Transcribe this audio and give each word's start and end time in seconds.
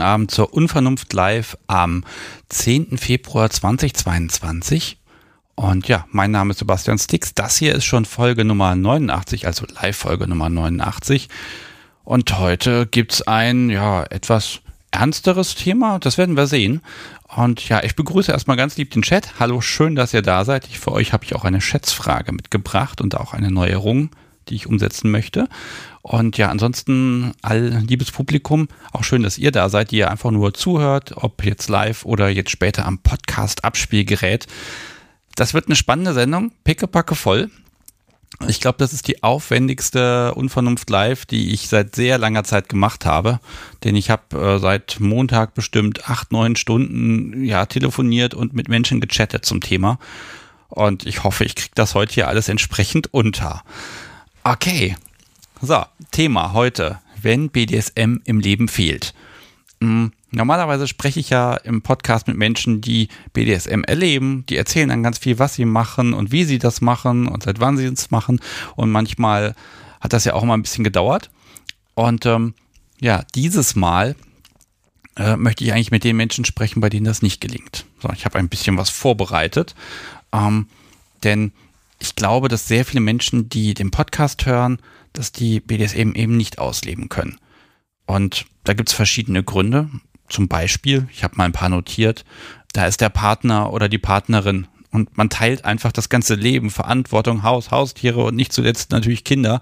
Guten 0.00 0.08
Abend 0.12 0.30
zur 0.30 0.54
Unvernunft 0.54 1.12
Live 1.12 1.58
am 1.66 2.04
10. 2.48 2.96
Februar 2.96 3.50
2022. 3.50 4.96
Und 5.56 5.88
ja, 5.88 6.06
mein 6.10 6.30
Name 6.30 6.52
ist 6.52 6.60
Sebastian 6.60 6.98
Stix. 6.98 7.34
Das 7.34 7.58
hier 7.58 7.74
ist 7.74 7.84
schon 7.84 8.06
Folge 8.06 8.46
Nummer 8.46 8.74
89, 8.74 9.46
also 9.46 9.66
Live-Folge 9.82 10.26
Nummer 10.26 10.48
89. 10.48 11.28
Und 12.02 12.38
heute 12.38 12.86
gibt's 12.86 13.20
ein, 13.20 13.68
ja, 13.68 14.04
etwas 14.04 14.60
ernsteres 14.90 15.54
Thema. 15.54 15.98
Das 15.98 16.16
werden 16.16 16.34
wir 16.34 16.46
sehen. 16.46 16.80
Und 17.36 17.68
ja, 17.68 17.82
ich 17.82 17.94
begrüße 17.94 18.32
erstmal 18.32 18.56
ganz 18.56 18.78
lieb 18.78 18.92
den 18.92 19.02
Chat. 19.02 19.38
Hallo, 19.38 19.60
schön, 19.60 19.96
dass 19.96 20.14
ihr 20.14 20.22
da 20.22 20.46
seid. 20.46 20.66
Ich, 20.68 20.80
für 20.80 20.92
euch 20.92 21.12
habe 21.12 21.26
ich 21.26 21.34
auch 21.34 21.44
eine 21.44 21.60
Schätzfrage 21.60 22.32
mitgebracht 22.32 23.02
und 23.02 23.18
auch 23.18 23.34
eine 23.34 23.50
Neuerung, 23.50 24.08
die 24.48 24.54
ich 24.54 24.66
umsetzen 24.66 25.10
möchte. 25.10 25.46
Und 26.02 26.38
ja, 26.38 26.48
ansonsten, 26.48 27.32
all 27.42 27.82
liebes 27.86 28.10
Publikum, 28.10 28.68
auch 28.92 29.04
schön, 29.04 29.22
dass 29.22 29.36
ihr 29.38 29.52
da 29.52 29.68
seid, 29.68 29.90
die 29.90 29.98
ihr 29.98 30.10
einfach 30.10 30.30
nur 30.30 30.54
zuhört, 30.54 31.12
ob 31.16 31.44
jetzt 31.44 31.68
live 31.68 32.04
oder 32.04 32.28
jetzt 32.28 32.50
später 32.50 32.86
am 32.86 32.98
Podcast-Abspielgerät. 32.98 34.46
Das 35.34 35.52
wird 35.52 35.66
eine 35.66 35.76
spannende 35.76 36.14
Sendung, 36.14 36.52
pickepacke 36.64 37.14
voll. 37.14 37.50
Ich 38.48 38.60
glaube, 38.60 38.78
das 38.78 38.94
ist 38.94 39.06
die 39.08 39.22
aufwendigste 39.22 40.34
Unvernunft 40.34 40.88
Live, 40.88 41.26
die 41.26 41.52
ich 41.52 41.68
seit 41.68 41.94
sehr 41.94 42.16
langer 42.16 42.44
Zeit 42.44 42.70
gemacht 42.70 43.04
habe. 43.04 43.38
Denn 43.84 43.94
ich 43.94 44.08
habe 44.08 44.36
äh, 44.38 44.58
seit 44.58 44.98
Montag 45.00 45.52
bestimmt 45.52 46.08
acht, 46.08 46.32
neun 46.32 46.56
Stunden 46.56 47.44
ja, 47.44 47.66
telefoniert 47.66 48.32
und 48.32 48.54
mit 48.54 48.68
Menschen 48.68 49.00
gechattet 49.00 49.44
zum 49.44 49.60
Thema. 49.60 49.98
Und 50.68 51.04
ich 51.04 51.24
hoffe, 51.24 51.44
ich 51.44 51.54
kriege 51.54 51.72
das 51.74 51.94
heute 51.94 52.14
hier 52.14 52.28
alles 52.28 52.48
entsprechend 52.48 53.12
unter. 53.12 53.62
Okay, 54.44 54.96
so, 55.60 55.84
Thema 56.10 56.52
heute, 56.52 56.98
wenn 57.20 57.50
BDSM 57.50 58.16
im 58.24 58.40
Leben 58.40 58.68
fehlt. 58.68 59.14
Hm, 59.82 60.12
normalerweise 60.30 60.86
spreche 60.86 61.20
ich 61.20 61.30
ja 61.30 61.54
im 61.54 61.82
Podcast 61.82 62.28
mit 62.28 62.36
Menschen, 62.36 62.80
die 62.80 63.08
BDSM 63.32 63.82
erleben. 63.84 64.44
Die 64.48 64.56
erzählen 64.56 64.88
dann 64.88 65.02
ganz 65.02 65.18
viel, 65.18 65.38
was 65.38 65.54
sie 65.54 65.64
machen 65.64 66.14
und 66.14 66.32
wie 66.32 66.44
sie 66.44 66.58
das 66.58 66.80
machen 66.80 67.26
und 67.26 67.42
seit 67.42 67.60
wann 67.60 67.76
sie 67.76 67.86
es 67.86 68.10
machen. 68.10 68.40
Und 68.76 68.90
manchmal 68.90 69.54
hat 70.00 70.12
das 70.12 70.24
ja 70.24 70.34
auch 70.34 70.44
mal 70.44 70.54
ein 70.54 70.62
bisschen 70.62 70.84
gedauert. 70.84 71.30
Und 71.94 72.26
ähm, 72.26 72.54
ja, 73.00 73.24
dieses 73.34 73.76
Mal 73.76 74.16
äh, 75.16 75.36
möchte 75.36 75.64
ich 75.64 75.72
eigentlich 75.72 75.90
mit 75.90 76.04
den 76.04 76.16
Menschen 76.16 76.44
sprechen, 76.44 76.80
bei 76.80 76.88
denen 76.88 77.06
das 77.06 77.22
nicht 77.22 77.40
gelingt. 77.40 77.84
So, 78.00 78.10
ich 78.14 78.24
habe 78.24 78.38
ein 78.38 78.48
bisschen 78.48 78.76
was 78.78 78.90
vorbereitet. 78.90 79.74
Ähm, 80.32 80.68
denn 81.22 81.52
ich 81.98 82.16
glaube, 82.16 82.48
dass 82.48 82.68
sehr 82.68 82.84
viele 82.84 83.00
Menschen, 83.00 83.48
die 83.48 83.74
den 83.74 83.90
Podcast 83.90 84.46
hören, 84.46 84.78
dass 85.12 85.32
die 85.32 85.60
BDSM 85.60 86.12
eben 86.14 86.36
nicht 86.36 86.58
ausleben 86.58 87.08
können. 87.08 87.38
Und 88.06 88.46
da 88.64 88.74
gibt 88.74 88.88
es 88.88 88.94
verschiedene 88.94 89.42
Gründe. 89.42 89.88
Zum 90.28 90.48
Beispiel, 90.48 91.08
ich 91.12 91.24
habe 91.24 91.36
mal 91.36 91.44
ein 91.44 91.52
paar 91.52 91.68
notiert, 91.68 92.24
da 92.72 92.86
ist 92.86 93.00
der 93.00 93.08
Partner 93.08 93.72
oder 93.72 93.88
die 93.88 93.98
Partnerin 93.98 94.66
und 94.90 95.16
man 95.16 95.30
teilt 95.30 95.64
einfach 95.64 95.92
das 95.92 96.08
ganze 96.08 96.34
Leben, 96.34 96.70
Verantwortung, 96.70 97.42
Haus, 97.42 97.70
Haustiere 97.70 98.24
und 98.24 98.36
nicht 98.36 98.52
zuletzt 98.52 98.90
natürlich 98.90 99.24
Kinder. 99.24 99.60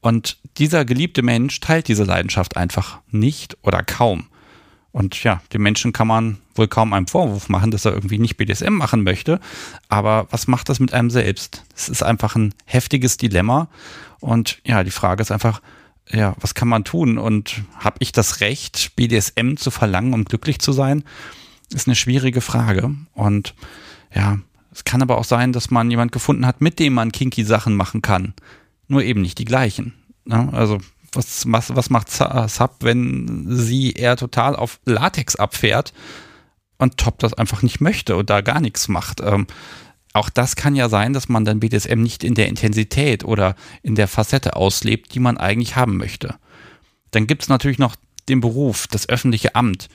Und 0.00 0.38
dieser 0.56 0.84
geliebte 0.84 1.22
Mensch 1.22 1.60
teilt 1.60 1.88
diese 1.88 2.04
Leidenschaft 2.04 2.56
einfach 2.56 3.00
nicht 3.10 3.56
oder 3.62 3.82
kaum. 3.82 4.26
Und 4.92 5.22
ja, 5.22 5.40
dem 5.52 5.62
Menschen 5.62 5.92
kann 5.92 6.08
man 6.08 6.38
wohl 6.56 6.66
kaum 6.66 6.92
einen 6.92 7.06
Vorwurf 7.06 7.48
machen, 7.48 7.70
dass 7.70 7.84
er 7.84 7.92
irgendwie 7.92 8.18
nicht 8.18 8.36
BDSM 8.36 8.72
machen 8.72 9.04
möchte. 9.04 9.38
Aber 9.88 10.26
was 10.30 10.48
macht 10.48 10.68
das 10.68 10.80
mit 10.80 10.92
einem 10.92 11.10
selbst? 11.10 11.62
Es 11.76 11.88
ist 11.88 12.02
einfach 12.02 12.34
ein 12.34 12.54
heftiges 12.64 13.16
Dilemma. 13.16 13.68
Und 14.20 14.60
ja, 14.64 14.84
die 14.84 14.90
Frage 14.90 15.22
ist 15.22 15.32
einfach, 15.32 15.60
ja, 16.08 16.34
was 16.40 16.54
kann 16.54 16.68
man 16.68 16.84
tun? 16.84 17.18
Und 17.18 17.62
habe 17.78 17.96
ich 18.00 18.12
das 18.12 18.40
Recht, 18.40 18.94
BDSM 18.96 19.56
zu 19.56 19.70
verlangen, 19.70 20.14
um 20.14 20.24
glücklich 20.24 20.58
zu 20.58 20.72
sein? 20.72 21.04
Ist 21.72 21.86
eine 21.86 21.96
schwierige 21.96 22.40
Frage. 22.40 22.94
Und 23.14 23.54
ja, 24.14 24.38
es 24.72 24.84
kann 24.84 25.02
aber 25.02 25.18
auch 25.18 25.24
sein, 25.24 25.52
dass 25.52 25.70
man 25.70 25.90
jemand 25.90 26.12
gefunden 26.12 26.46
hat, 26.46 26.60
mit 26.60 26.78
dem 26.78 26.94
man 26.94 27.12
kinky 27.12 27.44
Sachen 27.44 27.76
machen 27.76 28.02
kann. 28.02 28.34
Nur 28.88 29.02
eben 29.02 29.22
nicht 29.22 29.38
die 29.38 29.44
gleichen. 29.44 29.94
Ne? 30.24 30.48
Also 30.52 30.78
was, 31.12 31.44
was, 31.50 31.74
was 31.74 31.90
macht 31.90 32.10
Sub, 32.10 32.76
wenn 32.80 33.46
sie 33.48 33.92
eher 33.92 34.16
total 34.16 34.54
auf 34.56 34.80
Latex 34.84 35.36
abfährt 35.36 35.92
und 36.78 36.96
Top 36.98 37.18
das 37.18 37.34
einfach 37.34 37.62
nicht 37.62 37.80
möchte 37.80 38.16
und 38.16 38.30
da 38.30 38.40
gar 38.40 38.60
nichts 38.60 38.88
macht? 38.88 39.20
Ähm, 39.20 39.46
auch 40.12 40.28
das 40.28 40.56
kann 40.56 40.74
ja 40.74 40.88
sein, 40.88 41.12
dass 41.12 41.28
man 41.28 41.44
dann 41.44 41.60
BDSM 41.60 42.00
nicht 42.00 42.24
in 42.24 42.34
der 42.34 42.48
Intensität 42.48 43.24
oder 43.24 43.54
in 43.82 43.94
der 43.94 44.08
Facette 44.08 44.56
auslebt, 44.56 45.14
die 45.14 45.20
man 45.20 45.36
eigentlich 45.36 45.76
haben 45.76 45.96
möchte. 45.96 46.34
Dann 47.12 47.26
gibt 47.26 47.42
es 47.42 47.48
natürlich 47.48 47.78
noch 47.78 47.96
den 48.28 48.40
Beruf, 48.40 48.86
das 48.88 49.08
öffentliche 49.08 49.54
Amt. 49.54 49.88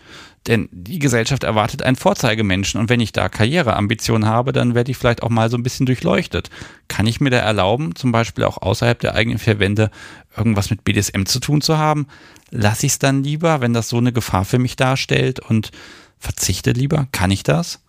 Denn 0.48 0.70
die 0.72 1.00
Gesellschaft 1.00 1.44
erwartet 1.44 1.82
einen 1.82 1.96
Vorzeigemenschen 1.96 2.80
und 2.80 2.90
wenn 2.90 3.00
ich 3.00 3.12
da 3.12 3.30
Karriereambitionen 3.30 4.28
habe, 4.28 4.52
dann 4.52 4.76
werde 4.76 4.92
ich 4.92 4.98
vielleicht 4.98 5.24
auch 5.24 5.30
mal 5.30 5.50
so 5.50 5.58
ein 5.58 5.64
bisschen 5.64 5.88
durchleuchtet. 5.88 6.52
Kann 6.88 7.08
ich 7.08 7.20
mir 7.20 7.32
da 7.32 7.38
erlauben, 7.38 7.96
zum 7.96 8.12
Beispiel 8.12 8.44
auch 8.44 8.62
außerhalb 8.62 9.00
der 9.00 9.16
eigenen 9.16 9.40
Verwände 9.40 9.90
irgendwas 10.38 10.70
mit 10.70 10.84
BDSM 10.84 11.26
zu 11.26 11.40
tun 11.40 11.62
zu 11.62 11.78
haben? 11.78 12.08
Lasse 12.52 12.86
ich 12.86 12.94
es 12.94 13.00
dann 13.00 13.24
lieber, 13.24 13.62
wenn 13.62 13.74
das 13.74 13.90
so 13.90 13.98
eine 13.98 14.14
Gefahr 14.14 14.46
für 14.46 14.60
mich 14.60 14.76
darstellt 14.76 15.40
und 15.40 15.72
verzichte 16.20 16.72
lieber? 16.72 17.08
Kann 17.12 17.32
ich 17.32 17.42
das? 17.42 17.80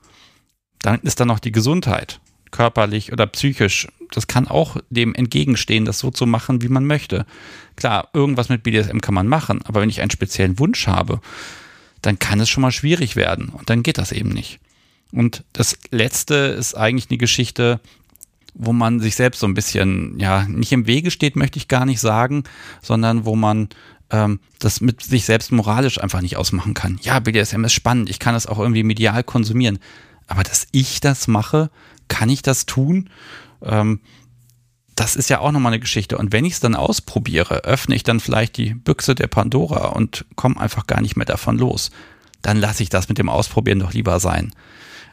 Dann 0.83 1.01
ist 1.01 1.21
da 1.21 1.25
noch 1.25 1.39
die 1.39 1.53
Gesundheit, 1.53 2.21
körperlich 2.51 3.13
oder 3.13 3.27
psychisch. 3.27 3.89
Das 4.13 4.27
kann 4.27 4.47
auch 4.47 4.77
dem 4.91 5.15
entgegenstehen, 5.15 5.85
das 5.85 5.99
so 5.99 6.11
zu 6.11 6.27
machen, 6.27 6.63
wie 6.63 6.69
man 6.69 6.87
möchte. 6.87 7.27
Klar, 7.75 8.09
irgendwas 8.13 8.49
mit 8.49 8.63
BDSM 8.63 8.99
kann 8.99 9.15
man 9.15 9.27
machen, 9.27 9.63
aber 9.65 9.81
wenn 9.81 9.91
ich 9.91 10.01
einen 10.01 10.11
speziellen 10.11 10.59
Wunsch 10.59 10.87
habe, 10.87 11.21
dann 12.03 12.19
kann 12.19 12.41
es 12.41 12.49
schon 12.49 12.63
mal 12.63 12.73
schwierig 12.73 13.17
werden 13.17 13.49
und 13.49 13.69
dann 13.69 13.83
geht 13.83 13.99
das 13.99 14.13
eben 14.13 14.29
nicht. 14.31 14.61
Und 15.13 15.45
das 15.53 15.79
letzte 15.91 16.35
ist 16.35 16.75
eigentlich 16.77 17.11
eine 17.11 17.19
Geschichte, 17.19 17.81
wo 18.55 18.73
man 18.73 19.01
sich 19.01 19.17
selbst 19.17 19.41
so 19.41 19.47
ein 19.47 19.55
bisschen, 19.55 20.19
ja, 20.19 20.45
nicht 20.49 20.73
im 20.73 20.87
Wege 20.87 21.11
steht, 21.11 21.37
möchte 21.37 21.59
ich 21.59 21.69
gar 21.69 21.85
nicht 21.85 22.01
sagen, 22.01 22.45
sondern 22.83 23.25
wo 23.25 23.37
man 23.37 23.69
ähm, 24.11 24.41
das 24.59 24.81
mit 24.81 25.03
sich 25.03 25.25
selbst 25.25 25.53
moralisch 25.53 26.01
einfach 26.01 26.21
nicht 26.21 26.37
ausmachen 26.37 26.75
kann. 26.75 26.99
Ja, 27.03 27.21
BDSM 27.21 27.65
ist 27.65 27.75
spannend, 27.75 28.09
ich 28.09 28.19
kann 28.19 28.35
es 28.35 28.47
auch 28.47 28.59
irgendwie 28.59 28.83
medial 28.83 29.25
konsumieren, 29.25 29.79
aber 30.27 30.43
dass 30.43 30.67
ich 30.73 31.01
das 31.01 31.29
mache, 31.29 31.71
kann 32.09 32.29
ich 32.29 32.43
das 32.43 32.67
tun? 32.67 33.11
Ähm, 33.63 34.01
das 34.97 35.15
ist 35.15 35.29
ja 35.29 35.41
auch 35.41 35.53
nochmal 35.53 35.73
eine 35.73 35.81
Geschichte. 35.81 36.17
Und 36.17 36.33
wenn 36.33 36.45
ich 36.45 36.55
es 36.55 36.61
dann 36.61 36.75
ausprobiere, 36.75 37.65
öffne 37.65 37.95
ich 37.95 38.03
dann 38.03 38.19
vielleicht 38.19 38.57
die 38.57 38.75
Büchse 38.75 39.15
der 39.15 39.27
Pandora 39.27 39.89
und 39.89 40.25
komme 40.37 40.59
einfach 40.59 40.87
gar 40.87 41.03
nicht 41.03 41.17
mehr 41.17 41.27
davon 41.27 41.59
los. 41.59 41.91
Dann 42.43 42.57
lasse 42.57 42.83
ich 42.83 42.89
das 42.89 43.09
mit 43.09 43.19
dem 43.19 43.29
Ausprobieren 43.29 43.79
doch 43.79 43.93
lieber 43.93 44.21
sein. 44.21 44.53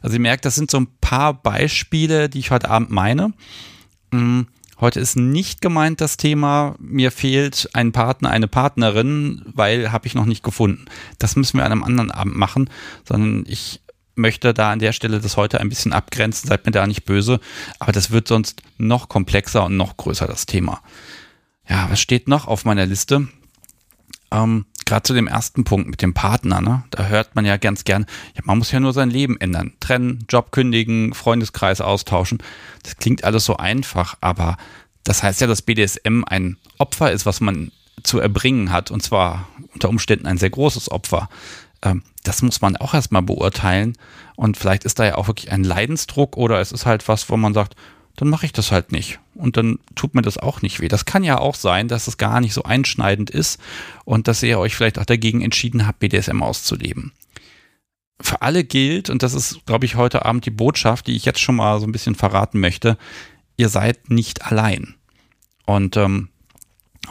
Also 0.01 0.15
ihr 0.15 0.21
merkt, 0.21 0.45
das 0.45 0.55
sind 0.55 0.71
so 0.71 0.79
ein 0.79 0.87
paar 1.01 1.33
Beispiele, 1.33 2.29
die 2.29 2.39
ich 2.39 2.51
heute 2.51 2.69
Abend 2.69 2.91
meine. 2.91 3.33
Hm, 4.11 4.47
heute 4.79 5.01
ist 5.01 5.17
nicht 5.17 5.61
gemeint 5.61 5.99
das 5.99 6.15
Thema, 6.15 6.75
mir 6.79 7.11
fehlt 7.11 7.69
ein 7.73 7.91
Partner, 7.91 8.29
eine 8.29 8.47
Partnerin, 8.47 9.41
weil 9.53 9.91
habe 9.91 10.07
ich 10.07 10.15
noch 10.15 10.25
nicht 10.25 10.43
gefunden. 10.43 10.85
Das 11.19 11.35
müssen 11.35 11.57
wir 11.57 11.65
an 11.65 11.71
einem 11.73 11.83
anderen 11.83 12.11
Abend 12.11 12.37
machen, 12.37 12.69
sondern 13.05 13.45
ich 13.47 13.81
möchte 14.15 14.53
da 14.53 14.71
an 14.71 14.79
der 14.79 14.93
Stelle 14.93 15.19
das 15.19 15.37
heute 15.37 15.59
ein 15.59 15.69
bisschen 15.69 15.93
abgrenzen, 15.93 16.47
seid 16.47 16.65
mir 16.65 16.71
da 16.71 16.85
nicht 16.87 17.05
böse, 17.05 17.39
aber 17.79 17.91
das 17.91 18.11
wird 18.11 18.27
sonst 18.27 18.61
noch 18.77 19.09
komplexer 19.09 19.65
und 19.65 19.77
noch 19.77 19.97
größer, 19.97 20.27
das 20.27 20.45
Thema. 20.45 20.81
Ja, 21.67 21.89
was 21.89 21.99
steht 21.99 22.27
noch 22.27 22.47
auf 22.47 22.65
meiner 22.65 22.85
Liste? 22.85 23.27
Ähm, 24.31 24.65
Gerade 24.85 25.03
zu 25.03 25.13
dem 25.13 25.27
ersten 25.27 25.63
Punkt 25.63 25.87
mit 25.89 26.01
dem 26.01 26.13
Partner, 26.13 26.59
ne? 26.59 26.83
da 26.91 27.05
hört 27.05 27.35
man 27.35 27.45
ja 27.45 27.55
ganz 27.55 27.85
gern, 27.85 28.05
ja, 28.35 28.41
man 28.43 28.57
muss 28.57 28.71
ja 28.71 28.81
nur 28.81 28.91
sein 28.91 29.09
Leben 29.09 29.39
ändern, 29.39 29.73
trennen, 29.79 30.25
Job 30.29 30.51
kündigen, 30.51 31.13
Freundeskreis 31.13 31.79
austauschen. 31.79 32.39
Das 32.83 32.97
klingt 32.97 33.23
alles 33.23 33.45
so 33.45 33.55
einfach, 33.55 34.17
aber 34.19 34.57
das 35.05 35.23
heißt 35.23 35.39
ja, 35.39 35.47
dass 35.47 35.61
BDSM 35.61 36.23
ein 36.25 36.57
Opfer 36.77 37.11
ist, 37.11 37.25
was 37.25 37.39
man 37.39 37.71
zu 38.03 38.19
erbringen 38.19 38.71
hat, 38.71 38.91
und 38.91 39.01
zwar 39.01 39.47
unter 39.73 39.89
Umständen 39.89 40.27
ein 40.27 40.37
sehr 40.37 40.49
großes 40.49 40.91
Opfer. 40.91 41.29
Ähm, 41.83 42.01
das 42.23 42.41
muss 42.41 42.61
man 42.61 42.77
auch 42.77 42.93
erstmal 42.93 43.21
beurteilen. 43.21 43.95
Und 44.35 44.57
vielleicht 44.57 44.85
ist 44.85 44.97
da 44.97 45.05
ja 45.05 45.15
auch 45.15 45.27
wirklich 45.27 45.51
ein 45.51 45.63
Leidensdruck 45.63 46.37
oder 46.37 46.59
es 46.59 46.71
ist 46.71 46.85
halt 46.85 47.07
was, 47.07 47.29
wo 47.29 47.37
man 47.37 47.53
sagt, 47.53 47.75
dann 48.15 48.29
mache 48.29 48.45
ich 48.45 48.53
das 48.53 48.71
halt 48.71 48.91
nicht. 48.91 49.19
Und 49.35 49.57
dann 49.57 49.79
tut 49.95 50.15
mir 50.15 50.21
das 50.21 50.37
auch 50.37 50.61
nicht 50.61 50.79
weh. 50.79 50.87
Das 50.87 51.05
kann 51.05 51.23
ja 51.23 51.39
auch 51.39 51.55
sein, 51.55 51.87
dass 51.87 52.07
es 52.07 52.17
gar 52.17 52.39
nicht 52.41 52.53
so 52.53 52.63
einschneidend 52.63 53.29
ist 53.29 53.59
und 54.05 54.27
dass 54.27 54.43
ihr 54.43 54.59
euch 54.59 54.75
vielleicht 54.75 54.99
auch 54.99 55.05
dagegen 55.05 55.41
entschieden 55.41 55.85
habt, 55.85 55.99
BDSM 55.99 56.41
auszuleben. 56.41 57.11
Für 58.21 58.41
alle 58.41 58.63
gilt, 58.63 59.09
und 59.09 59.23
das 59.23 59.33
ist, 59.33 59.65
glaube 59.65 59.85
ich, 59.85 59.95
heute 59.95 60.25
Abend 60.25 60.45
die 60.45 60.51
Botschaft, 60.51 61.07
die 61.07 61.15
ich 61.15 61.25
jetzt 61.25 61.41
schon 61.41 61.55
mal 61.55 61.79
so 61.79 61.87
ein 61.87 61.91
bisschen 61.91 62.15
verraten 62.15 62.59
möchte, 62.59 62.97
ihr 63.57 63.69
seid 63.69 64.09
nicht 64.09 64.45
allein. 64.45 64.95
Und 65.65 65.97
ähm, 65.97 66.29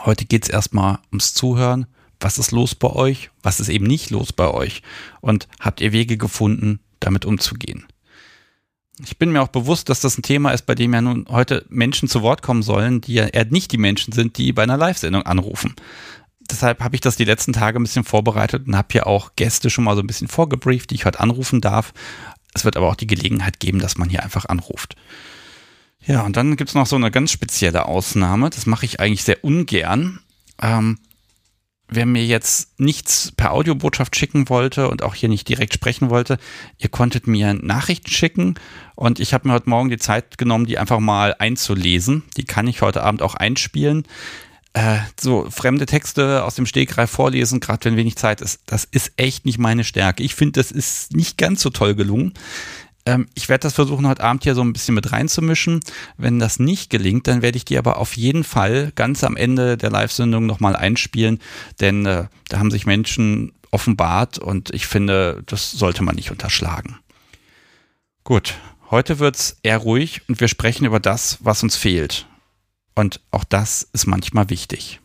heute 0.05 0.25
geht 0.25 0.43
es 0.43 0.49
erstmal 0.49 0.99
ums 1.11 1.33
Zuhören 1.33 1.85
was 2.23 2.37
ist 2.37 2.51
los 2.51 2.75
bei 2.75 2.89
euch, 2.89 3.29
was 3.41 3.59
ist 3.59 3.69
eben 3.69 3.85
nicht 3.85 4.09
los 4.09 4.33
bei 4.33 4.49
euch 4.49 4.81
und 5.21 5.47
habt 5.59 5.81
ihr 5.81 5.91
Wege 5.91 6.17
gefunden, 6.17 6.79
damit 6.99 7.25
umzugehen. 7.25 7.85
Ich 9.03 9.17
bin 9.17 9.31
mir 9.31 9.41
auch 9.41 9.47
bewusst, 9.47 9.89
dass 9.89 10.01
das 10.01 10.17
ein 10.17 10.23
Thema 10.23 10.51
ist, 10.51 10.65
bei 10.65 10.75
dem 10.75 10.93
ja 10.93 11.01
nun 11.01 11.25
heute 11.29 11.65
Menschen 11.69 12.07
zu 12.07 12.21
Wort 12.21 12.41
kommen 12.41 12.63
sollen, 12.63 13.01
die 13.01 13.15
ja 13.15 13.25
eher 13.25 13.45
nicht 13.45 13.71
die 13.71 13.77
Menschen 13.77 14.13
sind, 14.13 14.37
die 14.37 14.53
bei 14.53 14.63
einer 14.63 14.77
Live-Sendung 14.77 15.23
anrufen. 15.23 15.75
deshalb 16.49 16.81
habe 16.81 16.95
ich 16.95 17.01
das 17.01 17.15
die 17.15 17.25
letzten 17.25 17.53
Tage 17.53 17.79
ein 17.79 17.83
bisschen 17.83 18.03
vorbereitet 18.03 18.67
und 18.67 18.75
habe 18.75 18.89
hier 18.91 19.07
auch 19.07 19.31
Gäste 19.35 19.69
schon 19.69 19.85
mal 19.85 19.95
so 19.95 20.01
ein 20.01 20.07
bisschen 20.07 20.27
vorgebrieft, 20.27 20.91
die 20.91 20.95
ich 20.95 21.05
heute 21.05 21.21
anrufen 21.21 21.61
darf. 21.61 21.93
Es 22.53 22.65
wird 22.65 22.77
aber 22.77 22.89
auch 22.89 22.95
die 22.95 23.07
Gelegenheit 23.07 23.59
geben, 23.59 23.79
dass 23.79 23.97
man 23.97 24.09
hier 24.09 24.23
einfach 24.23 24.45
anruft. 24.45 24.95
Ja, 26.05 26.21
und 26.21 26.35
dann 26.35 26.55
gibt 26.57 26.69
es 26.69 26.75
noch 26.75 26.85
so 26.85 26.97
eine 26.97 27.11
ganz 27.11 27.31
spezielle 27.31 27.85
Ausnahme. 27.85 28.49
Das 28.49 28.65
mache 28.65 28.85
ich 28.85 28.99
eigentlich 28.99 29.23
sehr 29.23 29.43
ungern. 29.43 30.19
Ähm, 30.61 30.99
wer 31.95 32.05
mir 32.05 32.25
jetzt 32.25 32.79
nichts 32.79 33.31
per 33.35 33.51
Audiobotschaft 33.51 34.15
schicken 34.15 34.49
wollte 34.49 34.89
und 34.89 35.03
auch 35.03 35.15
hier 35.15 35.29
nicht 35.29 35.47
direkt 35.47 35.73
sprechen 35.73 36.09
wollte, 36.09 36.37
ihr 36.77 36.89
konntet 36.89 37.27
mir 37.27 37.53
Nachrichten 37.53 38.09
schicken 38.09 38.55
und 38.95 39.19
ich 39.19 39.33
habe 39.33 39.47
mir 39.47 39.53
heute 39.53 39.69
Morgen 39.69 39.89
die 39.89 39.97
Zeit 39.97 40.37
genommen, 40.37 40.65
die 40.65 40.77
einfach 40.77 40.99
mal 40.99 41.35
einzulesen. 41.37 42.23
Die 42.37 42.45
kann 42.45 42.67
ich 42.67 42.81
heute 42.81 43.03
Abend 43.03 43.21
auch 43.21 43.35
einspielen. 43.35 44.03
Äh, 44.73 44.97
so 45.19 45.47
fremde 45.51 45.85
Texte 45.85 46.43
aus 46.43 46.55
dem 46.55 46.65
Stegreif 46.65 47.11
vorlesen, 47.11 47.59
gerade 47.59 47.85
wenn 47.85 47.95
wenig 47.95 48.15
Zeit 48.15 48.41
ist, 48.41 48.61
das 48.65 48.85
ist 48.85 49.13
echt 49.17 49.45
nicht 49.45 49.59
meine 49.59 49.83
Stärke. 49.83 50.23
Ich 50.23 50.33
finde, 50.33 50.59
das 50.59 50.71
ist 50.71 51.15
nicht 51.15 51.37
ganz 51.37 51.61
so 51.61 51.69
toll 51.69 51.93
gelungen. 51.93 52.33
Ähm, 53.05 53.27
ich 53.33 53.49
werde 53.49 53.63
das 53.63 53.73
versuchen, 53.73 54.07
heute 54.07 54.23
Abend 54.23 54.43
hier 54.43 54.55
so 54.55 54.61
ein 54.61 54.73
bisschen 54.73 54.95
mit 54.95 55.11
reinzumischen. 55.11 55.81
Wenn 56.17 56.39
das 56.39 56.59
nicht 56.59 56.89
gelingt, 56.89 57.27
dann 57.27 57.41
werde 57.41 57.57
ich 57.57 57.65
die 57.65 57.77
aber 57.77 57.97
auf 57.97 58.15
jeden 58.15 58.43
Fall 58.43 58.91
ganz 58.95 59.23
am 59.23 59.35
Ende 59.35 59.77
der 59.77 59.89
Live-Sendung 59.89 60.45
nochmal 60.45 60.75
einspielen, 60.75 61.39
denn 61.79 62.05
äh, 62.05 62.27
da 62.49 62.59
haben 62.59 62.71
sich 62.71 62.85
Menschen 62.85 63.53
offenbart 63.71 64.37
und 64.37 64.69
ich 64.73 64.87
finde, 64.87 65.43
das 65.47 65.71
sollte 65.71 66.03
man 66.03 66.15
nicht 66.15 66.31
unterschlagen. 66.31 66.99
Gut, 68.23 68.53
heute 68.91 69.19
wird 69.19 69.35
es 69.35 69.57
eher 69.63 69.79
ruhig 69.79 70.21
und 70.29 70.39
wir 70.39 70.47
sprechen 70.47 70.85
über 70.85 70.99
das, 70.99 71.39
was 71.41 71.63
uns 71.63 71.75
fehlt. 71.75 72.27
Und 72.95 73.19
auch 73.31 73.43
das 73.43 73.89
ist 73.91 74.05
manchmal 74.05 74.49
wichtig. 74.49 75.01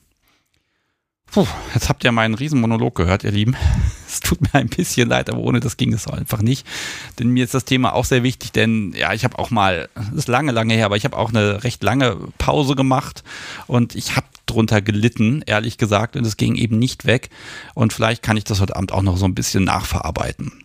Puh, 1.30 1.46
jetzt 1.74 1.90
habt 1.90 2.04
ihr 2.04 2.12
meinen 2.12 2.34
Riesenmonolog 2.34 2.94
gehört, 2.94 3.24
ihr 3.24 3.32
Lieben. 3.32 3.56
Es 4.10 4.20
tut 4.20 4.40
mir 4.40 4.54
ein 4.54 4.70
bisschen 4.70 5.06
leid, 5.06 5.28
aber 5.28 5.40
ohne 5.40 5.60
das 5.60 5.76
ging 5.76 5.92
es 5.92 6.06
einfach 6.06 6.40
nicht. 6.40 6.66
Denn 7.18 7.28
mir 7.28 7.44
ist 7.44 7.52
das 7.52 7.66
Thema 7.66 7.92
auch 7.92 8.06
sehr 8.06 8.22
wichtig, 8.22 8.52
denn 8.52 8.94
ja, 8.96 9.12
ich 9.12 9.22
habe 9.22 9.38
auch 9.38 9.50
mal, 9.50 9.90
das 9.94 10.08
ist 10.14 10.28
lange, 10.28 10.50
lange 10.50 10.72
her, 10.72 10.86
aber 10.86 10.96
ich 10.96 11.04
habe 11.04 11.14
auch 11.14 11.28
eine 11.28 11.62
recht 11.62 11.82
lange 11.82 12.16
Pause 12.38 12.74
gemacht 12.74 13.22
und 13.66 13.94
ich 13.94 14.16
habe 14.16 14.26
drunter 14.46 14.80
gelitten, 14.80 15.42
ehrlich 15.44 15.76
gesagt, 15.76 16.16
und 16.16 16.24
es 16.24 16.38
ging 16.38 16.54
eben 16.54 16.78
nicht 16.78 17.04
weg. 17.04 17.28
Und 17.74 17.92
vielleicht 17.92 18.22
kann 18.22 18.38
ich 18.38 18.44
das 18.44 18.62
heute 18.62 18.76
Abend 18.76 18.92
auch 18.92 19.02
noch 19.02 19.18
so 19.18 19.26
ein 19.26 19.34
bisschen 19.34 19.64
nachverarbeiten. 19.64 20.64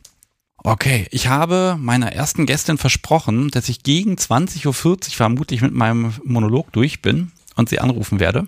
Okay, 0.63 1.07
ich 1.11 1.27
habe 1.27 1.75
meiner 1.77 2.13
ersten 2.13 2.45
Gästin 2.45 2.77
versprochen, 2.77 3.51
dass 3.51 3.67
ich 3.67 3.83
gegen 3.83 4.15
20.40 4.15 4.67
Uhr 4.67 4.97
vermutlich 5.17 5.61
mit 5.61 5.73
meinem 5.73 6.13
Monolog 6.23 6.71
durch 6.71 7.01
bin 7.01 7.33
und 7.55 7.69
sie 7.69 7.79
anrufen 7.79 8.19
werde. 8.19 8.39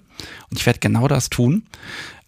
Und 0.49 0.59
ich 0.59 0.65
werde 0.65 0.79
genau 0.79 1.07
das 1.07 1.29
tun. 1.29 1.63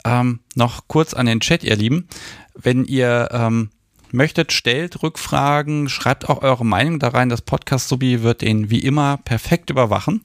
Ähm, 0.06 0.40
noch 0.56 0.88
kurz 0.88 1.14
an 1.14 1.26
den 1.26 1.40
Chat, 1.40 1.64
ihr 1.64 1.76
Lieben. 1.76 2.08
Wenn 2.56 2.86
ihr 2.86 3.30
ähm, 3.32 3.70
möchtet, 4.12 4.52
stellt 4.52 5.04
Rückfragen, 5.04 5.90
schreibt 5.90 6.30
auch 6.30 6.42
eure 6.42 6.66
Meinung 6.66 7.00
da 7.00 7.10
rein. 7.10 7.30
Das 7.30 7.42
Podcast 7.42 7.90
Subi 7.90 8.24
wird 8.24 8.42
den 8.42 8.70
wie 8.70 8.80
immer 8.80 9.18
perfekt 9.18 9.70
überwachen 9.70 10.24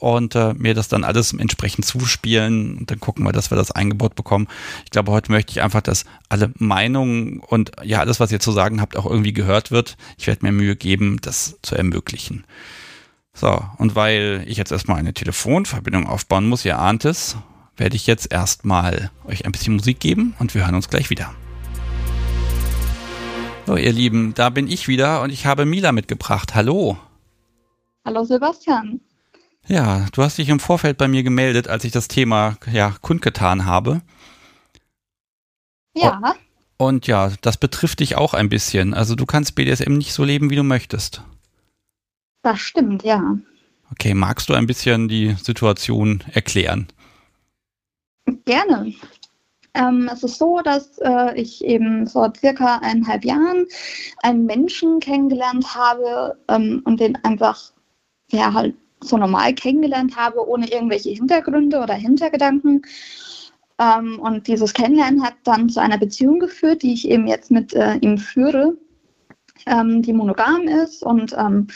und 0.00 0.34
äh, 0.34 0.54
mir 0.54 0.74
das 0.74 0.88
dann 0.88 1.04
alles 1.04 1.32
entsprechend 1.32 1.84
zuspielen. 1.84 2.78
Und 2.78 2.90
dann 2.90 3.00
gucken 3.00 3.24
wir, 3.24 3.32
dass 3.32 3.50
wir 3.50 3.56
das 3.56 3.70
eingebaut 3.70 4.14
bekommen. 4.14 4.48
Ich 4.84 4.90
glaube, 4.90 5.12
heute 5.12 5.30
möchte 5.30 5.52
ich 5.52 5.62
einfach, 5.62 5.82
dass 5.82 6.04
alle 6.28 6.50
Meinungen 6.58 7.40
und 7.40 7.72
ja, 7.84 8.00
alles, 8.00 8.18
was 8.18 8.32
ihr 8.32 8.40
zu 8.40 8.52
sagen 8.52 8.80
habt, 8.80 8.96
auch 8.96 9.06
irgendwie 9.06 9.34
gehört 9.34 9.70
wird. 9.70 9.96
Ich 10.16 10.26
werde 10.26 10.44
mir 10.44 10.52
Mühe 10.52 10.76
geben, 10.76 11.18
das 11.20 11.58
zu 11.62 11.74
ermöglichen. 11.74 12.44
So, 13.32 13.62
und 13.78 13.94
weil 13.94 14.44
ich 14.46 14.56
jetzt 14.56 14.72
erstmal 14.72 14.98
eine 14.98 15.14
Telefonverbindung 15.14 16.06
aufbauen 16.06 16.48
muss, 16.48 16.64
ihr 16.64 16.78
ahnt 16.78 17.04
es, 17.04 17.36
werde 17.76 17.96
ich 17.96 18.06
jetzt 18.06 18.30
erstmal 18.32 19.10
euch 19.24 19.46
ein 19.46 19.52
bisschen 19.52 19.74
Musik 19.74 20.00
geben 20.00 20.34
und 20.38 20.54
wir 20.54 20.64
hören 20.64 20.74
uns 20.74 20.88
gleich 20.88 21.10
wieder. 21.10 21.32
So, 23.66 23.76
ihr 23.76 23.92
Lieben, 23.92 24.34
da 24.34 24.50
bin 24.50 24.68
ich 24.68 24.88
wieder 24.88 25.22
und 25.22 25.30
ich 25.30 25.46
habe 25.46 25.64
Mila 25.64 25.92
mitgebracht. 25.92 26.54
Hallo. 26.54 26.98
Hallo 28.04 28.24
Sebastian. 28.24 29.00
Ja, 29.66 30.06
du 30.12 30.22
hast 30.22 30.38
dich 30.38 30.48
im 30.48 30.58
Vorfeld 30.58 30.98
bei 30.98 31.06
mir 31.06 31.22
gemeldet, 31.22 31.68
als 31.68 31.84
ich 31.84 31.92
das 31.92 32.08
Thema 32.08 32.56
ja 32.70 32.94
kundgetan 33.00 33.66
habe. 33.66 34.00
Ja. 35.94 36.20
Und 36.76 37.06
ja, 37.06 37.30
das 37.42 37.58
betrifft 37.58 38.00
dich 38.00 38.16
auch 38.16 38.34
ein 38.34 38.48
bisschen. 38.48 38.94
Also 38.94 39.14
du 39.14 39.26
kannst 39.26 39.54
BDSM 39.54 39.92
nicht 39.92 40.12
so 40.12 40.24
leben, 40.24 40.50
wie 40.50 40.56
du 40.56 40.62
möchtest. 40.62 41.22
Das 42.42 42.58
stimmt, 42.60 43.02
ja. 43.02 43.38
Okay, 43.90 44.14
magst 44.14 44.48
du 44.48 44.54
ein 44.54 44.66
bisschen 44.66 45.08
die 45.08 45.34
Situation 45.42 46.22
erklären? 46.32 46.88
Gerne. 48.44 48.94
Ähm, 49.74 50.10
es 50.12 50.22
ist 50.22 50.38
so, 50.38 50.60
dass 50.62 50.98
äh, 50.98 51.40
ich 51.40 51.64
eben 51.64 52.06
vor 52.06 52.32
circa 52.38 52.78
eineinhalb 52.78 53.24
Jahren 53.24 53.66
einen 54.22 54.46
Menschen 54.46 55.00
kennengelernt 55.00 55.74
habe 55.74 56.36
ähm, 56.48 56.82
und 56.84 56.98
den 57.00 57.16
einfach 57.24 57.72
ja 58.30 58.52
halt 58.52 58.74
so 59.02 59.16
normal 59.16 59.54
kennengelernt 59.54 60.16
habe, 60.16 60.46
ohne 60.46 60.70
irgendwelche 60.70 61.10
Hintergründe 61.10 61.80
oder 61.80 61.94
Hintergedanken. 61.94 62.82
Ähm, 63.78 64.18
und 64.20 64.46
dieses 64.46 64.74
Kennenlernen 64.74 65.22
hat 65.22 65.34
dann 65.44 65.68
zu 65.68 65.80
einer 65.80 65.98
Beziehung 65.98 66.38
geführt, 66.40 66.82
die 66.82 66.92
ich 66.92 67.08
eben 67.08 67.26
jetzt 67.26 67.50
mit 67.50 67.72
äh, 67.72 67.94
ihm 67.96 68.18
führe, 68.18 68.76
ähm, 69.66 70.02
die 70.02 70.12
monogam 70.12 70.68
ist 70.68 71.02
und 71.02 71.34
ähm, 71.38 71.68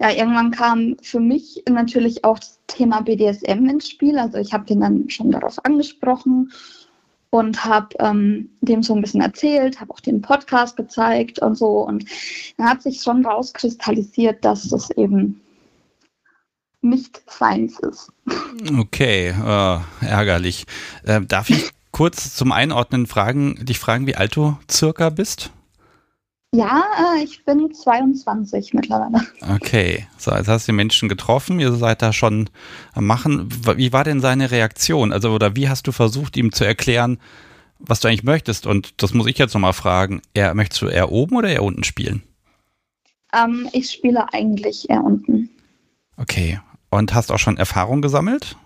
ja, 0.00 0.10
irgendwann 0.10 0.50
kam 0.50 0.96
für 1.02 1.20
mich 1.20 1.62
natürlich 1.68 2.24
auch 2.24 2.38
das 2.38 2.58
Thema 2.66 3.00
BDSM 3.00 3.66
ins 3.66 3.88
Spiel. 3.88 4.18
Also 4.18 4.38
ich 4.38 4.52
habe 4.52 4.66
den 4.66 4.80
dann 4.80 5.08
schon 5.08 5.30
darauf 5.30 5.64
angesprochen 5.64 6.52
und 7.30 7.64
habe 7.64 7.88
ähm, 8.00 8.50
dem 8.60 8.82
so 8.82 8.94
ein 8.94 9.00
bisschen 9.00 9.20
erzählt, 9.20 9.80
habe 9.80 9.92
auch 9.92 10.00
den 10.00 10.20
Podcast 10.20 10.76
gezeigt 10.76 11.38
und 11.40 11.56
so. 11.56 11.80
Und 11.80 12.04
dann 12.56 12.68
hat 12.68 12.82
sich 12.82 13.02
schon 13.02 13.24
rauskristallisiert, 13.24 14.44
dass 14.44 14.68
das 14.68 14.90
eben 14.92 15.40
nicht 16.82 17.22
seins 17.28 17.78
ist. 17.80 18.12
Okay, 18.78 19.28
äh, 19.28 19.78
ärgerlich. 20.06 20.66
Äh, 21.04 21.22
darf 21.22 21.50
ich 21.50 21.70
kurz 21.90 22.34
zum 22.34 22.52
Einordnen 22.52 23.06
fragen, 23.06 23.64
dich 23.64 23.78
fragen, 23.78 24.06
wie 24.06 24.16
alt 24.16 24.36
du 24.36 24.56
circa 24.70 25.10
bist? 25.10 25.50
Ja, 26.56 26.84
äh, 26.98 27.22
ich 27.22 27.44
bin 27.44 27.74
22 27.74 28.72
mittlerweile. 28.72 29.26
Okay, 29.56 30.06
so, 30.16 30.30
jetzt 30.32 30.48
hast 30.48 30.66
du 30.66 30.72
den 30.72 30.76
Menschen 30.76 31.10
getroffen, 31.10 31.60
ihr 31.60 31.72
seid 31.72 32.00
da 32.00 32.14
schon 32.14 32.48
am 32.94 33.06
Machen. 33.06 33.50
Wie 33.76 33.92
war 33.92 34.04
denn 34.04 34.22
seine 34.22 34.50
Reaktion? 34.50 35.12
Also, 35.12 35.32
oder 35.32 35.54
wie 35.54 35.68
hast 35.68 35.86
du 35.86 35.92
versucht, 35.92 36.34
ihm 36.38 36.52
zu 36.52 36.64
erklären, 36.64 37.18
was 37.78 38.00
du 38.00 38.08
eigentlich 38.08 38.22
möchtest? 38.22 38.66
Und 38.66 39.02
das 39.02 39.12
muss 39.12 39.26
ich 39.26 39.36
jetzt 39.36 39.52
nochmal 39.52 39.74
fragen. 39.74 40.22
Er, 40.32 40.54
möchtest 40.54 40.80
du 40.80 40.86
eher 40.86 41.12
oben 41.12 41.36
oder 41.36 41.50
eher 41.50 41.62
unten 41.62 41.84
spielen? 41.84 42.22
Ähm, 43.34 43.68
ich 43.72 43.90
spiele 43.90 44.32
eigentlich 44.32 44.88
eher 44.88 45.04
unten. 45.04 45.50
Okay. 46.16 46.58
Und 46.88 47.12
hast 47.12 47.30
auch 47.32 47.38
schon 47.38 47.58
Erfahrung 47.58 48.00
gesammelt? 48.00 48.56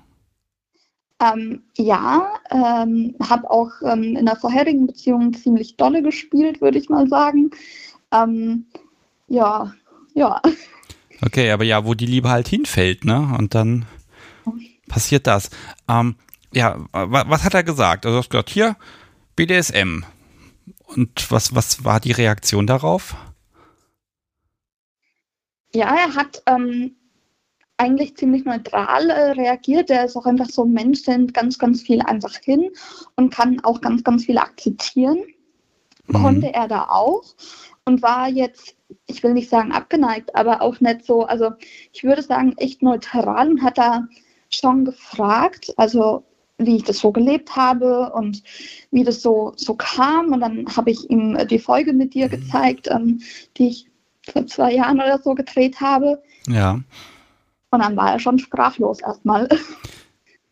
Ähm, 1.20 1.62
ja, 1.76 2.40
ähm, 2.50 3.14
habe 3.22 3.50
auch 3.50 3.70
ähm, 3.84 4.16
in 4.16 4.24
der 4.24 4.36
vorherigen 4.36 4.86
Beziehung 4.86 5.34
ziemlich 5.34 5.76
dolle 5.76 6.02
gespielt, 6.02 6.60
würde 6.62 6.78
ich 6.78 6.88
mal 6.88 7.08
sagen. 7.08 7.50
Ähm, 8.10 8.66
ja, 9.28 9.74
ja. 10.14 10.40
Okay, 11.22 11.50
aber 11.50 11.64
ja, 11.64 11.84
wo 11.84 11.94
die 11.94 12.06
Liebe 12.06 12.30
halt 12.30 12.48
hinfällt, 12.48 13.04
ne? 13.04 13.34
Und 13.38 13.54
dann 13.54 13.84
passiert 14.88 15.26
das. 15.26 15.50
Ähm, 15.88 16.16
ja, 16.52 16.78
was 16.92 17.44
hat 17.44 17.54
er 17.54 17.62
gesagt? 17.62 18.06
Also, 18.06 18.18
er 18.18 18.22
hat 18.22 18.30
gesagt, 18.30 18.50
hier, 18.50 18.76
BDSM. 19.36 20.04
Und 20.86 21.30
was, 21.30 21.54
was 21.54 21.84
war 21.84 22.00
die 22.00 22.12
Reaktion 22.12 22.66
darauf? 22.66 23.14
Ja, 25.72 25.94
er 25.94 26.14
hat 26.16 26.42
ähm, 26.46 26.96
eigentlich 27.80 28.14
ziemlich 28.16 28.44
neutral 28.44 29.08
äh, 29.08 29.30
reagiert. 29.32 29.88
Er 29.88 30.04
ist 30.04 30.14
auch 30.14 30.26
einfach 30.26 30.50
so 30.50 30.64
ein 30.64 30.72
Mensch, 30.72 31.02
der 31.04 31.16
nimmt 31.16 31.32
ganz, 31.32 31.58
ganz 31.58 31.80
viel 31.80 32.02
einfach 32.02 32.34
hin 32.36 32.68
und 33.16 33.32
kann 33.32 33.60
auch 33.60 33.80
ganz, 33.80 34.04
ganz 34.04 34.26
viel 34.26 34.36
akzeptieren. 34.36 35.18
Mhm. 36.06 36.12
Konnte 36.12 36.52
er 36.52 36.68
da 36.68 36.88
auch 36.90 37.24
und 37.86 38.02
war 38.02 38.28
jetzt, 38.28 38.76
ich 39.06 39.22
will 39.22 39.32
nicht 39.32 39.48
sagen 39.48 39.72
abgeneigt, 39.72 40.36
aber 40.36 40.60
auch 40.60 40.78
nicht 40.80 41.06
so, 41.06 41.24
also 41.24 41.52
ich 41.92 42.04
würde 42.04 42.22
sagen, 42.22 42.54
echt 42.58 42.82
neutral 42.82 43.48
und 43.48 43.62
hat 43.62 43.78
da 43.78 44.06
schon 44.50 44.84
gefragt, 44.84 45.72
also 45.78 46.24
wie 46.58 46.76
ich 46.76 46.84
das 46.84 46.98
so 46.98 47.10
gelebt 47.12 47.56
habe 47.56 48.12
und 48.12 48.42
wie 48.90 49.04
das 49.04 49.22
so, 49.22 49.54
so 49.56 49.74
kam. 49.74 50.32
Und 50.32 50.40
dann 50.40 50.66
habe 50.76 50.90
ich 50.90 51.08
ihm 51.08 51.38
die 51.48 51.58
Folge 51.58 51.94
mit 51.94 52.12
dir 52.12 52.26
mhm. 52.26 52.32
gezeigt, 52.32 52.88
ähm, 52.90 53.22
die 53.56 53.68
ich 53.68 53.86
vor 54.30 54.46
zwei 54.46 54.74
Jahren 54.74 55.00
oder 55.00 55.18
so 55.18 55.34
gedreht 55.34 55.80
habe. 55.80 56.22
Ja. 56.46 56.78
Und 57.70 57.80
dann 57.80 57.96
war 57.96 58.12
er 58.12 58.18
schon 58.18 58.38
sprachlos 58.38 59.00
erstmal. 59.00 59.48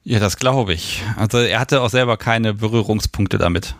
Ja, 0.04 0.20
das 0.20 0.38
glaube 0.38 0.72
ich. 0.72 1.02
Also 1.18 1.36
er 1.36 1.60
hatte 1.60 1.82
auch 1.82 1.90
selber 1.90 2.16
keine 2.16 2.54
Berührungspunkte 2.54 3.36
damit. 3.36 3.74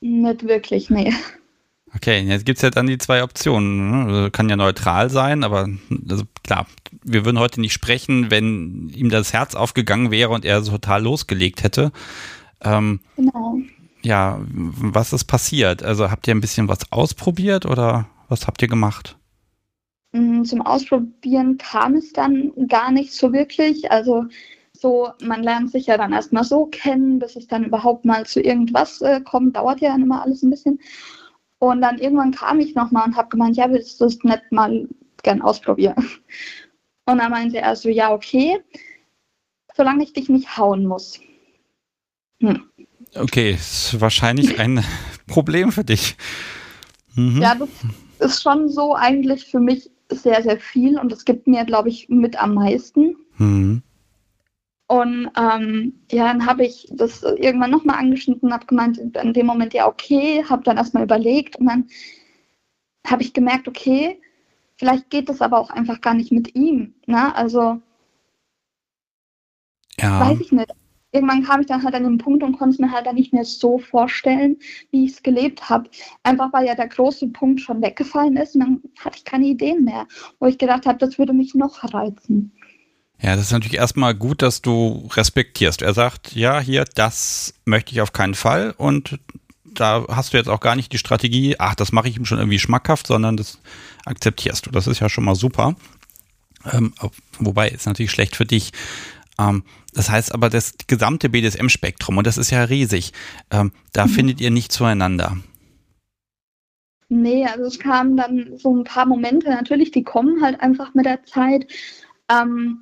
Nicht 0.00 0.48
wirklich, 0.48 0.90
nee. 0.90 1.12
Okay, 1.94 2.22
jetzt 2.22 2.44
gibt 2.44 2.58
es 2.58 2.62
ja 2.62 2.70
dann 2.70 2.88
die 2.88 2.98
zwei 2.98 3.22
Optionen. 3.22 3.90
Ne? 3.90 4.12
Also 4.12 4.30
kann 4.30 4.48
ja 4.48 4.56
neutral 4.56 5.10
sein, 5.10 5.44
aber 5.44 5.68
also 6.10 6.24
klar, 6.42 6.66
wir 7.04 7.24
würden 7.24 7.38
heute 7.38 7.60
nicht 7.60 7.72
sprechen, 7.72 8.32
wenn 8.32 8.88
ihm 8.88 9.10
das 9.10 9.32
Herz 9.32 9.54
aufgegangen 9.54 10.10
wäre 10.10 10.30
und 10.30 10.44
er 10.44 10.62
so 10.62 10.72
total 10.72 11.04
losgelegt 11.04 11.62
hätte. 11.62 11.92
Ähm, 12.60 12.98
genau. 13.14 13.58
Ja, 14.02 14.40
was 14.48 15.12
ist 15.12 15.24
passiert? 15.26 15.84
Also 15.84 16.10
habt 16.10 16.26
ihr 16.26 16.34
ein 16.34 16.40
bisschen 16.40 16.66
was 16.66 16.90
ausprobiert 16.90 17.64
oder 17.64 18.08
was 18.28 18.48
habt 18.48 18.60
ihr 18.60 18.68
gemacht? 18.68 19.16
Mm, 20.14 20.44
zum 20.44 20.62
Ausprobieren 20.62 21.58
kam 21.58 21.96
es 21.96 22.12
dann 22.12 22.52
gar 22.68 22.92
nicht 22.92 23.12
so 23.12 23.32
wirklich. 23.32 23.90
Also 23.90 24.26
so, 24.72 25.10
man 25.20 25.42
lernt 25.42 25.72
sich 25.72 25.86
ja 25.86 25.98
dann 25.98 26.12
erstmal 26.12 26.44
so 26.44 26.66
kennen, 26.66 27.18
bis 27.18 27.34
es 27.34 27.48
dann 27.48 27.64
überhaupt 27.64 28.04
mal 28.04 28.24
zu 28.24 28.40
irgendwas 28.40 29.00
äh, 29.00 29.20
kommt, 29.20 29.56
dauert 29.56 29.80
ja 29.80 29.90
dann 29.90 30.02
immer 30.02 30.22
alles 30.22 30.42
ein 30.42 30.50
bisschen. 30.50 30.80
Und 31.58 31.80
dann 31.80 31.98
irgendwann 31.98 32.30
kam 32.30 32.60
ich 32.60 32.76
nochmal 32.76 33.06
und 33.06 33.16
habe 33.16 33.28
gemeint, 33.28 33.56
ja, 33.56 33.68
willst 33.70 34.00
du 34.00 34.04
es 34.04 34.22
nicht 34.22 34.52
mal 34.52 34.88
gern 35.22 35.42
ausprobieren? 35.42 35.96
Und 37.06 37.18
dann 37.18 37.30
meinte 37.30 37.58
er 37.58 37.76
so, 37.76 37.90
ja, 37.90 38.12
okay, 38.12 38.60
solange 39.76 40.04
ich 40.04 40.14
dich 40.14 40.30
nicht 40.30 40.56
hauen 40.56 40.86
muss. 40.86 41.20
Hm. 42.40 42.64
Okay, 43.14 43.52
ist 43.52 44.00
wahrscheinlich 44.00 44.58
ein 44.58 44.82
Problem 45.26 45.70
für 45.70 45.84
dich. 45.84 46.16
Mhm. 47.14 47.42
Ja, 47.42 47.54
das 47.54 47.68
ist 48.20 48.42
schon 48.42 48.70
so 48.70 48.94
eigentlich 48.94 49.44
für 49.44 49.60
mich 49.60 49.90
sehr, 50.10 50.42
sehr 50.42 50.58
viel 50.58 50.98
und 50.98 51.10
das 51.10 51.24
gibt 51.24 51.46
mir, 51.46 51.64
glaube 51.64 51.88
ich, 51.88 52.08
mit 52.08 52.40
am 52.40 52.54
meisten. 52.54 53.16
Mhm. 53.36 53.82
Und 54.86 55.30
ähm, 55.36 55.94
ja, 56.10 56.24
dann 56.24 56.46
habe 56.46 56.64
ich 56.64 56.86
das 56.90 57.22
irgendwann 57.22 57.70
nochmal 57.70 57.98
angeschnitten, 57.98 58.52
habe 58.52 58.66
gemeint, 58.66 58.98
in 58.98 59.32
dem 59.32 59.46
Moment 59.46 59.72
ja 59.72 59.86
okay, 59.86 60.44
habe 60.44 60.62
dann 60.62 60.76
erstmal 60.76 61.04
überlegt 61.04 61.56
und 61.56 61.66
dann 61.66 61.88
habe 63.06 63.22
ich 63.22 63.32
gemerkt, 63.32 63.66
okay, 63.66 64.20
vielleicht 64.76 65.10
geht 65.10 65.28
das 65.28 65.40
aber 65.40 65.58
auch 65.58 65.70
einfach 65.70 66.00
gar 66.00 66.14
nicht 66.14 66.32
mit 66.32 66.54
ihm. 66.54 66.94
Ne? 67.06 67.34
Also, 67.34 67.80
ja. 69.98 70.20
weiß 70.20 70.40
ich 70.40 70.52
nicht. 70.52 70.72
Irgendwann 71.14 71.44
kam 71.44 71.60
ich 71.60 71.68
dann 71.68 71.84
halt 71.84 71.94
an 71.94 72.02
den 72.02 72.18
Punkt 72.18 72.42
und 72.42 72.58
konnte 72.58 72.74
es 72.74 72.80
mir 72.80 72.90
halt 72.90 73.06
dann 73.06 73.14
nicht 73.14 73.32
mehr 73.32 73.44
so 73.44 73.78
vorstellen, 73.78 74.56
wie 74.90 75.04
ich 75.04 75.12
es 75.12 75.22
gelebt 75.22 75.70
habe. 75.70 75.88
Einfach 76.24 76.52
weil 76.52 76.66
ja 76.66 76.74
der 76.74 76.88
große 76.88 77.28
Punkt 77.28 77.60
schon 77.60 77.80
weggefallen 77.80 78.36
ist 78.36 78.56
und 78.56 78.60
dann 78.62 78.82
hatte 78.98 79.18
ich 79.18 79.24
keine 79.24 79.46
Ideen 79.46 79.84
mehr, 79.84 80.08
wo 80.40 80.46
ich 80.46 80.58
gedacht 80.58 80.86
habe, 80.86 80.98
das 80.98 81.16
würde 81.16 81.32
mich 81.32 81.54
noch 81.54 81.84
reizen. 81.94 82.50
Ja, 83.22 83.36
das 83.36 83.46
ist 83.46 83.52
natürlich 83.52 83.76
erstmal 83.76 84.16
gut, 84.16 84.42
dass 84.42 84.60
du 84.60 85.08
respektierst. 85.12 85.82
Er 85.82 85.94
sagt, 85.94 86.34
ja, 86.34 86.58
hier, 86.58 86.84
das 86.96 87.54
möchte 87.64 87.92
ich 87.92 88.00
auf 88.00 88.12
keinen 88.12 88.34
Fall 88.34 88.74
und 88.76 89.20
da 89.64 90.04
hast 90.08 90.32
du 90.32 90.36
jetzt 90.36 90.48
auch 90.48 90.60
gar 90.60 90.74
nicht 90.74 90.92
die 90.92 90.98
Strategie, 90.98 91.54
ach, 91.60 91.76
das 91.76 91.92
mache 91.92 92.08
ich 92.08 92.16
ihm 92.16 92.24
schon 92.24 92.38
irgendwie 92.38 92.58
schmackhaft, 92.58 93.06
sondern 93.06 93.36
das 93.36 93.60
akzeptierst 94.04 94.66
du. 94.66 94.72
Das 94.72 94.88
ist 94.88 94.98
ja 94.98 95.08
schon 95.08 95.24
mal 95.24 95.36
super. 95.36 95.76
Ähm, 96.72 96.92
wobei 97.38 97.68
ist 97.68 97.86
natürlich 97.86 98.10
schlecht 98.10 98.34
für 98.34 98.46
dich. 98.46 98.72
Ähm, 99.38 99.62
das 99.94 100.10
heißt 100.10 100.34
aber, 100.34 100.50
das 100.50 100.74
gesamte 100.86 101.28
BDSM-Spektrum, 101.28 102.18
und 102.18 102.26
das 102.26 102.38
ist 102.38 102.50
ja 102.50 102.64
riesig, 102.64 103.12
ähm, 103.50 103.72
da 103.92 104.06
mhm. 104.06 104.10
findet 104.10 104.40
ihr 104.40 104.50
nicht 104.50 104.72
zueinander. 104.72 105.36
Nee, 107.08 107.46
also 107.46 107.64
es 107.64 107.78
kamen 107.78 108.16
dann 108.16 108.58
so 108.58 108.74
ein 108.74 108.84
paar 108.84 109.06
Momente, 109.06 109.50
natürlich, 109.50 109.90
die 109.90 110.02
kommen 110.02 110.42
halt 110.42 110.60
einfach 110.60 110.94
mit 110.94 111.06
der 111.06 111.22
Zeit. 111.24 111.70
Ähm, 112.30 112.80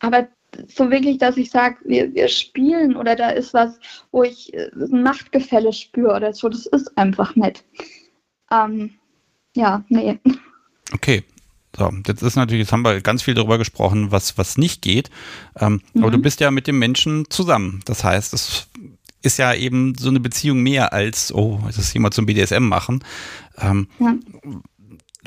aber 0.00 0.28
so 0.68 0.90
wirklich, 0.90 1.18
dass 1.18 1.36
ich 1.36 1.50
sage, 1.50 1.76
wir, 1.84 2.14
wir 2.14 2.28
spielen 2.28 2.96
oder 2.96 3.16
da 3.16 3.30
ist 3.30 3.52
was, 3.54 3.78
wo 4.12 4.22
ich 4.22 4.54
äh, 4.54 4.70
ein 4.74 5.02
Machtgefälle 5.02 5.72
spüre 5.72 6.16
oder 6.16 6.32
so, 6.32 6.48
das 6.48 6.66
ist 6.66 6.96
einfach 6.96 7.36
nett. 7.36 7.64
Ähm, 8.50 8.94
ja, 9.54 9.84
nee. 9.88 10.18
Okay. 10.92 11.24
So, 11.76 11.92
jetzt 12.06 12.22
ist 12.22 12.36
natürlich, 12.36 12.60
jetzt 12.60 12.72
haben 12.72 12.84
wir 12.84 13.00
ganz 13.00 13.22
viel 13.22 13.34
darüber 13.34 13.58
gesprochen, 13.58 14.10
was, 14.10 14.38
was 14.38 14.58
nicht 14.58 14.82
geht. 14.82 15.10
Ähm, 15.56 15.82
mhm. 15.92 16.02
Aber 16.02 16.10
du 16.10 16.18
bist 16.18 16.40
ja 16.40 16.50
mit 16.50 16.66
dem 16.66 16.78
Menschen 16.78 17.30
zusammen. 17.30 17.80
Das 17.84 18.04
heißt, 18.04 18.32
es 18.34 18.68
ist 19.22 19.38
ja 19.38 19.54
eben 19.54 19.94
so 19.98 20.08
eine 20.08 20.20
Beziehung 20.20 20.62
mehr 20.62 20.92
als, 20.92 21.32
oh, 21.32 21.60
das 21.66 21.78
ist 21.78 21.92
jemand 21.92 22.14
zum 22.14 22.26
BDSM 22.26 22.62
machen. 22.62 23.04
Ähm, 23.58 23.88
ja 23.98 24.14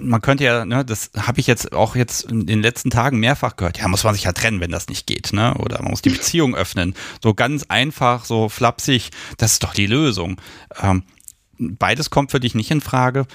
man 0.02 0.22
könnte 0.22 0.44
ja, 0.44 0.66
ne, 0.66 0.84
das 0.86 1.12
habe 1.18 1.40
ich 1.40 1.48
jetzt 1.48 1.74
auch 1.74 1.96
jetzt 1.96 2.24
in 2.24 2.46
den 2.46 2.62
letzten 2.62 2.90
Tagen 2.90 3.20
mehrfach 3.20 3.56
gehört, 3.56 3.80
ja, 3.80 3.88
muss 3.88 4.04
man 4.04 4.14
sich 4.14 4.24
ja 4.24 4.32
trennen, 4.32 4.60
wenn 4.60 4.72
das 4.72 4.88
nicht 4.88 5.08
geht, 5.08 5.34
ne? 5.34 5.54
Oder 5.56 5.82
man 5.82 5.92
muss 5.92 6.02
die 6.02 6.10
Beziehung 6.10 6.56
öffnen. 6.56 6.96
So 7.22 7.34
ganz 7.34 7.66
einfach, 7.70 8.26
so 8.26 8.50
flapsig, 8.50 9.12
das 9.38 9.54
ist 9.54 9.64
doch 9.64 9.74
die 9.74 9.88
Lösung. 9.88 10.40
Ähm, 10.82 11.04
beides 11.58 12.10
kommt 12.10 12.32
für 12.32 12.40
dich 12.40 12.56
nicht 12.56 12.72
in 12.72 12.82
Frage. 12.82 13.26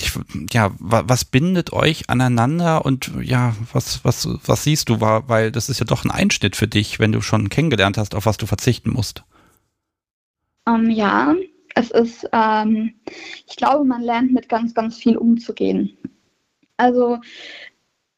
Ich, 0.00 0.12
ja, 0.52 0.72
was 0.78 1.24
bindet 1.24 1.72
euch 1.72 2.08
aneinander 2.08 2.84
und 2.84 3.12
ja, 3.22 3.54
was, 3.72 4.04
was, 4.04 4.28
was 4.46 4.64
siehst 4.64 4.88
du, 4.88 5.00
weil 5.00 5.52
das 5.52 5.68
ist 5.68 5.78
ja 5.78 5.84
doch 5.84 6.04
ein 6.04 6.10
Einschnitt 6.10 6.56
für 6.56 6.68
dich, 6.68 6.98
wenn 6.98 7.12
du 7.12 7.20
schon 7.20 7.50
kennengelernt 7.50 7.98
hast, 7.98 8.14
auf 8.14 8.26
was 8.26 8.38
du 8.38 8.46
verzichten 8.46 8.90
musst. 8.90 9.24
Um, 10.66 10.84
ähm, 10.84 10.90
ja, 10.90 11.34
es 11.74 11.90
ist, 11.90 12.28
ähm, 12.32 12.94
ich 13.46 13.56
glaube, 13.56 13.84
man 13.84 14.02
lernt 14.02 14.32
mit 14.32 14.48
ganz, 14.48 14.74
ganz 14.74 14.96
viel 14.96 15.16
umzugehen. 15.16 15.96
Also 16.76 17.18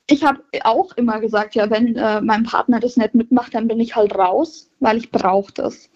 ich 0.07 0.25
habe 0.25 0.43
auch 0.63 0.93
immer 0.93 1.21
gesagt, 1.21 1.55
ja, 1.55 1.71
wenn 1.71 1.97
äh, 1.97 2.21
mein 2.21 2.45
Partner 2.45 2.81
das 2.81 2.97
nicht 2.97 3.15
mitmacht, 3.15 3.55
dann 3.55 3.69
bin 3.69 3.81
ich 3.81 3.97
halt 3.97 4.15
raus, 4.15 4.71
weil 4.81 4.99
ich 4.99 5.11
brauche 5.11 5.53
das. 5.53 5.91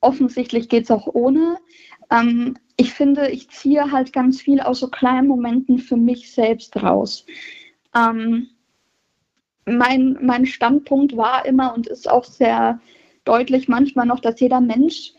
Offensichtlich 0.00 0.68
geht 0.68 0.84
es 0.84 0.90
auch 0.90 1.06
ohne. 1.06 1.58
Ähm, 2.10 2.56
ich 2.76 2.94
finde, 2.94 3.28
ich 3.30 3.50
ziehe 3.50 3.90
halt 3.90 4.12
ganz 4.12 4.40
viel 4.40 4.60
aus 4.60 4.80
so 4.80 4.88
kleinen 4.88 5.28
Momenten 5.28 5.78
für 5.78 5.96
mich 5.96 6.32
selbst 6.32 6.76
raus. 6.82 7.26
Ähm, 7.94 8.48
mein, 9.66 10.18
mein 10.20 10.46
Standpunkt 10.46 11.16
war 11.16 11.44
immer 11.46 11.74
und 11.74 11.86
ist 11.86 12.10
auch 12.10 12.24
sehr 12.24 12.80
deutlich 13.24 13.68
manchmal 13.68 14.06
noch, 14.06 14.20
dass 14.20 14.40
jeder 14.40 14.60
Mensch 14.60 15.12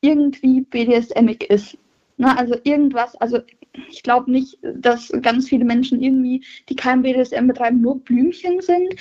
irgendwie 0.00 0.60
BDSMig 0.60 1.44
ist. 1.44 1.78
Na, 2.16 2.36
also 2.36 2.56
irgendwas, 2.62 3.16
also 3.16 3.38
ich 3.90 4.02
glaube 4.02 4.30
nicht, 4.30 4.58
dass 4.62 5.10
ganz 5.22 5.48
viele 5.48 5.64
Menschen 5.64 6.00
irgendwie, 6.00 6.44
die 6.68 6.76
kein 6.76 7.02
BDSM 7.02 7.48
betreiben, 7.48 7.80
nur 7.80 7.98
Blümchen 8.00 8.60
sind, 8.60 8.94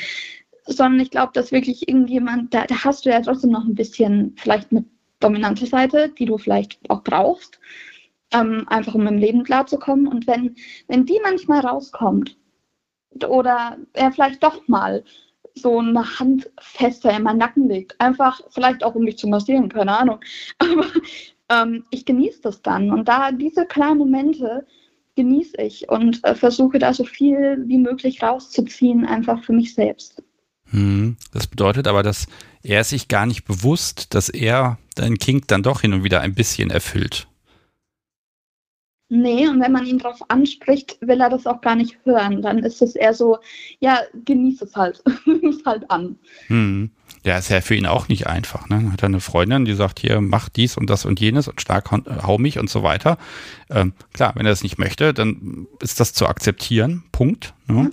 sondern 0.65 1.01
ich 1.01 1.11
glaube, 1.11 1.31
dass 1.33 1.51
wirklich 1.51 1.87
irgendjemand, 1.87 2.53
da, 2.53 2.65
da 2.65 2.83
hast 2.83 3.05
du 3.05 3.09
ja 3.09 3.21
trotzdem 3.21 3.51
noch 3.51 3.65
ein 3.65 3.75
bisschen 3.75 4.33
vielleicht 4.37 4.71
eine 4.71 4.85
dominante 5.23 5.65
Seite, 5.65 6.09
die 6.17 6.25
du 6.25 6.37
vielleicht 6.37 6.79
auch 6.89 7.03
brauchst, 7.03 7.59
ähm, 8.31 8.65
einfach 8.67 8.95
um 8.95 9.07
im 9.07 9.17
Leben 9.17 9.43
klarzukommen. 9.43 10.07
Und 10.07 10.27
wenn, 10.27 10.55
wenn 10.87 11.05
die 11.05 11.19
manchmal 11.23 11.61
rauskommt 11.61 12.37
oder 13.27 13.77
er 13.93 14.11
vielleicht 14.11 14.43
doch 14.43 14.67
mal 14.67 15.03
so 15.55 15.79
eine 15.79 16.19
Hand 16.19 16.49
fester 16.59 17.15
in 17.15 17.23
meinen 17.23 17.37
Nacken 17.37 17.67
legt. 17.67 17.99
Einfach, 17.99 18.41
vielleicht 18.49 18.83
auch 18.83 18.95
um 18.95 19.03
mich 19.03 19.17
zu 19.17 19.27
massieren, 19.27 19.69
keine 19.69 19.97
Ahnung. 19.97 20.19
Aber 20.57 20.87
ähm, 21.49 21.83
ich 21.91 22.05
genieße 22.05 22.41
das 22.41 22.61
dann. 22.61 22.91
Und 22.91 23.07
da 23.07 23.31
diese 23.31 23.65
kleinen 23.65 23.99
Momente 23.99 24.65
genieße 25.15 25.57
ich 25.61 25.89
und 25.89 26.23
äh, 26.23 26.33
versuche 26.33 26.79
da 26.79 26.93
so 26.93 27.03
viel 27.03 27.63
wie 27.67 27.77
möglich 27.77 28.23
rauszuziehen, 28.23 29.05
einfach 29.05 29.43
für 29.43 29.53
mich 29.53 29.75
selbst. 29.75 30.23
Hm, 30.71 31.17
das 31.31 31.45
bedeutet 31.45 31.87
aber, 31.87 32.01
dass 32.01 32.25
er 32.63 32.83
sich 32.83 33.07
gar 33.07 33.25
nicht 33.25 33.45
bewusst, 33.45 34.13
dass 34.15 34.29
er 34.29 34.77
dein 34.95 35.17
Kink 35.17 35.47
dann 35.47 35.63
doch 35.63 35.81
hin 35.81 35.93
und 35.93 36.03
wieder 36.03 36.21
ein 36.21 36.33
bisschen 36.33 36.69
erfüllt. 36.69 37.27
Nee, 39.15 39.47
und 39.47 39.61
wenn 39.61 39.71
man 39.71 39.85
ihn 39.85 39.99
darauf 39.99 40.27
anspricht, 40.29 40.97
will 41.01 41.21
er 41.21 41.29
das 41.29 41.45
auch 41.45 41.61
gar 41.61 41.75
nicht 41.75 41.97
hören. 42.03 42.41
Dann 42.41 42.59
ist 42.59 42.81
es 42.81 42.95
eher 42.95 43.13
so, 43.13 43.37
ja, 43.79 43.99
genieß 44.25 44.63
es 44.63 44.75
halt. 44.75 45.03
Nimm 45.25 45.51
es 45.51 45.63
halt 45.65 45.89
an. 45.91 46.17
Hm. 46.47 46.89
Ja, 47.23 47.37
ist 47.37 47.49
ja 47.49 47.61
für 47.61 47.75
ihn 47.75 47.85
auch 47.85 48.07
nicht 48.07 48.25
einfach. 48.25 48.67
Ne? 48.69 48.91
Hat 48.91 49.03
er 49.03 49.09
eine 49.09 49.19
Freundin, 49.19 49.65
die 49.65 49.75
sagt, 49.75 49.99
hier, 49.99 50.19
mach 50.19 50.49
dies 50.49 50.77
und 50.77 50.89
das 50.89 51.05
und 51.05 51.19
jenes 51.19 51.47
und 51.47 51.61
stark 51.61 51.91
hau 51.91 52.39
mich 52.39 52.57
und 52.57 52.71
so 52.71 52.81
weiter. 52.81 53.19
Ähm, 53.69 53.93
klar, 54.13 54.33
wenn 54.35 54.47
er 54.47 54.51
das 54.51 54.63
nicht 54.63 54.79
möchte, 54.79 55.13
dann 55.13 55.67
ist 55.79 55.99
das 55.99 56.13
zu 56.13 56.27
akzeptieren. 56.27 57.03
Punkt. 57.11 57.53
Ne? 57.67 57.91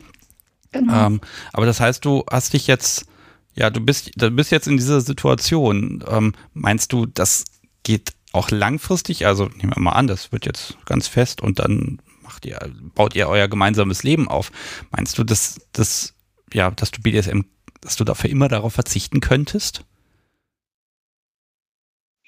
Ja, 0.73 0.81
genau. 0.81 1.07
Ähm, 1.07 1.21
aber 1.53 1.67
das 1.67 1.81
heißt, 1.81 2.03
du 2.03 2.25
hast 2.31 2.55
dich 2.55 2.67
jetzt, 2.67 3.07
ja, 3.55 3.71
du 3.71 3.81
bist, 3.81 4.11
du 4.17 4.31
bist 4.31 4.53
jetzt 4.53 4.69
in 4.69 4.77
dieser 4.77 5.01
Situation. 5.01 6.05
Ähm, 6.09 6.35
meinst 6.55 6.93
du, 6.93 7.07
das 7.07 7.45
geht 7.83 8.13
auch 8.33 8.51
langfristig, 8.51 9.27
also 9.27 9.47
nehmen 9.57 9.73
wir 9.75 9.83
mal 9.83 9.93
an, 9.93 10.07
das 10.07 10.33
wird 10.33 10.47
jetzt 10.47 10.79
ganz 10.87 11.09
fest 11.09 11.41
und 11.41 11.59
dann 11.59 12.01
macht 12.23 12.47
ihr, 12.47 12.59
baut 12.95 13.17
ihr 13.17 13.29
euer 13.29 13.49
gemeinsames 13.49 14.03
Leben 14.03 14.29
auf. 14.29 14.53
Meinst 14.91 15.19
du, 15.19 15.25
dass, 15.25 15.61
dass, 15.73 16.15
ja, 16.53 16.71
dass 16.71 16.93
du 16.93 17.03
BDSM, 17.03 17.41
dass 17.81 17.97
du 17.97 18.05
dafür 18.05 18.31
immer 18.31 18.49
darauf 18.49 18.73
verzichten 18.73 19.21
könntest? 19.21 19.85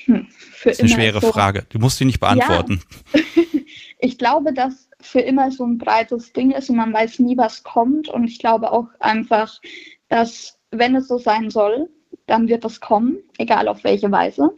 Hm, 0.04 0.26
das 0.64 0.74
ist 0.74 0.80
eine 0.80 0.88
schwere 0.88 1.20
so. 1.20 1.30
Frage. 1.30 1.66
Du 1.68 1.78
musst 1.78 1.98
sie 1.98 2.04
nicht 2.04 2.18
beantworten. 2.18 2.82
Ja. 3.14 3.20
ich 4.00 4.18
glaube, 4.18 4.52
dass 4.52 4.88
für 5.00 5.20
immer 5.20 5.52
so 5.52 5.64
ein 5.64 5.78
breites 5.78 6.32
Ding 6.32 6.50
ist 6.50 6.68
und 6.68 6.76
man 6.76 6.92
weiß 6.92 7.20
nie, 7.20 7.36
was 7.36 7.62
kommt. 7.62 8.08
Und 8.08 8.24
ich 8.24 8.40
glaube 8.40 8.72
auch 8.72 8.88
einfach, 8.98 9.60
dass 10.08 10.58
wenn 10.72 10.96
es 10.96 11.08
so 11.08 11.18
sein 11.18 11.50
soll, 11.50 11.88
dann 12.26 12.48
wird 12.48 12.64
es 12.64 12.80
kommen, 12.80 13.18
egal 13.38 13.68
auf 13.68 13.84
welche 13.84 14.10
Weise. 14.10 14.50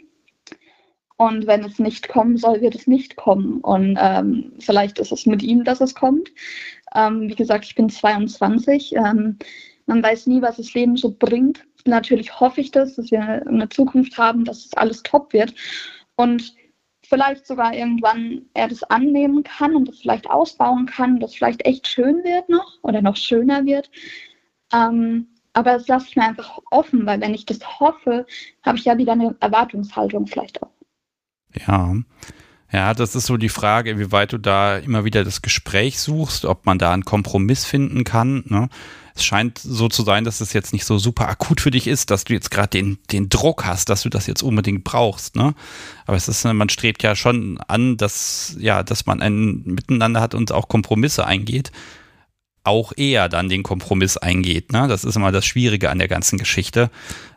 Und 1.17 1.47
wenn 1.47 1.65
es 1.65 1.79
nicht 1.79 2.09
kommen 2.09 2.37
soll, 2.37 2.61
wird 2.61 2.75
es 2.75 2.87
nicht 2.87 3.17
kommen. 3.17 3.61
Und 3.61 3.97
ähm, 4.01 4.53
vielleicht 4.59 4.99
ist 4.99 5.13
es 5.13 5.27
mit 5.27 5.43
ihm, 5.43 5.63
dass 5.65 5.81
es 5.81 5.95
kommt. 5.95 6.31
Ähm, 6.95 7.29
wie 7.29 7.35
gesagt, 7.35 7.65
ich 7.67 7.75
bin 7.75 7.89
22. 7.89 8.95
Ähm, 8.97 9.39
man 9.87 10.03
weiß 10.03 10.27
nie, 10.27 10.43
was 10.43 10.57
das 10.57 10.75
Leben 10.75 10.97
so 10.97 11.15
bringt. 11.17 11.65
natürlich 11.85 12.41
hoffe 12.41 12.61
ich 12.61 12.71
das, 12.71 12.97
dass 12.97 13.11
wir 13.11 13.21
eine 13.21 13.69
Zukunft 13.69 14.17
haben, 14.19 14.45
dass 14.45 14.65
es 14.65 14.75
alles 14.75 15.03
top 15.03 15.33
wird. 15.33 15.55
Und 16.17 16.55
vielleicht 17.07 17.47
sogar 17.47 17.75
irgendwann 17.75 18.47
er 18.55 18.69
das 18.69 18.83
annehmen 18.85 19.43
kann 19.45 19.77
und 19.77 19.89
das 19.89 19.99
vielleicht 19.99 20.29
ausbauen 20.29 20.87
kann, 20.87 21.21
das 21.21 21.35
vielleicht 21.35 21.65
echt 21.67 21.87
schön 21.87 22.25
wird 22.25 22.49
noch 22.49 22.79
oder 22.83 23.03
noch 23.03 23.17
schöner 23.17 23.65
wird. 23.67 23.91
Ähm, 24.73 25.29
aber 25.55 25.73
das 25.73 25.89
lasse 25.89 26.07
ich 26.09 26.17
mir 26.17 26.25
einfach 26.25 26.59
offen, 26.71 27.07
weil 27.07 27.21
wenn 27.21 27.33
ich 27.33 27.47
das 27.47 27.61
hoffe, 27.81 28.27
habe 28.63 28.77
ich 28.77 28.85
ja 28.85 28.99
wieder 28.99 29.13
eine 29.13 29.35
Erwartungshaltung 29.41 30.27
vielleicht 30.27 30.63
auch. 30.63 30.71
Ja. 31.67 31.95
Ja, 32.73 32.93
das 32.93 33.15
ist 33.15 33.27
so 33.27 33.37
die 33.37 33.49
Frage, 33.49 34.01
wie 34.01 34.11
weit 34.11 34.33
du 34.33 34.39
da 34.39 34.79
immer 34.79 35.05
wieder 35.05 35.23
das 35.23 35.43
Gespräch 35.43 36.01
suchst, 36.01 36.45
ob 36.45 36.67
man 36.67 36.77
da 36.77 36.93
einen 36.93 37.05
Kompromiss 37.05 37.65
finden 37.65 38.03
kann. 38.03 38.43
Ne? 38.49 38.69
Es 39.15 39.25
scheint 39.25 39.59
so 39.59 39.89
zu 39.89 40.03
sein, 40.03 40.25
dass 40.25 40.41
es 40.41 40.53
jetzt 40.53 40.73
nicht 40.73 40.85
so 40.85 40.99
super 40.99 41.29
akut 41.29 41.61
für 41.61 41.71
dich 41.71 41.87
ist, 41.87 42.11
dass 42.11 42.25
du 42.25 42.33
jetzt 42.33 42.51
gerade 42.51 42.71
den, 42.71 42.99
den 43.13 43.29
Druck 43.29 43.65
hast, 43.65 43.91
dass 43.91 44.03
du 44.03 44.09
das 44.09 44.27
jetzt 44.27 44.43
unbedingt 44.43 44.83
brauchst. 44.83 45.37
Ne? 45.37 45.55
Aber 46.05 46.17
es 46.17 46.27
ist, 46.27 46.45
man 46.45 46.69
strebt 46.69 47.05
ja 47.05 47.15
schon 47.15 47.61
an, 47.69 47.97
dass, 47.97 48.57
ja, 48.59 48.83
dass 48.83 49.07
man 49.07 49.23
ein 49.23 49.63
Miteinander 49.63 50.21
hat 50.21 50.35
und 50.35 50.51
auch 50.51 50.67
Kompromisse 50.67 51.25
eingeht 51.25 51.71
auch 52.65 52.93
eher 52.97 53.29
dann 53.29 53.49
den 53.49 53.63
Kompromiss 53.63 54.17
eingeht. 54.17 54.73
Ne? 54.73 54.89
Das 54.89 55.05
ist 55.05 55.17
immer 55.17 55.33
das 55.33 55.45
Schwierige 55.45 55.91
an 55.91 55.99
der 55.99 56.09
ganzen 56.09 56.39
Geschichte. 56.39 56.91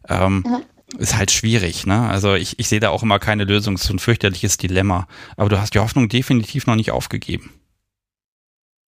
Ähm, 0.07 0.43
ja. 0.45 0.61
Ist 0.97 1.17
halt 1.17 1.31
schwierig. 1.31 1.85
Ne? 1.85 2.07
Also 2.07 2.35
ich, 2.35 2.59
ich 2.59 2.69
sehe 2.69 2.79
da 2.79 2.89
auch 2.89 3.03
immer 3.03 3.19
keine 3.19 3.43
Lösung. 3.43 3.75
Es 3.75 3.83
ist 3.83 3.89
ein 3.89 3.99
fürchterliches 3.99 4.57
Dilemma. 4.57 5.07
Aber 5.35 5.49
du 5.49 5.59
hast 5.59 5.73
die 5.73 5.79
Hoffnung 5.79 6.07
definitiv 6.07 6.65
noch 6.65 6.75
nicht 6.75 6.91
aufgegeben. 6.91 7.53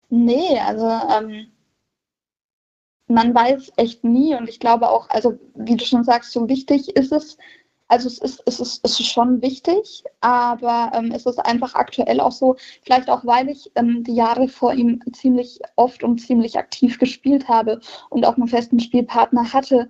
Nee, 0.09 0.59
also 0.65 0.87
ähm, 0.87 1.49
man 3.09 3.35
weiß 3.35 3.73
echt 3.77 4.05
nie 4.05 4.35
und 4.35 4.49
ich 4.49 4.61
glaube 4.61 4.89
auch, 4.89 5.11
also 5.11 5.39
wie 5.55 5.77
du 5.77 5.85
schon 5.85 6.05
sagst, 6.05 6.33
so 6.33 6.49
wichtig 6.49 6.89
ist 6.91 7.13
es, 7.13 7.37
also 7.89 8.07
es 8.09 8.19
ist, 8.19 8.43
es 8.47 8.61
ist, 8.61 8.81
es 8.85 9.01
ist 9.01 9.11
schon 9.11 9.41
wichtig, 9.41 10.05
aber 10.21 10.93
ähm, 10.95 11.11
es 11.13 11.25
ist 11.25 11.39
einfach 11.39 11.75
aktuell 11.75 12.21
auch 12.21 12.33
so, 12.33 12.57
vielleicht 12.83 13.09
auch 13.09 13.25
weil 13.25 13.49
ich 13.49 13.71
ähm, 13.77 14.05
die 14.05 14.15
Jahre 14.15 14.49
vor 14.49 14.75
ihm 14.75 15.01
ziemlich 15.15 15.59
oft 15.77 16.05
und 16.05 16.19
ziemlich 16.19 16.59
aktiv 16.59 16.99
gespielt 16.99 17.49
habe 17.49 17.81
und 18.11 18.27
auch 18.27 18.37
einen 18.37 18.47
festen 18.47 18.79
Spielpartner 18.79 19.53
hatte, 19.53 19.89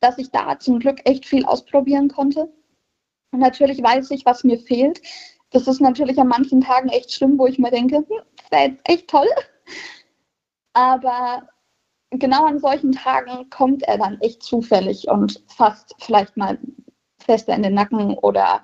dass 0.00 0.18
ich 0.18 0.30
da 0.30 0.58
zum 0.58 0.78
Glück 0.80 1.00
echt 1.04 1.26
viel 1.26 1.44
ausprobieren 1.46 2.08
konnte. 2.08 2.52
Und 3.32 3.40
natürlich 3.40 3.82
weiß 3.82 4.10
ich, 4.10 4.26
was 4.26 4.44
mir 4.44 4.58
fehlt. 4.58 5.00
Das 5.50 5.66
ist 5.66 5.80
natürlich 5.80 6.18
an 6.18 6.28
manchen 6.28 6.60
Tagen 6.60 6.90
echt 6.90 7.12
schlimm, 7.12 7.38
wo 7.38 7.46
ich 7.46 7.58
mir 7.58 7.70
denke, 7.70 7.96
hm, 7.96 8.06
das 8.36 8.50
wäre 8.50 8.70
jetzt 8.70 8.82
echt 8.84 9.08
toll. 9.08 9.28
Aber 10.74 11.48
genau 12.10 12.44
an 12.44 12.58
solchen 12.58 12.92
Tagen 12.92 13.48
kommt 13.50 13.82
er 13.84 13.98
dann 13.98 14.20
echt 14.20 14.42
zufällig 14.42 15.08
und 15.08 15.42
fasst 15.48 15.94
vielleicht 15.98 16.36
mal 16.36 16.58
fester 17.24 17.54
in 17.54 17.62
den 17.62 17.74
Nacken 17.74 18.14
oder 18.14 18.62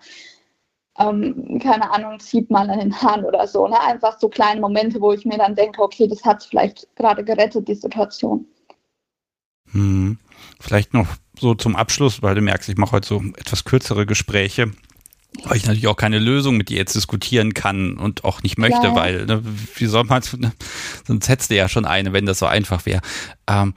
ähm, 0.98 1.58
keine 1.62 1.90
Ahnung, 1.90 2.18
zieht 2.20 2.50
mal 2.50 2.68
an 2.70 2.78
den 2.78 3.02
Haaren 3.02 3.24
oder 3.24 3.46
so. 3.46 3.68
Ne? 3.68 3.80
Einfach 3.80 4.18
so 4.18 4.28
kleine 4.28 4.60
Momente, 4.60 5.00
wo 5.00 5.12
ich 5.12 5.24
mir 5.24 5.38
dann 5.38 5.54
denke, 5.54 5.82
okay, 5.82 6.08
das 6.08 6.24
hat 6.24 6.44
vielleicht 6.44 6.88
gerade 6.96 7.24
gerettet, 7.24 7.68
die 7.68 7.74
Situation. 7.74 8.46
Hm. 9.72 10.18
Vielleicht 10.60 10.94
noch 10.94 11.08
so 11.38 11.54
zum 11.54 11.76
Abschluss, 11.76 12.22
weil 12.22 12.34
du 12.34 12.40
merkst, 12.40 12.68
ich 12.68 12.76
mache 12.76 12.92
heute 12.92 13.08
so 13.08 13.22
etwas 13.36 13.64
kürzere 13.64 14.06
Gespräche, 14.06 14.72
weil 15.44 15.56
ich 15.56 15.66
natürlich 15.66 15.88
auch 15.88 15.96
keine 15.96 16.18
Lösung 16.18 16.56
mit 16.56 16.70
dir 16.70 16.78
jetzt 16.78 16.94
diskutieren 16.94 17.52
kann 17.52 17.98
und 17.98 18.24
auch 18.24 18.42
nicht 18.42 18.58
möchte, 18.58 18.86
ja. 18.86 18.94
weil, 18.94 19.26
ne, 19.26 19.42
wie 19.74 19.86
soll 19.86 20.04
man, 20.04 20.22
ne, 20.38 20.52
sonst 21.06 21.28
hättest 21.28 21.50
du 21.50 21.56
ja 21.56 21.68
schon 21.68 21.84
eine, 21.84 22.12
wenn 22.12 22.26
das 22.26 22.38
so 22.38 22.46
einfach 22.46 22.86
wäre. 22.86 23.02
Ähm, 23.46 23.74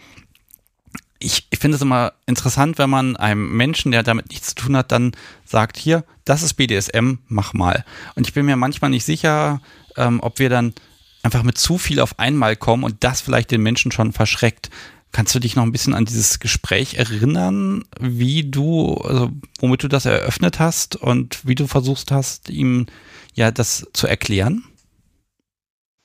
ich, 1.19 1.47
ich 1.49 1.60
finde 1.60 1.75
es 1.75 1.82
immer 1.82 2.13
interessant, 2.25 2.77
wenn 2.77 2.89
man 2.89 3.17
einem 3.17 3.55
Menschen, 3.55 3.91
der 3.91 4.03
damit 4.03 4.29
nichts 4.29 4.49
zu 4.49 4.55
tun 4.55 4.77
hat, 4.77 4.91
dann 4.91 5.12
sagt, 5.45 5.77
hier, 5.77 6.05
das 6.25 6.43
ist 6.43 6.53
BDSM, 6.53 7.15
mach 7.27 7.53
mal. 7.53 7.84
Und 8.15 8.27
ich 8.27 8.34
bin 8.34 8.45
mir 8.45 8.55
manchmal 8.55 8.89
nicht 8.89 9.03
sicher, 9.03 9.62
ähm, 9.97 10.19
ob 10.21 10.39
wir 10.39 10.49
dann 10.49 10.73
einfach 11.21 11.43
mit 11.43 11.58
zu 11.58 11.77
viel 11.77 11.99
auf 11.99 12.17
einmal 12.19 12.55
kommen 12.55 12.84
und 12.84 13.03
das 13.03 13.19
vielleicht 13.21 13.51
den 13.51 13.62
Menschen 13.62 13.91
schon 13.91 14.13
verschreckt. 14.13 14.69
Kannst 15.12 15.34
du 15.36 15.39
dich 15.39 15.55
noch 15.55 15.63
ein 15.63 15.71
bisschen 15.71 15.93
an 15.93 16.05
dieses 16.05 16.39
Gespräch 16.39 16.93
erinnern, 16.93 17.84
wie 17.99 18.49
du, 18.49 18.93
also 18.95 19.32
womit 19.60 19.84
du 19.84 19.88
das 19.88 20.05
eröffnet 20.05 20.60
hast 20.60 20.95
und 20.95 21.45
wie 21.45 21.55
du 21.55 21.67
versucht 21.67 22.12
hast, 22.12 22.49
ihm 22.49 22.86
ja 23.34 23.51
das 23.51 23.88
zu 23.93 24.08
erklären? 24.08 24.63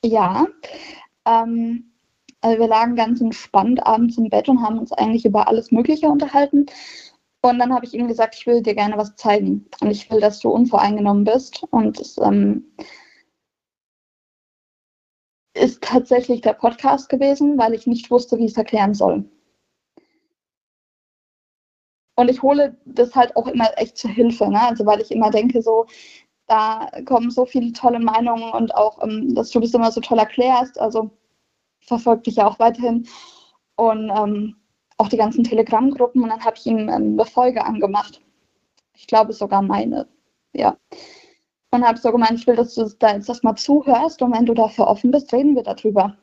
Ja, 0.03 0.47
ähm, 1.25 1.94
also 2.45 2.59
wir 2.59 2.67
lagen 2.67 2.95
ganz 2.95 3.21
entspannt 3.21 3.83
abends 3.87 4.19
im 4.19 4.29
Bett 4.29 4.47
und 4.47 4.61
haben 4.61 4.77
uns 4.77 4.91
eigentlich 4.91 5.25
über 5.25 5.47
alles 5.47 5.71
Mögliche 5.71 6.07
unterhalten. 6.07 6.67
Und 7.41 7.57
dann 7.57 7.73
habe 7.73 7.87
ich 7.87 7.95
ihm 7.95 8.07
gesagt, 8.07 8.35
ich 8.35 8.45
will 8.45 8.61
dir 8.61 8.75
gerne 8.75 8.97
was 8.97 9.15
zeigen. 9.15 9.67
Und 9.81 9.89
ich 9.89 10.11
will, 10.11 10.19
dass 10.19 10.41
du 10.41 10.49
unvoreingenommen 10.49 11.23
bist. 11.23 11.63
Und 11.71 11.99
es 11.99 12.19
ähm, 12.19 12.71
ist 15.55 15.81
tatsächlich 15.81 16.41
der 16.41 16.53
Podcast 16.53 17.09
gewesen, 17.09 17.57
weil 17.57 17.73
ich 17.73 17.87
nicht 17.87 18.11
wusste, 18.11 18.37
wie 18.37 18.45
ich 18.45 18.51
es 18.51 18.57
erklären 18.57 18.93
soll. 18.93 19.25
Und 22.15 22.29
ich 22.29 22.43
hole 22.43 22.77
das 22.85 23.15
halt 23.15 23.35
auch 23.35 23.47
immer 23.47 23.71
echt 23.77 23.97
zur 23.97 24.11
Hilfe, 24.11 24.49
ne? 24.49 24.61
Also 24.61 24.85
weil 24.85 25.01
ich 25.01 25.09
immer 25.09 25.31
denke, 25.31 25.63
so, 25.63 25.87
da 26.45 26.91
kommen 27.05 27.31
so 27.31 27.45
viele 27.47 27.73
tolle 27.73 27.99
Meinungen 27.99 28.51
und 28.51 28.75
auch, 28.75 29.01
ähm, 29.01 29.33
dass 29.33 29.49
du 29.49 29.59
das 29.59 29.73
immer 29.73 29.91
so 29.91 29.99
toll 29.99 30.19
erklärst. 30.19 30.79
Also 30.79 31.09
verfolgt 31.85 32.27
dich 32.27 32.35
ja 32.35 32.47
auch 32.47 32.59
weiterhin. 32.59 33.07
Und 33.75 34.09
ähm, 34.09 34.55
auch 34.97 35.09
die 35.09 35.17
ganzen 35.17 35.43
Telegram-Gruppen. 35.43 36.23
Und 36.23 36.29
dann 36.29 36.43
habe 36.43 36.55
ich 36.57 36.65
ihm 36.65 36.89
ähm, 36.89 37.17
eine 37.19 37.25
Folge 37.25 37.63
angemacht. 37.63 38.21
Ich 38.95 39.07
glaube 39.07 39.33
sogar 39.33 39.61
meine. 39.61 40.07
Ja. 40.53 40.77
Und 41.71 41.85
habe 41.85 41.97
so 41.97 42.11
gemeint, 42.11 42.39
ich 42.39 42.47
will, 42.47 42.55
dass 42.55 42.75
du 42.75 42.89
da 42.99 43.13
jetzt 43.13 43.27
erstmal 43.27 43.55
zuhörst. 43.55 44.21
Und 44.21 44.33
wenn 44.33 44.45
du 44.45 44.53
dafür 44.53 44.87
offen 44.87 45.11
bist, 45.11 45.33
reden 45.33 45.55
wir 45.55 45.63
darüber. 45.63 46.15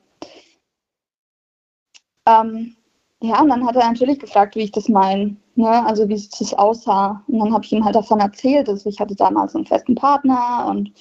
Ähm, 2.27 2.77
ja, 3.23 3.41
und 3.41 3.51
dann 3.51 3.67
hat 3.67 3.77
er 3.77 3.89
natürlich 3.89 4.19
gefragt, 4.19 4.57
wie 4.57 4.63
ich 4.63 4.73
das 4.73 4.89
meine, 4.89 5.37
ne? 5.55 5.87
also 5.87 6.09
wie 6.09 6.15
es 6.15 6.55
aussah. 6.55 7.23
Und 7.29 7.39
dann 7.39 7.53
habe 7.53 7.65
ich 7.65 7.73
ihm 7.73 7.85
halt 7.85 7.95
davon 7.95 8.19
erzählt, 8.21 8.67
dass 8.67 8.85
ich 8.85 8.99
hatte 8.99 9.15
damals 9.15 9.55
einen 9.55 9.67
festen 9.67 9.95
Partner 9.95 10.67
und 10.69 10.93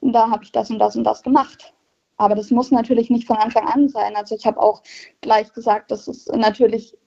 da 0.00 0.30
habe 0.30 0.42
ich 0.44 0.52
das 0.52 0.70
und 0.70 0.78
das 0.80 0.96
und 0.96 1.04
das 1.04 1.22
gemacht. 1.22 1.72
Aber 2.18 2.34
das 2.34 2.50
muss 2.50 2.70
natürlich 2.70 3.10
nicht 3.10 3.26
von 3.26 3.36
Anfang 3.36 3.66
an 3.66 3.88
sein. 3.88 4.16
Also 4.16 4.34
ich 4.34 4.44
habe 4.44 4.60
auch 4.60 4.82
gleich 5.20 5.52
gesagt, 5.52 5.90
das 5.92 6.08
ist 6.08 6.30
natürlich, 6.34 6.98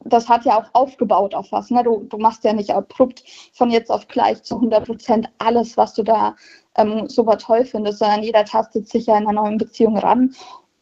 das 0.00 0.28
hat 0.28 0.44
ja 0.44 0.60
auch 0.60 0.68
aufgebaut 0.72 1.34
auf 1.34 1.52
was. 1.52 1.70
Ne? 1.70 1.82
Du, 1.84 2.04
du 2.04 2.18
machst 2.18 2.44
ja 2.44 2.52
nicht 2.52 2.70
abrupt 2.70 3.22
von 3.52 3.70
jetzt 3.70 3.90
auf 3.90 4.08
gleich 4.08 4.42
zu 4.42 4.56
100 4.56 4.84
Prozent 4.84 5.28
alles, 5.38 5.76
was 5.76 5.94
du 5.94 6.02
da 6.02 6.34
ähm, 6.76 7.08
super 7.08 7.38
toll 7.38 7.64
findest, 7.64 8.00
sondern 8.00 8.24
jeder 8.24 8.44
tastet 8.44 8.88
sich 8.88 9.06
ja 9.06 9.16
in 9.16 9.28
einer 9.28 9.40
neuen 9.40 9.58
Beziehung 9.58 9.96
ran 9.96 10.34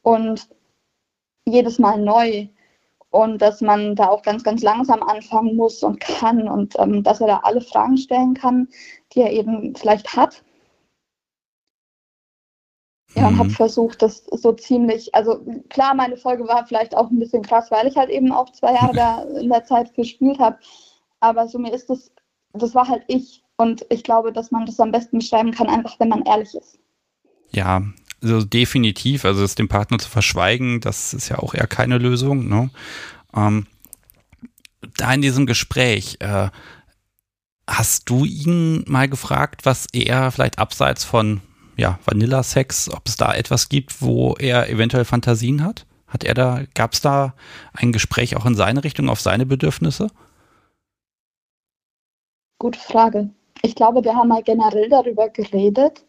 und 0.03 0.49
jedes 1.47 1.79
Mal 1.79 2.01
neu. 2.01 2.49
Und 3.11 3.43
dass 3.43 3.61
man 3.61 3.95
da 3.95 4.09
auch 4.09 4.23
ganz, 4.23 4.43
ganz 4.43 4.63
langsam 4.63 5.03
anfangen 5.03 5.55
muss 5.55 5.83
und 5.85 6.01
kann 6.01 6.49
und 6.49 6.77
ähm, 6.81 7.05
dass 7.05 7.21
er 7.21 7.29
da 7.29 7.41
alle 7.45 7.61
Fragen 7.61 7.97
stellen 7.97 8.35
kann, 8.35 8.69
die 9.13 9.21
er 9.21 9.33
eben 9.33 9.77
vielleicht 9.77 10.17
hat 10.17 10.43
ja, 13.15 13.29
und 13.29 13.39
habe 13.39 13.49
mhm. 13.49 13.55
versucht, 13.55 14.03
das 14.03 14.25
so 14.33 14.53
ziemlich, 14.53 15.15
also 15.15 15.45
klar, 15.69 15.95
meine 15.95 16.17
Folge 16.17 16.47
war 16.49 16.67
vielleicht 16.67 16.97
auch 16.97 17.11
ein 17.11 17.19
bisschen 17.19 17.43
krass, 17.43 17.71
weil 17.71 17.87
ich 17.87 17.97
halt 17.97 18.11
eben 18.11 18.33
auch 18.33 18.51
zwei 18.51 18.75
Jahre 18.75 18.93
da 18.95 19.23
in 19.41 19.51
der 19.51 19.65
Zeit 19.65 19.95
gespielt 19.95 20.39
habe. 20.39 20.59
Aber 21.21 21.47
so 21.47 21.59
mir 21.59 21.73
ist 21.73 21.91
das, 21.91 22.11
das 22.53 22.75
war 22.75 22.89
halt 22.89 23.05
ich. 23.07 23.43
Und 23.57 23.87
ich 23.89 24.03
glaube, 24.03 24.33
dass 24.33 24.51
man 24.51 24.67
das 24.67 24.81
am 24.81 24.91
besten 24.91 25.19
beschreiben 25.19 25.53
kann, 25.53 25.69
einfach 25.69 25.99
wenn 26.01 26.09
man 26.09 26.23
ehrlich 26.23 26.55
ist. 26.55 26.79
Ja, 27.53 27.83
also 28.21 28.45
definitiv. 28.45 29.25
Also 29.25 29.45
es 29.45 29.55
dem 29.55 29.69
Partner 29.69 29.99
zu 29.99 30.11
verschweigen, 30.11 30.81
das 30.81 31.15
ist 31.15 31.29
ja 31.29 31.39
auch 31.39 31.55
eher 31.55 31.69
keine 31.69 31.99
Lösung. 31.99 32.49
Ne? 32.49 32.71
Ähm, 33.35 33.67
da 34.97 35.15
in 35.15 35.23
diesem 35.23 35.47
Gespräch, 35.47 36.17
äh, 36.19 36.49
hast 37.69 38.11
du 38.11 38.25
ihn 38.25 38.85
mal 38.89 39.09
gefragt, 39.09 39.65
was 39.65 39.87
er 39.93 40.31
vielleicht 40.33 40.59
abseits 40.59 41.05
von 41.05 41.41
ja, 41.77 41.99
Vanilla-Sex, 42.05 42.91
ob 42.91 43.03
es 43.07 43.17
da 43.17 43.35
etwas 43.35 43.69
gibt, 43.69 44.01
wo 44.03 44.35
er 44.35 44.69
eventuell 44.69 45.05
Fantasien 45.05 45.65
hat? 45.65 45.87
Hat 46.07 46.25
er 46.25 46.35
da, 46.35 46.63
gab 46.75 46.93
es 46.93 47.01
da 47.01 47.35
ein 47.73 47.93
Gespräch 47.93 48.37
auch 48.37 48.47
in 48.47 48.55
seine 48.55 48.85
Richtung, 48.85 49.09
auf 49.09 49.21
seine 49.21 49.47
Bedürfnisse? 49.47 50.09
Gute 52.59 52.79
Frage. 52.79 53.31
Ich 53.63 53.75
glaube, 53.75 54.05
wir 54.05 54.15
haben 54.15 54.29
mal 54.29 54.43
generell 54.43 54.89
darüber 54.89 55.29
geredet, 55.29 56.05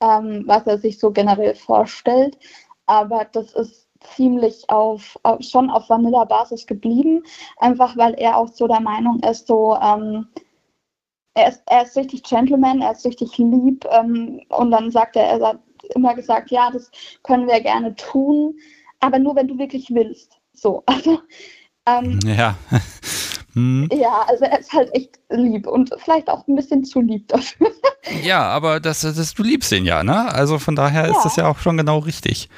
ähm, 0.00 0.44
was 0.46 0.66
er 0.66 0.78
sich 0.78 0.98
so 0.98 1.10
generell 1.10 1.54
vorstellt. 1.54 2.38
Aber 2.86 3.24
das 3.24 3.52
ist 3.54 3.88
ziemlich 4.14 4.68
auf, 4.68 5.18
auf 5.22 5.42
schon 5.42 5.70
auf 5.70 5.88
Vanilla-Basis 5.88 6.66
geblieben, 6.66 7.22
einfach 7.58 7.96
weil 7.96 8.14
er 8.14 8.36
auch 8.36 8.48
so 8.48 8.66
der 8.66 8.80
Meinung 8.80 9.20
ist, 9.20 9.46
so 9.46 9.76
ähm, 9.76 10.28
er 11.34 11.48
ist, 11.48 11.62
er 11.66 11.84
ist 11.84 11.96
richtig 11.96 12.22
Gentleman, 12.22 12.82
er 12.82 12.92
ist 12.92 13.04
richtig 13.06 13.38
lieb. 13.38 13.84
Ähm, 13.90 14.40
und 14.48 14.70
dann 14.70 14.90
sagt 14.90 15.16
er, 15.16 15.24
er 15.24 15.48
hat 15.48 15.60
immer 15.94 16.14
gesagt, 16.14 16.50
ja, 16.50 16.70
das 16.70 16.90
können 17.22 17.46
wir 17.46 17.60
gerne 17.60 17.94
tun, 17.96 18.54
aber 19.00 19.18
nur 19.18 19.34
wenn 19.36 19.48
du 19.48 19.58
wirklich 19.58 19.90
willst. 19.90 20.38
So, 20.54 20.82
also 20.86 21.20
Ähm, 21.86 22.20
ja. 22.24 22.56
hm. 23.54 23.88
Ja, 23.92 24.24
also 24.28 24.44
er 24.44 24.60
ist 24.60 24.72
halt 24.72 24.94
echt 24.94 25.18
lieb 25.30 25.66
und 25.66 25.90
vielleicht 25.98 26.28
auch 26.28 26.46
ein 26.46 26.54
bisschen 26.54 26.84
zu 26.84 27.00
lieb 27.00 27.28
dafür. 27.28 27.70
ja, 28.22 28.42
aber 28.42 28.80
das, 28.80 29.00
das, 29.00 29.34
du 29.34 29.42
liebst 29.42 29.72
ihn 29.72 29.84
ja, 29.84 30.04
ne? 30.04 30.32
Also 30.32 30.58
von 30.58 30.76
daher 30.76 31.06
ja. 31.06 31.10
ist 31.10 31.22
das 31.24 31.36
ja 31.36 31.48
auch 31.48 31.58
schon 31.58 31.76
genau 31.76 31.98
richtig. 31.98 32.48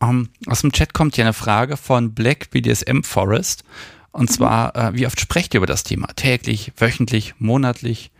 Um, 0.00 0.08
ähm, 0.10 0.28
aus 0.46 0.60
dem 0.60 0.70
Chat 0.70 0.94
kommt 0.94 1.16
ja 1.16 1.24
eine 1.24 1.32
Frage 1.32 1.76
von 1.76 2.14
Black 2.14 2.50
BDSM 2.50 3.02
Forest. 3.02 3.64
Und 4.12 4.30
mhm. 4.30 4.34
zwar, 4.34 4.76
äh, 4.76 4.94
wie 4.94 5.06
oft 5.06 5.20
sprecht 5.20 5.54
ihr 5.54 5.58
über 5.58 5.66
das 5.66 5.84
Thema? 5.84 6.08
Täglich, 6.16 6.72
wöchentlich, 6.76 7.34
monatlich? 7.38 8.10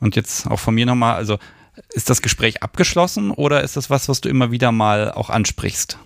Und 0.00 0.16
jetzt 0.16 0.46
auch 0.50 0.58
von 0.58 0.74
mir 0.74 0.86
nochmal, 0.86 1.14
also 1.14 1.38
ist 1.92 2.10
das 2.10 2.22
Gespräch 2.22 2.62
abgeschlossen 2.62 3.30
oder 3.30 3.62
ist 3.62 3.76
das 3.76 3.90
was, 3.90 4.08
was 4.08 4.20
du 4.20 4.28
immer 4.28 4.50
wieder 4.50 4.72
mal 4.72 5.12
auch 5.12 5.30
ansprichst? 5.30 5.98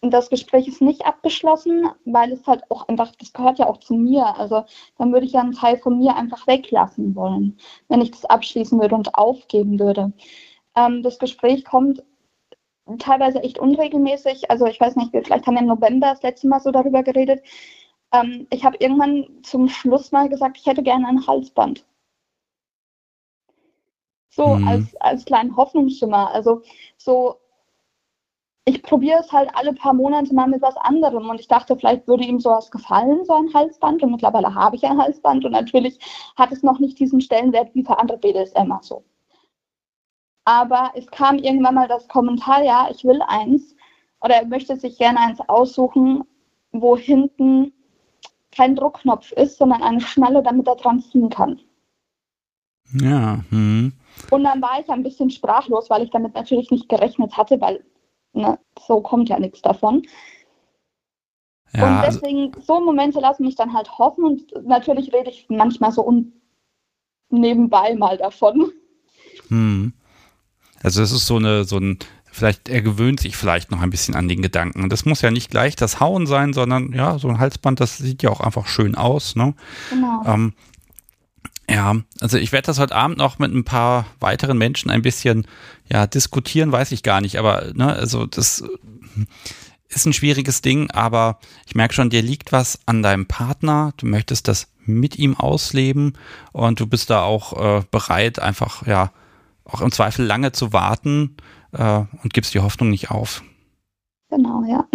Das 0.00 0.30
Gespräch 0.30 0.68
ist 0.68 0.80
nicht 0.80 1.04
abgeschlossen, 1.06 1.88
weil 2.04 2.30
es 2.30 2.46
halt 2.46 2.62
auch 2.70 2.86
einfach, 2.86 3.12
das 3.18 3.32
gehört 3.32 3.58
ja 3.58 3.66
auch 3.66 3.78
zu 3.78 3.94
mir. 3.94 4.36
Also 4.36 4.64
dann 4.96 5.12
würde 5.12 5.26
ich 5.26 5.32
ja 5.32 5.40
einen 5.40 5.52
Teil 5.52 5.78
von 5.78 5.98
mir 5.98 6.14
einfach 6.14 6.46
weglassen 6.46 7.16
wollen, 7.16 7.58
wenn 7.88 8.00
ich 8.00 8.12
das 8.12 8.24
abschließen 8.24 8.80
würde 8.80 8.94
und 8.94 9.16
aufgeben 9.16 9.80
würde. 9.80 10.12
Ähm, 10.76 11.02
das 11.02 11.18
Gespräch 11.18 11.64
kommt 11.64 12.04
teilweise 12.98 13.42
echt 13.42 13.58
unregelmäßig. 13.58 14.50
Also 14.50 14.66
ich 14.66 14.80
weiß 14.80 14.94
nicht, 14.96 15.10
vielleicht 15.10 15.46
haben 15.46 15.54
wir 15.54 15.62
im 15.62 15.66
November 15.66 16.10
das 16.12 16.22
letzte 16.22 16.46
Mal 16.46 16.60
so 16.60 16.70
darüber 16.70 17.02
geredet. 17.02 17.42
Ähm, 18.12 18.46
ich 18.50 18.64
habe 18.64 18.76
irgendwann 18.80 19.26
zum 19.42 19.68
Schluss 19.68 20.12
mal 20.12 20.28
gesagt, 20.28 20.58
ich 20.58 20.66
hätte 20.66 20.82
gerne 20.82 21.08
ein 21.08 21.26
Halsband. 21.26 21.84
So 24.30 24.54
mhm. 24.54 24.68
als, 24.68 24.96
als 24.96 25.24
kleinen 25.24 25.56
Hoffnungsschimmer. 25.56 26.30
Also 26.32 26.62
so, 26.96 27.40
ich 28.64 28.82
probiere 28.82 29.20
es 29.20 29.32
halt 29.32 29.50
alle 29.54 29.72
paar 29.72 29.94
Monate 29.94 30.34
mal 30.34 30.46
mit 30.46 30.62
was 30.62 30.76
anderem 30.76 31.28
und 31.28 31.40
ich 31.40 31.48
dachte, 31.48 31.76
vielleicht 31.76 32.06
würde 32.06 32.24
ihm 32.24 32.38
sowas 32.38 32.70
gefallen, 32.70 33.24
so 33.24 33.34
ein 33.34 33.52
Halsband. 33.52 34.02
Und 34.02 34.12
mittlerweile 34.12 34.54
habe 34.54 34.76
ich 34.76 34.84
ein 34.84 35.00
Halsband 35.00 35.44
und 35.44 35.52
natürlich 35.52 35.98
hat 36.36 36.52
es 36.52 36.62
noch 36.62 36.78
nicht 36.78 36.98
diesen 36.98 37.20
Stellenwert 37.20 37.74
wie 37.74 37.84
für 37.84 37.98
andere 37.98 38.18
BDSMer 38.18 38.80
so. 38.82 39.04
Aber 40.44 40.92
es 40.94 41.06
kam 41.08 41.38
irgendwann 41.38 41.74
mal 41.74 41.88
das 41.88 42.08
Kommentar, 42.08 42.62
ja, 42.62 42.88
ich 42.90 43.04
will 43.04 43.20
eins 43.26 43.74
oder 44.22 44.36
er 44.36 44.46
möchte 44.46 44.76
sich 44.76 44.98
gerne 44.98 45.20
eins 45.20 45.40
aussuchen, 45.48 46.24
wo 46.72 46.96
hinten 46.96 47.72
kein 48.50 48.76
Druckknopf 48.76 49.32
ist, 49.32 49.58
sondern 49.58 49.82
eine 49.82 50.00
Schnalle, 50.00 50.42
damit 50.42 50.66
er 50.66 50.76
dran 50.76 51.00
ziehen 51.00 51.30
kann. 51.30 51.60
Ja. 52.92 53.44
Hm. 53.50 53.92
Und 54.30 54.44
dann 54.44 54.62
war 54.62 54.80
ich 54.80 54.88
ein 54.88 55.02
bisschen 55.02 55.30
sprachlos, 55.30 55.90
weil 55.90 56.02
ich 56.02 56.10
damit 56.10 56.34
natürlich 56.34 56.70
nicht 56.70 56.88
gerechnet 56.88 57.36
hatte, 57.36 57.60
weil 57.60 57.84
ne, 58.32 58.58
so 58.78 59.00
kommt 59.00 59.28
ja 59.28 59.38
nichts 59.38 59.62
davon. 59.62 60.02
Ja, 61.74 61.86
und 61.86 61.96
also 61.98 62.20
deswegen, 62.20 62.52
so 62.62 62.80
Momente 62.80 63.20
lassen 63.20 63.44
mich 63.44 63.56
dann 63.56 63.74
halt 63.74 63.98
hoffen 63.98 64.24
und 64.24 64.66
natürlich 64.66 65.12
rede 65.12 65.30
ich 65.30 65.46
manchmal 65.48 65.92
so 65.92 66.24
nebenbei 67.30 67.94
mal 67.94 68.16
davon. 68.16 68.72
Hm. 69.48 69.92
Also 70.82 71.02
es 71.02 71.12
ist 71.12 71.26
so 71.26 71.36
eine, 71.36 71.64
so 71.64 71.76
ein, 71.76 71.98
vielleicht, 72.30 72.68
er 72.68 72.82
gewöhnt 72.82 73.20
sich 73.20 73.36
vielleicht 73.36 73.70
noch 73.70 73.80
ein 73.80 73.90
bisschen 73.90 74.14
an 74.14 74.28
den 74.28 74.42
Gedanken. 74.42 74.88
Das 74.88 75.04
muss 75.04 75.22
ja 75.22 75.30
nicht 75.30 75.50
gleich 75.50 75.76
das 75.76 76.00
Hauen 76.00 76.26
sein, 76.26 76.52
sondern 76.52 76.92
ja, 76.92 77.18
so 77.18 77.28
ein 77.28 77.38
Halsband, 77.38 77.80
das 77.80 77.98
sieht 77.98 78.22
ja 78.22 78.30
auch 78.30 78.40
einfach 78.40 78.66
schön 78.66 78.94
aus, 78.94 79.36
ne? 79.36 79.54
Genau. 79.90 80.22
Ähm, 80.26 80.52
ja, 81.70 81.96
also 82.20 82.38
ich 82.38 82.52
werde 82.52 82.66
das 82.66 82.78
heute 82.78 82.94
Abend 82.94 83.18
noch 83.18 83.38
mit 83.38 83.52
ein 83.52 83.64
paar 83.64 84.06
weiteren 84.20 84.56
Menschen 84.56 84.90
ein 84.90 85.02
bisschen 85.02 85.46
ja 85.90 86.06
diskutieren, 86.06 86.72
weiß 86.72 86.92
ich 86.92 87.02
gar 87.02 87.20
nicht, 87.20 87.38
aber 87.38 87.72
ne, 87.74 87.92
also 87.92 88.24
das 88.24 88.64
ist 89.88 90.06
ein 90.06 90.12
schwieriges 90.12 90.62
Ding, 90.62 90.90
aber 90.90 91.38
ich 91.66 91.74
merke 91.74 91.94
schon, 91.94 92.10
dir 92.10 92.22
liegt 92.22 92.52
was 92.52 92.78
an 92.86 93.02
deinem 93.02 93.26
Partner, 93.26 93.92
du 93.98 94.06
möchtest 94.06 94.48
das 94.48 94.68
mit 94.84 95.18
ihm 95.18 95.36
ausleben 95.36 96.14
und 96.52 96.80
du 96.80 96.86
bist 96.86 97.10
da 97.10 97.22
auch 97.22 97.52
äh, 97.80 97.82
bereit, 97.90 98.38
einfach 98.38 98.86
ja 98.86 99.12
auch 99.64 99.82
im 99.82 99.92
Zweifel 99.92 100.24
lange 100.24 100.52
zu 100.52 100.72
warten 100.72 101.36
äh, 101.78 102.04
und 102.22 102.34
gibst 102.34 102.52
die 102.54 102.60
Hoffnung 102.60 102.90
nicht 102.90 103.10
auf. 103.10 103.42
Genau, 104.30 104.62
ja. 104.68 104.86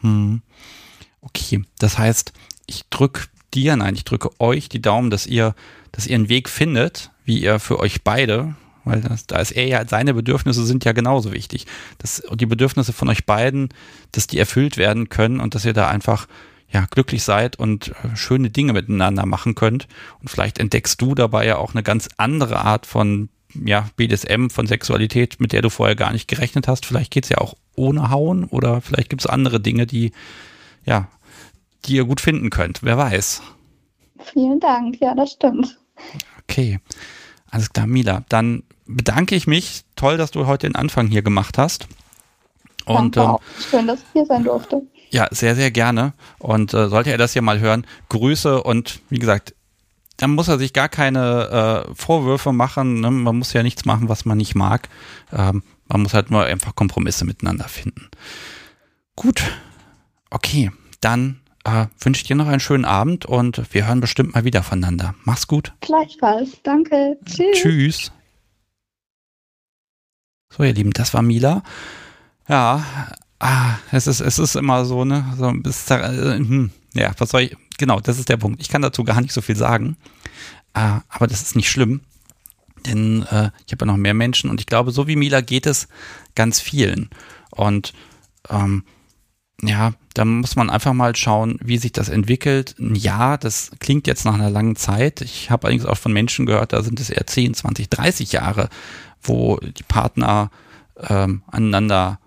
Hm. 0.00 0.42
Okay, 1.20 1.64
das 1.78 1.98
heißt, 1.98 2.32
ich 2.66 2.88
drücke 2.88 3.24
dir, 3.52 3.76
nein, 3.76 3.94
ich 3.94 4.04
drücke 4.04 4.30
euch 4.40 4.68
die 4.68 4.80
Daumen, 4.80 5.10
dass 5.10 5.26
ihr 5.26 5.54
dass 5.92 6.06
ihr 6.06 6.14
einen 6.14 6.28
Weg 6.28 6.48
findet, 6.48 7.10
wie 7.24 7.42
ihr 7.42 7.58
für 7.58 7.78
euch 7.78 8.02
beide, 8.04 8.54
weil 8.84 9.00
das, 9.00 9.26
da 9.26 9.38
ist 9.38 9.50
er 9.50 9.66
ja, 9.66 9.86
seine 9.86 10.14
Bedürfnisse 10.14 10.64
sind 10.64 10.84
ja 10.84 10.92
genauso 10.92 11.32
wichtig, 11.32 11.66
dass 11.98 12.22
die 12.32 12.46
Bedürfnisse 12.46 12.92
von 12.92 13.08
euch 13.08 13.26
beiden, 13.26 13.68
dass 14.12 14.26
die 14.26 14.38
erfüllt 14.38 14.76
werden 14.76 15.08
können 15.08 15.40
und 15.40 15.54
dass 15.54 15.64
ihr 15.64 15.72
da 15.72 15.88
einfach 15.88 16.26
ja, 16.70 16.86
glücklich 16.90 17.22
seid 17.22 17.58
und 17.58 17.88
äh, 17.88 18.16
schöne 18.16 18.50
Dinge 18.50 18.74
miteinander 18.74 19.26
machen 19.26 19.54
könnt. 19.54 19.88
Und 20.20 20.28
vielleicht 20.28 20.58
entdeckst 20.58 21.00
du 21.00 21.14
dabei 21.14 21.46
ja 21.46 21.56
auch 21.56 21.74
eine 21.74 21.82
ganz 21.82 22.08
andere 22.18 22.60
Art 22.60 22.86
von 22.86 23.30
ja, 23.64 23.88
BDSM, 23.96 24.48
von 24.48 24.66
Sexualität, 24.66 25.40
mit 25.40 25.52
der 25.52 25.62
du 25.62 25.70
vorher 25.70 25.96
gar 25.96 26.12
nicht 26.12 26.28
gerechnet 26.28 26.68
hast. 26.68 26.86
Vielleicht 26.86 27.10
geht 27.10 27.24
es 27.24 27.30
ja 27.30 27.38
auch 27.38 27.54
ohne 27.74 28.10
Hauen 28.10 28.44
oder 28.44 28.80
vielleicht 28.80 29.10
gibt 29.10 29.22
es 29.22 29.26
andere 29.26 29.60
Dinge, 29.60 29.86
die, 29.86 30.12
ja, 30.84 31.08
die 31.84 31.96
ihr 31.96 32.04
gut 32.04 32.20
finden 32.20 32.50
könnt. 32.50 32.82
Wer 32.82 32.98
weiß. 32.98 33.42
Vielen 34.32 34.60
Dank, 34.60 35.00
ja, 35.00 35.14
das 35.14 35.32
stimmt. 35.32 35.78
Okay, 36.42 36.80
alles 37.50 37.72
klar, 37.72 37.86
Mila. 37.86 38.24
Dann 38.28 38.62
bedanke 38.86 39.34
ich 39.34 39.46
mich. 39.46 39.82
Toll, 39.96 40.16
dass 40.16 40.30
du 40.30 40.46
heute 40.46 40.66
den 40.66 40.76
Anfang 40.76 41.08
hier 41.08 41.22
gemacht 41.22 41.58
hast. 41.58 41.86
Und 42.84 43.16
ähm, 43.16 43.36
schön, 43.70 43.86
dass 43.86 44.00
ich 44.00 44.06
hier 44.12 44.26
sein 44.26 44.44
durfte. 44.44 44.82
Ja, 45.10 45.28
sehr, 45.30 45.54
sehr 45.54 45.70
gerne. 45.70 46.12
Und 46.38 46.74
äh, 46.74 46.88
sollte 46.88 47.10
er 47.10 47.18
das 47.18 47.32
hier 47.32 47.42
mal 47.42 47.60
hören, 47.60 47.86
Grüße 48.08 48.62
und 48.62 49.00
wie 49.10 49.18
gesagt, 49.18 49.54
dann 50.18 50.34
muss 50.34 50.48
er 50.48 50.58
sich 50.58 50.72
gar 50.72 50.88
keine 50.88 51.86
äh, 51.88 51.94
Vorwürfe 51.94 52.52
machen. 52.52 53.00
Ne? 53.00 53.10
Man 53.10 53.38
muss 53.38 53.52
ja 53.54 53.62
nichts 53.62 53.84
machen, 53.84 54.08
was 54.08 54.24
man 54.24 54.36
nicht 54.36 54.54
mag. 54.54 54.88
Ähm, 55.32 55.62
man 55.86 56.02
muss 56.02 56.12
halt 56.12 56.30
nur 56.30 56.44
einfach 56.44 56.74
Kompromisse 56.74 57.24
miteinander 57.24 57.68
finden. 57.68 58.08
Gut, 59.16 59.42
okay, 60.30 60.70
dann 61.00 61.40
äh, 61.64 61.86
wünsche 62.00 62.20
ich 62.20 62.26
dir 62.26 62.36
noch 62.36 62.48
einen 62.48 62.60
schönen 62.60 62.84
Abend 62.84 63.26
und 63.26 63.62
wir 63.72 63.86
hören 63.86 64.00
bestimmt 64.00 64.34
mal 64.34 64.44
wieder 64.44 64.62
voneinander. 64.62 65.14
Mach's 65.24 65.46
gut. 65.46 65.72
Gleichfalls. 65.80 66.60
Danke. 66.62 67.16
Tschüss. 67.24 67.56
Tschüss. 67.60 68.12
So, 70.50 70.64
ihr 70.64 70.72
Lieben, 70.72 70.92
das 70.92 71.14
war 71.14 71.22
Mila. 71.22 71.62
Ja, 72.48 72.84
ah, 73.38 73.74
es 73.92 74.06
ist, 74.06 74.20
es 74.20 74.38
ist 74.38 74.56
immer 74.56 74.84
so, 74.84 75.04
ne, 75.04 75.24
so 75.36 75.46
ein 75.46 75.62
bisschen, 75.62 76.00
äh, 76.00 76.38
hm, 76.38 76.70
ja, 76.94 77.12
was 77.18 77.30
soll 77.30 77.42
ich, 77.42 77.56
genau, 77.78 78.00
das 78.00 78.18
ist 78.18 78.28
der 78.28 78.36
Punkt. 78.36 78.60
Ich 78.60 78.68
kann 78.68 78.82
dazu 78.82 79.04
gar 79.04 79.20
nicht 79.20 79.32
so 79.32 79.40
viel 79.40 79.56
sagen, 79.56 79.96
äh, 80.74 81.00
aber 81.08 81.26
das 81.26 81.42
ist 81.42 81.56
nicht 81.56 81.70
schlimm, 81.70 82.02
denn 82.86 83.22
äh, 83.30 83.50
ich 83.66 83.72
habe 83.72 83.84
ja 83.84 83.86
noch 83.86 83.96
mehr 83.96 84.14
Menschen 84.14 84.50
und 84.50 84.60
ich 84.60 84.66
glaube, 84.66 84.90
so 84.90 85.06
wie 85.06 85.16
Mila 85.16 85.40
geht 85.40 85.66
es 85.66 85.88
ganz 86.34 86.60
vielen. 86.60 87.10
Und 87.50 87.92
ähm, 88.50 88.84
ja, 89.62 89.92
da 90.14 90.24
muss 90.24 90.56
man 90.56 90.70
einfach 90.70 90.92
mal 90.92 91.16
schauen, 91.16 91.58
wie 91.62 91.78
sich 91.78 91.92
das 91.92 92.08
entwickelt. 92.08 92.76
Ein 92.78 92.94
Jahr, 92.94 93.38
das 93.38 93.72
klingt 93.80 94.06
jetzt 94.06 94.24
nach 94.24 94.34
einer 94.34 94.50
langen 94.50 94.76
Zeit. 94.76 95.20
Ich 95.20 95.50
habe 95.50 95.66
allerdings 95.66 95.86
auch 95.86 95.98
von 95.98 96.12
Menschen 96.12 96.46
gehört, 96.46 96.72
da 96.72 96.82
sind 96.82 97.00
es 97.00 97.10
eher 97.10 97.26
10, 97.26 97.54
20, 97.54 97.88
30 97.88 98.32
Jahre, 98.32 98.68
wo 99.20 99.56
die 99.58 99.82
Partner 99.82 100.50
ähm, 101.08 101.42
aneinander 101.48 102.20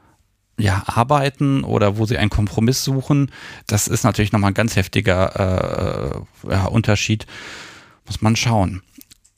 ja, 0.58 0.84
arbeiten 0.86 1.64
oder 1.64 1.98
wo 1.98 2.06
sie 2.06 2.18
einen 2.18 2.30
Kompromiss 2.30 2.84
suchen. 2.84 3.32
Das 3.68 3.88
ist 3.88 4.04
natürlich 4.04 4.32
nochmal 4.32 4.52
ein 4.52 4.56
ganz 4.56 4.76
heftiger 4.76 6.26
äh, 6.46 6.52
ja, 6.52 6.66
Unterschied. 6.66 7.26
Muss 8.06 8.22
man 8.22 8.36
schauen. 8.36 8.82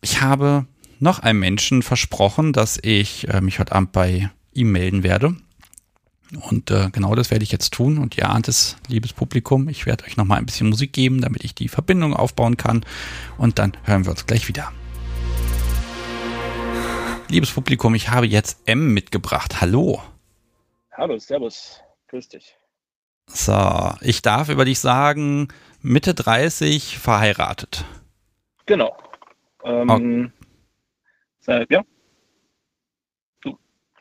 Ich 0.01 0.21
habe 0.21 0.65
noch 0.99 1.19
einem 1.19 1.39
Menschen 1.39 1.81
versprochen, 1.81 2.53
dass 2.53 2.79
ich 2.81 3.27
äh, 3.29 3.41
mich 3.41 3.59
heute 3.59 3.73
Abend 3.73 3.91
bei 3.91 4.29
ihm 4.53 4.71
melden 4.71 5.03
werde. 5.03 5.35
Und 6.49 6.71
äh, 6.71 6.89
genau 6.91 7.13
das 7.13 7.29
werde 7.29 7.43
ich 7.43 7.51
jetzt 7.51 7.73
tun. 7.73 7.97
Und 7.97 8.17
ihr 8.17 8.29
ahnt 8.29 8.47
es, 8.47 8.77
liebes 8.87 9.13
Publikum, 9.13 9.69
ich 9.69 9.85
werde 9.85 10.05
euch 10.05 10.17
nochmal 10.17 10.39
ein 10.39 10.45
bisschen 10.45 10.69
Musik 10.69 10.93
geben, 10.93 11.21
damit 11.21 11.43
ich 11.43 11.53
die 11.53 11.67
Verbindung 11.67 12.13
aufbauen 12.13 12.57
kann. 12.57 12.83
Und 13.37 13.59
dann 13.59 13.73
hören 13.83 14.05
wir 14.05 14.11
uns 14.11 14.25
gleich 14.25 14.47
wieder. 14.47 14.71
Liebes 17.29 17.51
Publikum, 17.51 17.95
ich 17.95 18.09
habe 18.09 18.27
jetzt 18.27 18.57
M 18.65 18.93
mitgebracht. 18.93 19.61
Hallo. 19.61 20.01
Hallo, 20.95 21.17
Servus. 21.17 21.81
Grüß 22.07 22.29
dich. 22.29 22.55
So, 23.25 23.93
ich 24.01 24.21
darf 24.21 24.49
über 24.49 24.63
dich 24.63 24.79
sagen, 24.79 25.47
Mitte 25.81 26.13
30 26.13 26.99
verheiratet. 26.99 27.83
Genau. 28.67 28.95
Ähm, 29.63 30.31
seit, 31.39 31.71
ja. 31.71 31.81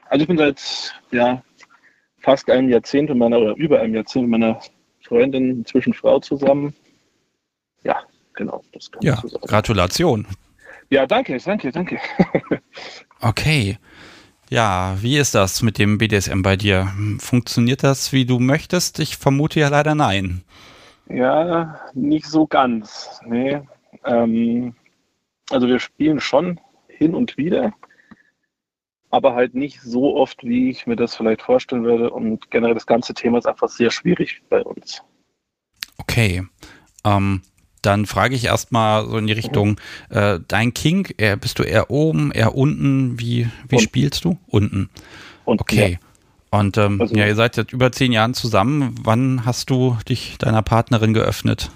Also 0.08 0.22
ich 0.22 0.26
bin 0.28 0.36
seit 0.36 0.92
ja, 1.12 1.42
fast 2.18 2.50
ein 2.50 2.68
Jahrzehnt 2.68 3.08
mit 3.08 3.16
meiner, 3.16 3.38
oder 3.38 3.56
über 3.56 3.80
ein 3.80 3.94
Jahrzehnt 3.94 4.28
mit 4.28 4.40
meiner 4.40 4.60
Freundin, 5.00 5.50
inzwischen 5.50 5.94
Frau 5.94 6.20
zusammen. 6.20 6.74
Ja, 7.84 8.02
genau. 8.34 8.62
Das 8.72 8.90
kann 8.90 9.00
ja, 9.02 9.22
so 9.24 9.38
Gratulation. 9.38 10.26
Ja, 10.90 11.06
danke, 11.06 11.38
danke, 11.38 11.72
danke. 11.72 11.98
okay. 13.22 13.78
Ja, 14.52 14.98
wie 15.00 15.16
ist 15.16 15.34
das 15.34 15.62
mit 15.62 15.78
dem 15.78 15.96
BDSM 15.96 16.42
bei 16.42 16.56
dir? 16.56 16.92
Funktioniert 17.20 17.82
das, 17.82 18.12
wie 18.12 18.26
du 18.26 18.38
möchtest? 18.38 18.98
Ich 18.98 19.16
vermute 19.16 19.58
ja 19.58 19.68
leider 19.68 19.94
nein. 19.94 20.42
Ja, 21.08 21.80
nicht 21.94 22.26
so 22.26 22.46
ganz. 22.46 23.18
Nee. 23.24 23.62
Ähm, 24.04 24.74
also 25.48 25.68
wir 25.68 25.78
spielen 25.78 26.20
schon 26.20 26.60
hin 26.86 27.14
und 27.14 27.38
wieder, 27.38 27.72
aber 29.08 29.34
halt 29.34 29.54
nicht 29.54 29.80
so 29.80 30.16
oft, 30.16 30.44
wie 30.44 30.68
ich 30.68 30.86
mir 30.86 30.96
das 30.96 31.14
vielleicht 31.14 31.40
vorstellen 31.40 31.84
würde. 31.84 32.10
Und 32.10 32.50
generell 32.50 32.74
das 32.74 32.86
ganze 32.86 33.14
Thema 33.14 33.38
ist 33.38 33.46
einfach 33.46 33.70
sehr 33.70 33.90
schwierig 33.90 34.42
bei 34.50 34.62
uns. 34.62 35.02
Okay. 35.96 36.42
Ähm, 37.06 37.40
dann 37.82 38.06
frage 38.06 38.34
ich 38.34 38.46
erstmal 38.46 39.06
so 39.06 39.18
in 39.18 39.26
die 39.26 39.32
Richtung, 39.32 39.80
äh, 40.08 40.38
dein 40.48 40.72
King, 40.72 41.12
eher, 41.18 41.36
bist 41.36 41.58
du 41.58 41.62
eher 41.64 41.90
oben, 41.90 42.30
eher 42.32 42.54
unten? 42.54 43.18
Wie, 43.18 43.48
wie 43.68 43.76
unten. 43.76 43.84
spielst 43.84 44.24
du? 44.24 44.38
Unten. 44.46 44.88
unten 45.44 45.60
okay. 45.60 45.98
Ja. 46.00 46.58
Und 46.58 46.76
ähm, 46.76 47.00
also, 47.00 47.14
ja, 47.14 47.26
ihr 47.26 47.34
seid 47.34 47.54
seit 47.54 47.72
über 47.72 47.90
zehn 47.92 48.12
Jahren 48.12 48.34
zusammen. 48.34 48.94
Wann 49.02 49.46
hast 49.46 49.70
du 49.70 49.96
dich 50.08 50.36
deiner 50.38 50.62
Partnerin 50.62 51.14
geöffnet? 51.14 51.70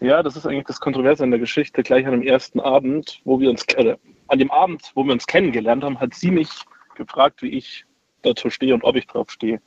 Ja, 0.00 0.22
das 0.22 0.36
ist 0.36 0.46
eigentlich 0.46 0.66
das 0.66 0.80
Kontroverse 0.80 1.24
in 1.24 1.30
der 1.30 1.40
Geschichte. 1.40 1.82
Gleich 1.82 2.06
an 2.06 2.12
dem 2.12 2.22
ersten 2.22 2.60
Abend, 2.60 3.20
wo 3.24 3.40
wir 3.40 3.50
uns, 3.50 3.64
äh, 3.74 3.96
an 4.28 4.38
dem 4.38 4.50
Abend, 4.50 4.92
wo 4.94 5.04
wir 5.04 5.12
uns 5.12 5.26
kennengelernt 5.26 5.84
haben, 5.84 6.00
hat 6.00 6.14
sie 6.14 6.30
mich 6.30 6.48
gefragt, 6.94 7.42
wie 7.42 7.50
ich 7.50 7.84
dazu 8.22 8.48
stehe 8.48 8.74
und 8.74 8.84
ob 8.84 8.96
ich 8.96 9.06
drauf 9.06 9.30
stehe. 9.30 9.60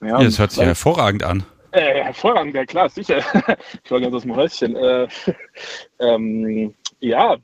Ja, 0.00 0.18
ja 0.18 0.24
das 0.24 0.38
hört 0.38 0.50
sich 0.50 0.60
ja 0.60 0.66
hervorragend 0.66 1.22
an. 1.22 1.44
Äh, 1.72 2.04
hervorragend, 2.04 2.54
ja 2.54 2.64
klar, 2.64 2.88
sicher. 2.88 3.18
ich 3.84 3.90
war 3.90 4.00
ganz 4.00 4.14
aus 4.14 4.22
dem 4.22 4.34
Häuschen. 4.34 4.76
Äh, 4.76 5.08
ähm, 6.00 6.74
ja, 7.00 7.36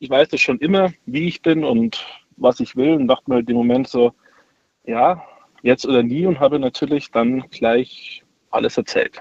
ich 0.00 0.10
weiß 0.10 0.28
das 0.28 0.40
schon 0.40 0.58
immer, 0.58 0.92
wie 1.06 1.28
ich 1.28 1.42
bin 1.42 1.64
und 1.64 2.04
was 2.36 2.60
ich 2.60 2.76
will 2.76 2.94
und 2.94 3.08
dachte 3.08 3.30
mir 3.30 3.40
im 3.40 3.56
Moment 3.56 3.88
so, 3.88 4.12
ja, 4.84 5.22
jetzt 5.62 5.86
oder 5.86 6.02
nie 6.02 6.26
und 6.26 6.40
habe 6.40 6.58
natürlich 6.58 7.10
dann 7.10 7.48
gleich 7.50 8.22
alles 8.50 8.76
erzählt. 8.76 9.20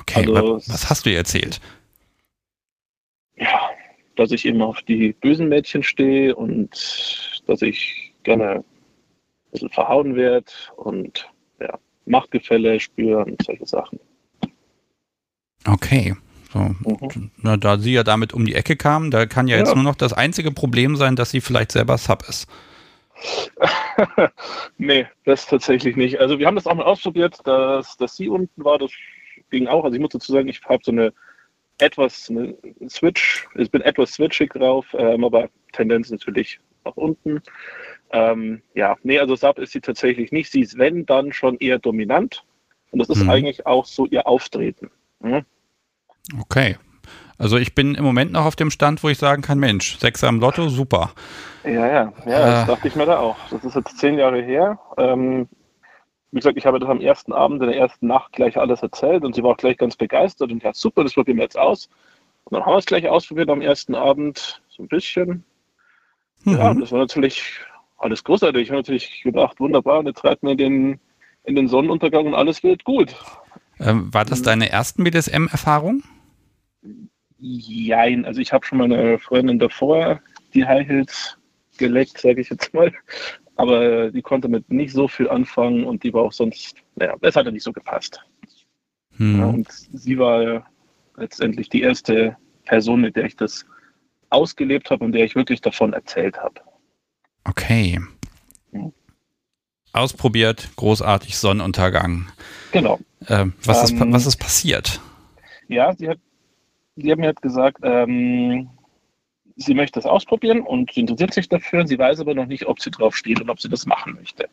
Okay, 0.00 0.20
also, 0.20 0.56
was 0.56 0.90
hast 0.90 1.06
du 1.06 1.10
ihr 1.10 1.18
erzählt? 1.18 1.60
Ja, 3.36 3.70
dass 4.16 4.32
ich 4.32 4.44
eben 4.46 4.62
auf 4.62 4.82
die 4.82 5.12
bösen 5.12 5.48
Mädchen 5.48 5.82
stehe 5.82 6.34
und 6.34 6.70
dass 7.46 7.62
ich 7.62 8.12
gerne 8.24 8.56
ein 8.56 8.64
bisschen 9.52 9.70
verhauen 9.70 10.16
werde 10.16 10.50
und 10.76 11.28
Machtgefälle 12.08 12.80
spüren, 12.80 13.36
solche 13.44 13.66
Sachen. 13.66 14.00
Okay. 15.66 16.14
So. 16.52 16.60
Mhm. 16.60 17.30
Na, 17.42 17.56
da 17.56 17.78
sie 17.78 17.92
ja 17.92 18.02
damit 18.02 18.32
um 18.32 18.46
die 18.46 18.54
Ecke 18.54 18.76
kam, 18.76 19.10
da 19.10 19.26
kann 19.26 19.48
ja, 19.48 19.56
ja 19.56 19.62
jetzt 19.62 19.74
nur 19.74 19.84
noch 19.84 19.96
das 19.96 20.12
einzige 20.12 20.50
Problem 20.50 20.96
sein, 20.96 21.14
dass 21.14 21.30
sie 21.30 21.40
vielleicht 21.40 21.72
selber 21.72 21.98
Sub 21.98 22.22
ist. 22.28 22.48
nee, 24.78 25.06
das 25.24 25.46
tatsächlich 25.46 25.96
nicht. 25.96 26.20
Also 26.20 26.38
wir 26.38 26.46
haben 26.46 26.54
das 26.54 26.66
auch 26.66 26.74
mal 26.74 26.84
ausprobiert, 26.84 27.38
dass, 27.44 27.96
dass 27.96 28.16
sie 28.16 28.28
unten 28.28 28.64
war, 28.64 28.78
das 28.78 28.92
ging 29.50 29.66
auch. 29.66 29.84
Also 29.84 29.96
ich 29.96 30.00
muss 30.00 30.12
dazu 30.12 30.32
sagen, 30.32 30.48
ich 30.48 30.62
habe 30.64 30.82
so 30.84 30.92
eine 30.92 31.12
etwas 31.78 32.28
eine 32.28 32.56
Switch, 32.88 33.46
ich 33.54 33.70
bin 33.70 33.82
etwas 33.82 34.12
switchig 34.12 34.52
drauf, 34.52 34.86
ähm, 34.98 35.24
aber 35.24 35.48
Tendenz 35.72 36.10
natürlich 36.10 36.60
nach 36.84 36.96
unten. 36.96 37.40
Ähm, 38.10 38.62
ja, 38.74 38.96
nee, 39.02 39.18
also 39.18 39.36
Sub 39.36 39.58
ist 39.58 39.72
sie 39.72 39.80
tatsächlich 39.80 40.32
nicht. 40.32 40.50
Sie 40.50 40.60
ist, 40.60 40.78
wenn, 40.78 41.06
dann 41.06 41.32
schon 41.32 41.56
eher 41.58 41.78
dominant. 41.78 42.44
Und 42.90 43.00
das 43.00 43.08
ist 43.08 43.22
mhm. 43.22 43.30
eigentlich 43.30 43.66
auch 43.66 43.84
so 43.84 44.06
ihr 44.06 44.26
Auftreten. 44.26 44.90
Mhm. 45.20 45.44
Okay. 46.40 46.76
Also 47.38 47.56
ich 47.56 47.74
bin 47.74 47.94
im 47.94 48.04
Moment 48.04 48.32
noch 48.32 48.44
auf 48.44 48.56
dem 48.56 48.70
Stand, 48.70 49.02
wo 49.04 49.08
ich 49.08 49.18
sagen 49.18 49.42
kann, 49.42 49.58
Mensch, 49.58 49.98
Sechser 49.98 50.28
am 50.28 50.40
Lotto, 50.40 50.68
super. 50.68 51.12
Ja, 51.64 51.86
ja, 51.86 52.12
ja, 52.26 52.46
das 52.46 52.64
äh, 52.64 52.66
dachte 52.66 52.88
ich 52.88 52.96
mir 52.96 53.06
da 53.06 53.18
auch. 53.20 53.36
Das 53.50 53.64
ist 53.64 53.76
jetzt 53.76 53.98
zehn 53.98 54.18
Jahre 54.18 54.42
her. 54.42 54.78
Ähm, 54.96 55.48
wie 56.32 56.38
gesagt, 56.38 56.58
ich 56.58 56.66
habe 56.66 56.80
das 56.80 56.88
am 56.88 57.00
ersten 57.00 57.32
Abend, 57.32 57.62
in 57.62 57.68
der 57.68 57.78
ersten 57.78 58.06
Nacht 58.06 58.32
gleich 58.32 58.56
alles 58.58 58.82
erzählt 58.82 59.24
und 59.24 59.34
sie 59.34 59.42
war 59.42 59.52
auch 59.52 59.56
gleich 59.56 59.78
ganz 59.78 59.96
begeistert 59.96 60.50
und 60.50 60.62
ja, 60.62 60.74
super, 60.74 61.04
das 61.04 61.14
probieren 61.14 61.38
wir 61.38 61.44
jetzt 61.44 61.58
aus. 61.58 61.88
Und 62.44 62.56
dann 62.56 62.66
haben 62.66 62.72
wir 62.72 62.78
es 62.78 62.86
gleich 62.86 63.08
ausprobiert 63.08 63.50
am 63.50 63.60
ersten 63.60 63.94
Abend, 63.94 64.60
so 64.68 64.82
ein 64.82 64.88
bisschen. 64.88 65.44
Mhm. 66.44 66.52
Ja, 66.52 66.74
das 66.74 66.90
war 66.90 66.98
natürlich 66.98 67.60
alles 67.98 68.24
großartig. 68.24 68.62
Ich 68.62 68.68
habe 68.70 68.78
natürlich 68.78 69.22
gedacht, 69.22 69.60
wunderbar, 69.60 70.04
jetzt 70.04 70.24
reiten 70.24 70.46
wir 70.46 70.56
den, 70.56 71.00
in 71.44 71.56
den 71.56 71.68
Sonnenuntergang 71.68 72.26
und 72.26 72.34
alles 72.34 72.62
wird 72.62 72.84
gut. 72.84 73.14
Ähm, 73.80 74.12
war 74.12 74.24
das 74.24 74.42
deine 74.42 74.70
ersten 74.70 75.04
BDSM-Erfahrungen? 75.04 76.02
Jein, 77.38 78.24
also 78.24 78.40
ich 78.40 78.52
habe 78.52 78.66
schon 78.66 78.78
meine 78.78 79.18
Freundin 79.18 79.58
davor 79.58 80.20
die 80.54 80.64
High 80.64 80.88
Heels 80.88 81.38
geleckt, 81.76 82.18
sage 82.18 82.40
ich 82.40 82.50
jetzt 82.50 82.72
mal. 82.74 82.92
Aber 83.56 84.10
die 84.10 84.22
konnte 84.22 84.48
mit 84.48 84.70
nicht 84.70 84.92
so 84.92 85.08
viel 85.08 85.28
anfangen 85.28 85.84
und 85.84 86.02
die 86.02 86.12
war 86.12 86.22
auch 86.22 86.32
sonst, 86.32 86.76
naja, 86.96 87.14
es 87.20 87.36
hat 87.36 87.46
ja 87.46 87.52
nicht 87.52 87.64
so 87.64 87.72
gepasst. 87.72 88.20
Hm. 89.16 89.38
Ja, 89.38 89.46
und 89.46 89.68
sie 89.70 90.18
war 90.18 90.66
letztendlich 91.16 91.68
die 91.68 91.82
erste 91.82 92.36
Person, 92.64 93.00
mit 93.00 93.16
der 93.16 93.24
ich 93.24 93.36
das 93.36 93.66
ausgelebt 94.30 94.90
habe 94.90 95.04
und 95.04 95.12
der 95.12 95.24
ich 95.24 95.34
wirklich 95.34 95.60
davon 95.60 95.92
erzählt 95.92 96.38
habe. 96.38 96.60
Okay. 97.48 98.00
Ausprobiert, 99.92 100.68
großartig, 100.76 101.38
Sonnenuntergang. 101.38 102.28
Genau. 102.72 102.98
Äh, 103.26 103.46
was, 103.64 103.90
ähm, 103.90 103.96
ist, 103.96 104.12
was 104.12 104.26
ist 104.26 104.36
passiert? 104.36 105.00
Ja, 105.68 105.94
sie 105.96 106.08
hat, 106.08 106.18
sie 106.96 107.10
hat 107.10 107.18
mir 107.18 107.26
halt 107.26 107.42
gesagt, 107.42 107.78
ähm, 107.82 108.68
sie 109.56 109.74
möchte 109.74 109.98
das 109.98 110.06
ausprobieren 110.06 110.60
und 110.60 110.92
sie 110.92 111.00
interessiert 111.00 111.34
sich 111.34 111.48
dafür. 111.48 111.86
Sie 111.86 111.98
weiß 111.98 112.20
aber 112.20 112.34
noch 112.34 112.46
nicht, 112.46 112.66
ob 112.66 112.80
sie 112.80 112.90
drauf 112.90 113.16
steht 113.16 113.40
und 113.40 113.50
ob 113.50 113.60
sie 113.60 113.68
das 113.68 113.86
machen 113.86 114.14
möchte. 114.14 114.48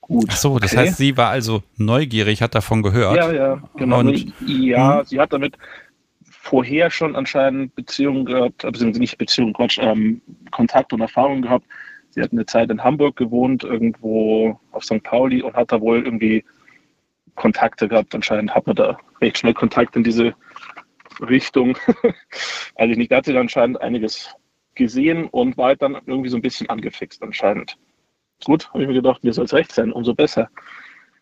Gut. 0.00 0.26
Ach 0.28 0.36
so, 0.36 0.58
das 0.58 0.72
okay. 0.72 0.88
heißt, 0.88 0.96
sie 0.96 1.16
war 1.16 1.30
also 1.30 1.62
neugierig, 1.76 2.42
hat 2.42 2.54
davon 2.54 2.82
gehört. 2.82 3.16
Ja, 3.16 3.32
ja, 3.32 3.62
genau. 3.76 4.00
Und, 4.00 4.32
ja, 4.46 4.98
hm? 4.98 5.06
sie 5.06 5.20
hat 5.20 5.32
damit 5.32 5.56
vorher 6.42 6.90
schon 6.90 7.16
anscheinend 7.16 7.74
Beziehungen 7.74 8.24
gehabt, 8.24 8.62
beziehungsweise 8.62 9.00
nicht 9.00 9.18
Beziehungen, 9.18 9.52
Quatsch, 9.52 9.78
ähm, 9.78 10.22
Kontakt 10.50 10.92
und 10.92 11.02
Erfahrungen 11.02 11.42
gehabt. 11.42 11.66
Sie 12.10 12.22
hat 12.22 12.32
eine 12.32 12.46
Zeit 12.46 12.70
in 12.70 12.82
Hamburg 12.82 13.16
gewohnt, 13.16 13.62
irgendwo 13.62 14.58
auf 14.72 14.82
St. 14.82 15.02
Pauli 15.02 15.42
und 15.42 15.54
hat 15.54 15.70
da 15.70 15.80
wohl 15.80 16.02
irgendwie 16.02 16.42
Kontakte 17.34 17.88
gehabt. 17.88 18.14
Anscheinend 18.14 18.54
hat 18.54 18.66
man 18.66 18.74
da 18.74 18.98
recht 19.20 19.36
schnell 19.36 19.52
Kontakt 19.52 19.94
in 19.96 20.02
diese 20.02 20.34
Richtung. 21.20 21.76
also 22.74 22.98
nicht, 22.98 23.12
da 23.12 23.18
hat 23.18 23.26
sie 23.26 23.34
dann 23.34 23.42
anscheinend 23.42 23.80
einiges 23.82 24.34
gesehen 24.74 25.26
und 25.26 25.58
war 25.58 25.66
halt 25.66 25.82
dann 25.82 25.98
irgendwie 26.06 26.30
so 26.30 26.36
ein 26.36 26.42
bisschen 26.42 26.70
angefixt 26.70 27.22
anscheinend. 27.22 27.76
Gut, 28.44 28.70
habe 28.70 28.82
ich 28.82 28.88
mir 28.88 28.94
gedacht, 28.94 29.22
mir 29.22 29.34
soll 29.34 29.44
es 29.44 29.52
recht 29.52 29.72
sein, 29.72 29.92
umso 29.92 30.14
besser. 30.14 30.48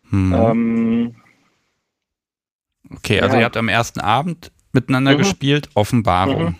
Hm. 0.09 0.33
Ähm, 0.33 1.15
okay, 2.89 3.19
also 3.19 3.35
ja. 3.35 3.41
ihr 3.41 3.45
habt 3.45 3.57
am 3.57 3.67
ersten 3.67 3.99
Abend 3.99 4.53
miteinander 4.71 5.13
mhm. 5.13 5.17
gespielt, 5.17 5.69
Offenbarung. 5.73 6.55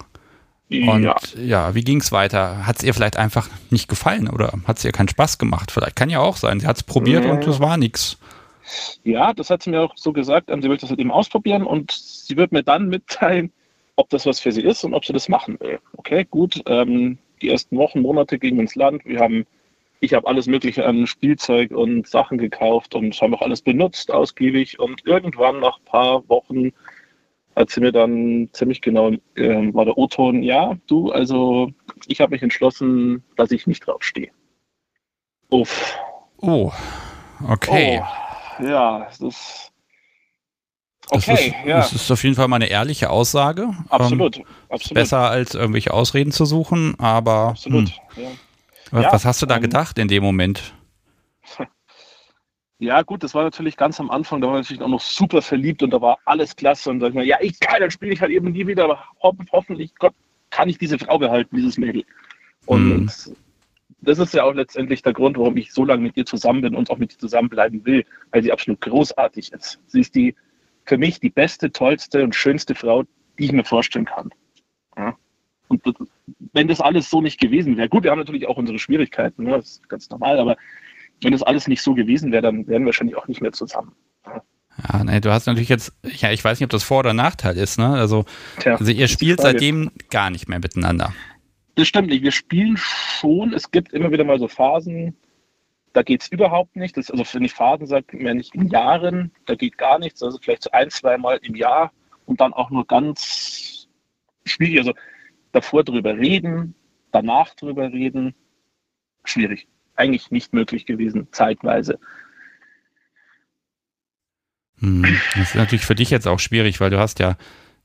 Mhm. 0.69 0.89
Und 0.89 1.03
ja, 1.03 1.15
ja 1.41 1.75
wie 1.75 1.83
ging 1.83 1.99
es 1.99 2.11
weiter? 2.11 2.67
Hat 2.67 2.77
es 2.77 2.83
ihr 2.83 2.93
vielleicht 2.93 3.17
einfach 3.17 3.49
nicht 3.71 3.87
gefallen 3.87 4.29
oder 4.29 4.53
hat 4.65 4.77
es 4.77 4.85
ihr 4.85 4.91
keinen 4.91 5.07
Spaß 5.07 5.39
gemacht? 5.39 5.71
Vielleicht 5.71 5.95
kann 5.95 6.09
ja 6.09 6.19
auch 6.19 6.37
sein. 6.37 6.59
Sie 6.59 6.67
hat 6.67 6.77
es 6.77 6.83
probiert 6.83 7.25
mhm. 7.25 7.31
und 7.31 7.47
es 7.47 7.59
war 7.59 7.77
nichts. 7.77 8.17
Ja, 9.03 9.33
das 9.33 9.49
hat 9.49 9.63
sie 9.63 9.71
mir 9.71 9.81
auch 9.81 9.93
so 9.95 10.13
gesagt. 10.13 10.49
Ähm, 10.49 10.61
sie 10.61 10.67
möchte 10.67 10.81
das 10.81 10.91
halt 10.91 10.99
eben 10.99 11.11
ausprobieren 11.11 11.63
und 11.63 11.91
sie 11.91 12.37
wird 12.37 12.51
mir 12.51 12.63
dann 12.63 12.87
mitteilen, 12.87 13.51
ob 13.95 14.09
das 14.09 14.25
was 14.25 14.39
für 14.39 14.51
sie 14.51 14.61
ist 14.61 14.83
und 14.83 14.93
ob 14.93 15.05
sie 15.05 15.13
das 15.13 15.27
machen 15.27 15.59
will. 15.59 15.79
Okay, 15.97 16.25
gut. 16.29 16.61
Ähm, 16.67 17.17
die 17.41 17.49
ersten 17.49 17.77
Wochen, 17.77 18.01
Monate 18.01 18.37
gingen 18.37 18.59
ins 18.59 18.75
Land. 18.75 19.05
Wir 19.05 19.19
haben, 19.19 19.45
ich 20.01 20.13
habe 20.13 20.27
alles 20.27 20.45
Mögliche 20.45 20.85
an 20.85 21.07
Spielzeug 21.07 21.71
und 21.71 22.07
Sachen 22.07 22.37
gekauft 22.37 22.93
und 22.93 23.19
haben 23.21 23.33
auch 23.33 23.41
alles 23.41 23.61
benutzt, 23.61 24.11
ausgiebig. 24.11 24.79
Und 24.79 25.05
irgendwann 25.05 25.59
nach 25.59 25.79
ein 25.79 25.85
paar 25.85 26.29
Wochen 26.29 26.71
hat 27.59 27.69
sie 27.69 27.81
mir 27.81 27.91
dann 27.91 28.49
ziemlich 28.53 28.81
genau, 28.81 29.11
äh, 29.35 29.73
war 29.73 29.83
der 29.83 29.97
O-Ton, 29.97 30.43
ja, 30.43 30.77
du, 30.87 31.11
also 31.11 31.69
ich 32.07 32.21
habe 32.21 32.31
mich 32.31 32.41
entschlossen, 32.41 33.21
dass 33.35 33.51
ich 33.51 33.67
nicht 33.67 33.85
draufstehe. 33.85 34.31
Uff. 35.49 35.97
Oh, 36.37 36.71
okay. 37.49 38.01
Oh, 38.01 38.63
ja, 38.63 38.99
das 38.99 39.19
ist. 39.19 39.71
Okay, 41.11 41.31
das 41.31 41.39
ist, 41.39 41.53
ja. 41.65 41.77
Das 41.77 41.93
ist 41.93 42.11
auf 42.11 42.23
jeden 42.23 42.35
Fall 42.35 42.47
mal 42.47 42.57
eine 42.57 42.69
ehrliche 42.69 43.09
Aussage. 43.09 43.69
Absolut, 43.89 44.37
ähm, 44.37 44.45
absolut. 44.69 44.93
Besser 44.93 45.29
als 45.29 45.53
irgendwelche 45.53 45.93
Ausreden 45.93 46.31
zu 46.31 46.45
suchen, 46.45 46.97
aber. 46.97 47.49
Absolut, 47.49 47.89
hm. 48.15 48.23
ja. 48.23 48.29
Was, 48.91 49.03
ja, 49.03 49.11
was 49.11 49.25
hast 49.25 49.41
du 49.41 49.45
da 49.47 49.57
ähm, 49.57 49.63
gedacht 49.63 49.97
in 49.99 50.07
dem 50.07 50.23
Moment? 50.23 50.73
Ja, 52.81 53.01
gut, 53.01 53.23
das 53.23 53.35
war 53.35 53.43
natürlich 53.43 53.75
ganz 53.75 53.99
am 53.99 54.09
Anfang, 54.09 54.39
da 54.39 54.47
war 54.47 54.55
ich 54.55 54.65
natürlich 54.65 54.81
auch 54.81 54.87
noch 54.87 55.01
super 55.01 55.41
verliebt 55.41 55.83
und 55.83 55.91
da 55.91 56.01
war 56.01 56.17
alles 56.23 56.55
klasse 56.55 56.89
und 56.89 57.01
sag 57.01 57.09
ich 57.09 57.15
mal, 57.15 57.25
ja, 57.25 57.37
ich 57.41 57.59
kann, 57.59 57.81
dann 57.81 57.91
spiele 57.91 58.13
ich 58.13 58.21
halt 58.21 58.31
eben 58.31 58.53
nie 58.53 58.65
wieder, 58.67 58.85
aber 58.85 59.03
ho 59.21 59.35
hoffentlich, 59.51 59.93
Gott, 59.95 60.13
kann 60.49 60.69
ich 60.69 60.77
diese 60.77 60.97
Frau 60.97 61.19
behalten, 61.19 61.57
dieses 61.57 61.77
Mädel. 61.77 62.05
Und 62.65 62.87
mhm. 62.87 63.35
das 63.99 64.17
ist 64.17 64.33
ja 64.33 64.45
auch 64.45 64.53
letztendlich 64.53 65.01
der 65.01 65.11
Grund, 65.11 65.37
warum 65.37 65.57
ich 65.57 65.73
so 65.73 65.83
lange 65.83 66.03
mit 66.03 66.15
ihr 66.15 66.25
zusammen 66.25 66.61
bin 66.61 66.73
und 66.73 66.89
auch 66.89 66.97
mit 66.97 67.11
ihr 67.11 67.19
zusammenbleiben 67.19 67.85
will, 67.85 68.05
weil 68.31 68.43
sie 68.43 68.51
absolut 68.51 68.79
großartig 68.79 69.51
ist. 69.51 69.81
Sie 69.87 69.99
ist 69.99 70.15
die, 70.15 70.33
für 70.85 70.97
mich 70.97 71.19
die 71.19 71.29
beste, 71.29 71.73
tollste 71.73 72.23
und 72.23 72.33
schönste 72.33 72.75
Frau, 72.75 73.03
die 73.37 73.45
ich 73.45 73.51
mir 73.51 73.65
vorstellen 73.65 74.05
kann. 74.05 74.29
Ja? 74.95 75.17
Und 75.67 75.83
wenn 76.53 76.69
das 76.69 76.79
alles 76.79 77.09
so 77.09 77.21
nicht 77.21 77.41
gewesen 77.41 77.75
wäre, 77.75 77.89
gut, 77.89 78.03
wir 78.03 78.11
haben 78.11 78.19
natürlich 78.19 78.47
auch 78.47 78.57
unsere 78.57 78.79
Schwierigkeiten, 78.79 79.43
ne? 79.43 79.51
das 79.51 79.71
ist 79.71 79.89
ganz 79.89 80.09
normal, 80.09 80.39
aber 80.39 80.55
wenn 81.21 81.31
das 81.31 81.43
alles 81.43 81.67
nicht 81.67 81.81
so 81.81 81.93
gewesen 81.93 82.31
wäre, 82.31 82.41
dann 82.41 82.67
wären 82.67 82.83
wir 82.83 82.87
wahrscheinlich 82.87 83.17
auch 83.17 83.27
nicht 83.27 83.41
mehr 83.41 83.51
zusammen. 83.51 83.93
Ja, 84.25 85.03
nee, 85.03 85.19
du 85.19 85.31
hast 85.31 85.45
natürlich 85.45 85.69
jetzt, 85.69 85.91
ja, 86.03 86.31
ich 86.31 86.43
weiß 86.43 86.59
nicht, 86.59 86.65
ob 86.65 86.71
das 86.71 86.83
Vor- 86.83 86.99
oder 86.99 87.13
Nachteil 87.13 87.57
ist, 87.57 87.77
ne? 87.77 87.89
Also, 87.89 88.25
Tja, 88.59 88.75
also 88.75 88.91
ihr 88.91 89.07
spielt 89.07 89.41
seitdem 89.41 89.91
gar 90.09 90.29
nicht 90.29 90.47
mehr 90.47 90.59
miteinander. 90.59 91.13
Das 91.75 91.87
stimmt 91.87 92.09
nicht. 92.09 92.23
Wir 92.23 92.31
spielen 92.31 92.77
schon. 92.77 93.53
Es 93.53 93.71
gibt 93.71 93.93
immer 93.93 94.11
wieder 94.11 94.23
mal 94.23 94.39
so 94.39 94.47
Phasen, 94.47 95.15
da 95.93 96.03
geht 96.03 96.21
es 96.21 96.27
überhaupt 96.29 96.75
nicht. 96.75 96.97
Das, 96.97 97.11
also 97.11 97.23
wenn 97.33 97.43
ich 97.43 97.53
Phasen 97.53 97.87
sage, 97.87 98.17
mehr 98.17 98.33
nicht 98.33 98.55
in 98.55 98.67
Jahren, 98.67 99.31
da 99.45 99.55
geht 99.55 99.77
gar 99.77 99.99
nichts. 99.99 100.21
Also 100.23 100.37
vielleicht 100.41 100.63
so 100.63 100.71
ein, 100.71 100.89
zwei 100.89 101.17
Mal 101.17 101.39
im 101.41 101.55
Jahr 101.55 101.91
und 102.25 102.41
dann 102.41 102.53
auch 102.53 102.69
nur 102.69 102.85
ganz 102.85 103.87
schwierig. 104.45 104.79
Also 104.79 104.93
davor 105.51 105.83
drüber 105.83 106.17
reden, 106.17 106.75
danach 107.11 107.53
drüber 107.55 107.91
reden, 107.91 108.35
schwierig. 109.23 109.67
Eigentlich 109.99 110.31
nicht 110.31 110.53
möglich 110.53 110.85
gewesen, 110.85 111.27
zeitweise. 111.33 111.99
Hm. 114.79 115.03
Das 115.35 115.49
ist 115.49 115.55
natürlich 115.55 115.83
für 115.83 115.93
dich 115.93 116.09
jetzt 116.09 116.25
auch 116.25 116.39
schwierig, 116.39 116.79
weil 116.79 116.89
du 116.89 116.99
hast 116.99 117.19
ja, 117.19 117.35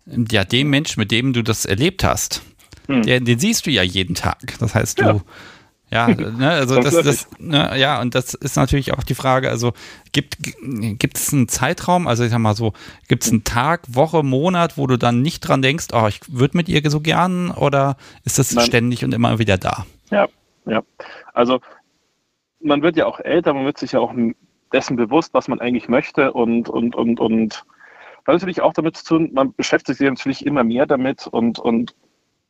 ja 0.06 0.44
den 0.44 0.70
Mensch, 0.70 0.96
mit 0.96 1.10
dem 1.10 1.32
du 1.32 1.42
das 1.42 1.64
erlebt 1.64 2.04
hast, 2.04 2.42
hm. 2.86 3.02
den, 3.02 3.24
den, 3.24 3.40
siehst 3.40 3.66
du 3.66 3.72
ja 3.72 3.82
jeden 3.82 4.14
Tag. 4.14 4.56
Das 4.60 4.76
heißt, 4.76 5.00
du, 5.00 5.22
ja, 5.90 6.08
ja 6.08 6.14
ne, 6.30 6.50
also 6.50 6.80
das, 6.80 6.94
das 7.02 7.28
ne, 7.40 7.76
ja, 7.80 8.00
und 8.00 8.14
das 8.14 8.34
ist 8.34 8.54
natürlich 8.54 8.92
auch 8.92 9.02
die 9.02 9.16
Frage, 9.16 9.50
also 9.50 9.72
gibt 10.12 10.36
gibt 10.40 11.18
es 11.18 11.32
einen 11.32 11.48
Zeitraum, 11.48 12.06
also 12.06 12.22
ich 12.22 12.30
sag 12.30 12.38
mal 12.38 12.54
so, 12.54 12.74
gibt 13.08 13.24
es 13.24 13.32
einen 13.32 13.42
Tag, 13.42 13.92
Woche, 13.92 14.22
Monat, 14.22 14.78
wo 14.78 14.86
du 14.86 14.96
dann 14.96 15.20
nicht 15.20 15.40
dran 15.40 15.62
denkst, 15.62 15.86
oh, 15.92 16.06
ich 16.06 16.20
würde 16.28 16.56
mit 16.56 16.68
ihr 16.68 16.88
so 16.88 17.00
gern, 17.00 17.50
oder 17.50 17.96
ist 18.22 18.38
das 18.38 18.52
Nein. 18.52 18.66
ständig 18.66 19.04
und 19.04 19.12
immer 19.12 19.40
wieder 19.40 19.58
da? 19.58 19.84
Ja, 20.12 20.28
ja. 20.64 20.84
Also 21.32 21.60
man 22.64 22.82
wird 22.82 22.96
ja 22.96 23.06
auch 23.06 23.20
älter, 23.20 23.54
man 23.54 23.64
wird 23.64 23.78
sich 23.78 23.92
ja 23.92 24.00
auch 24.00 24.14
dessen 24.72 24.96
bewusst, 24.96 25.34
was 25.34 25.48
man 25.48 25.60
eigentlich 25.60 25.88
möchte 25.88 26.32
und, 26.32 26.68
und, 26.68 26.96
und, 26.96 27.20
und 27.20 27.64
hat 28.26 28.34
natürlich 28.34 28.62
auch 28.62 28.72
damit 28.72 28.96
zu 28.96 29.04
tun, 29.04 29.30
man 29.32 29.54
beschäftigt 29.54 29.98
sich 29.98 30.08
natürlich 30.08 30.46
immer 30.46 30.64
mehr 30.64 30.86
damit 30.86 31.26
und, 31.26 31.58
und 31.58 31.94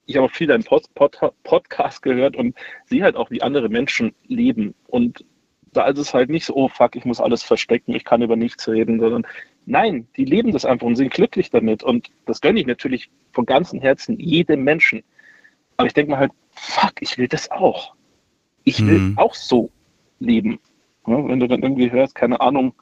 ich 0.07 0.17
habe 0.17 0.27
auch 0.27 0.31
viel 0.31 0.47
deinen 0.47 0.65
Pod, 0.65 0.85
Pod, 0.95 1.19
Podcast 1.43 2.03
gehört 2.03 2.37
und 2.37 2.55
sehe 2.87 3.03
halt 3.03 3.17
auch, 3.17 3.31
wie 3.31 3.43
andere 3.43 3.69
Menschen 3.69 4.15
leben. 4.27 4.75
Und 4.87 5.25
da 5.73 5.87
ist 5.87 5.99
es 5.99 6.15
halt 6.15 6.31
nicht 6.31 6.45
so, 6.45 6.55
oh 6.55 6.69
fuck, 6.69 6.95
ich 6.95 7.05
muss 7.05 7.21
alles 7.21 7.43
verstecken, 7.43 7.95
ich 7.95 8.05
kann 8.05 8.23
über 8.23 8.37
nichts 8.37 8.69
reden, 8.69 9.01
sondern 9.01 9.27
nein, 9.67 10.07
die 10.17 10.27
leben 10.27 10.53
das 10.53 10.67
einfach 10.67 10.87
und 10.87 10.97
sind 10.97 11.13
glücklich 11.13 11.51
damit. 11.51 11.83
Und 11.83 12.11
das 12.27 12.41
gönne 12.41 12.61
ich 12.61 12.67
natürlich 12.67 13.11
von 13.33 13.47
ganzem 13.47 13.81
Herzen 13.81 14.19
jedem 14.21 14.63
Menschen. 14.63 15.03
Aber 15.77 15.87
ich 15.87 15.95
denke 15.95 16.13
mir 16.13 16.19
halt, 16.19 16.33
fuck, 16.51 16.93
ich 17.01 17.19
will 17.19 17.29
das 17.29 17.51
auch. 17.51 17.95
Ich 18.65 18.87
will 18.87 18.99
mhm. 18.99 19.19
auch 19.19 19.35
so 19.35 19.71
leben. 20.25 20.59
Ja, 21.07 21.17
wenn 21.29 21.41
du 21.41 21.47
dann 21.47 21.63
irgendwie 21.63 21.91
hörst, 21.91 22.15
keine 22.15 22.41
Ahnung, 22.41 22.75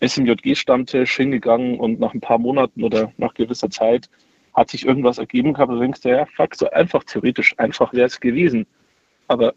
SMJG-Stammtisch 0.00 1.16
hingegangen 1.16 1.78
und 1.78 2.00
nach 2.00 2.14
ein 2.14 2.20
paar 2.20 2.38
Monaten 2.38 2.82
oder 2.82 3.12
nach 3.16 3.34
gewisser 3.34 3.70
Zeit 3.70 4.08
hat 4.54 4.70
sich 4.70 4.86
irgendwas 4.86 5.18
ergeben 5.18 5.52
gehabt, 5.52 5.72
du 5.72 5.78
denkst 5.78 6.00
ja, 6.04 6.26
fuck, 6.36 6.54
so 6.54 6.70
einfach 6.70 7.04
theoretisch, 7.04 7.54
einfach 7.58 7.92
wäre 7.92 8.06
es 8.06 8.20
gewesen. 8.20 8.66
Aber 9.28 9.54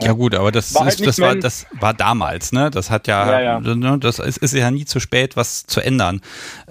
ja 0.00 0.12
gut, 0.12 0.34
aber 0.34 0.50
das, 0.52 0.74
war, 0.74 0.88
ist, 0.88 1.00
halt 1.00 1.06
das, 1.06 1.20
war, 1.20 1.34
das 1.36 1.66
war 1.72 1.92
damals, 1.92 2.52
ne? 2.52 2.70
Das 2.70 2.90
hat 2.90 3.08
ja, 3.08 3.30
ja, 3.30 3.60
ja. 3.60 3.60
Ne, 3.60 3.98
das 3.98 4.18
ist, 4.18 4.38
ist, 4.38 4.54
ja 4.54 4.70
nie 4.70 4.86
zu 4.86 5.00
spät, 5.00 5.36
was 5.36 5.66
zu 5.66 5.80
ändern. 5.80 6.22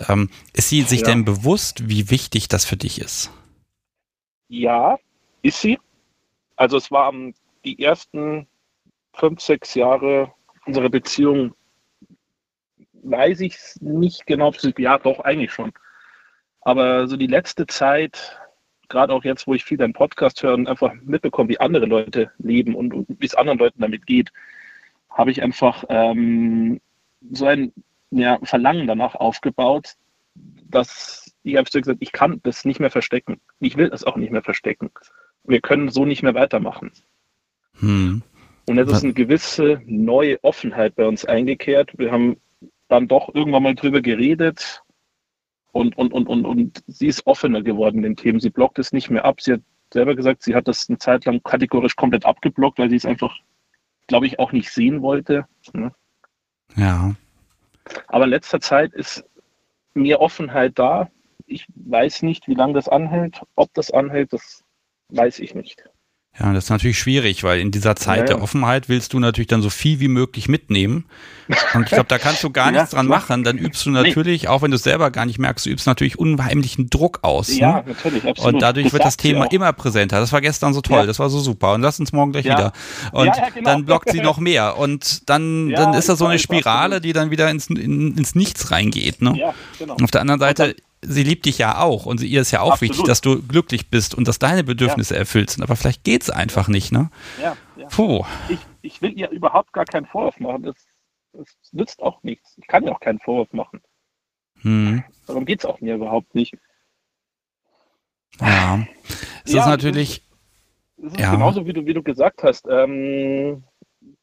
Ähm, 0.09 0.29
ist 0.53 0.69
sie 0.69 0.81
sich 0.81 1.01
ja. 1.01 1.07
denn 1.07 1.25
bewusst, 1.25 1.87
wie 1.87 2.09
wichtig 2.09 2.47
das 2.47 2.65
für 2.65 2.77
dich 2.77 2.99
ist? 2.99 3.31
Ja, 4.47 4.97
ist 5.43 5.61
sie. 5.61 5.79
Also 6.55 6.77
es 6.77 6.89
waren 6.89 7.35
die 7.63 7.81
ersten 7.81 8.47
fünf, 9.13 9.41
sechs 9.41 9.73
Jahre 9.75 10.33
unserer 10.65 10.89
Beziehung, 10.89 11.53
weiß 13.03 13.41
ich 13.41 13.57
nicht 13.79 14.25
genau, 14.25 14.53
ja, 14.77 14.97
doch, 14.97 15.19
eigentlich 15.19 15.51
schon. 15.51 15.71
Aber 16.61 17.07
so 17.07 17.17
die 17.17 17.27
letzte 17.27 17.65
Zeit, 17.65 18.39
gerade 18.87 19.13
auch 19.13 19.23
jetzt, 19.23 19.47
wo 19.47 19.53
ich 19.53 19.63
viel 19.63 19.77
deinen 19.77 19.93
Podcast 19.93 20.43
höre 20.43 20.53
und 20.53 20.67
einfach 20.67 20.93
mitbekomme, 20.93 21.49
wie 21.49 21.59
andere 21.59 21.87
Leute 21.87 22.31
leben 22.37 22.75
und, 22.75 22.93
und 22.93 23.07
wie 23.09 23.25
es 23.25 23.35
anderen 23.35 23.59
Leuten 23.59 23.81
damit 23.81 24.05
geht, 24.05 24.31
habe 25.09 25.31
ich 25.31 25.41
einfach 25.41 25.83
ähm, 25.89 26.79
so 27.31 27.45
ein 27.45 27.73
ja, 28.11 28.39
Verlangen 28.43 28.87
danach 28.87 29.15
aufgebaut, 29.15 29.95
dass 30.35 31.33
ich 31.43 31.57
einfach 31.57 31.71
so 31.71 31.79
gesagt 31.79 31.99
ich 32.01 32.11
kann 32.11 32.39
das 32.43 32.65
nicht 32.65 32.79
mehr 32.79 32.91
verstecken. 32.91 33.41
Ich 33.59 33.77
will 33.77 33.89
das 33.89 34.03
auch 34.03 34.15
nicht 34.15 34.31
mehr 34.31 34.43
verstecken. 34.43 34.91
Wir 35.43 35.61
können 35.61 35.89
so 35.89 36.05
nicht 36.05 36.21
mehr 36.21 36.35
weitermachen. 36.35 36.91
Hm. 37.79 38.21
Und 38.71 38.77
es 38.77 38.89
ist 38.89 39.03
eine 39.03 39.11
gewisse 39.11 39.81
neue 39.85 40.41
Offenheit 40.45 40.95
bei 40.95 41.05
uns 41.05 41.25
eingekehrt. 41.25 41.91
Wir 41.97 42.09
haben 42.09 42.37
dann 42.87 43.09
doch 43.09 43.35
irgendwann 43.35 43.63
mal 43.63 43.75
drüber 43.75 44.01
geredet 44.01 44.81
und, 45.73 45.97
und, 45.97 46.13
und, 46.13 46.27
und, 46.27 46.45
und 46.45 46.81
sie 46.87 47.07
ist 47.07 47.27
offener 47.27 47.63
geworden 47.63 47.97
in 47.97 48.03
den 48.03 48.15
Themen. 48.15 48.39
Sie 48.39 48.49
blockt 48.49 48.79
es 48.79 48.93
nicht 48.93 49.09
mehr 49.09 49.25
ab. 49.25 49.41
Sie 49.41 49.51
hat 49.51 49.61
selber 49.91 50.15
gesagt, 50.15 50.43
sie 50.43 50.55
hat 50.55 50.69
das 50.69 50.87
eine 50.87 50.97
Zeit 50.99 51.25
lang 51.25 51.43
kategorisch 51.43 51.97
komplett 51.97 52.25
abgeblockt, 52.25 52.79
weil 52.79 52.89
sie 52.89 52.95
es 52.95 53.05
einfach, 53.05 53.35
glaube 54.07 54.25
ich, 54.25 54.39
auch 54.39 54.53
nicht 54.53 54.71
sehen 54.71 55.01
wollte. 55.01 55.45
Ne? 55.73 55.93
Ja. 56.77 57.13
Aber 58.07 58.23
in 58.23 58.29
letzter 58.29 58.61
Zeit 58.61 58.93
ist 58.93 59.25
mehr 59.95 60.21
Offenheit 60.21 60.79
da. 60.79 61.09
Ich 61.45 61.67
weiß 61.75 62.23
nicht, 62.23 62.47
wie 62.47 62.55
lange 62.55 62.75
das 62.75 62.87
anhält. 62.87 63.41
Ob 63.55 63.73
das 63.73 63.91
anhält, 63.91 64.31
das 64.31 64.63
weiß 65.09 65.39
ich 65.39 65.55
nicht. 65.55 65.90
Ja, 66.39 66.53
das 66.53 66.63
ist 66.63 66.69
natürlich 66.69 66.97
schwierig, 66.97 67.43
weil 67.43 67.59
in 67.59 67.71
dieser 67.71 67.97
Zeit 67.97 68.19
ja, 68.19 68.25
der 68.25 68.41
Offenheit 68.41 68.87
willst 68.87 69.11
du 69.11 69.19
natürlich 69.19 69.47
dann 69.47 69.61
so 69.61 69.69
viel 69.69 69.99
wie 69.99 70.07
möglich 70.07 70.47
mitnehmen. 70.47 71.03
Und 71.73 71.83
ich 71.83 71.89
glaube, 71.89 72.05
da 72.07 72.17
kannst 72.17 72.41
du 72.41 72.49
gar 72.51 72.71
nichts 72.71 72.91
dran 72.91 73.05
machen. 73.05 73.43
Dann 73.43 73.57
übst 73.57 73.85
du 73.85 73.89
natürlich, 73.89 74.43
nee. 74.43 74.47
auch 74.47 74.61
wenn 74.61 74.71
du 74.71 74.75
es 74.75 74.83
selber 74.83 75.11
gar 75.11 75.25
nicht 75.25 75.39
merkst, 75.39 75.65
du 75.65 75.69
übst 75.69 75.87
natürlich 75.87 76.17
unheimlichen 76.17 76.89
Druck 76.89 77.19
aus. 77.23 77.53
Ja, 77.53 77.81
ne? 77.81 77.83
natürlich, 77.87 78.25
absolut. 78.25 78.53
Und 78.53 78.61
dadurch 78.61 78.85
das 78.85 78.93
wird 78.93 79.03
das 79.03 79.17
Thema 79.17 79.51
immer 79.51 79.73
präsenter. 79.73 80.21
Das 80.21 80.31
war 80.31 80.39
gestern 80.39 80.73
so 80.73 80.79
toll, 80.79 81.05
das 81.05 81.19
war 81.19 81.29
so 81.29 81.39
super. 81.39 81.73
Und 81.73 81.81
lass 81.81 81.99
uns 81.99 82.13
morgen 82.13 82.31
gleich 82.31 82.45
wieder. 82.45 82.71
Und 83.11 83.29
genau. 83.53 83.69
dann 83.69 83.85
blockt 83.85 84.09
sie 84.09 84.21
noch 84.21 84.37
mehr. 84.39 84.77
Und 84.77 85.29
dann, 85.29 85.69
dann 85.71 85.93
ist 85.93 86.07
das 86.07 86.17
so 86.17 86.27
eine 86.27 86.39
Spirale, 86.39 87.01
die 87.01 87.11
dann 87.11 87.29
wieder 87.29 87.49
ins, 87.49 87.67
in, 87.67 88.17
ins 88.17 88.35
Nichts 88.35 88.71
reingeht. 88.71 89.21
Ne? 89.21 89.37
Ja, 89.37 89.53
genau. 89.77 89.97
Auf 90.01 90.11
der 90.11 90.21
anderen 90.21 90.39
Seite 90.39 90.77
sie 91.03 91.23
liebt 91.23 91.45
dich 91.45 91.57
ja 91.57 91.79
auch 91.79 92.05
und 92.05 92.21
ihr 92.21 92.41
ist 92.41 92.51
ja 92.51 92.61
auch 92.61 92.73
Absolut. 92.73 92.91
wichtig, 92.91 93.05
dass 93.05 93.21
du 93.21 93.41
glücklich 93.41 93.89
bist 93.89 94.15
und 94.15 94.27
dass 94.27 94.39
deine 94.39 94.63
Bedürfnisse 94.63 95.15
ja. 95.15 95.21
erfüllt 95.21 95.49
sind. 95.49 95.63
Aber 95.63 95.75
vielleicht 95.75 96.03
geht 96.03 96.23
es 96.23 96.29
einfach 96.29 96.67
nicht, 96.67 96.91
ne? 96.91 97.09
Ja. 97.41 97.57
ja. 97.75 97.87
Puh. 97.87 98.23
Ich, 98.49 98.59
ich, 98.81 99.01
will 99.01 99.17
ihr 99.17 99.29
überhaupt 99.29 99.73
gar 99.73 99.85
keinen 99.85 100.05
Vorwurf 100.05 100.39
machen. 100.39 100.63
Das, 100.63 100.75
das 101.33 101.47
nützt 101.71 102.01
auch 102.01 102.21
nichts. 102.23 102.55
Ich 102.57 102.67
kann 102.67 102.83
ihr 102.83 102.91
auch 102.91 102.99
keinen 102.99 103.19
Vorwurf 103.19 103.51
machen. 103.53 103.81
Hm. 104.61 105.03
Darum 105.27 105.45
geht 105.45 105.59
es 105.59 105.65
auch 105.65 105.81
mir 105.81 105.95
überhaupt 105.95 106.35
nicht. 106.35 106.53
Ja. 108.39 108.85
Es 109.43 109.53
ja, 109.53 109.61
ist 109.61 109.67
natürlich. 109.67 110.23
Es 110.97 111.13
ist, 111.13 111.19
ja. 111.19 111.31
genauso, 111.31 111.65
wie 111.65 111.73
du, 111.73 111.85
wie 111.85 111.93
du 111.93 112.03
gesagt 112.03 112.43
hast. 112.43 112.67
Ähm, 112.69 113.63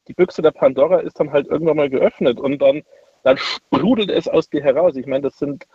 die 0.07 0.13
Büchse 0.13 0.41
der 0.41 0.51
Pandora 0.51 0.99
ist 0.99 1.19
dann 1.19 1.31
halt 1.31 1.47
irgendwann 1.47 1.77
mal 1.77 1.89
geöffnet 1.89 2.39
und 2.39 2.59
dann, 2.59 2.83
dann 3.23 3.37
sprudelt 3.37 4.09
es 4.09 4.27
aus 4.27 4.49
dir 4.49 4.63
heraus. 4.63 4.95
Ich 4.95 5.05
meine, 5.05 5.21
das 5.21 5.37
sind 5.37 5.67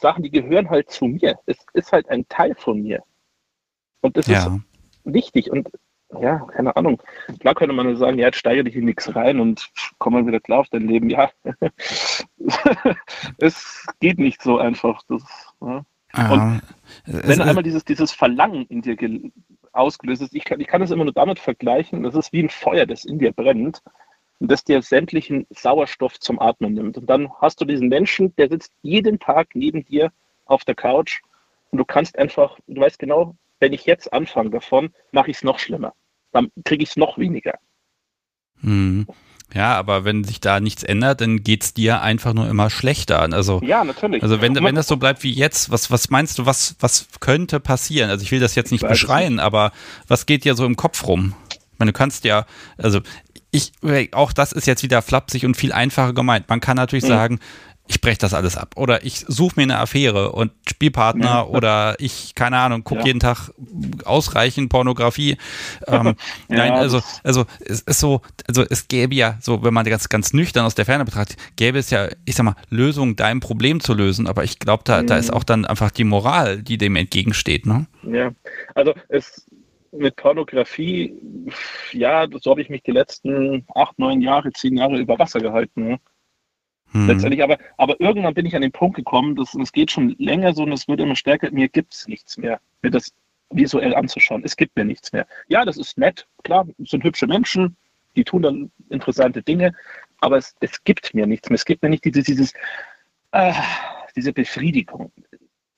Sachen, 0.00 0.22
die 0.22 0.30
gehören 0.30 0.70
halt 0.70 0.90
zu 0.90 1.06
mir. 1.06 1.38
Es 1.46 1.58
ist 1.72 1.92
halt 1.92 2.08
ein 2.08 2.26
Teil 2.28 2.54
von 2.54 2.82
mir. 2.82 3.02
Und 4.00 4.16
das 4.16 4.26
ja. 4.26 4.46
ist 4.46 4.60
wichtig. 5.04 5.50
Und 5.50 5.68
ja, 6.20 6.38
keine 6.52 6.76
Ahnung. 6.76 7.02
Klar 7.40 7.54
könnte 7.54 7.74
man 7.74 7.96
sagen, 7.96 8.18
ja, 8.18 8.26
jetzt 8.26 8.38
steigere 8.38 8.64
dich 8.64 8.76
in 8.76 8.84
nichts 8.84 9.14
rein 9.14 9.40
und 9.40 9.70
komm 9.98 10.12
mal 10.12 10.26
wieder 10.26 10.40
klar 10.40 10.60
auf 10.60 10.68
dein 10.68 10.86
Leben. 10.86 11.10
Ja, 11.10 11.30
es 13.38 13.86
geht 14.00 14.18
nicht 14.18 14.42
so 14.42 14.58
einfach. 14.58 15.02
Das, 15.08 15.22
ja. 15.60 15.84
Und 16.30 16.62
wenn 17.06 17.40
einmal 17.40 17.64
dieses, 17.64 17.84
dieses 17.84 18.12
Verlangen 18.12 18.66
in 18.66 18.82
dir 18.82 18.96
ausgelöst 19.72 20.22
ist, 20.22 20.34
ich 20.34 20.44
kann, 20.44 20.60
ich 20.60 20.68
kann 20.68 20.82
es 20.82 20.92
immer 20.92 21.04
nur 21.04 21.12
damit 21.12 21.40
vergleichen, 21.40 22.04
das 22.04 22.14
ist 22.14 22.32
wie 22.32 22.44
ein 22.44 22.50
Feuer, 22.50 22.86
das 22.86 23.04
in 23.04 23.18
dir 23.18 23.32
brennt 23.32 23.82
und 24.44 24.50
das 24.50 24.62
dir 24.62 24.82
sämtlichen 24.82 25.46
Sauerstoff 25.48 26.20
zum 26.20 26.38
Atmen 26.38 26.74
nimmt. 26.74 26.98
Und 26.98 27.08
dann 27.08 27.32
hast 27.40 27.62
du 27.62 27.64
diesen 27.64 27.88
Menschen, 27.88 28.36
der 28.36 28.50
sitzt 28.50 28.74
jeden 28.82 29.18
Tag 29.18 29.48
neben 29.54 29.86
dir 29.86 30.12
auf 30.44 30.66
der 30.66 30.74
Couch 30.74 31.22
und 31.70 31.78
du 31.78 31.84
kannst 31.86 32.18
einfach, 32.18 32.58
du 32.66 32.78
weißt 32.78 32.98
genau, 32.98 33.34
wenn 33.58 33.72
ich 33.72 33.86
jetzt 33.86 34.12
anfange 34.12 34.50
davon, 34.50 34.92
mache 35.12 35.30
ich 35.30 35.38
es 35.38 35.44
noch 35.44 35.58
schlimmer. 35.58 35.94
Dann 36.32 36.52
kriege 36.62 36.82
ich 36.82 36.90
es 36.90 36.96
noch 36.96 37.16
weniger. 37.16 37.54
Hm. 38.60 39.06
Ja, 39.54 39.76
aber 39.76 40.04
wenn 40.04 40.24
sich 40.24 40.40
da 40.40 40.60
nichts 40.60 40.82
ändert, 40.82 41.22
dann 41.22 41.42
geht 41.42 41.62
es 41.62 41.72
dir 41.72 42.02
einfach 42.02 42.34
nur 42.34 42.46
immer 42.46 42.68
schlechter. 42.68 43.20
Also, 43.20 43.62
ja, 43.64 43.82
natürlich. 43.82 44.22
Also 44.22 44.42
wenn, 44.42 44.54
wenn 44.56 44.74
das 44.74 44.88
so 44.88 44.98
bleibt 44.98 45.22
wie 45.22 45.32
jetzt, 45.32 45.70
was, 45.70 45.90
was 45.90 46.10
meinst 46.10 46.38
du, 46.38 46.44
was, 46.44 46.76
was 46.80 47.08
könnte 47.20 47.60
passieren? 47.60 48.10
Also 48.10 48.22
ich 48.22 48.30
will 48.30 48.40
das 48.40 48.56
jetzt 48.56 48.72
nicht 48.72 48.86
beschreien, 48.86 49.40
aber 49.40 49.72
was 50.06 50.26
geht 50.26 50.44
dir 50.44 50.54
so 50.54 50.66
im 50.66 50.76
Kopf 50.76 51.06
rum? 51.06 51.34
Ich 51.74 51.78
meine, 51.78 51.92
du 51.92 51.98
kannst 51.98 52.24
ja, 52.24 52.46
also 52.76 53.00
ich, 53.54 53.72
auch 54.12 54.32
das 54.32 54.52
ist 54.52 54.66
jetzt 54.66 54.82
wieder 54.82 55.00
flapsig 55.00 55.44
und 55.44 55.56
viel 55.56 55.72
einfacher 55.72 56.12
gemeint. 56.12 56.48
Man 56.48 56.60
kann 56.60 56.76
natürlich 56.76 57.04
mhm. 57.04 57.08
sagen, 57.08 57.40
ich 57.86 58.00
breche 58.00 58.18
das 58.18 58.32
alles 58.32 58.56
ab. 58.56 58.72
Oder 58.76 59.04
ich 59.04 59.24
suche 59.28 59.54
mir 59.56 59.64
eine 59.64 59.78
Affäre 59.78 60.32
und 60.32 60.52
Spielpartner 60.66 61.26
ja. 61.26 61.44
oder 61.44 61.96
ich, 61.98 62.34
keine 62.34 62.56
Ahnung, 62.56 62.82
gucke 62.82 63.02
ja. 63.02 63.08
jeden 63.08 63.20
Tag 63.20 63.50
ausreichend 64.04 64.70
Pornografie. 64.70 65.36
Ähm, 65.86 66.06
ja, 66.48 66.56
nein, 66.56 66.72
also, 66.72 67.02
also 67.22 67.44
es 67.60 67.82
ist 67.82 68.00
so, 68.00 68.22
also 68.48 68.64
es 68.68 68.88
gäbe 68.88 69.14
ja, 69.14 69.36
so 69.40 69.62
wenn 69.62 69.74
man 69.74 69.84
das 69.84 70.08
ganz 70.08 70.32
nüchtern 70.32 70.64
aus 70.64 70.74
der 70.74 70.86
Ferne 70.86 71.04
betrachtet, 71.04 71.36
gäbe 71.56 71.78
es 71.78 71.90
ja, 71.90 72.08
ich 72.24 72.34
sag 72.36 72.44
mal, 72.44 72.56
Lösungen, 72.70 73.16
dein 73.16 73.40
Problem 73.40 73.80
zu 73.80 73.92
lösen. 73.92 74.26
Aber 74.26 74.44
ich 74.44 74.58
glaube, 74.58 74.82
da, 74.86 75.02
mhm. 75.02 75.06
da 75.06 75.18
ist 75.18 75.30
mhm. 75.30 75.36
auch 75.36 75.44
dann 75.44 75.66
einfach 75.66 75.90
die 75.90 76.04
Moral, 76.04 76.62
die 76.62 76.78
dem 76.78 76.96
entgegensteht. 76.96 77.66
Ne? 77.66 77.86
Ja, 78.02 78.30
also 78.74 78.94
es 79.08 79.46
mit 79.96 80.16
Pornografie, 80.16 81.14
ja, 81.92 82.26
so 82.40 82.50
habe 82.50 82.62
ich 82.62 82.70
mich 82.70 82.82
die 82.82 82.92
letzten 82.92 83.64
acht, 83.74 83.98
neun 83.98 84.20
Jahre, 84.20 84.52
zehn 84.52 84.76
Jahre 84.76 84.98
über 84.98 85.18
Wasser 85.18 85.40
gehalten. 85.40 85.88
Ne? 85.88 86.00
Mhm. 86.92 87.08
Letztendlich, 87.08 87.42
aber, 87.42 87.58
aber 87.76 88.00
irgendwann 88.00 88.34
bin 88.34 88.46
ich 88.46 88.54
an 88.54 88.62
den 88.62 88.72
Punkt 88.72 88.96
gekommen, 88.96 89.36
dass 89.36 89.54
es 89.54 89.72
geht 89.72 89.90
schon 89.90 90.14
länger 90.18 90.54
so 90.54 90.62
und 90.62 90.72
es 90.72 90.88
wird 90.88 91.00
immer 91.00 91.16
stärker, 91.16 91.50
mir 91.50 91.68
gibt 91.68 91.94
es 91.94 92.08
nichts 92.08 92.36
mehr, 92.36 92.60
mir 92.82 92.90
das 92.90 93.12
visuell 93.50 93.94
anzuschauen. 93.94 94.42
Es 94.44 94.56
gibt 94.56 94.76
mir 94.76 94.84
nichts 94.84 95.12
mehr. 95.12 95.26
Ja, 95.48 95.64
das 95.64 95.76
ist 95.76 95.98
nett, 95.98 96.26
klar, 96.42 96.66
es 96.82 96.90
sind 96.90 97.04
hübsche 97.04 97.26
Menschen, 97.26 97.76
die 98.16 98.24
tun 98.24 98.42
dann 98.42 98.70
interessante 98.90 99.42
Dinge, 99.42 99.72
aber 100.20 100.38
es, 100.38 100.54
es 100.60 100.82
gibt 100.84 101.14
mir 101.14 101.26
nichts 101.26 101.48
mehr. 101.48 101.56
Es 101.56 101.64
gibt 101.64 101.82
mir 101.82 101.90
nicht 101.90 102.04
dieses, 102.04 102.24
dieses 102.24 102.52
äh, 103.32 103.52
diese 104.16 104.32
Befriedigung. 104.32 105.12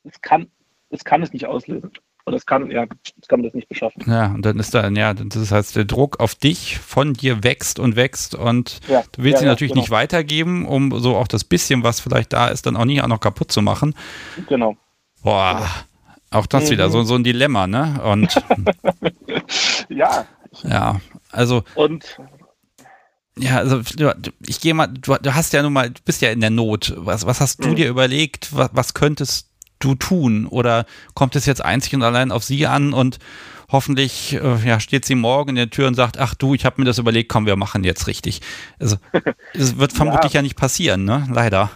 Es 0.04 0.20
kann, 0.20 0.50
es 0.90 1.04
kann 1.04 1.22
es 1.22 1.32
nicht 1.32 1.46
auslösen. 1.46 1.90
Und 2.26 2.32
das 2.32 2.44
kann, 2.44 2.72
ja, 2.72 2.86
das 2.86 3.28
kann 3.28 3.38
man 3.38 3.44
das 3.44 3.54
nicht 3.54 3.68
beschaffen. 3.68 4.02
Ja, 4.04 4.26
und 4.26 4.44
dann 4.44 4.58
ist 4.58 4.74
da, 4.74 4.88
ja, 4.88 5.14
das 5.14 5.52
heißt, 5.52 5.76
der 5.76 5.84
Druck 5.84 6.18
auf 6.18 6.34
dich 6.34 6.76
von 6.76 7.12
dir 7.12 7.44
wächst 7.44 7.78
und 7.78 7.94
wächst 7.94 8.34
und 8.34 8.80
ja, 8.88 9.04
du 9.12 9.22
willst 9.22 9.42
ja, 9.42 9.46
ihn 9.46 9.48
natürlich 9.48 9.74
genau. 9.74 9.82
nicht 9.82 9.92
weitergeben, 9.92 10.66
um 10.66 10.98
so 10.98 11.14
auch 11.14 11.28
das 11.28 11.44
bisschen, 11.44 11.84
was 11.84 12.00
vielleicht 12.00 12.32
da 12.32 12.48
ist, 12.48 12.66
dann 12.66 12.76
auch 12.76 12.84
nicht 12.84 13.00
auch 13.00 13.06
noch 13.06 13.20
kaputt 13.20 13.52
zu 13.52 13.62
machen. 13.62 13.94
Genau. 14.48 14.76
Boah, 15.22 15.70
auch 16.32 16.46
das 16.46 16.64
mhm. 16.64 16.70
wieder, 16.70 16.90
so, 16.90 17.04
so 17.04 17.14
ein 17.14 17.22
Dilemma, 17.22 17.68
ne? 17.68 18.00
Und 18.02 18.42
ja. 19.88 20.26
Ja, 20.64 21.00
also. 21.30 21.62
Und 21.76 22.18
ja, 23.38 23.58
also 23.58 23.82
ich 24.48 24.60
gehe 24.60 24.74
mal, 24.74 24.88
du, 24.88 25.14
du, 25.14 25.34
hast 25.34 25.52
ja 25.52 25.62
nun 25.62 25.74
mal, 25.74 25.90
du 25.90 26.00
bist 26.04 26.22
ja 26.22 26.30
in 26.30 26.40
der 26.40 26.50
Not. 26.50 26.92
Was, 26.96 27.24
was 27.24 27.40
hast 27.40 27.62
du 27.62 27.68
mhm. 27.68 27.76
dir 27.76 27.88
überlegt? 27.88 28.56
Was, 28.56 28.70
was 28.72 28.94
könntest 28.94 29.48
du 29.78 29.94
tun? 29.94 30.46
Oder 30.46 30.86
kommt 31.14 31.36
es 31.36 31.46
jetzt 31.46 31.64
einzig 31.64 31.94
und 31.94 32.02
allein 32.02 32.32
auf 32.32 32.44
sie 32.44 32.66
an 32.66 32.92
und 32.92 33.18
hoffentlich 33.70 34.34
äh, 34.34 34.56
ja, 34.64 34.80
steht 34.80 35.04
sie 35.04 35.14
morgen 35.14 35.50
in 35.50 35.56
der 35.56 35.70
Tür 35.70 35.88
und 35.88 35.94
sagt, 35.94 36.18
ach 36.18 36.34
du, 36.34 36.54
ich 36.54 36.64
habe 36.64 36.80
mir 36.80 36.84
das 36.84 36.98
überlegt, 36.98 37.30
komm, 37.30 37.46
wir 37.46 37.56
machen 37.56 37.84
jetzt 37.84 38.06
richtig. 38.06 38.40
Also 38.78 38.96
es 39.54 39.78
wird 39.78 39.92
vermutlich 39.92 40.34
ja. 40.34 40.38
ja. 40.38 40.42
nicht 40.42 40.56
passieren, 40.56 41.04
ne? 41.04 41.26
Leider. 41.32 41.70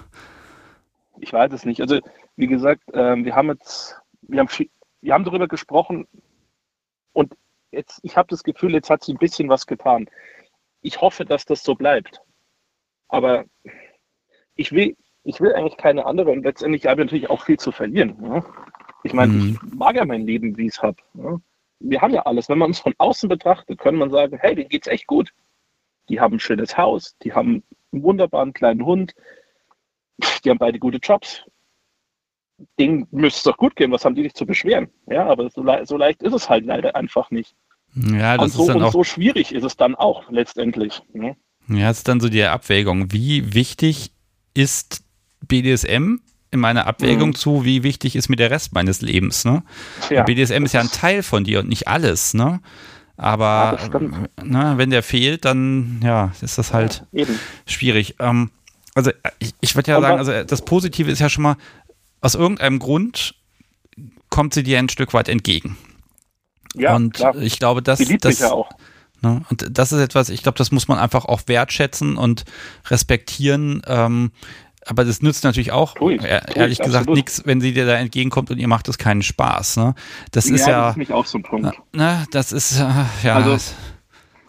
Ich 1.18 1.32
weiß 1.32 1.52
es 1.52 1.64
nicht. 1.64 1.80
Also 1.80 2.00
wie 2.36 2.46
gesagt, 2.46 2.82
äh, 2.94 3.16
wir 3.16 3.34
haben 3.34 3.48
jetzt, 3.48 3.96
wir 4.22 4.40
haben, 4.40 4.48
viel, 4.48 4.70
wir 5.00 5.14
haben 5.14 5.24
darüber 5.24 5.48
gesprochen 5.48 6.06
und 7.12 7.34
jetzt, 7.72 8.00
ich 8.02 8.16
habe 8.16 8.28
das 8.28 8.42
Gefühl, 8.42 8.72
jetzt 8.72 8.90
hat 8.90 9.04
sie 9.04 9.12
ein 9.12 9.18
bisschen 9.18 9.48
was 9.48 9.66
getan. 9.66 10.08
Ich 10.82 11.00
hoffe, 11.00 11.24
dass 11.24 11.44
das 11.44 11.62
so 11.62 11.74
bleibt. 11.74 12.20
Aber 13.08 13.44
ich 14.54 14.72
will, 14.72 14.96
ich 15.24 15.40
will 15.40 15.54
eigentlich 15.54 15.76
keine 15.76 16.06
andere 16.06 16.30
und 16.30 16.42
letztendlich 16.42 16.86
habe 16.86 17.02
ich 17.02 17.06
natürlich 17.06 17.30
auch 17.30 17.42
viel 17.42 17.58
zu 17.58 17.72
verlieren. 17.72 18.16
Ne? 18.20 18.44
Ich 19.02 19.12
meine, 19.12 19.32
mhm. 19.32 19.58
ich 19.62 19.74
mag 19.74 19.96
ja 19.96 20.04
mein 20.04 20.26
Leben, 20.26 20.56
wie 20.56 20.66
ich 20.66 20.74
es 20.74 20.82
habe. 20.82 20.96
Ne? 21.14 21.40
Wir 21.80 22.00
haben 22.00 22.12
ja 22.12 22.22
alles. 22.22 22.48
Wenn 22.48 22.58
man 22.58 22.70
uns 22.70 22.80
von 22.80 22.94
außen 22.98 23.28
betrachtet, 23.28 23.78
können 23.78 23.98
man 23.98 24.10
sagen, 24.10 24.38
hey, 24.40 24.54
denen 24.54 24.68
geht's 24.68 24.86
echt 24.86 25.06
gut. 25.06 25.32
Die 26.08 26.20
haben 26.20 26.36
ein 26.36 26.40
schönes 26.40 26.76
Haus, 26.76 27.16
die 27.22 27.32
haben 27.32 27.62
einen 27.92 28.02
wunderbaren 28.02 28.52
kleinen 28.52 28.84
Hund, 28.84 29.14
die 30.44 30.50
haben 30.50 30.58
beide 30.58 30.78
gute 30.78 30.98
Jobs. 30.98 31.44
Denen 32.78 33.06
müsste 33.10 33.38
es 33.38 33.42
doch 33.44 33.56
gut 33.56 33.76
gehen, 33.76 33.90
was 33.90 34.04
haben 34.04 34.14
die 34.14 34.22
sich 34.22 34.34
zu 34.34 34.44
beschweren? 34.44 34.90
Ja, 35.06 35.26
aber 35.26 35.48
so, 35.50 35.62
le 35.62 35.86
so 35.86 35.96
leicht 35.96 36.22
ist 36.22 36.34
es 36.34 36.50
halt 36.50 36.66
leider 36.66 36.94
einfach 36.94 37.30
nicht. 37.30 37.54
Ja, 37.94 38.36
das 38.36 38.44
und 38.44 38.50
so, 38.52 38.62
ist 38.62 38.68
dann 38.68 38.76
und 38.78 38.82
auch 38.84 38.92
so 38.92 39.04
schwierig 39.04 39.54
ist 39.54 39.64
es 39.64 39.76
dann 39.76 39.94
auch 39.94 40.30
letztendlich. 40.30 41.02
Ne? 41.12 41.36
Ja, 41.68 41.90
es 41.90 41.98
ist 41.98 42.08
dann 42.08 42.20
so 42.20 42.28
die 42.28 42.42
Abwägung. 42.42 43.12
Wie 43.12 43.54
wichtig 43.54 44.12
ist 44.54 45.04
BDSM 45.46 46.16
in 46.50 46.60
meiner 46.60 46.86
Abwägung 46.86 47.30
mhm. 47.30 47.34
zu, 47.34 47.64
wie 47.64 47.82
wichtig 47.82 48.16
ist 48.16 48.28
mir 48.28 48.36
der 48.36 48.50
Rest 48.50 48.72
meines 48.72 49.02
Lebens. 49.02 49.44
Ne? 49.44 49.62
Ja, 50.10 50.24
BDSM 50.24 50.64
ist 50.64 50.74
ja 50.74 50.80
ein 50.80 50.90
Teil 50.90 51.22
von 51.22 51.44
dir 51.44 51.60
und 51.60 51.68
nicht 51.68 51.86
alles. 51.86 52.34
Ne? 52.34 52.60
Aber 53.16 53.78
ja, 53.78 54.44
ne, 54.44 54.78
wenn 54.78 54.90
der 54.90 55.02
fehlt, 55.02 55.44
dann 55.44 56.00
ja, 56.02 56.32
ist 56.40 56.58
das 56.58 56.72
halt 56.72 57.04
ja, 57.12 57.26
schwierig. 57.66 58.16
Ähm, 58.18 58.50
also 58.94 59.12
ich, 59.38 59.54
ich 59.60 59.76
würde 59.76 59.92
ja 59.92 60.00
sagen, 60.00 60.18
also 60.18 60.42
das 60.42 60.64
Positive 60.64 61.10
ist 61.10 61.20
ja 61.20 61.28
schon 61.28 61.42
mal, 61.42 61.56
aus 62.20 62.34
irgendeinem 62.34 62.78
Grund 62.78 63.34
kommt 64.30 64.54
sie 64.54 64.62
dir 64.62 64.78
ein 64.78 64.88
Stück 64.88 65.12
weit 65.12 65.28
entgegen. 65.28 65.76
Ja, 66.74 66.96
und 66.96 67.14
klar. 67.14 67.36
ich 67.36 67.58
glaube, 67.58 67.82
dass 67.82 67.98
das, 68.20 68.38
ja 68.38 68.52
auch. 68.52 68.70
Ne, 69.22 69.42
und 69.50 69.66
das 69.70 69.92
ist 69.92 70.00
etwas, 70.00 70.30
ich 70.30 70.42
glaube, 70.42 70.56
das 70.56 70.70
muss 70.70 70.88
man 70.88 70.98
einfach 70.98 71.26
auch 71.26 71.42
wertschätzen 71.46 72.16
und 72.16 72.44
respektieren. 72.88 73.82
Ähm, 73.86 74.32
aber 74.86 75.04
das 75.04 75.22
nützt 75.22 75.44
natürlich 75.44 75.72
auch, 75.72 75.94
tue 75.94 76.14
ich, 76.14 76.24
ehrlich 76.24 76.78
ich, 76.80 76.84
gesagt, 76.84 77.08
nichts, 77.10 77.42
wenn 77.44 77.60
sie 77.60 77.72
dir 77.72 77.86
da 77.86 77.96
entgegenkommt 77.96 78.50
und 78.50 78.58
ihr 78.58 78.68
macht 78.68 78.88
es 78.88 78.98
keinen 78.98 79.22
Spaß. 79.22 79.76
Ne? 79.76 79.94
Das 80.32 80.48
ja, 80.48 80.54
ist 80.54 80.66
ja. 80.66 80.80
Das 80.82 80.90
ist 80.92 80.96
nicht 80.96 81.12
auch 81.12 81.26
so 81.26 81.38
ein 81.38 81.42
Punkt. 81.42 81.78
Ne, 81.92 82.24
das 82.30 82.52
ist, 82.52 82.80
äh, 82.80 82.84
ja. 83.22 83.36
Also, 83.36 83.74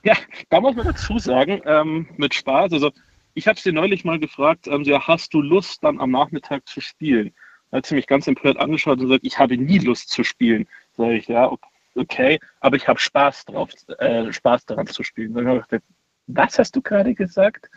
ja, 0.04 0.16
da 0.50 0.62
muss 0.62 0.76
man 0.76 0.86
dazu 0.86 1.20
sagen, 1.20 1.62
ähm, 1.66 2.08
mit 2.18 2.34
Spaß. 2.34 2.74
Also, 2.74 2.92
ich 3.34 3.48
habe 3.48 3.60
sie 3.60 3.72
neulich 3.72 4.04
mal 4.04 4.20
gefragt, 4.20 4.68
ähm, 4.68 4.84
ja, 4.84 5.06
hast 5.06 5.34
du 5.34 5.42
Lust, 5.42 5.84
dann 5.84 6.00
am 6.00 6.12
Nachmittag 6.12 6.68
zu 6.68 6.82
spielen? 6.82 7.34
Da 7.70 7.78
hat 7.78 7.86
sie 7.86 7.96
mich 7.96 8.08
ganz 8.08 8.28
empört 8.28 8.58
angeschaut 8.58 9.00
und 9.00 9.08
gesagt, 9.08 9.26
ich 9.26 9.38
habe 9.38 9.58
nie 9.58 9.80
Lust 9.80 10.10
zu 10.10 10.24
spielen. 10.24 10.68
Sag 10.98 11.12
ich, 11.12 11.28
ja, 11.28 11.52
okay, 11.96 12.40
aber 12.60 12.76
ich 12.76 12.88
habe 12.88 13.00
Spaß 13.00 13.46
drauf, 13.46 13.70
äh, 14.00 14.32
Spaß 14.32 14.66
daran 14.66 14.88
zu 14.88 15.04
spielen. 15.04 15.34
Dann 15.34 15.48
habe 15.48 15.60
ich 15.60 15.68
gedacht, 15.68 15.86
was 16.28 16.60
hast 16.60 16.76
du 16.76 16.82
gerade 16.82 17.14
gesagt? 17.14 17.70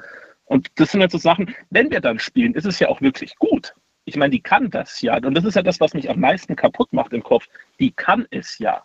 Und 0.46 0.68
das 0.76 0.92
sind 0.92 1.00
halt 1.00 1.10
so 1.10 1.18
Sachen, 1.18 1.54
wenn 1.70 1.90
wir 1.90 2.00
dann 2.00 2.18
spielen, 2.18 2.54
ist 2.54 2.66
es 2.66 2.78
ja 2.78 2.88
auch 2.88 3.00
wirklich 3.00 3.36
gut. 3.36 3.74
Ich 4.04 4.16
meine, 4.16 4.30
die 4.30 4.40
kann 4.40 4.70
das 4.70 5.00
ja. 5.00 5.16
Und 5.16 5.34
das 5.34 5.44
ist 5.44 5.54
ja 5.54 5.62
das, 5.62 5.80
was 5.80 5.94
mich 5.94 6.10
am 6.10 6.20
meisten 6.20 6.56
kaputt 6.56 6.92
macht 6.92 7.12
im 7.12 7.22
Kopf. 7.22 7.46
Die 7.80 7.90
kann 7.90 8.26
es 8.30 8.58
ja. 8.58 8.82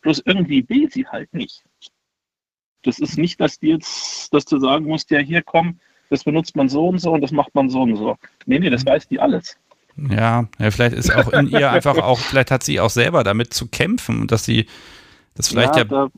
Bloß 0.00 0.22
irgendwie 0.24 0.66
will 0.68 0.90
sie 0.90 1.06
halt 1.06 1.32
nicht. 1.34 1.64
Das 2.82 2.98
ist 2.98 3.18
nicht, 3.18 3.40
dass 3.40 3.58
die 3.58 3.68
jetzt, 3.68 4.32
dass 4.32 4.44
du 4.44 4.58
sagen 4.58 4.86
musst, 4.86 5.10
ja, 5.10 5.18
hier 5.18 5.42
komm, 5.42 5.78
das 6.08 6.24
benutzt 6.24 6.56
man 6.56 6.68
so 6.68 6.88
und 6.88 6.98
so 6.98 7.12
und 7.12 7.20
das 7.20 7.32
macht 7.32 7.54
man 7.54 7.68
so 7.68 7.82
und 7.82 7.96
so. 7.96 8.16
Nee, 8.46 8.58
nee, 8.58 8.70
das 8.70 8.84
mhm. 8.84 8.90
weiß 8.90 9.08
die 9.08 9.20
alles. 9.20 9.58
Ja, 9.96 10.46
ja, 10.58 10.70
vielleicht 10.70 10.94
ist 10.94 11.14
auch 11.14 11.32
in 11.32 11.48
ihr 11.48 11.70
einfach 11.70 11.96
auch, 11.98 12.18
vielleicht 12.18 12.50
hat 12.50 12.62
sie 12.62 12.80
auch 12.80 12.90
selber 12.90 13.24
damit 13.24 13.54
zu 13.54 13.66
kämpfen, 13.66 14.26
dass 14.26 14.44
sie 14.44 14.66
das 15.34 15.48
vielleicht 15.48 15.76
ja, 15.76 15.84
ja 15.84 16.08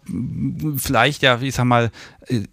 vielleicht 0.77 1.23
ja, 1.23 1.41
wie 1.41 1.49
ich 1.49 1.55
sag 1.55 1.65
mal, 1.65 1.91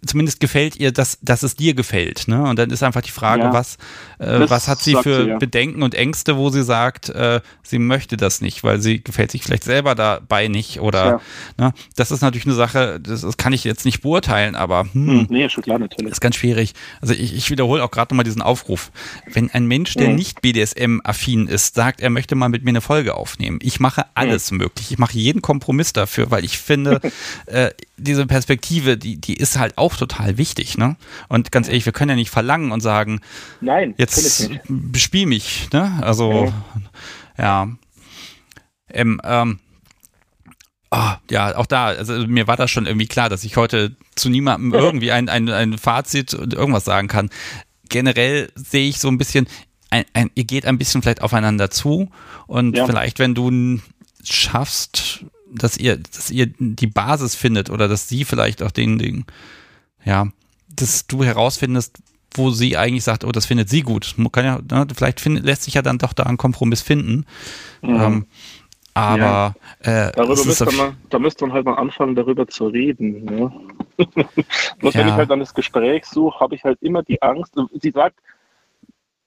zumindest 0.04 0.40
gefällt 0.40 0.76
ihr, 0.76 0.92
dass, 0.92 1.18
dass 1.22 1.42
es 1.42 1.56
dir 1.56 1.74
gefällt. 1.74 2.28
Ne? 2.28 2.42
Und 2.42 2.58
dann 2.58 2.70
ist 2.70 2.82
einfach 2.82 3.02
die 3.02 3.10
Frage, 3.10 3.42
ja, 3.44 3.52
was, 3.52 3.76
äh, 4.18 4.48
was 4.48 4.68
hat 4.68 4.80
sie 4.80 4.94
für 5.02 5.24
sie, 5.24 5.28
ja. 5.30 5.38
Bedenken 5.38 5.82
und 5.82 5.94
Ängste, 5.94 6.36
wo 6.36 6.50
sie 6.50 6.62
sagt, 6.62 7.10
äh, 7.10 7.40
sie 7.62 7.78
möchte 7.78 8.16
das 8.16 8.40
nicht, 8.40 8.64
weil 8.64 8.80
sie 8.80 9.02
gefällt 9.02 9.30
sich 9.30 9.42
vielleicht 9.42 9.64
selber 9.64 9.94
dabei 9.94 10.48
nicht 10.48 10.80
oder 10.80 11.20
ne? 11.58 11.72
das 11.96 12.10
ist 12.10 12.22
natürlich 12.22 12.46
eine 12.46 12.54
Sache, 12.54 13.00
das, 13.00 13.22
das, 13.22 13.36
kann 13.36 13.52
ich 13.52 13.64
jetzt 13.64 13.84
nicht 13.84 14.02
beurteilen, 14.02 14.54
aber 14.54 14.86
hm, 14.92 15.08
hm 15.08 15.26
nee, 15.28 15.48
schon 15.48 15.62
klar, 15.62 15.78
natürlich. 15.78 16.12
ist 16.12 16.20
ganz 16.20 16.36
schwierig. 16.36 16.74
Also 17.00 17.14
ich, 17.14 17.34
ich 17.34 17.50
wiederhole 17.50 17.84
auch 17.84 17.90
gerade 17.90 18.14
nochmal 18.14 18.24
diesen 18.24 18.42
Aufruf. 18.42 18.90
Wenn 19.30 19.50
ein 19.50 19.66
Mensch, 19.66 19.94
der 19.94 20.08
mhm. 20.08 20.16
nicht 20.16 20.40
BDSM-affin 20.40 21.48
ist, 21.48 21.74
sagt, 21.74 22.00
er 22.00 22.10
möchte 22.10 22.34
mal 22.34 22.48
mit 22.48 22.64
mir 22.64 22.70
eine 22.70 22.80
Folge 22.80 23.14
aufnehmen, 23.14 23.58
ich 23.62 23.80
mache 23.80 24.06
alles 24.14 24.50
mhm. 24.50 24.58
möglich. 24.58 24.90
Ich 24.90 24.98
mache 24.98 25.18
jeden 25.18 25.42
Kompromiss 25.42 25.92
dafür, 25.92 26.30
weil 26.30 26.44
ich 26.44 26.58
finde, 26.58 27.00
äh, 27.46 27.70
diese 27.96 28.26
Perspektive, 28.26 28.96
die, 28.96 29.20
die 29.20 29.34
ist 29.34 29.58
halt 29.58 29.65
auch 29.76 29.96
total 29.96 30.38
wichtig, 30.38 30.78
ne? 30.78 30.96
Und 31.28 31.52
ganz 31.52 31.68
ehrlich, 31.68 31.86
wir 31.86 31.92
können 31.92 32.10
ja 32.10 32.16
nicht 32.16 32.30
verlangen 32.30 32.72
und 32.72 32.80
sagen, 32.80 33.20
nein, 33.60 33.94
jetzt 33.98 34.50
bespiel 34.68 35.26
mich, 35.26 35.68
ne? 35.72 35.98
Also, 36.02 36.52
ja. 37.38 37.66
ja. 37.66 37.68
Ähm, 38.92 39.20
ähm, 39.24 39.58
oh, 40.90 41.10
ja, 41.30 41.56
auch 41.56 41.66
da, 41.66 41.86
also 41.86 42.14
mir 42.26 42.46
war 42.46 42.56
das 42.56 42.70
schon 42.70 42.86
irgendwie 42.86 43.06
klar, 43.06 43.28
dass 43.28 43.44
ich 43.44 43.56
heute 43.56 43.96
zu 44.14 44.28
niemandem 44.28 44.74
irgendwie 44.74 45.12
ein, 45.12 45.28
ein, 45.28 45.48
ein 45.48 45.78
Fazit 45.78 46.34
und 46.34 46.54
irgendwas 46.54 46.84
sagen 46.84 47.08
kann. 47.08 47.30
Generell 47.88 48.50
sehe 48.54 48.88
ich 48.88 48.98
so 48.98 49.08
ein 49.08 49.18
bisschen, 49.18 49.46
ein, 49.90 50.04
ein, 50.12 50.30
ihr 50.34 50.44
geht 50.44 50.66
ein 50.66 50.78
bisschen 50.78 51.02
vielleicht 51.02 51.22
aufeinander 51.22 51.70
zu 51.70 52.10
und 52.46 52.76
ja. 52.76 52.86
vielleicht, 52.86 53.18
wenn 53.18 53.34
du 53.34 53.80
schaffst, 54.24 55.24
dass 55.52 55.76
ihr, 55.76 55.96
dass 55.96 56.30
ihr 56.30 56.46
die 56.58 56.86
Basis 56.86 57.34
findet 57.34 57.70
oder 57.70 57.88
dass 57.88 58.08
sie 58.08 58.24
vielleicht 58.24 58.62
auch 58.62 58.70
den, 58.70 58.98
den 58.98 59.24
ja, 60.06 60.28
dass 60.68 61.06
du 61.06 61.24
herausfindest, 61.24 61.98
wo 62.34 62.50
sie 62.50 62.76
eigentlich 62.76 63.04
sagt, 63.04 63.24
oh, 63.24 63.32
das 63.32 63.46
findet 63.46 63.68
sie 63.68 63.82
gut. 63.82 64.14
Kann 64.32 64.44
ja, 64.44 64.60
ne, 64.70 64.86
vielleicht 64.94 65.20
find, 65.20 65.44
lässt 65.44 65.64
sich 65.64 65.74
ja 65.74 65.82
dann 65.82 65.98
doch 65.98 66.12
da 66.12 66.24
ein 66.24 66.36
Kompromiss 66.36 66.80
finden. 66.80 67.26
Mhm. 67.82 68.00
Ähm, 68.00 68.26
aber 68.94 69.54
ja. 69.84 70.08
äh, 70.08 70.12
darüber 70.12 70.44
müsste 70.44 70.72
man, 70.72 70.96
da 71.10 71.18
müsste 71.18 71.44
man 71.44 71.52
halt 71.52 71.66
mal 71.66 71.74
anfangen, 71.74 72.14
darüber 72.14 72.46
zu 72.48 72.68
reden. 72.68 73.24
Ne? 73.24 73.52
Bloß 74.78 74.94
ja. 74.94 75.00
wenn 75.00 75.08
ich 75.08 75.14
halt 75.14 75.30
dann 75.30 75.40
das 75.40 75.52
Gespräch 75.52 76.06
suche, 76.06 76.40
habe 76.40 76.54
ich 76.54 76.64
halt 76.64 76.80
immer 76.80 77.02
die 77.02 77.20
Angst. 77.20 77.54
Sie 77.82 77.90
sagt, 77.90 78.18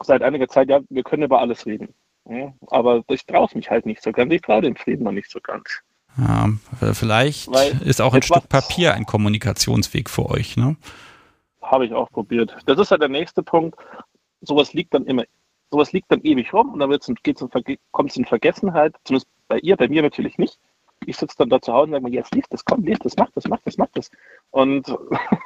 seit 0.02 0.24
einiger 0.24 0.48
Zeit, 0.48 0.70
ja, 0.70 0.80
wir 0.90 1.04
können 1.04 1.24
über 1.24 1.40
alles 1.40 1.66
reden. 1.66 1.94
Ja, 2.28 2.54
aber 2.68 3.04
ich 3.10 3.26
traue 3.26 3.48
mich 3.54 3.70
halt 3.70 3.86
nicht 3.86 4.02
so 4.02 4.12
ganz. 4.12 4.32
Ich 4.34 4.42
traue 4.42 4.62
dem 4.62 4.76
Frieden 4.76 5.04
noch 5.04 5.12
nicht 5.12 5.30
so 5.30 5.40
ganz. 5.42 5.82
Ja, 6.18 6.50
vielleicht 6.94 7.52
Weil 7.52 7.82
ist 7.84 8.02
auch 8.02 8.14
ein 8.14 8.22
Stück 8.22 8.50
Papier 8.50 8.94
ein 8.94 9.06
Kommunikationsweg 9.06 10.10
für 10.10 10.30
euch, 10.30 10.58
ne? 10.58 10.76
Habe 11.62 11.86
ich 11.86 11.94
auch 11.94 12.10
probiert. 12.10 12.56
Das 12.66 12.80
ist 12.80 12.92
halt 12.92 13.02
der 13.02 13.10
nächste 13.10 13.44
Punkt. 13.44 13.78
Sowas 14.42 14.74
liegt 14.74 14.94
dann 14.94 15.06
immer, 15.06 15.24
sowas 15.72 15.92
liegt 15.92 16.12
dann 16.12 16.22
ewig 16.24 16.52
rum 16.54 16.74
und 16.74 16.80
dann 16.80 16.90
kommt 17.92 18.12
es 18.12 18.18
in 18.18 18.26
Vergessenheit, 18.26 18.96
zumindest 19.04 19.30
bei 19.48 19.60
ihr, 19.60 19.78
bei 19.78 19.88
mir 19.88 20.02
natürlich 20.02 20.38
nicht 20.38 20.60
ich 21.06 21.18
sitze 21.18 21.36
dann 21.38 21.50
da 21.50 21.62
zu 21.62 21.74
Hause 21.74 21.86
und 21.86 21.92
sage 21.92 22.04
mir, 22.04 22.12
jetzt 22.12 22.34
liest 22.34 22.52
das, 22.54 22.66
komm, 22.66 22.84
liest 22.84 23.06
das, 23.06 23.16
mach 23.18 23.30
das, 23.32 23.48
mach 23.48 23.60
das, 23.64 23.78
mach 23.78 23.88
das. 23.94 24.12
Und, 24.52 24.90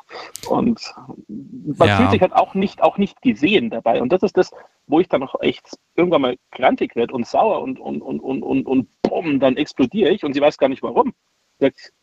und 0.49 0.93
man 1.28 1.88
ja. 1.88 1.97
fühlt 1.97 2.11
sich 2.11 2.22
halt 2.22 2.34
auch 2.34 2.53
nicht, 2.53 2.82
auch 2.82 2.97
nicht 2.97 3.22
gesehen 3.22 3.70
dabei. 3.70 4.01
Und 4.01 4.11
das 4.11 4.24
ist 4.24 4.38
das, 4.38 4.51
wo 4.88 4.99
ich 4.99 5.07
dann 5.07 5.23
auch 5.23 5.39
echt 5.41 5.77
irgendwann 5.95 6.21
mal 6.21 6.38
grantig 6.51 6.95
werde 6.95 7.13
und 7.13 7.25
sauer 7.25 7.61
und, 7.61 7.79
und, 7.79 8.01
und, 8.01 8.19
und, 8.19 8.43
und, 8.43 8.65
und 8.65 9.01
bumm, 9.01 9.39
dann 9.39 9.57
explodiere 9.57 10.11
ich 10.11 10.23
und 10.23 10.34
sie 10.34 10.41
weiß 10.41 10.57
gar 10.57 10.69
nicht 10.69 10.84
warum. 10.84 11.13
Sagt, 11.59 11.93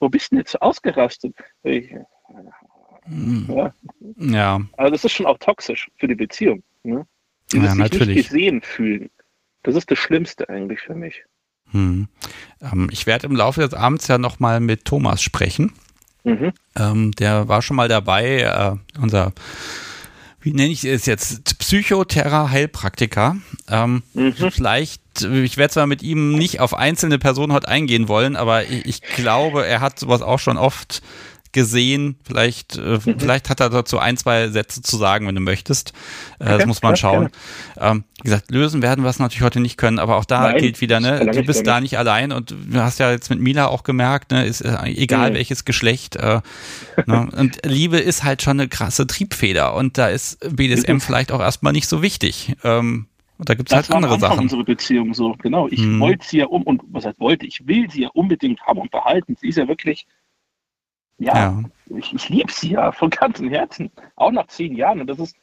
wo 0.00 0.08
bist 0.08 0.26
du 0.26 0.36
denn 0.36 0.40
jetzt 0.40 0.52
so 0.52 0.58
ausgerastet? 0.58 1.34
Ich, 1.62 1.94
hm. 3.04 3.46
ja. 3.48 3.74
ja. 4.16 4.60
Also 4.76 4.92
das 4.92 5.04
ist 5.04 5.12
schon 5.12 5.26
auch 5.26 5.38
toxisch 5.38 5.88
für 5.96 6.08
die 6.08 6.14
Beziehung. 6.14 6.62
Ne? 6.82 7.06
Dieses 7.52 7.68
ja, 7.68 7.74
natürlich. 7.74 8.16
nicht 8.16 8.28
gesehen 8.28 8.62
fühlen. 8.62 9.10
Das 9.62 9.74
ist 9.74 9.90
das 9.90 9.98
Schlimmste 9.98 10.48
eigentlich 10.48 10.80
für 10.80 10.94
mich. 10.94 11.24
Hm. 11.70 12.08
Ähm, 12.60 12.88
ich 12.92 13.06
werde 13.06 13.26
im 13.26 13.36
Laufe 13.36 13.60
des 13.60 13.74
Abends 13.74 14.08
ja 14.08 14.18
nochmal 14.18 14.60
mit 14.60 14.84
Thomas 14.84 15.22
sprechen. 15.22 15.72
Mhm. 16.24 16.52
Ähm, 16.76 17.12
der 17.12 17.48
war 17.48 17.62
schon 17.62 17.76
mal 17.76 17.88
dabei, 17.88 18.40
äh, 18.40 19.00
unser, 19.00 19.32
wie 20.46 20.52
nenne 20.52 20.72
ich 20.72 20.84
es 20.84 21.06
jetzt, 21.06 21.58
Psychothera-Heilpraktiker. 21.58 23.36
Ähm, 23.68 24.04
mhm. 24.14 24.32
Vielleicht, 24.52 25.02
ich 25.22 25.56
werde 25.56 25.74
zwar 25.74 25.88
mit 25.88 26.04
ihm 26.04 26.38
nicht 26.38 26.60
auf 26.60 26.72
einzelne 26.72 27.18
Personen 27.18 27.52
heute 27.52 27.66
eingehen 27.66 28.06
wollen, 28.06 28.36
aber 28.36 28.62
ich, 28.62 28.86
ich 28.86 29.02
glaube, 29.02 29.66
er 29.66 29.80
hat 29.80 29.98
sowas 29.98 30.22
auch 30.22 30.38
schon 30.38 30.56
oft 30.56 31.02
gesehen. 31.56 32.16
Vielleicht, 32.22 32.76
äh, 32.76 32.98
mhm. 32.98 33.00
vielleicht 33.18 33.48
hat 33.48 33.60
er 33.60 33.70
dazu 33.70 33.98
ein, 33.98 34.18
zwei 34.18 34.48
Sätze 34.48 34.82
zu 34.82 34.98
sagen, 34.98 35.26
wenn 35.26 35.34
du 35.34 35.40
möchtest. 35.40 35.94
Äh, 36.38 36.44
okay, 36.44 36.58
das 36.58 36.66
muss 36.66 36.82
man 36.82 36.96
schauen. 36.96 37.30
Ähm, 37.80 38.04
wie 38.18 38.24
gesagt, 38.24 38.50
lösen 38.50 38.82
werden 38.82 39.02
wir 39.04 39.08
es 39.08 39.18
natürlich 39.18 39.42
heute 39.42 39.60
nicht 39.60 39.78
können, 39.78 39.98
aber 39.98 40.16
auch 40.16 40.26
da 40.26 40.42
Nein, 40.42 40.58
gilt 40.58 40.80
wieder, 40.82 41.00
ne, 41.00 41.26
du 41.32 41.42
bist 41.44 41.66
da 41.66 41.80
nicht 41.80 41.98
allein 41.98 42.30
und 42.30 42.50
du 42.50 42.80
hast 42.80 42.98
ja 42.98 43.10
jetzt 43.10 43.30
mit 43.30 43.40
Mila 43.40 43.66
auch 43.66 43.84
gemerkt, 43.84 44.32
ne, 44.32 44.44
ist 44.44 44.60
äh, 44.60 44.76
egal 44.84 45.30
mhm. 45.30 45.34
welches 45.34 45.64
Geschlecht. 45.64 46.16
Äh, 46.16 46.40
ne, 47.06 47.28
und 47.36 47.64
Liebe 47.64 47.96
ist 47.96 48.22
halt 48.22 48.42
schon 48.42 48.60
eine 48.60 48.68
krasse 48.68 49.06
Triebfeder 49.06 49.74
und 49.74 49.96
da 49.96 50.08
ist 50.08 50.38
BDSM 50.54 50.98
vielleicht 50.98 51.32
auch 51.32 51.40
erstmal 51.40 51.72
nicht 51.72 51.88
so 51.88 52.02
wichtig. 52.02 52.54
Ähm, 52.64 53.06
und 53.38 53.48
da 53.48 53.54
gibt 53.54 53.70
es 53.70 53.76
halt 53.76 53.90
andere 53.90 54.18
Sachen. 54.18 54.40
unsere 54.40 54.64
Beziehung 54.64 55.12
so, 55.12 55.34
genau. 55.38 55.68
Ich 55.68 55.80
hm. 55.80 56.00
wollte 56.00 56.26
sie 56.26 56.38
ja 56.38 56.46
um 56.46 56.62
und 56.62 56.82
was 56.88 57.04
heißt 57.04 57.20
wollte, 57.20 57.46
ich 57.46 57.66
will 57.66 57.90
sie 57.90 58.02
ja 58.02 58.08
unbedingt 58.14 58.60
haben 58.62 58.80
und 58.80 58.90
behalten. 58.90 59.36
Sie 59.40 59.48
ist 59.48 59.56
ja 59.56 59.68
wirklich 59.68 60.06
ja, 61.18 61.34
ja. 61.34 61.62
ich, 61.96 62.12
ich 62.12 62.28
liebe 62.28 62.52
sie 62.52 62.70
ja 62.70 62.92
von 62.92 63.10
ganzem 63.10 63.48
Herzen, 63.48 63.90
auch 64.16 64.30
nach 64.30 64.46
zehn 64.48 64.74
Jahren. 64.74 65.00
Und 65.00 65.06
das 65.06 65.18
ist 65.18 65.36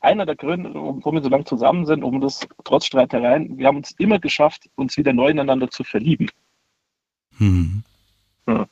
einer 0.00 0.24
der 0.24 0.36
Gründe, 0.36 0.72
warum 0.74 1.14
wir 1.14 1.22
so 1.22 1.28
lange 1.28 1.44
zusammen 1.44 1.84
sind, 1.86 2.02
um 2.02 2.20
das 2.20 2.46
trotz 2.64 2.86
Streitereien. 2.86 3.58
Wir 3.58 3.66
haben 3.66 3.76
uns 3.76 3.92
immer 3.92 4.18
geschafft, 4.18 4.68
uns 4.76 4.96
wieder 4.96 5.12
neu 5.12 5.28
ineinander 5.28 5.70
zu 5.70 5.84
verlieben. 5.84 6.30
Hm. 7.36 7.84
Ja. 8.46 8.66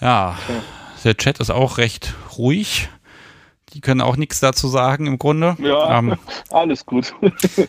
ja, 0.00 0.38
der 1.04 1.16
Chat 1.16 1.38
ist 1.38 1.50
auch 1.50 1.78
recht 1.78 2.14
ruhig. 2.36 2.88
Die 3.76 3.82
können 3.82 4.00
auch 4.00 4.16
nichts 4.16 4.40
dazu 4.40 4.68
sagen 4.68 5.06
im 5.06 5.18
Grunde. 5.18 5.54
Ja, 5.58 5.98
ähm, 5.98 6.16
alles 6.50 6.86
gut. 6.86 7.14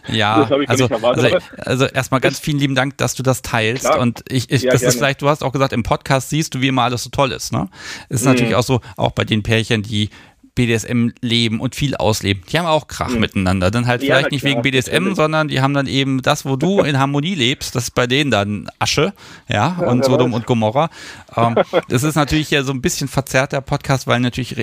Ja, 0.07 0.47
also, 0.67 0.87
also, 0.87 1.37
also, 1.57 1.85
erstmal 1.85 2.21
ganz 2.21 2.39
vielen 2.39 2.59
lieben 2.59 2.75
Dank, 2.75 2.97
dass 2.97 3.13
du 3.13 3.23
das 3.23 3.41
teilst. 3.41 3.83
Klar. 3.83 3.99
Und 3.99 4.23
ich, 4.29 4.49
ich 4.49 4.61
ja, 4.61 4.71
das 4.71 4.79
gerne. 4.79 4.93
ist 4.93 4.97
vielleicht, 4.97 5.21
du 5.21 5.27
hast 5.27 5.43
auch 5.43 5.51
gesagt, 5.51 5.73
im 5.73 5.83
Podcast 5.83 6.29
siehst 6.29 6.55
du, 6.55 6.61
wie 6.61 6.69
immer 6.69 6.83
alles 6.83 7.03
so 7.03 7.09
toll 7.09 7.33
ist. 7.33 7.51
Ne? 7.51 7.67
Ist 8.07 8.23
mhm. 8.23 8.31
natürlich 8.31 8.55
auch 8.55 8.63
so, 8.63 8.79
auch 8.95 9.11
bei 9.11 9.25
den 9.25 9.43
Pärchen, 9.43 9.83
die 9.83 10.09
BDSM 10.57 11.09
leben 11.21 11.59
und 11.59 11.75
viel 11.75 11.95
ausleben. 11.95 12.43
Die 12.51 12.57
haben 12.57 12.65
auch 12.65 12.87
Krach 12.87 13.09
mhm. 13.09 13.19
miteinander. 13.19 13.69
Dann 13.69 13.85
halt 13.85 14.01
vielleicht 14.01 14.23
ja, 14.23 14.29
nicht 14.31 14.43
wegen 14.43 14.63
BDSM, 14.63 15.13
sondern 15.13 15.47
die 15.47 15.61
haben 15.61 15.75
dann 15.75 15.85
eben 15.85 16.23
das, 16.23 16.45
wo 16.45 16.55
du 16.55 16.81
in 16.81 16.97
Harmonie 16.97 17.35
lebst, 17.35 17.75
das 17.75 17.85
ist 17.85 17.91
bei 17.91 18.07
denen 18.07 18.31
dann 18.31 18.67
Asche, 18.79 19.13
ja, 19.47 19.77
ja 19.79 19.87
und 19.87 20.03
Sodom 20.03 20.33
und 20.33 20.47
Gomorra. 20.47 20.89
Ähm, 21.35 21.55
das 21.89 22.01
ist 22.01 22.15
natürlich 22.15 22.49
ja 22.49 22.63
so 22.63 22.73
ein 22.73 22.81
bisschen 22.81 23.07
verzerrt, 23.07 23.53
der 23.53 23.61
Podcast, 23.61 24.07
weil 24.07 24.19
natürlich 24.19 24.55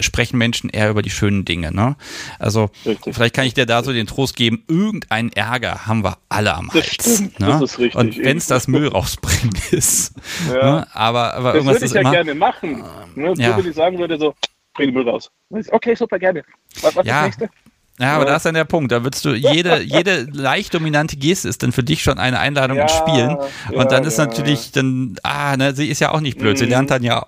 sprechen 0.00 0.38
Menschen 0.38 0.70
eher 0.70 0.88
über 0.88 1.02
die 1.02 1.10
schönen 1.10 1.44
Dinge. 1.44 1.70
Ne? 1.70 1.96
Also 2.38 2.70
richtig. 2.86 3.14
vielleicht 3.14 3.34
kann 3.34 3.44
ich 3.44 3.52
dir 3.52 3.66
da 3.66 3.84
so 3.84 3.92
den 3.92 4.06
Trost 4.06 4.34
geben, 4.34 4.64
irgendeinen 4.68 5.30
Ärger 5.32 5.86
haben 5.86 6.02
wir 6.02 6.16
alle 6.30 6.54
am 6.54 6.72
Hals. 6.72 6.96
Das, 6.96 7.14
stimmt, 7.14 7.40
ne? 7.40 7.46
das 7.46 7.62
ist 7.62 7.78
richtig. 7.78 8.00
Und 8.00 8.18
wenn 8.24 8.38
es 8.38 8.46
das 8.46 8.68
Müll 8.68 8.88
rausbringen 8.88 9.54
ist. 9.70 10.14
Ja. 10.48 10.54
Ne? 10.54 10.86
Aber, 10.94 11.34
aber 11.34 11.52
das 11.52 11.56
irgendwas 11.56 11.74
würde 11.76 11.86
ich 11.86 11.92
ja 11.92 12.00
immer, 12.00 12.10
gerne 12.10 12.34
machen. 12.34 12.84
Ne? 13.14 13.34
Ja. 13.36 13.50
So, 13.50 13.58
wenn 13.58 13.70
ich 13.70 13.76
sagen 13.76 13.98
würde, 13.98 14.18
so, 14.18 14.34
bring 14.74 14.88
den 14.88 14.94
Müll 14.94 15.08
raus. 15.08 15.30
Okay, 15.70 15.94
super, 15.94 16.18
gerne. 16.18 16.44
Was, 16.80 16.96
was 16.96 17.06
ja. 17.06 17.26
das 17.26 17.38
nächste? 17.38 17.50
Ja, 17.98 18.14
aber 18.14 18.24
ja. 18.24 18.30
da 18.30 18.36
ist 18.36 18.46
dann 18.46 18.54
der 18.54 18.64
Punkt. 18.64 18.90
Da 18.90 19.04
würdest 19.04 19.24
du 19.24 19.34
jede, 19.34 19.82
jede 19.82 20.26
leicht 20.32 20.74
dominante 20.74 21.16
Geste 21.16 21.48
ist 21.48 21.62
dann 21.62 21.72
für 21.72 21.82
dich 21.82 22.02
schon 22.02 22.18
eine 22.18 22.38
Einladung 22.38 22.78
ja, 22.78 22.84
ins 22.84 22.92
Spielen. 22.92 23.36
Und 23.68 23.76
ja, 23.76 23.84
dann 23.84 24.04
ist 24.04 24.18
natürlich 24.18 24.72
dann, 24.72 25.16
ah, 25.22 25.56
ne, 25.56 25.74
sie 25.74 25.88
ist 25.88 26.00
ja 26.00 26.12
auch 26.12 26.20
nicht 26.20 26.38
blöd. 26.38 26.58
Sie 26.58 26.64
mhm. 26.64 26.70
lernt 26.70 26.90
dann 26.90 27.02
ja 27.02 27.26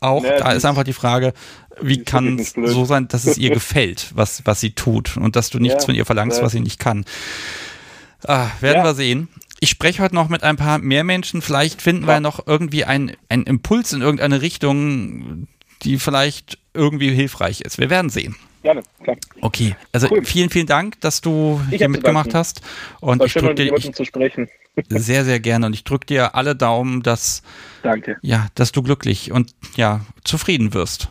auch, 0.00 0.24
ja, 0.24 0.38
da 0.38 0.52
ist 0.52 0.64
einfach 0.64 0.84
die 0.84 0.92
Frage, 0.92 1.34
wie 1.80 2.02
kann 2.02 2.38
es 2.38 2.52
so 2.52 2.84
sein, 2.84 3.08
dass 3.08 3.24
es 3.24 3.38
ihr 3.38 3.50
gefällt, 3.54 4.12
was, 4.14 4.42
was 4.44 4.60
sie 4.60 4.72
tut 4.72 5.16
und 5.16 5.36
dass 5.36 5.50
du 5.50 5.58
nichts 5.58 5.84
von 5.84 5.94
ihr 5.94 6.06
verlangst, 6.06 6.42
was 6.42 6.52
sie 6.52 6.60
nicht 6.60 6.78
kann. 6.78 7.04
Ah, 8.26 8.48
werden 8.60 8.82
wir 8.82 8.94
sehen. 8.94 9.28
Ich 9.60 9.70
spreche 9.70 10.02
heute 10.02 10.14
noch 10.14 10.28
mit 10.28 10.42
ein 10.42 10.56
paar 10.56 10.78
mehr 10.78 11.04
Menschen. 11.04 11.42
Vielleicht 11.42 11.82
finden 11.82 12.06
wir 12.06 12.20
noch 12.20 12.46
irgendwie 12.46 12.84
einen, 12.84 13.12
einen 13.28 13.44
Impuls 13.44 13.92
in 13.92 14.02
irgendeine 14.02 14.40
Richtung, 14.40 15.48
die 15.82 15.98
vielleicht 15.98 16.58
irgendwie 16.78 17.10
hilfreich 17.10 17.60
ist. 17.60 17.78
Wir 17.78 17.90
werden 17.90 18.10
sehen. 18.10 18.36
Gerne, 18.62 18.82
klar. 19.02 19.16
Okay, 19.40 19.76
also 19.92 20.08
cool. 20.10 20.24
vielen, 20.24 20.50
vielen 20.50 20.66
Dank, 20.66 21.00
dass 21.00 21.20
du 21.20 21.60
ich 21.70 21.78
hier 21.78 21.88
mitgemacht 21.88 22.34
hast. 22.34 22.60
Und 23.00 23.22
ich 23.22 23.32
drücke 23.34 23.54
dir 23.54 23.74
ich, 23.76 23.92
zu 23.92 24.04
sprechen. 24.04 24.48
sehr, 24.88 25.24
sehr 25.24 25.40
gerne. 25.40 25.66
Und 25.66 25.74
ich 25.74 25.84
drücke 25.84 26.06
dir 26.06 26.34
alle 26.34 26.56
Daumen, 26.56 27.02
dass, 27.02 27.42
Danke. 27.82 28.16
Ja, 28.22 28.48
dass 28.54 28.72
du 28.72 28.82
glücklich 28.82 29.30
und 29.32 29.54
ja, 29.76 30.00
zufrieden 30.24 30.74
wirst. 30.74 31.08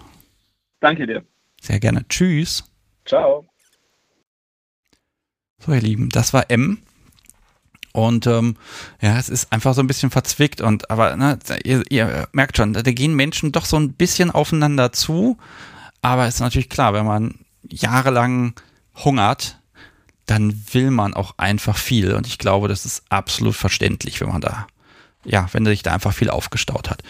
Danke 0.79 1.07
dir. 1.07 1.23
Sehr 1.61 1.79
gerne. 1.79 2.05
Tschüss. 2.07 2.63
Ciao. 3.05 3.45
So, 5.59 5.73
ihr 5.73 5.81
Lieben, 5.81 6.09
das 6.09 6.33
war 6.33 6.49
M. 6.51 6.79
Und 7.97 8.27
ähm, 8.27 8.57
ja, 9.01 9.17
es 9.17 9.27
ist 9.27 9.51
einfach 9.51 9.73
so 9.73 9.81
ein 9.81 9.87
bisschen 9.87 10.11
verzwickt 10.11 10.61
und 10.61 10.91
aber 10.91 11.15
ne, 11.15 11.39
ihr, 11.63 11.83
ihr 11.89 12.27
merkt 12.31 12.55
schon, 12.55 12.73
da 12.73 12.83
gehen 12.83 13.15
Menschen 13.15 13.51
doch 13.51 13.65
so 13.65 13.75
ein 13.75 13.93
bisschen 13.93 14.29
aufeinander 14.29 14.91
zu. 14.91 15.39
Aber 16.03 16.27
es 16.27 16.35
ist 16.35 16.41
natürlich 16.41 16.69
klar, 16.69 16.93
wenn 16.93 17.07
man 17.07 17.39
jahrelang 17.67 18.53
hungert, 19.03 19.57
dann 20.27 20.63
will 20.73 20.91
man 20.91 21.15
auch 21.15 21.39
einfach 21.39 21.75
viel. 21.75 22.13
Und 22.13 22.27
ich 22.27 22.37
glaube, 22.37 22.67
das 22.67 22.85
ist 22.85 23.01
absolut 23.09 23.55
verständlich, 23.55 24.21
wenn 24.21 24.29
man 24.29 24.41
da, 24.41 24.67
ja, 25.25 25.47
wenn 25.53 25.65
sich 25.65 25.81
da 25.81 25.91
einfach 25.91 26.13
viel 26.13 26.29
aufgestaut 26.29 26.91
hat. 26.91 27.01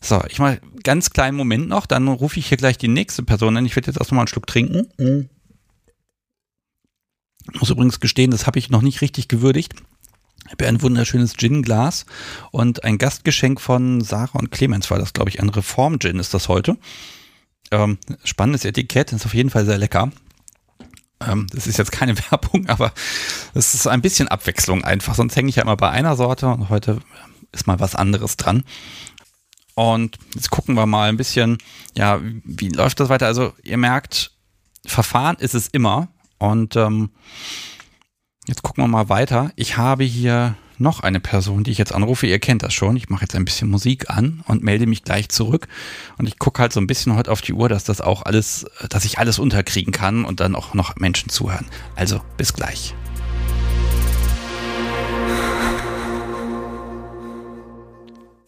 So, 0.00 0.22
ich 0.30 0.38
mal 0.38 0.58
ganz 0.82 1.10
kleinen 1.10 1.36
Moment 1.36 1.68
noch, 1.68 1.84
dann 1.84 2.08
rufe 2.08 2.38
ich 2.38 2.46
hier 2.46 2.56
gleich 2.56 2.78
die 2.78 2.88
nächste 2.88 3.24
Person 3.24 3.58
an. 3.58 3.66
Ich 3.66 3.76
werde 3.76 3.88
jetzt 3.88 3.98
erstmal 3.98 4.20
einen 4.20 4.28
Schluck 4.28 4.46
trinken. 4.46 4.88
Mhm. 4.96 5.28
Muss 7.52 7.68
übrigens 7.68 8.00
gestehen, 8.00 8.30
das 8.30 8.46
habe 8.46 8.58
ich 8.58 8.70
noch 8.70 8.80
nicht 8.80 9.02
richtig 9.02 9.28
gewürdigt. 9.28 9.74
Ich 10.46 10.52
habe 10.52 10.66
ein 10.66 10.82
wunderschönes 10.82 11.36
Gin-Glas 11.36 12.04
und 12.50 12.84
ein 12.84 12.98
Gastgeschenk 12.98 13.60
von 13.60 14.02
Sarah 14.02 14.38
und 14.38 14.50
Clemens 14.50 14.90
war 14.90 14.98
das, 14.98 15.12
glaube 15.12 15.30
ich. 15.30 15.40
Ein 15.40 15.48
Reform-Gin 15.48 16.18
ist 16.18 16.34
das 16.34 16.48
heute. 16.48 16.76
Ähm, 17.70 17.98
spannendes 18.24 18.64
Etikett, 18.64 19.12
ist 19.12 19.24
auf 19.24 19.34
jeden 19.34 19.50
Fall 19.50 19.64
sehr 19.64 19.78
lecker. 19.78 20.10
Ähm, 21.20 21.46
das 21.50 21.66
ist 21.66 21.78
jetzt 21.78 21.92
keine 21.92 22.16
Werbung, 22.30 22.68
aber 22.68 22.92
es 23.54 23.74
ist 23.74 23.86
ein 23.86 24.02
bisschen 24.02 24.28
Abwechslung 24.28 24.84
einfach. 24.84 25.14
Sonst 25.14 25.36
hänge 25.36 25.48
ich 25.48 25.56
ja 25.56 25.62
immer 25.62 25.76
bei 25.76 25.90
einer 25.90 26.16
Sorte 26.16 26.48
und 26.48 26.68
heute 26.68 27.00
ist 27.52 27.66
mal 27.66 27.80
was 27.80 27.94
anderes 27.94 28.36
dran. 28.36 28.64
Und 29.74 30.18
jetzt 30.34 30.50
gucken 30.50 30.74
wir 30.76 30.86
mal 30.86 31.08
ein 31.08 31.16
bisschen, 31.16 31.58
ja, 31.96 32.20
wie 32.22 32.68
läuft 32.68 33.00
das 33.00 33.08
weiter? 33.08 33.26
Also 33.26 33.52
ihr 33.62 33.76
merkt, 33.76 34.32
Verfahren 34.86 35.36
ist 35.36 35.54
es 35.54 35.68
immer 35.68 36.08
und 36.38 36.76
ähm, 36.76 37.10
Jetzt 38.46 38.62
gucken 38.62 38.84
wir 38.84 38.88
mal 38.88 39.08
weiter. 39.08 39.52
Ich 39.56 39.78
habe 39.78 40.04
hier 40.04 40.54
noch 40.76 41.00
eine 41.00 41.18
Person, 41.18 41.64
die 41.64 41.70
ich 41.70 41.78
jetzt 41.78 41.94
anrufe. 41.94 42.26
Ihr 42.26 42.38
kennt 42.38 42.62
das 42.62 42.74
schon. 42.74 42.94
Ich 42.94 43.08
mache 43.08 43.22
jetzt 43.22 43.34
ein 43.34 43.46
bisschen 43.46 43.70
Musik 43.70 44.10
an 44.10 44.44
und 44.46 44.62
melde 44.62 44.86
mich 44.86 45.02
gleich 45.02 45.30
zurück. 45.30 45.66
Und 46.18 46.26
ich 46.26 46.38
gucke 46.38 46.60
halt 46.60 46.72
so 46.72 46.80
ein 46.80 46.86
bisschen 46.86 47.14
heute 47.14 47.32
auf 47.32 47.40
die 47.40 47.54
Uhr, 47.54 47.70
dass 47.70 47.84
das 47.84 48.02
auch 48.02 48.22
alles, 48.22 48.66
dass 48.90 49.06
ich 49.06 49.18
alles 49.18 49.38
unterkriegen 49.38 49.94
kann 49.94 50.26
und 50.26 50.40
dann 50.40 50.56
auch 50.56 50.74
noch 50.74 50.96
Menschen 50.96 51.30
zuhören. 51.30 51.66
Also 51.96 52.20
bis 52.36 52.52
gleich. 52.52 52.94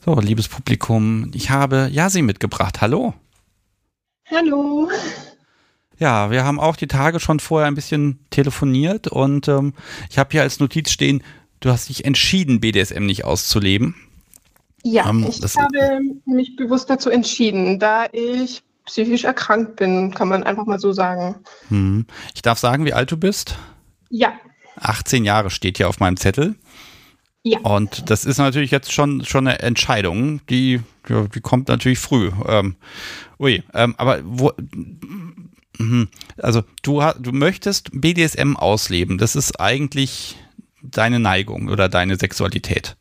So, 0.04 0.20
liebes 0.20 0.48
Publikum, 0.48 1.30
ich 1.32 1.48
habe 1.48 1.88
Yasi 1.90 2.20
mitgebracht. 2.20 2.82
Hallo. 2.82 3.14
Hallo. 4.30 4.90
Ja, 5.98 6.30
wir 6.30 6.44
haben 6.44 6.60
auch 6.60 6.76
die 6.76 6.88
Tage 6.88 7.20
schon 7.20 7.40
vorher 7.40 7.68
ein 7.68 7.74
bisschen 7.74 8.18
telefoniert 8.30 9.08
und 9.08 9.48
ähm, 9.48 9.72
ich 10.10 10.18
habe 10.18 10.30
hier 10.32 10.42
als 10.42 10.60
Notiz 10.60 10.90
stehen, 10.90 11.22
du 11.60 11.70
hast 11.70 11.88
dich 11.88 12.04
entschieden, 12.04 12.60
BDSM 12.60 13.06
nicht 13.06 13.24
auszuleben. 13.24 13.94
Ja, 14.82 15.08
ähm, 15.08 15.26
ich 15.28 15.42
habe 15.56 16.00
mich 16.26 16.56
bewusst 16.56 16.90
dazu 16.90 17.10
entschieden, 17.10 17.78
da 17.78 18.06
ich 18.12 18.62
psychisch 18.84 19.24
erkrankt 19.24 19.76
bin, 19.76 20.14
kann 20.14 20.28
man 20.28 20.44
einfach 20.44 20.66
mal 20.66 20.78
so 20.78 20.92
sagen. 20.92 21.36
Hm. 21.68 22.06
Ich 22.34 22.42
darf 22.42 22.58
sagen, 22.58 22.84
wie 22.84 22.92
alt 22.92 23.10
du 23.10 23.16
bist? 23.16 23.56
Ja. 24.10 24.32
18 24.76 25.24
Jahre 25.24 25.50
steht 25.50 25.78
hier 25.78 25.88
auf 25.88 25.98
meinem 25.98 26.16
Zettel. 26.16 26.54
Ja. 27.42 27.60
Und 27.60 28.10
das 28.10 28.24
ist 28.24 28.38
natürlich 28.38 28.72
jetzt 28.72 28.92
schon, 28.92 29.24
schon 29.24 29.46
eine 29.46 29.60
Entscheidung, 29.60 30.40
die, 30.48 30.80
die 31.08 31.40
kommt 31.40 31.68
natürlich 31.68 32.00
früh. 32.00 32.32
Ähm, 32.46 32.74
ui, 33.38 33.62
ähm, 33.72 33.94
aber 33.98 34.20
wo. 34.24 34.52
Also 36.38 36.62
du, 36.82 37.02
du 37.18 37.32
möchtest 37.32 37.90
BDSM 37.92 38.56
ausleben. 38.56 39.18
Das 39.18 39.36
ist 39.36 39.60
eigentlich 39.60 40.36
deine 40.82 41.20
Neigung 41.20 41.68
oder 41.68 41.88
deine 41.88 42.16
Sexualität. 42.16 42.96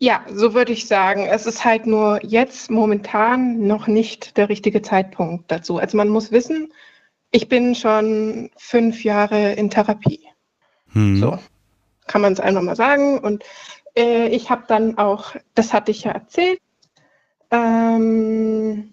Ja, 0.00 0.24
so 0.32 0.54
würde 0.54 0.72
ich 0.72 0.86
sagen. 0.86 1.26
Es 1.26 1.46
ist 1.46 1.64
halt 1.64 1.86
nur 1.86 2.24
jetzt 2.24 2.70
momentan 2.70 3.66
noch 3.66 3.88
nicht 3.88 4.36
der 4.36 4.48
richtige 4.48 4.82
Zeitpunkt 4.82 5.50
dazu. 5.50 5.78
Also 5.78 5.96
man 5.96 6.08
muss 6.08 6.30
wissen, 6.30 6.72
ich 7.30 7.48
bin 7.48 7.74
schon 7.74 8.50
fünf 8.56 9.02
Jahre 9.02 9.54
in 9.54 9.70
Therapie. 9.70 10.20
Hm. 10.92 11.16
So 11.16 11.38
kann 12.08 12.22
man 12.22 12.32
es 12.32 12.40
einfach 12.40 12.62
mal 12.62 12.74
sagen. 12.74 13.18
Und 13.20 13.44
äh, 13.96 14.28
ich 14.28 14.50
habe 14.50 14.64
dann 14.66 14.98
auch, 14.98 15.36
das 15.54 15.72
hatte 15.72 15.92
ich 15.92 16.02
ja 16.02 16.12
erzählt, 16.12 16.58
ähm, 17.52 18.92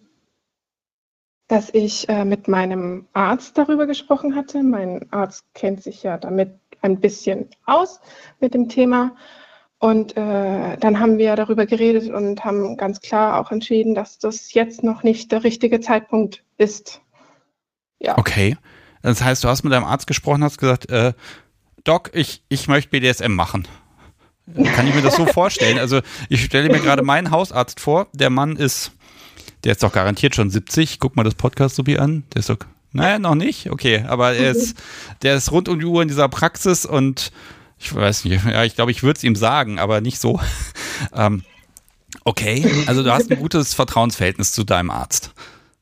dass 1.48 1.70
ich 1.74 2.10
äh, 2.10 2.26
mit 2.26 2.48
meinem 2.48 3.08
Arzt 3.14 3.58
darüber 3.58 3.86
gesprochen 3.86 4.36
hatte. 4.36 4.64
Mein 4.64 5.12
Arzt 5.12 5.46
kennt 5.54 5.84
sich 5.84 6.04
ja 6.04 6.18
damit 6.18 6.60
ein 6.82 7.00
bisschen 7.00 7.50
aus 7.66 8.00
mit 8.40 8.54
dem 8.54 8.70
Thema. 8.70 9.16
Und 9.78 10.16
äh, 10.18 10.78
dann 10.78 11.00
haben 11.00 11.18
wir 11.18 11.36
darüber 11.36 11.66
geredet 11.66 12.10
und 12.10 12.44
haben 12.44 12.78
ganz 12.78 13.02
klar 13.02 13.40
auch 13.40 13.52
entschieden, 13.52 13.94
dass 13.94 14.18
das 14.18 14.54
jetzt 14.54 14.84
noch 14.84 15.04
nicht 15.04 15.32
der 15.32 15.44
richtige 15.44 15.80
Zeitpunkt 15.80 16.44
ist. 16.58 17.02
Ja. 18.00 18.18
Okay. 18.18 18.58
Das 19.02 19.24
heißt, 19.24 19.44
du 19.44 19.48
hast 19.48 19.64
mit 19.64 19.74
deinem 19.74 19.84
Arzt 19.84 20.08
gesprochen, 20.08 20.44
hast 20.44 20.58
gesagt, 20.58 20.90
äh, 20.90 21.14
Doc, 21.84 22.10
ich, 22.14 22.44
ich 22.50 22.68
möchte 22.68 22.90
BDSM 22.90 23.34
machen. 23.34 23.68
Kann 24.76 24.88
ich 24.88 24.96
mir 24.96 25.02
das 25.02 25.16
so 25.16 25.26
vorstellen? 25.28 25.78
Also, 25.78 26.02
ich 26.30 26.44
stelle 26.44 26.70
mir 26.70 26.80
gerade 26.80 27.04
meinen 27.04 27.30
Hausarzt 27.30 27.80
vor. 27.80 28.08
Der 28.14 28.32
Mann 28.32 28.56
ist, 28.56 28.92
der 29.66 29.74
ist 29.74 29.84
doch 29.84 29.92
garantiert 29.92 30.36
schon 30.36 30.50
70. 30.50 31.00
Guck 31.00 31.16
mal 31.16 31.24
das 31.24 31.36
Podcast 31.36 31.76
so 31.76 31.86
wie 31.88 31.98
an. 31.98 32.24
Der 32.34 32.40
ist 32.40 32.50
doch, 32.50 32.58
naja, 32.94 33.20
noch 33.20 33.36
nicht. 33.36 33.72
Okay, 33.72 34.06
aber 34.08 34.34
er 34.34 34.52
ist, 34.52 34.78
der 35.24 35.36
ist 35.36 35.52
rund 35.52 35.68
um 35.68 35.80
die 35.80 35.86
Uhr 35.86 36.02
in 36.02 36.08
dieser 36.08 36.30
Praxis 36.30 36.86
und 36.86 37.32
ich 37.80 37.94
weiß 37.94 38.26
nicht, 38.26 38.46
ja, 38.46 38.64
ich 38.64 38.76
glaube, 38.76 38.92
ich 38.92 39.04
würde 39.04 39.18
es 39.18 39.24
ihm 39.24 39.36
sagen, 39.36 39.80
aber 39.80 40.02
nicht 40.02 40.20
so. 40.20 40.40
ähm, 41.16 41.44
okay, 42.24 42.66
also 42.88 43.04
du 43.04 43.12
hast 43.12 43.30
ein 43.32 43.40
gutes 43.40 43.74
Vertrauensverhältnis 43.74 44.54
zu 44.54 44.64
deinem 44.64 44.92
Arzt. 44.92 45.34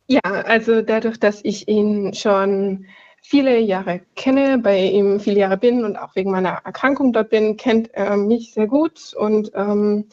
Ja, 0.08 0.22
also 0.24 0.82
dadurch, 0.82 1.20
dass 1.20 1.42
ich 1.44 1.68
ihn 1.68 2.14
schon 2.14 2.86
viele 3.22 3.60
Jahre 3.60 4.02
kenne, 4.16 4.58
bei 4.58 4.80
ihm 4.80 5.20
viele 5.20 5.40
Jahre 5.40 5.58
bin 5.58 5.86
und 5.86 5.98
auch 5.98 6.16
wegen 6.16 6.32
meiner 6.32 6.62
Erkrankung 6.66 7.14
dort 7.14 7.30
bin, 7.30 7.58
kennt 7.58 7.94
er 7.94 8.18
mich 8.18 8.54
sehr 8.54 8.68
gut 8.68 9.14
und 9.16 9.52
ähm, 9.56 10.08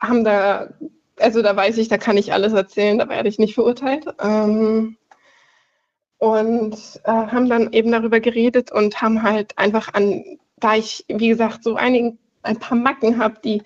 haben 0.00 0.24
da, 0.24 0.68
also 1.18 1.42
da 1.42 1.54
weiß 1.56 1.78
ich, 1.78 1.88
da 1.88 1.98
kann 1.98 2.16
ich 2.16 2.32
alles 2.32 2.52
erzählen, 2.52 2.98
da 2.98 3.08
werde 3.08 3.28
ich 3.28 3.38
nicht 3.38 3.54
verurteilt. 3.54 4.06
Ähm, 4.20 4.96
und 6.18 6.76
äh, 7.04 7.10
haben 7.10 7.48
dann 7.48 7.72
eben 7.72 7.90
darüber 7.90 8.20
geredet 8.20 8.70
und 8.70 9.02
haben 9.02 9.22
halt 9.22 9.58
einfach 9.58 9.92
an 9.94 10.38
da 10.62 10.76
ich, 10.76 11.04
wie 11.08 11.28
gesagt, 11.28 11.64
so 11.64 11.74
einigen, 11.76 12.18
ein 12.42 12.58
paar 12.58 12.78
Macken 12.78 13.18
habe, 13.18 13.36
die 13.44 13.62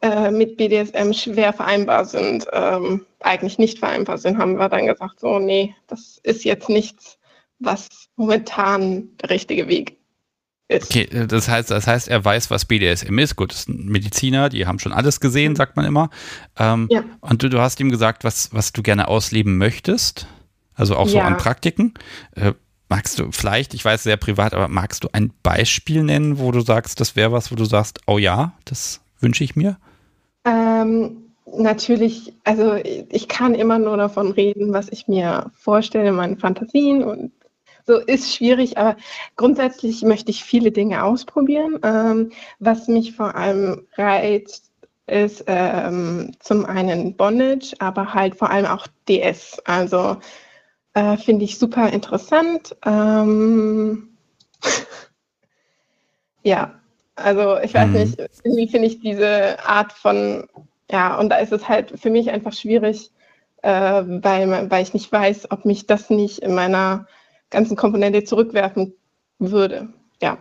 äh, 0.00 0.30
mit 0.30 0.56
BDSM 0.56 1.12
schwer 1.12 1.52
vereinbar 1.52 2.04
sind, 2.04 2.46
ähm, 2.52 3.04
eigentlich 3.20 3.58
nicht 3.58 3.78
vereinbar 3.78 4.18
sind, 4.18 4.38
haben 4.38 4.58
wir 4.58 4.68
dann 4.68 4.86
gesagt, 4.86 5.20
so, 5.20 5.38
nee, 5.38 5.74
das 5.86 6.20
ist 6.22 6.44
jetzt 6.44 6.68
nichts, 6.68 7.18
was 7.58 7.88
momentan 8.16 9.16
der 9.18 9.30
richtige 9.30 9.68
Weg. 9.68 9.95
Okay, 10.72 11.02
äh, 11.02 11.26
das 11.26 11.48
heißt, 11.48 11.70
das 11.70 11.86
heißt, 11.86 12.08
er 12.08 12.24
weiß, 12.24 12.50
was 12.50 12.64
BDSM 12.64 13.18
ist. 13.18 13.36
Gut, 13.36 13.52
das 13.52 13.64
sind 13.64 13.86
Mediziner, 13.86 14.48
die 14.48 14.66
haben 14.66 14.78
schon 14.78 14.92
alles 14.92 15.20
gesehen, 15.20 15.54
sagt 15.56 15.76
man 15.76 15.84
immer. 15.84 16.10
Ähm, 16.58 16.88
ja. 16.90 17.04
Und 17.20 17.42
du, 17.42 17.48
du 17.48 17.60
hast 17.60 17.78
ihm 17.80 17.90
gesagt, 17.90 18.24
was, 18.24 18.52
was 18.52 18.72
du 18.72 18.82
gerne 18.82 19.08
ausleben 19.08 19.58
möchtest. 19.58 20.26
Also 20.74 20.96
auch 20.96 21.08
so 21.08 21.18
ja. 21.18 21.24
an 21.24 21.36
Praktiken. 21.36 21.94
Äh, 22.34 22.52
Magst 22.88 23.18
du 23.18 23.32
vielleicht, 23.32 23.74
ich 23.74 23.84
weiß 23.84 24.04
sehr 24.04 24.16
privat, 24.16 24.54
aber 24.54 24.68
magst 24.68 25.02
du 25.02 25.08
ein 25.12 25.32
Beispiel 25.42 26.04
nennen, 26.04 26.38
wo 26.38 26.52
du 26.52 26.60
sagst, 26.60 27.00
das 27.00 27.16
wäre 27.16 27.32
was, 27.32 27.50
wo 27.50 27.56
du 27.56 27.64
sagst, 27.64 28.00
oh 28.06 28.18
ja, 28.18 28.52
das 28.64 29.00
wünsche 29.18 29.42
ich 29.42 29.56
mir? 29.56 29.76
Ähm, 30.44 31.24
natürlich, 31.58 32.32
also 32.44 32.76
ich 32.76 33.26
kann 33.26 33.56
immer 33.56 33.80
nur 33.80 33.96
davon 33.96 34.30
reden, 34.30 34.72
was 34.72 34.88
ich 34.88 35.08
mir 35.08 35.50
vorstelle, 35.58 36.12
meine 36.12 36.36
Fantasien 36.36 37.02
und 37.02 37.32
so 37.86 37.98
ist 37.98 38.34
schwierig, 38.34 38.78
aber 38.78 38.96
grundsätzlich 39.36 40.02
möchte 40.02 40.30
ich 40.30 40.44
viele 40.44 40.72
Dinge 40.72 41.04
ausprobieren. 41.04 41.78
Ähm, 41.82 42.32
was 42.58 42.88
mich 42.88 43.14
vor 43.14 43.34
allem 43.36 43.86
reizt, 43.96 44.72
ist 45.06 45.44
ähm, 45.46 46.32
zum 46.40 46.66
einen 46.66 47.16
Bondage, 47.16 47.74
aber 47.78 48.12
halt 48.12 48.34
vor 48.34 48.50
allem 48.50 48.66
auch 48.66 48.88
DS. 49.06 49.60
Also 49.64 50.16
äh, 50.96 51.18
Finde 51.18 51.44
ich 51.44 51.58
super 51.58 51.90
interessant. 51.90 52.74
Ähm, 52.86 54.16
ja, 56.42 56.80
also 57.16 57.58
ich 57.58 57.74
weiß 57.74 57.88
mhm. 57.88 57.92
nicht, 57.92 58.18
irgendwie 58.44 58.68
finde 58.68 58.88
ich 58.88 59.00
diese 59.00 59.58
Art 59.62 59.92
von, 59.92 60.48
ja, 60.90 61.18
und 61.18 61.28
da 61.28 61.36
ist 61.36 61.52
es 61.52 61.68
halt 61.68 62.00
für 62.00 62.08
mich 62.08 62.30
einfach 62.30 62.54
schwierig, 62.54 63.10
äh, 63.60 63.70
weil, 63.70 64.70
weil 64.70 64.82
ich 64.82 64.94
nicht 64.94 65.12
weiß, 65.12 65.50
ob 65.50 65.66
mich 65.66 65.86
das 65.86 66.08
nicht 66.08 66.38
in 66.38 66.54
meiner 66.54 67.06
ganzen 67.50 67.76
Komponente 67.76 68.24
zurückwerfen 68.24 68.94
würde. 69.38 69.88
Ja. 70.20 70.38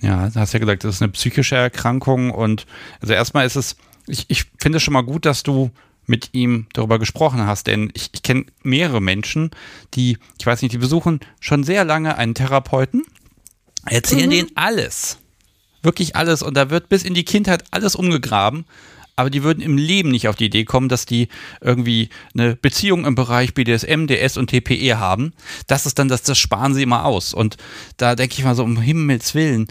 Ja, 0.00 0.28
du 0.28 0.38
hast 0.38 0.52
ja 0.52 0.58
gesagt, 0.58 0.84
das 0.84 0.96
ist 0.96 1.02
eine 1.02 1.12
psychische 1.12 1.56
Erkrankung 1.56 2.30
und 2.30 2.66
also 3.00 3.14
erstmal 3.14 3.46
ist 3.46 3.56
es, 3.56 3.76
ich, 4.06 4.26
ich 4.28 4.44
finde 4.60 4.76
es 4.76 4.82
schon 4.82 4.94
mal 4.94 5.02
gut, 5.02 5.26
dass 5.26 5.42
du 5.42 5.70
mit 6.08 6.30
ihm 6.32 6.66
darüber 6.72 6.98
gesprochen 6.98 7.46
hast. 7.46 7.66
Denn 7.66 7.90
ich, 7.94 8.10
ich 8.12 8.22
kenne 8.22 8.46
mehrere 8.62 9.00
Menschen, 9.00 9.50
die, 9.94 10.18
ich 10.38 10.46
weiß 10.46 10.62
nicht, 10.62 10.72
die 10.72 10.78
besuchen 10.78 11.20
schon 11.38 11.62
sehr 11.64 11.84
lange 11.84 12.16
einen 12.16 12.34
Therapeuten, 12.34 13.04
erzählen 13.84 14.26
mhm. 14.26 14.30
denen 14.30 14.50
alles. 14.54 15.18
Wirklich 15.82 16.16
alles. 16.16 16.42
Und 16.42 16.56
da 16.56 16.70
wird 16.70 16.88
bis 16.88 17.04
in 17.04 17.14
die 17.14 17.24
Kindheit 17.24 17.64
alles 17.70 17.94
umgegraben. 17.94 18.64
Aber 19.18 19.30
die 19.30 19.42
würden 19.42 19.64
im 19.64 19.76
Leben 19.76 20.12
nicht 20.12 20.28
auf 20.28 20.36
die 20.36 20.44
Idee 20.44 20.64
kommen, 20.64 20.88
dass 20.88 21.04
die 21.04 21.26
irgendwie 21.60 22.08
eine 22.34 22.54
Beziehung 22.54 23.04
im 23.04 23.16
Bereich 23.16 23.52
BDSM, 23.52 24.06
DS 24.06 24.36
und 24.36 24.48
TPE 24.48 25.00
haben. 25.00 25.32
Das 25.66 25.86
ist 25.86 25.98
dann, 25.98 26.06
das, 26.06 26.22
das 26.22 26.38
sparen 26.38 26.72
sie 26.72 26.84
immer 26.84 27.04
aus. 27.04 27.34
Und 27.34 27.56
da 27.96 28.14
denke 28.14 28.36
ich 28.38 28.44
mal 28.44 28.54
so, 28.54 28.62
um 28.62 28.80
Himmels 28.80 29.34
Willen, 29.34 29.66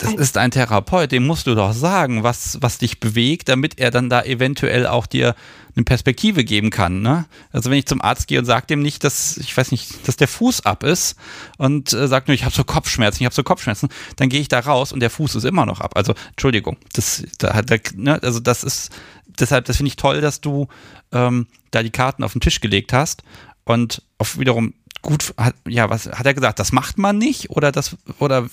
das 0.00 0.14
ist 0.14 0.38
ein 0.38 0.50
Therapeut, 0.50 1.12
dem 1.12 1.26
musst 1.26 1.46
du 1.46 1.54
doch 1.54 1.72
sagen, 1.72 2.22
was, 2.22 2.58
was 2.60 2.78
dich 2.78 3.00
bewegt, 3.00 3.48
damit 3.48 3.78
er 3.78 3.90
dann 3.90 4.08
da 4.08 4.22
eventuell 4.22 4.86
auch 4.86 5.06
dir 5.06 5.34
eine 5.76 5.84
Perspektive 5.84 6.44
geben 6.44 6.70
kann. 6.70 7.02
Ne? 7.02 7.26
Also 7.52 7.70
wenn 7.70 7.78
ich 7.78 7.86
zum 7.86 8.00
Arzt 8.00 8.26
gehe 8.26 8.38
und 8.38 8.44
sage 8.44 8.66
dem 8.66 8.82
nicht, 8.82 9.04
dass, 9.04 9.36
ich 9.36 9.56
weiß 9.56 9.70
nicht, 9.70 10.06
dass 10.08 10.16
der 10.16 10.28
Fuß 10.28 10.66
ab 10.66 10.82
ist 10.82 11.16
und 11.58 11.92
äh, 11.92 12.08
sagt 12.08 12.28
nur, 12.28 12.34
ich 12.34 12.44
habe 12.44 12.54
so 12.54 12.64
Kopfschmerzen, 12.64 13.22
ich 13.22 13.26
habe 13.26 13.34
so 13.34 13.42
Kopfschmerzen, 13.42 13.88
dann 14.16 14.28
gehe 14.28 14.40
ich 14.40 14.48
da 14.48 14.60
raus 14.60 14.92
und 14.92 15.00
der 15.00 15.10
Fuß 15.10 15.34
ist 15.36 15.44
immer 15.44 15.66
noch 15.66 15.80
ab. 15.80 15.92
Also 15.96 16.14
Entschuldigung, 16.30 16.76
das, 16.92 17.22
da 17.38 17.62
der, 17.62 17.80
ne, 17.94 18.20
also 18.22 18.40
das 18.40 18.64
ist, 18.64 18.90
deshalb, 19.26 19.66
das 19.66 19.76
finde 19.76 19.88
ich 19.88 19.96
toll, 19.96 20.20
dass 20.20 20.40
du 20.40 20.68
ähm, 21.12 21.46
da 21.70 21.82
die 21.82 21.90
Karten 21.90 22.24
auf 22.24 22.32
den 22.32 22.40
Tisch 22.40 22.60
gelegt 22.60 22.92
hast 22.92 23.22
und 23.64 24.02
auf 24.18 24.38
wiederum 24.38 24.74
gut, 25.02 25.34
hat, 25.36 25.54
ja, 25.66 25.90
was 25.90 26.06
hat 26.06 26.26
er 26.26 26.34
gesagt? 26.34 26.58
Das 26.58 26.72
macht 26.72 26.98
man 26.98 27.18
nicht 27.18 27.50
oder 27.50 27.72
das 27.72 27.96
oder 28.18 28.48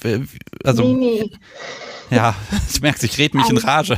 also 0.63 0.83
nee, 0.83 1.23
nee. 1.23 1.31
ja, 2.15 2.35
du 2.75 2.81
merkst, 2.81 3.03
ich 3.03 3.17
rede 3.17 3.37
mich 3.37 3.45
also, 3.45 3.57
in 3.57 3.63
Rage. 3.63 3.97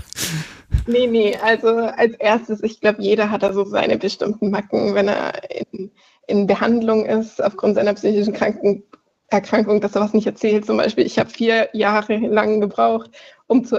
Nee, 0.85 1.07
nee, 1.07 1.37
also 1.37 1.69
als 1.69 2.13
erstes, 2.15 2.61
ich 2.63 2.79
glaube, 2.79 3.01
jeder 3.01 3.31
hat 3.31 3.43
da 3.43 3.53
so 3.53 3.65
seine 3.65 3.97
bestimmten 3.97 4.51
Macken, 4.51 4.93
wenn 4.93 5.07
er 5.07 5.33
in, 5.71 5.91
in 6.27 6.47
Behandlung 6.47 7.05
ist 7.05 7.43
aufgrund 7.43 7.75
seiner 7.75 7.93
psychischen 7.93 8.33
Kranken 8.33 8.83
Erkrankung, 9.31 9.79
dass 9.81 9.95
er 9.95 10.01
was 10.01 10.13
nicht 10.13 10.25
erzählt. 10.25 10.65
Zum 10.65 10.77
Beispiel, 10.77 11.05
ich 11.05 11.19
habe 11.19 11.29
vier 11.29 11.69
Jahre 11.73 12.17
lang 12.17 12.61
gebraucht, 12.61 13.11
um 13.47 13.63
zu 13.63 13.77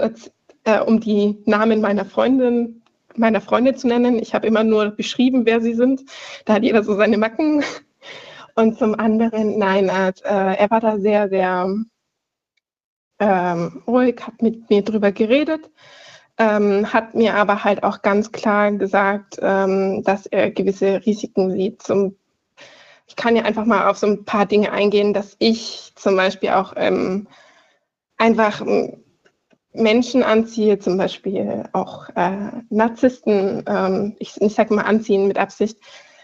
äh, 0.63 0.79
um 0.79 0.99
die 0.99 1.37
Namen 1.45 1.81
meiner 1.81 2.05
Freundin, 2.05 2.81
meiner 3.15 3.41
Freunde 3.41 3.75
zu 3.75 3.87
nennen. 3.87 4.19
Ich 4.19 4.33
habe 4.33 4.47
immer 4.47 4.63
nur 4.63 4.91
beschrieben, 4.91 5.45
wer 5.45 5.61
sie 5.61 5.73
sind. 5.73 6.01
Da 6.45 6.53
hat 6.53 6.63
jeder 6.63 6.83
so 6.83 6.95
seine 6.95 7.17
Macken. 7.17 7.63
Und 8.61 8.77
zum 8.77 8.93
anderen, 8.93 9.57
nein, 9.57 9.89
äh, 9.89 10.13
er 10.23 10.69
war 10.69 10.79
da 10.79 10.99
sehr, 10.99 11.29
sehr 11.29 11.67
ähm, 13.19 13.83
ruhig, 13.87 14.21
hat 14.21 14.39
mit 14.39 14.69
mir 14.69 14.83
drüber 14.83 15.11
geredet, 15.11 15.71
ähm, 16.37 16.93
hat 16.93 17.15
mir 17.15 17.33
aber 17.33 17.63
halt 17.63 17.81
auch 17.81 18.03
ganz 18.03 18.31
klar 18.31 18.71
gesagt, 18.73 19.39
ähm, 19.41 20.03
dass 20.03 20.27
er 20.27 20.51
gewisse 20.51 21.03
Risiken 21.03 21.49
sieht. 21.49 21.81
Zum, 21.81 22.15
ich 23.07 23.15
kann 23.15 23.35
ja 23.35 23.45
einfach 23.45 23.65
mal 23.65 23.87
auf 23.87 23.97
so 23.97 24.05
ein 24.05 24.25
paar 24.25 24.45
Dinge 24.45 24.71
eingehen, 24.71 25.15
dass 25.15 25.35
ich 25.39 25.93
zum 25.95 26.15
Beispiel 26.15 26.51
auch 26.51 26.73
ähm, 26.75 27.27
einfach 28.17 28.61
Menschen 29.73 30.21
anziehe, 30.21 30.77
zum 30.77 30.97
Beispiel 30.97 31.63
auch 31.73 32.09
äh, 32.15 32.61
Narzissten, 32.69 33.63
ähm, 33.65 34.15
ich, 34.19 34.39
ich 34.39 34.53
sage 34.53 34.75
mal 34.75 34.83
anziehen 34.83 35.27
mit 35.27 35.39
Absicht, 35.39 35.79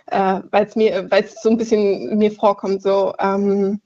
äh, 0.08 0.42
weil 0.52 0.66
es 0.66 0.76
mir, 0.76 1.10
weil 1.12 1.24
es 1.24 1.42
so 1.42 1.50
ein 1.50 1.58
bisschen 1.58 2.18
mir 2.18 2.32
vorkommt, 2.32 2.82
so, 2.82 3.14
ähm, 3.20 3.82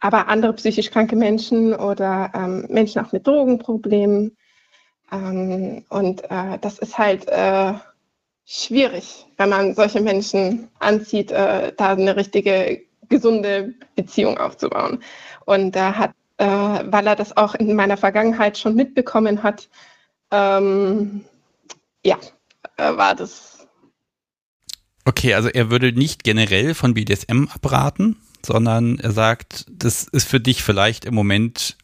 aber 0.00 0.28
andere 0.28 0.52
psychisch 0.54 0.90
kranke 0.90 1.16
Menschen 1.16 1.74
oder 1.74 2.30
ähm, 2.34 2.66
Menschen 2.68 3.04
auch 3.04 3.12
mit 3.12 3.26
Drogenproblemen. 3.26 4.36
Ähm, 5.12 5.84
und 5.88 6.22
äh, 6.30 6.58
das 6.60 6.78
ist 6.78 6.96
halt 6.98 7.28
äh, 7.28 7.74
schwierig, 8.46 9.26
wenn 9.36 9.50
man 9.50 9.74
solche 9.74 10.00
Menschen 10.00 10.68
anzieht, 10.78 11.30
äh, 11.32 11.72
da 11.76 11.90
eine 11.90 12.16
richtige 12.16 12.82
gesunde 13.08 13.74
Beziehung 13.96 14.38
aufzubauen. 14.38 15.02
Und 15.44 15.74
da 15.74 15.96
hat 15.96 16.12
äh, 16.40 16.46
weil 16.90 17.06
er 17.06 17.16
das 17.16 17.36
auch 17.36 17.54
in 17.54 17.76
meiner 17.76 17.98
Vergangenheit 17.98 18.56
schon 18.56 18.74
mitbekommen 18.74 19.42
hat. 19.42 19.68
Ähm, 20.30 21.24
ja, 22.04 22.16
äh, 22.78 22.96
war 22.96 23.14
das. 23.14 23.59
Okay, 25.04 25.34
also 25.34 25.48
er 25.48 25.70
würde 25.70 25.92
nicht 25.92 26.24
generell 26.24 26.74
von 26.74 26.94
BDSM 26.94 27.48
abraten, 27.52 28.16
sondern 28.44 28.98
er 28.98 29.12
sagt, 29.12 29.66
das 29.70 30.04
ist 30.04 30.28
für 30.28 30.40
dich 30.40 30.62
vielleicht 30.62 31.04
im 31.04 31.14
Moment 31.14 31.76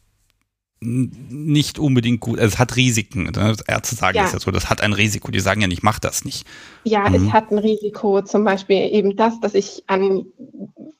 nicht 0.79 1.79
unbedingt 1.79 2.19
gut. 2.19 2.39
Also 2.39 2.53
es 2.53 2.59
hat 2.59 2.75
Risiken. 2.75 3.31
Ärzte 3.67 3.95
sagen 3.95 4.17
ja. 4.17 4.23
das 4.23 4.33
ja 4.33 4.39
so, 4.39 4.51
das 4.51 4.69
hat 4.69 4.81
ein 4.81 4.93
Risiko. 4.93 5.31
Die 5.31 5.39
sagen 5.39 5.61
ja 5.61 5.67
nicht, 5.67 5.81
mach 5.81 5.97
das 5.97 6.23
nicht. 6.23 6.45
Ja, 6.83 7.09
mhm. 7.09 7.15
es 7.15 7.33
hat 7.33 7.51
ein 7.51 7.57
Risiko. 7.57 8.21
Zum 8.21 8.43
Beispiel 8.43 8.77
eben 8.93 9.15
das, 9.15 9.39
dass 9.39 9.55
ich 9.55 9.83
an, 9.87 10.27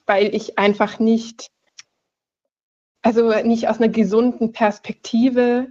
weil 0.07 0.33
ich 0.33 0.57
einfach 0.57 0.97
nicht 0.97 1.51
also 3.07 3.31
nicht 3.43 3.69
aus 3.69 3.79
einer 3.79 3.87
gesunden 3.87 4.51
Perspektive 4.51 5.67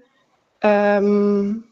ähm, 0.62 1.64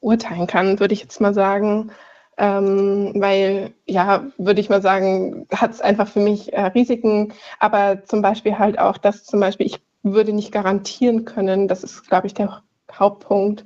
urteilen 0.00 0.46
kann, 0.46 0.80
würde 0.80 0.94
ich 0.94 1.00
jetzt 1.00 1.20
mal 1.20 1.34
sagen. 1.34 1.90
Ähm, 2.38 3.12
weil, 3.16 3.74
ja, 3.86 4.26
würde 4.38 4.60
ich 4.60 4.70
mal 4.70 4.82
sagen, 4.82 5.46
hat 5.52 5.72
es 5.72 5.80
einfach 5.80 6.06
für 6.08 6.20
mich 6.20 6.52
äh, 6.52 6.66
Risiken, 6.66 7.32
aber 7.58 8.04
zum 8.04 8.22
Beispiel 8.22 8.58
halt 8.58 8.78
auch, 8.78 8.96
dass 8.96 9.24
zum 9.24 9.40
Beispiel 9.40 9.66
ich 9.66 9.80
würde 10.04 10.32
nicht 10.32 10.52
garantieren 10.52 11.24
können, 11.24 11.66
das 11.68 11.82
ist, 11.82 12.08
glaube 12.08 12.28
ich, 12.28 12.34
der 12.34 12.62
Hauptpunkt, 12.92 13.64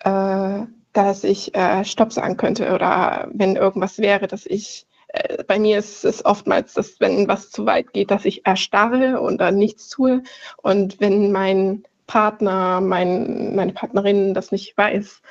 äh, 0.00 0.60
dass 0.92 1.24
ich 1.24 1.54
äh, 1.54 1.84
Stopp 1.84 2.12
sagen 2.12 2.36
könnte 2.36 2.74
oder 2.74 3.28
wenn 3.32 3.56
irgendwas 3.56 3.98
wäre, 3.98 4.26
dass 4.26 4.46
ich 4.46 4.86
äh, 5.08 5.44
bei 5.44 5.58
mir 5.58 5.78
ist 5.78 6.04
es 6.04 6.24
oftmals, 6.24 6.74
dass 6.74 7.00
wenn 7.00 7.28
was 7.28 7.50
zu 7.50 7.66
weit 7.66 7.92
geht, 7.92 8.10
dass 8.10 8.24
ich 8.24 8.46
erstarre 8.46 9.20
und 9.20 9.38
dann 9.40 9.56
nichts 9.56 9.88
tue. 9.88 10.22
Und 10.62 11.00
wenn 11.00 11.32
mein 11.32 11.84
Partner, 12.06 12.80
mein, 12.80 13.54
meine 13.54 13.72
Partnerin 13.72 14.34
das 14.34 14.52
nicht 14.52 14.76
weiß, 14.76 15.22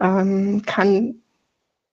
ähm, 0.00 0.62
kann, 0.66 1.22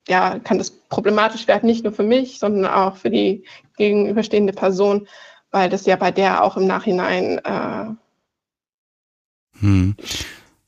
ja, 0.08 0.40
kann 0.40 0.58
das 0.58 0.72
problematisch 0.72 1.48
werden, 1.48 1.68
nicht 1.68 1.84
nur 1.84 1.94
für 1.94 2.04
mich, 2.04 2.40
sondern 2.40 2.72
auch 2.72 2.98
für 2.98 3.10
die 3.10 3.46
gegenüberstehende 3.78 4.54
Person, 4.54 5.08
weil 5.52 5.70
das 5.70 5.86
ja 5.86 5.96
bei 5.96 6.12
der 6.12 6.44
auch 6.44 6.58
im 6.58 6.68
Nachhinein 6.68 7.40
äh, 7.40 7.86
hm. 9.60 9.96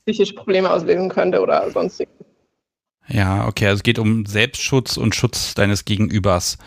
psychische 0.04 0.34
Probleme 0.34 0.70
auslösen 0.70 1.08
könnte 1.08 1.40
oder 1.40 1.70
sonstiges. 1.70 2.14
Ja, 3.08 3.46
okay, 3.46 3.66
also 3.66 3.78
es 3.78 3.82
geht 3.82 3.98
um 3.98 4.26
Selbstschutz 4.26 4.96
und 4.96 5.14
Schutz 5.14 5.54
deines 5.54 5.84
Gegenübers. 5.84 6.58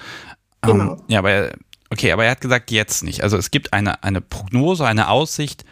Ähm, 0.63 0.72
genau. 0.72 0.93
Ähm, 0.93 1.01
ja, 1.07 1.20
aber 1.20 1.32
er, 1.32 1.53
okay, 1.89 2.11
aber 2.11 2.26
er 2.26 2.32
hat 2.32 2.41
gesagt, 2.41 2.72
jetzt 2.72 3.03
nicht. 3.03 3.24
Also 3.24 3.38
es 3.38 3.51
gibt 3.51 3.74
eine, 3.74 4.03
eine 4.03 4.22
Prognose, 4.22 4.86
eine 4.86 5.09
Aussicht, 5.09 5.65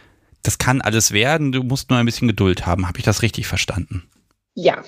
das 0.44 0.58
kann 0.58 0.82
alles 0.82 1.12
werden, 1.12 1.52
du 1.52 1.64
musst 1.64 1.90
nur 1.90 2.00
ein 2.00 2.06
bisschen 2.06 2.28
Geduld 2.28 2.66
haben. 2.66 2.88
Habe 2.88 3.00
ich 3.00 3.06
das 3.06 3.22
richtig 3.22 3.48
verstanden? 3.48 4.10
Ja, 4.56 4.82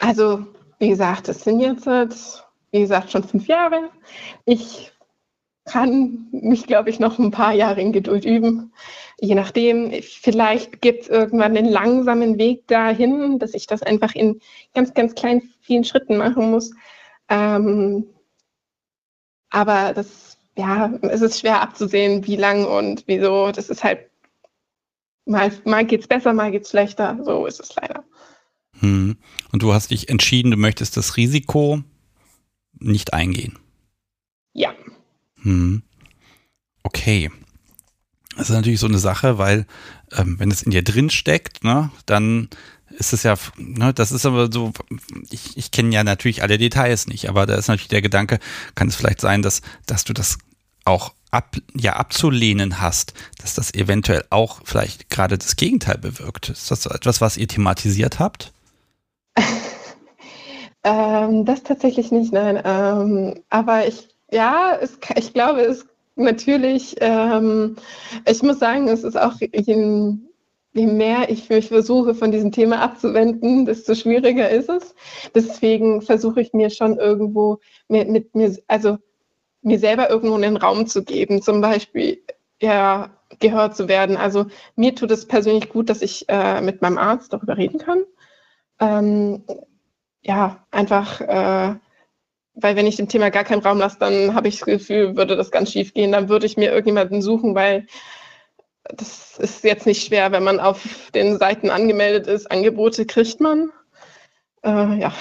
also 0.00 0.46
wie 0.78 0.88
gesagt, 0.88 1.28
es 1.28 1.42
sind 1.44 1.60
jetzt, 1.60 1.86
wie 1.86 2.80
gesagt, 2.80 3.10
schon 3.10 3.24
fünf 3.24 3.46
Jahre. 3.46 3.90
Ich 4.44 4.92
kann 5.64 6.28
mich, 6.30 6.66
glaube 6.66 6.90
ich, 6.90 7.00
noch 7.00 7.18
ein 7.18 7.30
paar 7.30 7.52
Jahre 7.52 7.80
in 7.80 7.92
Geduld 7.92 8.24
üben. 8.24 8.72
Je 9.18 9.34
nachdem, 9.34 9.92
vielleicht 10.02 10.82
gibt 10.82 11.02
es 11.02 11.08
irgendwann 11.08 11.56
einen 11.56 11.70
langsamen 11.70 12.38
Weg 12.38 12.66
dahin, 12.68 13.38
dass 13.38 13.54
ich 13.54 13.66
das 13.66 13.82
einfach 13.82 14.14
in 14.14 14.40
ganz, 14.74 14.92
ganz 14.92 15.14
kleinen, 15.14 15.54
vielen 15.62 15.84
Schritten 15.84 16.18
machen 16.18 16.50
muss. 16.50 16.72
Ähm, 17.28 18.06
aber 19.50 19.94
das, 19.94 20.36
ja, 20.58 20.92
es 21.02 21.22
ist 21.22 21.40
schwer 21.40 21.62
abzusehen, 21.62 22.26
wie 22.26 22.36
lang 22.36 22.66
und 22.66 23.04
wieso. 23.06 23.50
Das 23.50 23.70
ist 23.70 23.82
halt, 23.84 24.10
mal, 25.24 25.50
mal 25.64 25.84
geht 25.86 26.02
es 26.02 26.08
besser, 26.08 26.32
mal 26.34 26.50
geht 26.50 26.64
es 26.64 26.70
schlechter. 26.70 27.18
So 27.22 27.46
ist 27.46 27.60
es 27.60 27.74
leider. 27.76 28.04
Hm. 28.80 29.16
Und 29.52 29.62
du 29.62 29.72
hast 29.72 29.90
dich 29.90 30.08
entschieden, 30.08 30.50
du 30.50 30.56
möchtest 30.56 30.96
das 30.96 31.16
Risiko 31.16 31.82
nicht 32.78 33.12
eingehen. 33.12 33.58
Ja. 34.52 34.74
Hm. 35.42 35.82
Okay. 36.82 37.30
Das 38.36 38.50
ist 38.50 38.54
natürlich 38.54 38.80
so 38.80 38.86
eine 38.86 38.98
Sache, 38.98 39.38
weil 39.38 39.66
ähm, 40.12 40.38
wenn 40.38 40.50
es 40.50 40.62
in 40.62 40.72
dir 40.72 40.82
drin 40.82 41.10
steckt, 41.10 41.62
ne, 41.62 41.90
dann 42.06 42.48
ist 42.90 43.12
es 43.12 43.22
ja, 43.22 43.36
ne, 43.56 43.94
das 43.94 44.12
ist 44.12 44.26
aber 44.26 44.50
so, 44.52 44.72
ich, 45.30 45.56
ich 45.56 45.70
kenne 45.70 45.94
ja 45.94 46.04
natürlich 46.04 46.42
alle 46.42 46.58
Details 46.58 47.06
nicht, 47.06 47.28
aber 47.28 47.46
da 47.46 47.54
ist 47.54 47.68
natürlich 47.68 47.88
der 47.88 48.02
Gedanke, 48.02 48.38
kann 48.74 48.88
es 48.88 48.96
vielleicht 48.96 49.20
sein, 49.20 49.42
dass, 49.42 49.62
dass 49.86 50.04
du 50.04 50.12
das 50.12 50.38
auch 50.84 51.14
ab, 51.30 51.56
ja, 51.74 51.94
abzulehnen 51.94 52.80
hast, 52.80 53.14
dass 53.38 53.54
das 53.54 53.74
eventuell 53.74 54.24
auch 54.30 54.60
vielleicht 54.64 55.10
gerade 55.10 55.38
das 55.38 55.56
Gegenteil 55.56 55.98
bewirkt. 55.98 56.50
Ist 56.50 56.70
das 56.70 56.86
etwas, 56.86 57.20
was 57.20 57.36
ihr 57.36 57.48
thematisiert 57.48 58.18
habt? 58.18 58.52
ähm, 60.84 61.44
das 61.44 61.62
tatsächlich 61.62 62.12
nicht, 62.12 62.32
nein. 62.32 62.60
Ähm, 62.64 63.42
aber 63.50 63.86
ich 63.86 64.14
ja, 64.34 64.76
es, 64.80 64.98
ich 65.16 65.32
glaube, 65.32 65.62
es 65.62 65.86
natürlich, 66.16 66.96
ähm, 67.00 67.76
ich 68.28 68.42
muss 68.42 68.58
sagen, 68.58 68.88
es 68.88 69.04
ist 69.04 69.16
auch, 69.16 69.34
je, 69.40 69.48
je 70.72 70.86
mehr 70.86 71.30
ich 71.30 71.48
mich 71.48 71.68
versuche, 71.68 72.14
von 72.14 72.32
diesem 72.32 72.52
Thema 72.52 72.80
abzuwenden, 72.82 73.64
desto 73.64 73.94
schwieriger 73.94 74.50
ist 74.50 74.68
es. 74.68 74.94
Deswegen 75.34 76.02
versuche 76.02 76.40
ich 76.40 76.52
mir 76.52 76.70
schon 76.70 76.98
irgendwo 76.98 77.60
mit, 77.88 78.08
mit 78.08 78.34
mir, 78.34 78.56
also 78.66 78.98
mir 79.62 79.78
selber 79.78 80.10
irgendwo 80.10 80.34
einen 80.34 80.56
Raum 80.56 80.86
zu 80.86 81.04
geben, 81.04 81.40
zum 81.42 81.60
Beispiel 81.60 82.18
ja, 82.60 83.10
gehört 83.40 83.76
zu 83.76 83.88
werden. 83.88 84.16
Also 84.16 84.46
mir 84.76 84.94
tut 84.94 85.10
es 85.10 85.26
persönlich 85.26 85.68
gut, 85.68 85.88
dass 85.88 86.02
ich 86.02 86.28
äh, 86.28 86.60
mit 86.60 86.82
meinem 86.82 86.98
Arzt 86.98 87.32
darüber 87.32 87.56
reden 87.56 87.78
kann. 87.78 88.02
Ähm, 88.80 89.44
ja, 90.22 90.66
einfach 90.70 91.20
äh, 91.20 91.74
weil 92.54 92.76
wenn 92.76 92.86
ich 92.86 92.96
dem 92.96 93.08
Thema 93.08 93.30
gar 93.30 93.44
keinen 93.44 93.62
Raum 93.62 93.78
lasse, 93.78 93.98
dann 93.98 94.34
habe 94.34 94.48
ich 94.48 94.58
das 94.58 94.66
Gefühl, 94.66 95.16
würde 95.16 95.36
das 95.36 95.50
ganz 95.50 95.72
schief 95.72 95.92
gehen. 95.92 96.12
Dann 96.12 96.28
würde 96.28 96.46
ich 96.46 96.56
mir 96.56 96.70
irgendjemanden 96.70 97.20
suchen, 97.20 97.54
weil 97.54 97.86
das 98.84 99.38
ist 99.38 99.64
jetzt 99.64 99.86
nicht 99.86 100.06
schwer, 100.06 100.30
wenn 100.30 100.44
man 100.44 100.60
auf 100.60 101.10
den 101.14 101.38
Seiten 101.38 101.70
angemeldet 101.70 102.26
ist. 102.26 102.50
Angebote 102.50 103.06
kriegt 103.06 103.40
man. 103.40 103.70
Äh, 104.62 105.00
ja. 105.00 105.12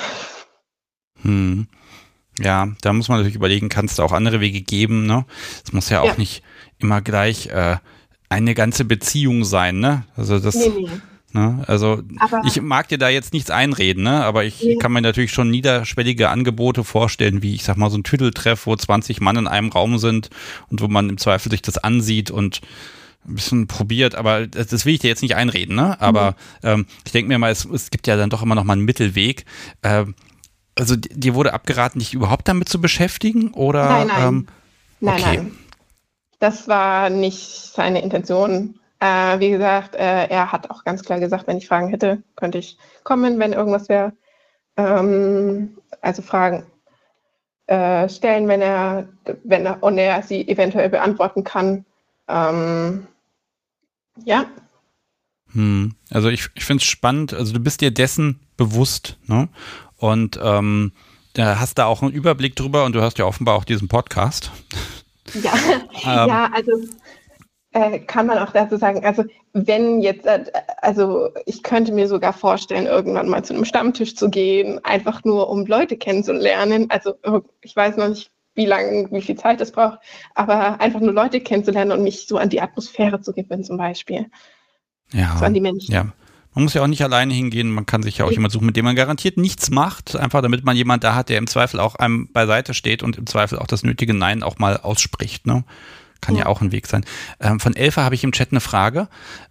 Hm. 1.21 1.67
Ja, 2.39 2.67
da 2.81 2.93
muss 2.93 3.09
man 3.09 3.19
natürlich 3.19 3.35
überlegen, 3.35 3.69
kannst 3.69 3.97
du 3.97 4.03
auch 4.03 4.11
andere 4.11 4.39
Wege 4.39 4.61
geben, 4.61 5.05
ne? 5.05 5.25
Es 5.63 5.71
muss 5.71 5.89
ja 5.89 6.01
auch 6.01 6.05
ja. 6.05 6.15
nicht 6.17 6.43
immer 6.79 7.01
gleich 7.01 7.47
äh, 7.47 7.77
eine 8.29 8.53
ganze 8.53 8.85
Beziehung 8.85 9.43
sein, 9.43 9.79
ne? 9.79 10.03
Also 10.15 10.39
das. 10.39 10.55
Nee, 10.55 10.69
nee. 10.69 10.89
Ne? 11.33 11.63
Also 11.67 12.01
aber 12.19 12.43
ich 12.45 12.61
mag 12.61 12.87
dir 12.87 12.99
da 12.99 13.09
jetzt 13.09 13.33
nichts 13.33 13.49
einreden, 13.49 14.03
ne? 14.03 14.23
aber 14.23 14.43
ich 14.45 14.61
ja. 14.61 14.77
kann 14.77 14.91
mir 14.91 15.01
natürlich 15.01 15.31
schon 15.31 15.49
niederschwellige 15.49 16.29
Angebote 16.29 16.83
vorstellen, 16.83 17.41
wie 17.41 17.55
ich 17.55 17.63
sag 17.63 17.75
mal 17.75 17.89
so 17.89 17.97
ein 17.97 18.03
Tüdeltreff, 18.03 18.67
wo 18.67 18.75
20 18.75 19.19
Mann 19.19 19.37
in 19.37 19.47
einem 19.47 19.69
Raum 19.69 19.97
sind 19.97 20.29
und 20.69 20.81
wo 20.81 20.87
man 20.87 21.09
im 21.09 21.17
Zweifel 21.17 21.51
sich 21.51 21.63
das 21.63 21.79
ansieht 21.79 22.29
und 22.29 22.61
ein 23.27 23.35
bisschen 23.35 23.67
probiert, 23.67 24.15
aber 24.15 24.47
das, 24.47 24.67
das 24.67 24.85
will 24.85 24.93
ich 24.93 24.99
dir 24.99 25.07
jetzt 25.07 25.21
nicht 25.21 25.35
einreden, 25.35 25.75
ne? 25.75 25.99
Aber 26.01 26.35
mhm. 26.61 26.67
ähm, 26.67 26.85
ich 27.05 27.13
denke 27.13 27.29
mir 27.29 27.39
mal, 27.39 27.51
es, 27.51 27.65
es, 27.65 27.89
gibt 27.89 28.05
ja 28.05 28.17
dann 28.17 28.29
doch 28.29 28.41
immer 28.41 28.55
noch 28.55 28.65
mal 28.65 28.73
einen 28.73 28.83
Mittelweg. 28.83 29.45
Ähm, 29.81 30.13
also 30.75 30.95
dir 30.97 31.33
wurde 31.33 31.53
abgeraten, 31.53 31.99
dich 31.99 32.13
überhaupt 32.13 32.47
damit 32.47 32.67
zu 32.67 32.81
beschäftigen? 32.81 33.53
Oder, 33.53 33.87
nein, 33.87 34.07
nein. 34.07 34.27
Ähm, 34.27 34.47
okay. 35.01 35.21
nein, 35.21 35.21
nein. 35.21 35.51
Das 36.39 36.67
war 36.67 37.09
nicht 37.09 37.71
seine 37.73 38.01
Intention. 38.01 38.75
Äh, 39.03 39.41
wie 39.41 39.49
gesagt, 39.49 39.95
äh, 39.95 40.27
er 40.27 40.53
hat 40.53 40.69
auch 40.71 40.85
ganz 40.85 41.03
klar 41.03 41.19
gesagt, 41.19 41.45
wenn 41.47 41.57
ich 41.57 41.67
Fragen 41.67 41.89
hätte, 41.89 42.23
könnte 42.37 42.57
ich 42.59 42.77
kommen, 43.03 43.37
wenn 43.37 43.51
irgendwas 43.51 43.89
wäre. 43.89 44.13
Ähm, 44.77 45.77
also 45.99 46.21
Fragen 46.21 46.65
äh, 47.67 48.07
stellen, 48.07 48.47
wenn 48.47 48.61
er, 48.61 49.09
wenn 49.43 49.65
er 49.65 49.83
und 49.83 49.97
er 49.97 50.23
sie 50.23 50.47
eventuell 50.47 50.89
beantworten 50.89 51.43
kann. 51.43 51.83
Ähm, 52.29 53.05
ja. 54.23 54.45
Hm. 55.51 55.95
Also 56.09 56.29
ich, 56.29 56.47
ich 56.55 56.63
finde 56.63 56.81
es 56.81 56.87
spannend. 56.87 57.33
Also 57.33 57.51
du 57.51 57.59
bist 57.59 57.81
dir 57.81 57.91
dessen 57.91 58.39
bewusst, 58.55 59.17
ne? 59.25 59.49
Und 59.97 60.39
ähm, 60.41 60.93
da 61.33 61.59
hast 61.59 61.77
da 61.77 61.87
auch 61.87 62.03
einen 62.03 62.13
Überblick 62.13 62.55
drüber 62.55 62.85
und 62.85 62.95
du 62.95 63.01
hast 63.01 63.17
ja 63.17 63.25
offenbar 63.25 63.55
auch 63.55 63.65
diesen 63.65 63.89
Podcast. 63.89 64.49
Ja, 65.41 65.53
ähm. 66.05 66.29
ja 66.29 66.49
also 66.53 66.71
äh, 67.73 67.99
kann 67.99 68.27
man 68.27 68.37
auch 68.37 68.51
dazu 68.51 68.77
sagen, 68.77 69.03
also 69.03 69.23
wenn 69.53 70.01
jetzt, 70.01 70.25
äh, 70.25 70.45
also 70.81 71.29
ich 71.45 71.63
könnte 71.63 71.91
mir 71.91 72.07
sogar 72.07 72.33
vorstellen, 72.33 72.85
irgendwann 72.85 73.27
mal 73.27 73.43
zu 73.43 73.53
einem 73.53 73.65
Stammtisch 73.65 74.15
zu 74.15 74.29
gehen, 74.29 74.79
einfach 74.83 75.23
nur 75.23 75.49
um 75.49 75.65
Leute 75.65 75.97
kennenzulernen. 75.97 76.87
Also 76.89 77.15
ich 77.61 77.75
weiß 77.75 77.97
noch 77.97 78.09
nicht, 78.09 78.31
wie 78.55 78.65
lange, 78.65 79.09
wie 79.11 79.21
viel 79.21 79.35
Zeit 79.35 79.59
es 79.61 79.71
braucht, 79.71 79.99
aber 80.35 80.79
einfach 80.79 80.99
nur 80.99 81.13
Leute 81.13 81.41
kennenzulernen 81.41 81.91
und 81.91 82.03
mich 82.03 82.27
so 82.27 82.37
an 82.37 82.49
die 82.49 82.61
Atmosphäre 82.61 83.21
zu 83.21 83.33
gewöhnen 83.33 83.63
zum 83.63 83.77
Beispiel. 83.77 84.27
Ja. 85.11 85.35
So 85.37 85.45
an 85.45 85.53
die 85.53 85.61
Menschen. 85.61 85.91
Ja. 85.91 86.13
Man 86.53 86.65
muss 86.65 86.75
ja 86.75 86.83
auch 86.83 86.87
nicht 86.87 87.01
alleine 87.01 87.33
hingehen, 87.33 87.71
man 87.71 87.87
kann 87.87 88.03
sich 88.03 88.19
ja 88.19 88.25
auch 88.25 88.31
jemand 88.31 88.53
suchen, 88.53 88.67
mit 88.67 88.77
dem 88.77 88.85
man 88.85 88.95
garantiert 88.95 89.37
nichts 89.37 89.71
macht, 89.71 90.15
einfach 90.15 90.43
damit 90.43 90.63
man 90.63 90.75
jemand 90.75 91.03
da 91.03 91.15
hat, 91.15 91.29
der 91.29 91.39
im 91.39 91.47
Zweifel 91.47 91.79
auch 91.79 91.95
einem 91.95 92.31
beiseite 92.31 92.75
steht 92.75 93.01
und 93.01 93.17
im 93.17 93.25
Zweifel 93.25 93.57
auch 93.57 93.65
das 93.65 93.81
nötige 93.81 94.13
Nein 94.13 94.43
auch 94.43 94.59
mal 94.59 94.77
ausspricht. 94.77 95.47
Ne? 95.47 95.63
Kann 96.23 96.35
ja. 96.35 96.41
ja 96.41 96.47
auch 96.47 96.61
ein 96.61 96.71
Weg 96.71 96.87
sein. 96.87 97.05
Ähm, 97.39 97.59
von 97.59 97.75
Elfa 97.75 98.03
habe 98.03 98.15
ich 98.15 98.23
im 98.23 98.31
Chat 98.31 98.51
eine 98.51 98.61
Frage, 98.61 99.07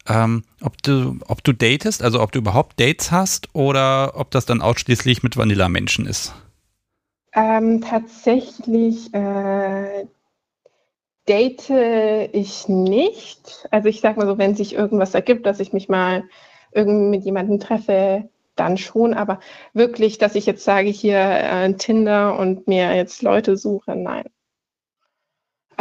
ähm, 0.08 0.44
ob 0.62 0.82
du, 0.82 1.18
ob 1.28 1.44
du 1.44 1.52
datest, 1.52 2.02
also 2.02 2.20
ob 2.22 2.32
du 2.32 2.38
überhaupt 2.38 2.80
Dates 2.80 3.12
hast 3.12 3.54
oder 3.54 4.12
ob 4.16 4.30
das 4.30 4.46
dann 4.46 4.62
ausschließlich 4.62 5.22
mit 5.22 5.36
Vanilla-Menschen 5.36 6.06
ist. 6.06 6.34
Ähm, 7.34 7.80
tatsächlich 7.82 9.12
äh, 9.14 10.06
date 11.28 11.70
ich 12.32 12.68
nicht. 12.68 13.68
Also 13.70 13.88
ich 13.88 14.00
sag 14.00 14.16
mal 14.16 14.26
so, 14.26 14.38
wenn 14.38 14.54
sich 14.54 14.74
irgendwas 14.74 15.14
ergibt, 15.14 15.46
dass 15.46 15.60
ich 15.60 15.72
mich 15.72 15.88
mal 15.88 16.24
irgendwie 16.72 17.16
mit 17.18 17.24
jemandem 17.24 17.60
treffe, 17.60 18.28
dann 18.56 18.76
schon. 18.76 19.14
Aber 19.14 19.40
wirklich, 19.72 20.18
dass 20.18 20.34
ich 20.34 20.46
jetzt 20.46 20.64
sage, 20.64 20.88
hier 20.88 21.18
äh, 21.18 21.72
Tinder 21.74 22.38
und 22.38 22.66
mir 22.68 22.94
jetzt 22.94 23.22
Leute 23.22 23.56
suche, 23.56 23.96
nein. 23.96 24.24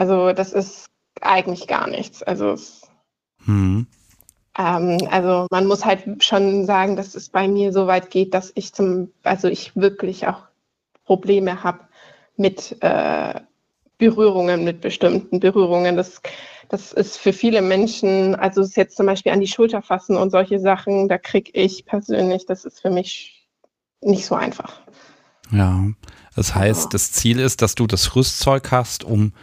Also 0.02 0.34
das 0.34 0.52
ist 0.52 0.88
eigentlich 1.22 1.68
gar 1.68 1.88
nichts. 1.88 2.24
Also 2.24 2.56
hm. 3.45 3.86
ähm, 4.58 4.97
also 5.12 5.45
man 5.52 5.68
muss 5.68 5.86
halt 5.86 6.24
schon 6.24 6.66
sagen, 6.66 6.95
dass 6.95 7.14
es 7.14 7.30
bei 7.30 7.47
mir 7.47 7.72
so 7.72 7.86
weit 7.86 8.10
geht, 8.10 8.34
dass 8.34 8.52
ich 8.56 8.74
zum, 8.74 9.12
also 9.22 9.47
ich 9.47 9.76
wirklich 9.76 10.26
auch 10.26 10.47
Probleme 11.06 11.64
habe 11.64 11.82
mit 12.36 12.78
äh, 12.82 13.41
Berührungen, 13.99 14.64
mit 14.64 14.82
bestimmten 14.82 15.39
Berührungen. 15.39 15.95
Das, 15.95 16.20
das 16.70 16.93
ist 16.93 17.18
für 17.18 17.32
viele 17.32 17.62
Menschen, 17.62 18.34
also 18.34 18.62
es 18.62 18.76
jetzt 18.76 18.97
zum 18.97 19.06
Beispiel 19.06 19.32
an 19.32 19.39
die 19.39 19.45
Schulter 19.45 19.84
fassen 19.84 20.18
und 20.18 20.32
solche 20.32 20.60
Sachen, 20.60 21.10
da 21.10 21.20
kriege 21.20 21.52
ich 21.54 21.86
persönlich, 21.86 22.47
das 22.47 22.66
ist 22.66 22.80
für 22.80 22.89
mich 22.89 23.47
nicht 24.02 24.26
so 24.26 24.34
einfach. 24.34 24.82
Ja, 25.52 25.84
das 26.36 26.56
heißt, 26.56 26.94
das 26.94 27.12
Ziel 27.12 27.40
ist, 27.40 27.62
dass 27.62 27.76
du 27.76 27.88
das 27.88 28.16
Rüstzeug 28.16 28.72
hast, 28.72 29.04
um 29.04 29.34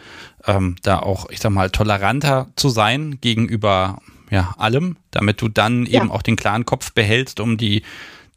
ähm, 0.45 0.75
da 0.81 0.99
auch, 0.99 1.29
ich 1.29 1.39
sag 1.39 1.51
mal, 1.51 1.69
toleranter 1.69 2.47
zu 2.55 2.69
sein 2.69 3.19
gegenüber 3.21 3.99
ja, 4.31 4.53
allem, 4.57 4.97
damit 5.11 5.41
du 5.41 5.49
dann 5.49 5.85
ja. 5.85 6.01
eben 6.01 6.11
auch 6.11 6.21
den 6.21 6.35
klaren 6.35 6.65
Kopf 6.65 6.93
behältst, 6.93 7.39
um 7.39 7.57
die 7.57 7.83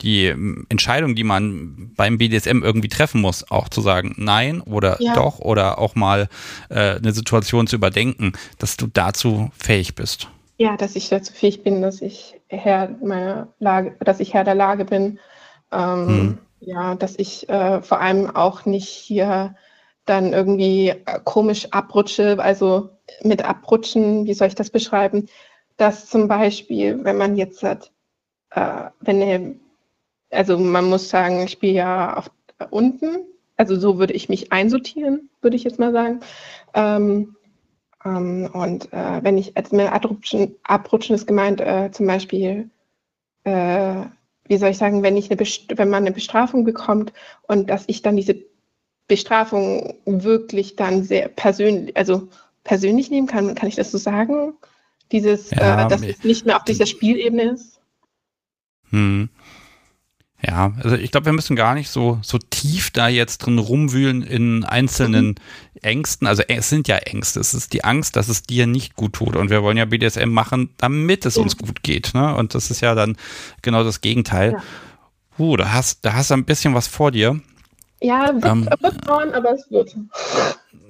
die 0.00 0.26
ähm, 0.26 0.66
Entscheidung, 0.68 1.14
die 1.14 1.24
man 1.24 1.92
beim 1.96 2.18
BDSM 2.18 2.62
irgendwie 2.62 2.88
treffen 2.88 3.20
muss, 3.20 3.50
auch 3.50 3.68
zu 3.68 3.80
sagen, 3.80 4.14
nein 4.18 4.60
oder 4.60 4.96
ja. 5.00 5.14
doch 5.14 5.38
oder 5.38 5.78
auch 5.78 5.94
mal 5.94 6.28
äh, 6.68 6.96
eine 6.96 7.12
Situation 7.12 7.66
zu 7.66 7.76
überdenken, 7.76 8.32
dass 8.58 8.76
du 8.76 8.88
dazu 8.88 9.50
fähig 9.56 9.94
bist. 9.94 10.28
Ja, 10.58 10.76
dass 10.76 10.96
ich 10.96 11.08
dazu 11.08 11.32
fähig 11.32 11.62
bin, 11.62 11.82
dass 11.82 12.02
ich 12.02 12.40
Herr 12.48 12.90
meiner 13.02 13.48
Lage, 13.58 13.96
dass 14.00 14.20
ich 14.20 14.34
Herr 14.34 14.44
der 14.44 14.54
Lage 14.54 14.84
bin. 14.84 15.18
Ähm, 15.72 16.08
hm. 16.08 16.38
Ja, 16.64 16.94
dass 16.94 17.18
ich 17.18 17.48
äh, 17.48 17.82
vor 17.82 18.00
allem 18.00 18.34
auch 18.36 18.66
nicht 18.66 18.88
hier 18.88 19.56
dann 20.04 20.32
irgendwie 20.32 20.90
äh, 20.90 21.20
komisch 21.24 21.66
abrutsche, 21.72 22.38
also 22.40 22.90
mit 23.22 23.44
abrutschen, 23.44 24.26
wie 24.26 24.34
soll 24.34 24.46
ich 24.48 24.54
das 24.54 24.70
beschreiben? 24.70 25.28
Dass 25.76 26.06
zum 26.08 26.28
Beispiel, 26.28 27.02
wenn 27.04 27.16
man 27.16 27.36
jetzt 27.36 27.64
hat, 27.64 27.92
äh, 28.50 28.90
wenn 29.00 29.22
eine 29.22 29.56
also 30.30 30.58
man 30.58 30.88
muss 30.88 31.08
sagen, 31.10 31.42
ich 31.42 31.52
spiele 31.52 31.74
ja 31.74 32.16
auf, 32.16 32.30
äh, 32.58 32.66
unten. 32.70 33.26
Also 33.56 33.78
so 33.78 33.98
würde 33.98 34.14
ich 34.14 34.28
mich 34.28 34.52
einsortieren, 34.52 35.30
würde 35.42 35.56
ich 35.56 35.64
jetzt 35.64 35.78
mal 35.78 35.92
sagen. 35.92 36.20
Ähm, 36.74 37.36
ähm, 38.04 38.50
und 38.52 38.92
äh, 38.92 39.22
wenn 39.22 39.38
ich, 39.38 39.56
also 39.56 39.76
mit 39.76 39.92
abrutschen, 39.92 40.56
abrutschen 40.64 41.14
ist 41.14 41.26
gemeint, 41.26 41.60
äh, 41.60 41.90
zum 41.92 42.06
Beispiel, 42.06 42.70
äh, 43.44 44.06
wie 44.46 44.56
soll 44.58 44.70
ich 44.70 44.78
sagen, 44.78 45.02
wenn, 45.02 45.16
ich 45.16 45.30
eine 45.30 45.40
wenn 45.40 45.90
man 45.90 46.04
eine 46.04 46.12
Bestrafung 46.12 46.64
bekommt 46.64 47.12
und 47.42 47.70
dass 47.70 47.84
ich 47.86 48.02
dann 48.02 48.16
diese 48.16 48.36
Bestrafung 49.08 49.94
wirklich 50.04 50.76
dann 50.76 51.02
sehr 51.04 51.28
persönlich, 51.28 51.96
also 51.96 52.28
persönlich 52.64 53.10
nehmen 53.10 53.26
kann, 53.26 53.54
kann 53.54 53.68
ich 53.68 53.76
das 53.76 53.90
so 53.90 53.98
sagen? 53.98 54.54
Dieses, 55.10 55.50
ja, 55.50 55.84
äh, 55.84 55.88
dass 55.88 56.02
es 56.02 56.24
nicht 56.24 56.46
mehr 56.46 56.56
auf 56.56 56.64
dieser 56.64 56.86
Spielebene 56.86 57.52
ist? 57.52 57.80
Hm. 58.90 59.28
Ja, 60.44 60.72
also 60.82 60.96
ich 60.96 61.12
glaube, 61.12 61.26
wir 61.26 61.32
müssen 61.32 61.54
gar 61.54 61.74
nicht 61.74 61.88
so, 61.88 62.18
so 62.22 62.38
tief 62.38 62.90
da 62.90 63.06
jetzt 63.06 63.38
drin 63.38 63.58
rumwühlen 63.58 64.22
in 64.22 64.64
einzelnen 64.64 65.26
mhm. 65.26 65.34
Ängsten. 65.82 66.26
Also 66.26 66.42
es 66.48 66.68
sind 66.68 66.88
ja 66.88 66.96
Ängste. 66.96 67.38
Es 67.38 67.54
ist 67.54 67.72
die 67.72 67.84
Angst, 67.84 68.16
dass 68.16 68.28
es 68.28 68.42
dir 68.42 68.66
nicht 68.66 68.96
gut 68.96 69.12
tut. 69.12 69.36
Und 69.36 69.50
wir 69.50 69.62
wollen 69.62 69.76
ja 69.76 69.84
BDSM 69.84 70.30
machen, 70.30 70.70
damit 70.78 71.26
es 71.26 71.36
ja. 71.36 71.42
uns 71.42 71.56
gut 71.56 71.84
geht. 71.84 72.12
Ne? 72.14 72.34
Und 72.34 72.56
das 72.56 72.72
ist 72.72 72.80
ja 72.80 72.96
dann 72.96 73.16
genau 73.62 73.84
das 73.84 74.00
Gegenteil. 74.00 74.52
Ja. 74.52 74.62
Uh, 75.38 75.56
da 75.56 75.72
hast, 75.72 76.04
da 76.04 76.14
hast 76.14 76.30
du 76.30 76.34
ein 76.34 76.44
bisschen 76.44 76.74
was 76.74 76.88
vor 76.88 77.12
dir. 77.12 77.40
Ja, 78.00 78.34
wird, 78.34 78.44
ähm, 78.44 78.68
wird 78.80 79.08
dauern, 79.08 79.30
aber 79.32 79.52
es 79.52 79.70
wird. 79.70 79.96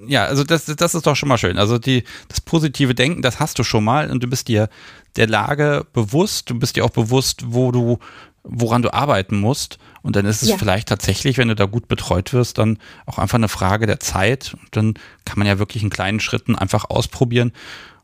Ja, 0.07 0.25
also 0.25 0.43
das, 0.43 0.65
das 0.65 0.95
ist 0.95 1.05
doch 1.05 1.15
schon 1.15 1.29
mal 1.29 1.37
schön. 1.37 1.59
Also 1.59 1.77
die, 1.77 2.03
das 2.27 2.41
positive 2.41 2.95
Denken, 2.95 3.21
das 3.21 3.39
hast 3.39 3.59
du 3.59 3.63
schon 3.63 3.83
mal 3.83 4.09
und 4.09 4.23
du 4.23 4.27
bist 4.27 4.47
dir 4.47 4.67
der 5.15 5.27
Lage 5.27 5.85
bewusst. 5.93 6.49
Du 6.49 6.57
bist 6.57 6.75
dir 6.75 6.83
auch 6.83 6.89
bewusst, 6.89 7.43
wo 7.53 7.71
du 7.71 7.99
woran 8.43 8.81
du 8.81 8.93
arbeiten 8.93 9.39
musst. 9.39 9.79
Und 10.01 10.15
dann 10.15 10.25
ist 10.25 10.43
es 10.43 10.49
ja. 10.49 10.57
vielleicht 10.57 10.89
tatsächlich, 10.89 11.37
wenn 11.37 11.47
du 11.47 11.55
da 11.55 11.65
gut 11.65 11.87
betreut 11.87 12.33
wirst, 12.33 12.57
dann 12.57 12.77
auch 13.05 13.17
einfach 13.17 13.37
eine 13.37 13.47
Frage 13.47 13.85
der 13.87 13.99
Zeit. 13.99 14.53
Und 14.59 14.75
dann 14.75 14.93
kann 15.25 15.39
man 15.39 15.47
ja 15.47 15.59
wirklich 15.59 15.83
in 15.83 15.89
kleinen 15.89 16.19
Schritten 16.19 16.55
einfach 16.55 16.89
ausprobieren 16.89 17.53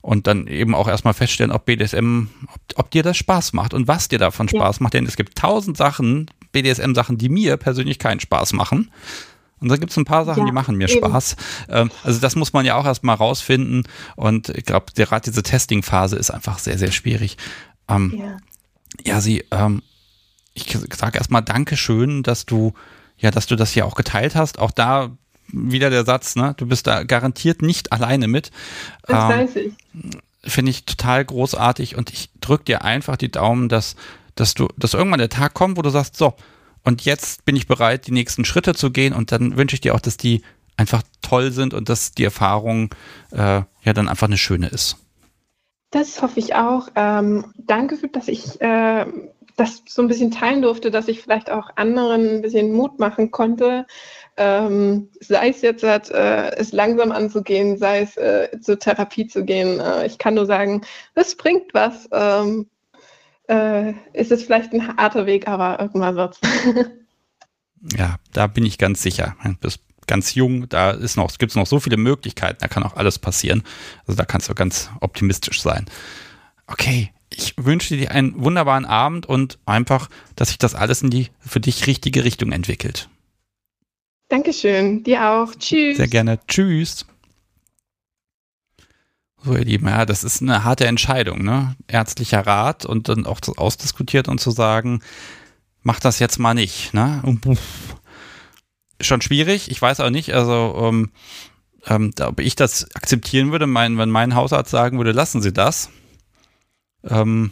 und 0.02 0.28
dann 0.28 0.48
eben 0.48 0.76
auch 0.76 0.88
erstmal 0.88 1.14
feststellen, 1.14 1.52
ob 1.52 1.66
BDSM, 1.66 2.28
ob, 2.54 2.62
ob 2.76 2.92
dir 2.92 3.04
das 3.04 3.18
Spaß 3.18 3.54
macht 3.54 3.74
und 3.74 3.88
was 3.88 4.08
dir 4.08 4.20
davon 4.20 4.48
Spaß 4.48 4.78
ja. 4.78 4.84
macht. 4.84 4.94
Denn 4.94 5.06
es 5.06 5.18
gibt 5.18 5.38
tausend 5.38 5.76
Sachen, 5.76 6.32
BDSM-Sachen, 6.52 7.18
die 7.18 7.30
mir 7.30 7.58
persönlich 7.58 8.00
keinen 8.00 8.20
Spaß 8.20 8.54
machen. 8.54 8.92
Und 9.60 9.68
dann 9.68 9.80
gibt 9.80 9.92
es 9.92 9.98
ein 9.98 10.06
paar 10.06 10.24
Sachen, 10.24 10.42
ja, 10.42 10.46
die 10.46 10.54
machen 10.54 10.78
mir 10.78 10.90
eben. 10.90 11.06
Spaß. 11.06 11.36
Ähm, 11.68 11.92
also 12.04 12.22
das 12.22 12.38
muss 12.38 12.54
man 12.54 12.66
ja 12.66 12.76
auch 12.76 12.86
erstmal 12.86 13.16
rausfinden. 13.16 13.84
Und 14.16 14.50
ich 14.50 14.64
glaube, 14.64 14.86
gerade 14.96 15.30
diese 15.30 15.44
Testing-Phase 15.44 16.16
ist 16.16 16.32
einfach 16.32 16.60
sehr, 16.60 16.78
sehr 16.78 16.92
schwierig. 16.92 17.36
Ähm, 17.90 18.16
ja. 18.18 18.38
ja, 19.06 19.22
sie, 19.22 19.44
ähm, 19.52 19.82
ich 20.68 20.98
sage 20.98 21.18
erstmal 21.18 21.42
Dankeschön, 21.42 22.24
dass 22.24 22.46
du, 22.46 22.74
ja, 23.18 23.32
dass 23.32 23.48
du 23.48 23.56
das 23.56 23.72
hier 23.72 23.86
auch 23.86 23.96
geteilt 23.96 24.36
hast. 24.36 24.60
Auch 24.60 24.72
da 24.72 25.12
wieder 25.52 25.90
der 25.90 26.06
Satz, 26.06 26.36
ne? 26.36 26.54
Du 26.58 26.66
bist 26.66 26.88
da 26.88 27.04
garantiert 27.04 27.62
nicht 27.62 27.92
alleine 27.92 28.28
mit. 28.28 28.52
Das 29.08 29.24
ähm, 29.24 29.30
weiß 29.30 29.56
ich. 29.58 29.74
Finde 30.44 30.72
ich 30.72 30.86
total 30.86 31.26
großartig 31.26 31.98
und 31.98 32.12
ich 32.12 32.30
drücke 32.40 32.66
dir 32.66 32.84
einfach 32.84 33.18
die 33.18 33.32
Daumen, 33.32 33.68
dass, 33.68 33.96
dass 34.36 34.54
du, 34.54 34.68
dass 34.78 34.94
irgendwann 34.94 35.20
der 35.20 35.30
Tag 35.30 35.54
kommt, 35.54 35.78
wo 35.78 35.82
du 35.82 35.90
sagst, 35.90 36.16
so, 36.16 36.36
und 36.84 37.04
jetzt 37.04 37.46
bin 37.46 37.56
ich 37.56 37.68
bereit, 37.68 38.08
die 38.08 38.12
nächsten 38.12 38.46
Schritte 38.46 38.74
zu 38.74 38.92
gehen 38.92 39.14
und 39.14 39.32
dann 39.32 39.58
wünsche 39.58 39.74
ich 39.74 39.82
dir 39.82 39.96
auch, 39.96 40.00
dass 40.00 40.18
die 40.18 40.44
einfach 40.78 41.04
toll 41.22 41.52
sind 41.52 41.74
und 41.74 41.90
dass 41.90 42.14
die 42.14 42.24
Erfahrung 42.24 42.96
äh, 43.32 43.62
ja 43.84 43.94
dann 43.94 44.08
einfach 44.08 44.28
eine 44.28 44.38
schöne 44.38 44.68
ist. 44.68 44.98
Das 45.92 46.22
hoffe 46.22 46.40
ich 46.40 46.56
auch. 46.56 46.88
Ähm, 46.96 47.46
danke, 47.58 47.98
für, 47.98 48.08
dass 48.08 48.28
ich 48.28 48.62
äh, 48.62 49.06
das 49.60 49.84
so 49.88 50.02
ein 50.02 50.08
bisschen 50.08 50.32
teilen 50.32 50.62
durfte, 50.62 50.92
dass 50.92 51.08
ich 51.08 51.22
vielleicht 51.22 51.52
auch 51.52 51.70
anderen 51.76 52.38
ein 52.38 52.42
bisschen 52.42 52.72
Mut 52.72 53.00
machen 53.00 53.32
konnte, 53.32 53.86
ähm, 54.38 55.10
sei 55.20 55.50
es 55.50 55.62
jetzt, 55.62 55.84
äh, 55.84 56.56
es 56.56 56.72
langsam 56.72 57.12
anzugehen, 57.12 57.78
sei 57.78 58.02
es 58.02 58.16
äh, 58.16 58.50
zur 58.62 58.80
Therapie 58.80 59.28
zu 59.28 59.44
gehen. 59.44 59.80
Äh, 59.80 60.06
ich 60.06 60.18
kann 60.18 60.36
nur 60.36 60.46
sagen, 60.46 60.82
es 61.16 61.36
bringt 61.36 61.74
was. 61.74 62.08
Ähm, 62.12 62.70
äh, 63.48 63.94
es 64.14 64.32
ist 64.32 64.44
vielleicht 64.44 64.72
ein 64.74 64.96
harter 64.96 65.26
Weg, 65.26 65.48
aber 65.48 65.80
irgendwann 65.82 66.16
wird's. 66.16 66.40
ja, 67.98 68.16
da 68.32 68.48
bin 68.48 68.66
ich 68.66 68.78
ganz 68.78 69.02
sicher. 69.02 69.36
Du 69.44 69.56
bist 69.56 69.82
ganz 70.08 70.36
jung, 70.36 70.70
da 70.70 70.92
ist 70.92 71.18
noch, 71.18 71.38
gibt 71.38 71.52
es 71.52 71.56
noch 71.56 71.68
so 71.68 71.80
viele 71.80 71.98
Möglichkeiten, 71.98 72.60
da 72.62 72.68
kann 72.68 72.84
auch 72.84 72.96
alles 72.96 73.20
passieren. 73.20 73.64
Also 74.08 74.18
da 74.18 74.26
kannst 74.26 74.50
du 74.50 74.56
ganz 74.56 74.90
optimistisch 75.02 75.62
sein. 75.62 75.86
Okay, 76.66 77.12
ich 77.40 77.54
wünsche 77.58 77.96
dir 77.96 78.12
einen 78.12 78.42
wunderbaren 78.44 78.86
Abend 78.86 79.26
und 79.26 79.60
einfach, 79.66 80.10
dass 80.36 80.50
sich 80.50 80.58
das 80.58 80.76
alles 80.76 81.02
in 81.02 81.10
die 81.10 81.30
für 81.40 81.60
dich 81.60 81.88
richtige 81.88 82.24
Richtung 82.24 82.52
entwickelt. 82.52 83.10
Dankeschön, 84.28 85.04
dir 85.04 85.26
auch. 85.26 85.56
Tschüss. 85.56 85.98
Sehr 85.98 86.08
gerne. 86.08 86.40
Tschüss. 86.48 87.06
So, 89.42 89.56
ihr 89.56 89.64
Lieben, 89.64 89.88
ja, 89.88 90.06
das 90.06 90.26
ist 90.26 90.42
eine 90.42 90.66
harte 90.66 90.86
Entscheidung, 90.86 91.44
ne? 91.44 91.76
Ärztlicher 91.88 92.46
Rat 92.46 92.86
und 92.86 93.08
dann 93.08 93.26
auch 93.26 93.40
ausdiskutiert 93.56 94.28
und 94.28 94.40
zu 94.40 94.52
sagen, 94.52 95.02
mach 95.82 96.02
das 96.02 96.20
jetzt 96.20 96.40
mal 96.40 96.54
nicht, 96.54 96.94
ne? 96.94 97.24
Schon 99.00 99.22
schwierig, 99.22 99.72
ich 99.72 99.82
weiß 99.82 100.02
auch 100.02 100.10
nicht, 100.10 100.34
also 100.34 100.76
ähm, 100.78 101.12
ähm, 101.86 102.12
ob 102.20 102.42
ich 102.42 102.58
das 102.58 102.94
akzeptieren 102.96 103.54
würde, 103.54 103.66
mein, 103.66 103.98
wenn 103.98 104.10
mein 104.10 104.36
Hausarzt 104.36 104.72
sagen 104.72 104.98
würde, 104.98 105.14
lassen 105.14 105.42
Sie 105.42 105.54
das. 105.54 105.90
Ähm, 107.04 107.52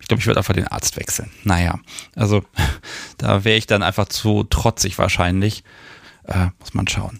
ich 0.00 0.08
glaube, 0.08 0.20
ich 0.20 0.26
würde 0.26 0.38
einfach 0.38 0.54
den 0.54 0.68
Arzt 0.68 0.96
wechseln. 0.96 1.30
Naja, 1.44 1.78
also 2.14 2.44
da 3.18 3.44
wäre 3.44 3.56
ich 3.56 3.66
dann 3.66 3.82
einfach 3.82 4.08
zu 4.08 4.44
trotzig 4.44 4.98
wahrscheinlich. 4.98 5.64
Äh, 6.24 6.48
muss 6.58 6.74
man 6.74 6.88
schauen. 6.88 7.18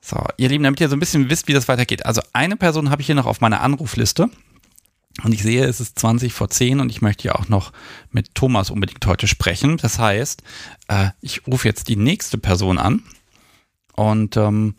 So, 0.00 0.24
ihr 0.36 0.48
Lieben, 0.48 0.64
damit 0.64 0.80
ihr 0.80 0.88
so 0.88 0.96
ein 0.96 1.00
bisschen 1.00 1.30
wisst, 1.30 1.46
wie 1.46 1.52
das 1.52 1.68
weitergeht. 1.68 2.04
Also 2.06 2.22
eine 2.32 2.56
Person 2.56 2.90
habe 2.90 3.02
ich 3.02 3.06
hier 3.06 3.14
noch 3.14 3.26
auf 3.26 3.40
meiner 3.40 3.60
Anrufliste. 3.60 4.28
Und 5.22 5.32
ich 5.32 5.42
sehe, 5.42 5.64
es 5.64 5.80
ist 5.80 5.98
20 5.98 6.32
vor 6.32 6.48
10 6.48 6.80
und 6.80 6.90
ich 6.90 7.02
möchte 7.02 7.28
ja 7.28 7.34
auch 7.34 7.48
noch 7.48 7.72
mit 8.10 8.34
Thomas 8.34 8.70
unbedingt 8.70 9.04
heute 9.06 9.28
sprechen. 9.28 9.76
Das 9.76 9.98
heißt, 9.98 10.42
äh, 10.88 11.10
ich 11.20 11.46
rufe 11.46 11.68
jetzt 11.68 11.88
die 11.88 11.96
nächste 11.96 12.38
Person 12.38 12.78
an 12.78 13.02
und 13.94 14.36
ähm, 14.36 14.74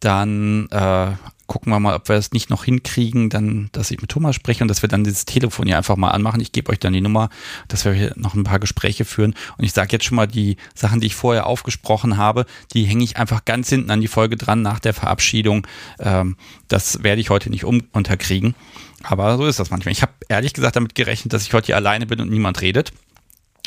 dann 0.00 0.68
äh, 0.70 1.12
gucken 1.46 1.72
wir 1.72 1.80
mal, 1.80 1.94
ob 1.94 2.08
wir 2.08 2.16
es 2.16 2.32
nicht 2.32 2.50
noch 2.50 2.64
hinkriegen, 2.64 3.30
dann, 3.30 3.68
dass 3.72 3.90
ich 3.90 4.00
mit 4.00 4.10
Thomas 4.10 4.34
spreche 4.34 4.64
und 4.64 4.68
dass 4.68 4.82
wir 4.82 4.88
dann 4.88 5.04
dieses 5.04 5.24
Telefon 5.24 5.66
hier 5.66 5.76
einfach 5.76 5.96
mal 5.96 6.10
anmachen. 6.10 6.40
Ich 6.40 6.52
gebe 6.52 6.70
euch 6.72 6.78
dann 6.78 6.92
die 6.92 7.00
Nummer, 7.00 7.30
dass 7.68 7.84
wir 7.84 7.92
hier 7.92 8.12
noch 8.16 8.34
ein 8.34 8.44
paar 8.44 8.58
Gespräche 8.58 9.04
führen. 9.04 9.34
Und 9.56 9.64
ich 9.64 9.72
sage 9.72 9.92
jetzt 9.92 10.04
schon 10.04 10.16
mal, 10.16 10.26
die 10.26 10.56
Sachen, 10.74 11.00
die 11.00 11.06
ich 11.06 11.14
vorher 11.14 11.46
aufgesprochen 11.46 12.16
habe, 12.16 12.46
die 12.74 12.84
hänge 12.84 13.04
ich 13.04 13.16
einfach 13.16 13.44
ganz 13.44 13.68
hinten 13.68 13.90
an 13.90 14.00
die 14.00 14.08
Folge 14.08 14.36
dran 14.36 14.62
nach 14.62 14.80
der 14.80 14.94
Verabschiedung. 14.94 15.66
Ähm, 16.00 16.36
das 16.68 17.02
werde 17.02 17.20
ich 17.20 17.30
heute 17.30 17.50
nicht 17.50 17.64
um 17.64 17.82
unterkriegen. 17.92 18.54
Aber 19.02 19.36
so 19.36 19.46
ist 19.46 19.60
das 19.60 19.70
manchmal. 19.70 19.92
Ich 19.92 20.02
habe 20.02 20.12
ehrlich 20.28 20.52
gesagt 20.52 20.76
damit 20.76 20.94
gerechnet, 20.94 21.32
dass 21.32 21.42
ich 21.42 21.52
heute 21.52 21.66
hier 21.66 21.76
alleine 21.76 22.06
bin 22.06 22.20
und 22.20 22.30
niemand 22.30 22.60
redet. 22.60 22.92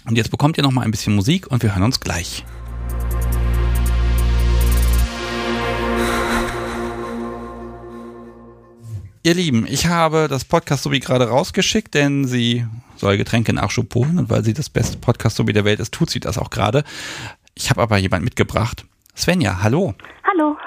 Und 0.06 0.18
jetzt 0.18 0.32
bekommt 0.32 0.58
ihr 0.58 0.64
noch 0.64 0.72
mal 0.72 0.82
ein 0.82 0.92
bisschen 0.92 1.16
Musik 1.16 1.48
und 1.48 1.64
wir 1.64 1.74
hören 1.74 1.84
uns 1.84 2.00
gleich. 2.00 2.44
Ihr 9.30 9.36
Lieben, 9.36 9.68
ich 9.70 9.86
habe 9.86 10.28
das 10.28 10.44
Podcast 10.44 10.82
sowie 10.82 11.00
gerade 11.00 11.30
rausgeschickt, 11.30 11.94
denn 11.94 12.26
sie 12.26 12.66
soll 12.96 13.16
Getränke 13.16 13.54
Nachschub 13.54 13.94
holen 13.94 14.18
und 14.18 14.32
weil 14.32 14.44
sie 14.44 14.56
das 14.56 14.72
beste 14.72 14.98
Podcast 14.98 15.36
sowie 15.36 15.54
der 15.54 15.66
Welt 15.66 15.80
ist, 15.80 15.94
tut 15.94 16.10
sie 16.10 16.20
das 16.20 16.40
auch 16.40 16.50
gerade. 16.50 16.84
Ich 17.54 17.70
habe 17.70 17.80
aber 17.80 17.98
jemand 17.98 18.24
mitgebracht. 18.24 18.86
Svenja, 19.16 19.62
hallo. 19.62 19.94
Hallo. 20.28 20.58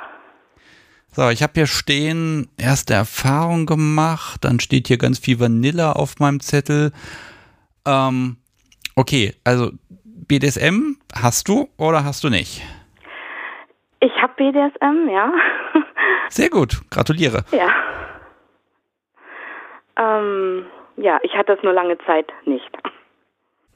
So, 1.11 1.29
ich 1.31 1.43
habe 1.43 1.55
hier 1.57 1.67
stehen, 1.67 2.51
erste 2.57 2.95
Erfahrung 2.95 3.67
gemacht, 3.67 4.45
dann 4.45 4.61
steht 4.61 4.87
hier 4.87 4.97
ganz 4.97 5.19
viel 5.19 5.41
Vanilla 5.41 5.95
auf 5.95 6.21
meinem 6.21 6.39
Zettel. 6.39 6.93
Ähm, 7.85 8.37
okay, 8.95 9.35
also 9.43 9.73
BDSM 10.05 10.99
hast 11.13 11.49
du 11.49 11.69
oder 11.79 12.05
hast 12.05 12.23
du 12.23 12.29
nicht? 12.29 12.63
Ich 13.99 14.13
habe 14.23 14.35
BDSM, 14.37 15.09
ja. 15.11 15.33
Sehr 16.29 16.49
gut, 16.49 16.81
gratuliere. 16.91 17.45
Ja. 17.51 17.69
Ähm, 19.97 20.66
ja, 20.97 21.18
ich 21.22 21.34
hatte 21.34 21.53
es 21.53 21.62
nur 21.62 21.72
lange 21.72 21.99
Zeit 22.07 22.32
nicht. 22.45 22.70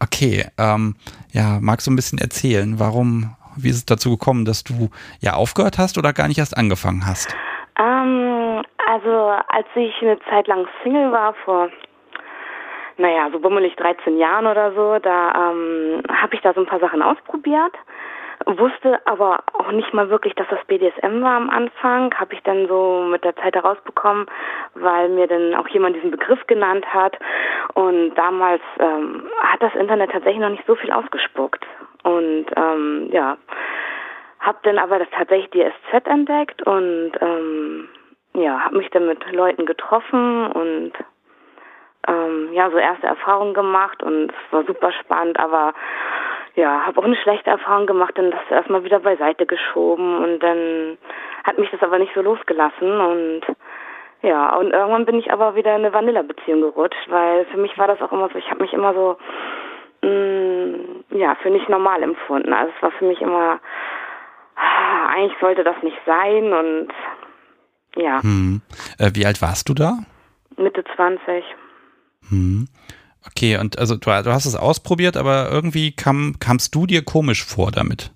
Okay, 0.03 0.45
ähm, 0.59 0.95
ja, 1.33 1.59
magst 1.61 1.87
du 1.87 1.91
ein 1.91 1.97
bisschen 1.97 2.19
erzählen, 2.19 2.79
warum, 2.79 3.35
wie 3.57 3.71
ist 3.71 3.77
es 3.77 3.87
dazu 3.87 4.11
gekommen, 4.11 4.45
dass 4.45 4.63
du 4.63 4.91
ja 5.21 5.35
aufgehört 5.35 5.79
hast 5.79 5.97
oder 5.97 6.13
gar 6.13 6.29
nicht 6.29 6.39
erst 6.39 6.57
angefangen 6.57 7.07
hast? 7.07 7.35
Ähm, 7.79 8.63
also 8.87 9.11
als 9.49 9.67
ich 9.75 9.95
eine 10.03 10.19
Zeit 10.31 10.47
lang 10.47 10.67
Single 10.83 11.13
war, 11.13 11.35
vor, 11.45 11.71
naja, 12.99 13.29
so 13.33 13.41
bummelig 13.41 13.75
13 13.77 14.19
Jahren 14.19 14.47
oder 14.47 14.73
so, 14.75 14.99
da 14.99 15.51
ähm, 15.51 16.03
habe 16.11 16.35
ich 16.35 16.41
da 16.43 16.53
so 16.53 16.61
ein 16.61 16.67
paar 16.67 16.81
Sachen 16.81 17.03
ausprobiert 17.03 17.73
wusste 18.47 19.01
aber 19.07 19.41
auch 19.55 19.73
nicht 19.73 19.93
mal 19.93 20.09
wirklich, 20.09 20.35
dass 20.35 20.47
das 20.49 20.65
BDSM 20.67 21.21
war 21.23 21.37
am 21.37 21.51
Anfang. 21.51 22.15
Habe 22.15 22.35
ich 22.35 22.43
dann 22.45 22.69
so 22.69 23.05
mit 23.11 23.25
der 23.25 23.35
Zeit 23.37 23.55
herausbekommen, 23.55 24.27
weil 24.75 25.09
mir 25.09 25.27
dann 25.27 25.55
auch 25.55 25.69
jemand 25.69 25.97
diesen 25.97 26.13
Begriff 26.13 26.47
genannt 26.47 26.87
hat. 26.93 27.19
Und 27.75 28.15
damals 28.15 28.63
ähm, 28.79 29.29
hat 29.43 29.63
das 29.63 29.75
Internet 29.75 30.13
tatsächlich 30.13 30.41
noch 30.41 30.51
nicht 30.51 30.67
so 30.67 30.77
viel 30.77 30.93
ausgespuckt. 30.93 31.67
Und 32.05 32.47
ähm, 32.57 33.09
ja, 33.11 33.37
habe 34.39 34.59
dann 34.63 34.79
aber 34.79 35.01
das 35.01 35.09
tatsächlich 35.11 35.51
die 35.51 35.65
SZ 35.91 36.07
entdeckt 36.07 36.63
und 36.63 37.13
ähm, 37.21 37.89
ja, 38.35 38.61
habe 38.61 38.77
mich 38.77 38.89
dann 38.91 39.09
mit 39.09 39.33
Leuten 39.33 39.67
getroffen 39.67 40.47
und 40.53 40.93
ähm, 42.07 42.53
ja, 42.53 42.71
so 42.71 42.77
erste 42.77 43.09
Erfahrungen 43.09 43.55
gemacht 43.55 44.03
und 44.05 44.31
es 44.31 44.53
war 44.53 44.63
super 44.65 44.93
spannend, 44.93 45.41
aber 45.41 45.75
ja, 46.57 46.87
habe 46.87 47.01
auch 47.01 47.05
eine 47.05 47.17
schlechte 47.17 47.51
Erfahrung 47.51 47.87
gemacht, 47.87 48.13
dann 48.17 48.31
das 48.31 48.41
erstmal 48.51 48.83
wieder 48.83 48.99
beiseite 48.99 49.47
geschoben 49.47 50.25
und 50.25 50.41
dann 50.41 50.99
hat 51.45 51.59
mich 51.59 51.71
das 51.71 51.83
aber 51.83 51.99
nicht 51.99 52.13
so 52.15 52.23
losgelassen 52.23 53.01
und 53.01 53.43
ja, 54.23 54.57
und 54.57 54.73
irgendwann 54.73 55.05
bin 55.05 55.19
ich 55.19 55.31
aber 55.31 55.55
wieder 55.55 55.77
in 55.77 55.85
eine 55.85 55.93
Vanilla-Beziehung 55.93 56.63
gerutscht, 56.63 57.09
weil 57.09 57.45
für 57.47 57.59
mich 57.59 57.77
war 57.79 57.87
das 57.87 58.01
auch 58.01 58.11
immer 58.11 58.29
so, 58.31 58.39
ich 58.39 58.51
habe 58.51 58.63
mich 58.63 58.73
immer 58.73 58.95
so, 58.95 59.19
mh, 60.03 60.11
mm, 60.11 61.05
ja, 61.11 61.37
für 61.43 61.51
nicht 61.51 61.69
normal 61.69 62.03
empfunden. 62.03 62.53
Also 62.53 62.73
es 62.75 62.83
war 62.83 62.91
für 62.93 63.05
mich 63.05 63.21
immer, 63.21 63.61
ah, 64.57 65.07
eigentlich 65.09 65.39
sollte 65.41 65.65
das 65.65 65.77
nicht 65.83 65.99
sein 66.07 66.53
und 66.53 66.89
ja. 67.97 68.23
Hm. 68.23 68.63
Äh, 68.99 69.11
wie 69.15 69.27
alt 69.27 69.41
warst 69.43 69.69
du 69.69 69.75
da? 69.75 69.99
Mitte 70.57 70.85
20. 70.97 71.45
Hm. 72.31 72.69
Okay, 73.27 73.59
und 73.59 73.79
also 73.79 73.97
du, 73.97 74.01
du 74.01 74.33
hast 74.33 74.47
es 74.47 74.57
ausprobiert, 74.57 75.17
aber 75.17 75.49
irgendwie 75.53 75.95
kam, 75.95 76.35
kamst 76.41 76.75
du 76.75 76.87
dir 76.87 77.05
komisch 77.05 77.45
vor 77.45 77.71
damit? 77.71 78.13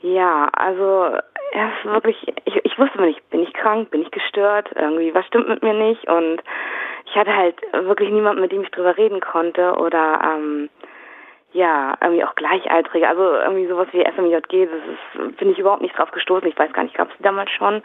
Ja, 0.00 0.48
also 0.52 1.16
es 1.52 1.70
ist 1.78 1.92
wirklich, 1.92 2.16
ich, 2.44 2.56
ich 2.64 2.78
wusste 2.78 3.00
nicht, 3.00 3.30
bin 3.30 3.42
ich 3.42 3.52
krank, 3.52 3.90
bin 3.90 4.02
ich 4.02 4.10
gestört, 4.10 4.68
irgendwie, 4.74 5.14
was 5.14 5.24
stimmt 5.26 5.48
mit 5.48 5.62
mir 5.62 5.72
nicht 5.72 6.06
und 6.08 6.42
ich 7.06 7.14
hatte 7.14 7.34
halt 7.34 7.56
wirklich 7.72 8.10
niemanden, 8.10 8.40
mit 8.40 8.52
dem 8.52 8.62
ich 8.62 8.70
drüber 8.70 8.96
reden 8.96 9.20
konnte 9.20 9.74
oder 9.74 10.20
ähm, 10.22 10.68
ja, 11.54 11.96
irgendwie 12.00 12.24
auch 12.24 12.34
Gleichaltrige, 12.34 13.08
also 13.08 13.22
irgendwie 13.22 13.68
sowas 13.68 13.86
wie 13.92 14.02
SMJG, 14.02 14.66
das 14.66 15.28
ist, 15.30 15.38
bin 15.38 15.52
ich 15.52 15.58
überhaupt 15.58 15.82
nicht 15.82 15.96
drauf 15.96 16.10
gestoßen. 16.10 16.48
Ich 16.48 16.58
weiß 16.58 16.72
gar 16.72 16.82
nicht, 16.82 16.96
gab 16.96 17.08
es 17.08 17.16
die 17.16 17.22
damals 17.22 17.48
schon? 17.52 17.80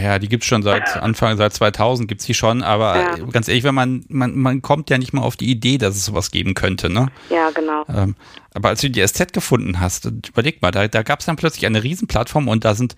Ja, 0.00 0.18
die 0.18 0.28
gibt 0.28 0.44
es 0.44 0.48
schon 0.48 0.62
seit 0.62 0.96
Anfang, 1.02 1.36
seit 1.36 1.52
2000 1.52 2.08
gibt 2.08 2.22
es 2.22 2.26
die 2.26 2.32
schon, 2.32 2.62
aber 2.62 2.96
ja. 2.96 3.16
ganz 3.30 3.48
ehrlich, 3.48 3.64
wenn 3.64 3.74
man, 3.74 4.02
man, 4.08 4.34
man 4.38 4.62
kommt 4.62 4.88
ja 4.88 4.96
nicht 4.96 5.12
mal 5.12 5.20
auf 5.20 5.36
die 5.36 5.50
Idee, 5.50 5.76
dass 5.76 5.94
es 5.94 6.06
sowas 6.06 6.30
geben 6.30 6.54
könnte, 6.54 6.90
ne? 6.90 7.08
Ja, 7.28 7.50
genau. 7.50 7.84
Ähm, 7.94 8.16
aber 8.54 8.70
als 8.70 8.80
du 8.80 8.88
die 8.88 9.06
SZ 9.06 9.34
gefunden 9.34 9.78
hast, 9.78 10.10
überleg 10.30 10.62
mal, 10.62 10.70
da, 10.70 10.88
da 10.88 11.02
gab 11.02 11.20
es 11.20 11.26
dann 11.26 11.36
plötzlich 11.36 11.66
eine 11.66 11.82
Riesenplattform 11.82 12.48
und 12.48 12.64
da 12.64 12.72
sind 12.72 12.96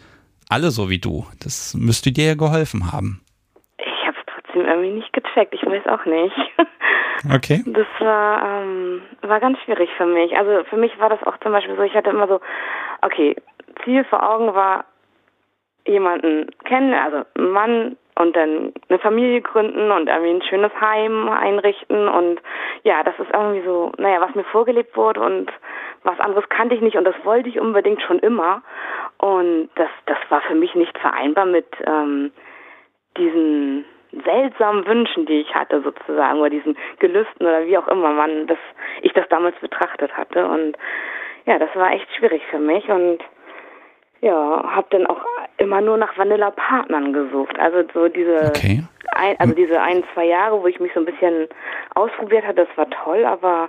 alle 0.48 0.70
so 0.70 0.88
wie 0.90 1.00
du. 1.00 1.26
Das 1.42 1.74
müsste 1.74 2.12
dir 2.12 2.26
ja 2.26 2.34
geholfen 2.34 2.92
haben. 2.92 3.20
Ich 3.78 4.06
habe 4.06 4.16
es 4.16 4.32
trotzdem 4.32 4.64
irgendwie 4.64 4.92
nicht 4.92 5.12
gecheckt, 5.12 5.54
ich 5.54 5.66
weiß 5.66 5.86
auch 5.88 6.04
nicht. 6.06 6.36
Okay. 7.34 7.62
Das 7.66 7.86
war, 7.98 8.42
ähm, 8.42 9.02
war 9.22 9.40
ganz 9.40 9.58
schwierig 9.60 9.90
für 9.96 10.06
mich. 10.06 10.36
Also 10.36 10.64
für 10.64 10.76
mich 10.76 10.98
war 10.98 11.08
das 11.08 11.22
auch 11.24 11.38
zum 11.38 11.52
Beispiel 11.52 11.76
so, 11.76 11.82
ich 11.82 11.94
hatte 11.94 12.10
immer 12.10 12.28
so, 12.28 12.40
okay, 13.02 13.36
Ziel 13.84 14.04
vor 14.04 14.28
Augen 14.28 14.54
war, 14.54 14.84
jemanden 15.86 16.50
kennen, 16.64 16.94
also 16.94 17.24
einen 17.36 17.50
Mann 17.50 17.96
und 18.16 18.36
dann 18.36 18.72
eine 18.88 18.98
Familie 18.98 19.42
gründen 19.42 19.90
und 19.90 20.08
irgendwie 20.08 20.30
ein 20.30 20.42
schönes 20.42 20.72
Heim 20.80 21.28
einrichten 21.28 22.08
und 22.08 22.40
ja, 22.84 23.02
das 23.02 23.14
ist 23.18 23.30
irgendwie 23.32 23.62
so, 23.64 23.92
naja, 23.98 24.20
was 24.20 24.34
mir 24.34 24.44
vorgelebt 24.44 24.96
wurde 24.96 25.20
und 25.20 25.50
was 26.04 26.18
anderes 26.20 26.48
kannte 26.48 26.74
ich 26.74 26.80
nicht 26.80 26.96
und 26.96 27.04
das 27.04 27.16
wollte 27.24 27.48
ich 27.48 27.60
unbedingt 27.60 28.02
schon 28.02 28.18
immer 28.20 28.62
und 29.18 29.68
das, 29.74 29.88
das 30.06 30.18
war 30.28 30.40
für 30.42 30.54
mich 30.54 30.74
nicht 30.74 30.96
vereinbar 30.98 31.44
mit 31.44 31.66
ähm, 31.86 32.30
diesen 33.16 33.84
seltsamen 34.24 34.86
Wünschen, 34.86 35.26
die 35.26 35.40
ich 35.40 35.54
hatte 35.54 35.82
sozusagen, 35.82 36.40
oder 36.40 36.50
diesen 36.50 36.76
Gelüsten 36.98 37.46
oder 37.46 37.66
wie 37.66 37.78
auch 37.78 37.88
immer 37.88 38.10
man 38.10 38.46
das, 38.46 38.58
ich 39.02 39.12
das 39.12 39.28
damals 39.28 39.56
betrachtet 39.60 40.16
hatte. 40.16 40.46
Und 40.46 40.76
ja, 41.46 41.58
das 41.58 41.74
war 41.74 41.92
echt 41.92 42.06
schwierig 42.14 42.42
für 42.50 42.58
mich 42.58 42.88
und 42.88 43.18
ja, 44.20 44.64
habe 44.74 44.86
dann 44.90 45.06
auch 45.06 45.20
immer 45.58 45.80
nur 45.80 45.98
nach 45.98 46.16
Vanilla-Partnern 46.16 47.12
gesucht. 47.12 47.58
Also 47.58 47.84
so 47.92 48.08
diese, 48.08 48.46
okay. 48.48 48.82
ein, 49.12 49.36
also 49.38 49.54
diese 49.54 49.80
ein, 49.80 50.02
zwei 50.14 50.24
Jahre, 50.24 50.62
wo 50.62 50.66
ich 50.66 50.80
mich 50.80 50.92
so 50.94 51.00
ein 51.00 51.06
bisschen 51.06 51.48
ausprobiert 51.94 52.46
hatte, 52.46 52.66
das 52.66 52.76
war 52.78 52.88
toll, 52.88 53.24
aber 53.26 53.68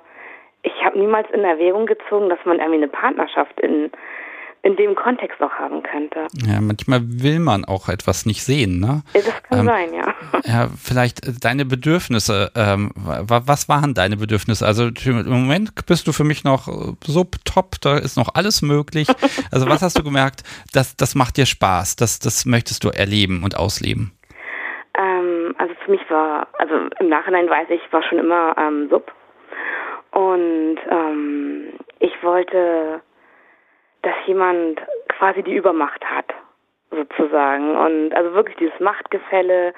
ich 0.63 0.83
habe 0.83 0.97
niemals 0.97 1.29
in 1.31 1.43
Erwägung 1.43 1.85
gezogen, 1.85 2.29
dass 2.29 2.39
man 2.45 2.57
irgendwie 2.57 2.77
eine 2.77 2.87
Partnerschaft 2.87 3.59
in 3.59 3.91
in 4.65 4.75
dem 4.75 4.95
Kontext 4.95 5.39
auch 5.43 5.51
haben 5.51 5.83
könnte. 5.83 6.25
Ja, 6.43 6.59
manchmal 6.59 6.99
will 7.03 7.37
man 7.37 7.65
auch 7.65 7.87
etwas 7.87 8.25
nicht 8.25 8.43
sehen, 8.43 8.79
ne? 8.79 9.03
Das 9.13 9.43
kann 9.43 9.59
ähm, 9.59 9.65
sein, 9.67 9.93
ja. 9.93 10.13
Ja, 10.43 10.69
vielleicht 10.75 11.23
äh, 11.23 11.33
deine 11.39 11.65
Bedürfnisse. 11.65 12.51
Ähm, 12.55 12.91
was 12.95 13.69
waren 13.69 13.93
deine 13.93 14.17
Bedürfnisse? 14.17 14.65
Also 14.65 14.87
im 15.05 15.29
Moment 15.29 15.85
bist 15.85 16.07
du 16.07 16.11
für 16.13 16.23
mich 16.23 16.43
noch 16.43 16.67
so 17.03 17.27
top, 17.45 17.75
da 17.81 17.97
ist 17.97 18.17
noch 18.17 18.33
alles 18.33 18.61
möglich. 18.61 19.07
Also 19.51 19.69
was 19.69 19.81
hast 19.81 19.97
du 19.97 20.03
gemerkt, 20.03 20.41
das, 20.73 20.97
das 20.97 21.13
macht 21.13 21.37
dir 21.37 21.45
Spaß, 21.45 21.95
das, 21.95 22.19
das 22.19 22.45
möchtest 22.45 22.83
du 22.83 22.89
erleben 22.89 23.43
und 23.43 23.55
ausleben? 23.55 24.11
Ähm, 24.97 25.53
also 25.57 25.73
für 25.85 25.91
mich 25.91 26.01
war, 26.09 26.47
also 26.57 26.73
im 26.99 27.09
Nachhinein 27.09 27.47
weiß 27.49 27.67
ich, 27.69 27.81
war 27.91 28.01
schon 28.03 28.17
immer 28.17 28.55
ähm, 28.57 28.89
Sub. 28.89 29.11
Und 30.11 30.77
ähm, 30.89 31.73
ich 31.99 32.11
wollte 32.23 33.01
dass 34.05 34.15
jemand 34.27 34.81
quasi 35.09 35.43
die 35.43 35.55
Übermacht 35.55 36.03
hat. 36.05 36.33
sozusagen. 36.91 37.75
Und 37.75 38.13
also 38.13 38.33
wirklich 38.33 38.57
dieses 38.57 38.79
Machtgefälle 38.79 39.73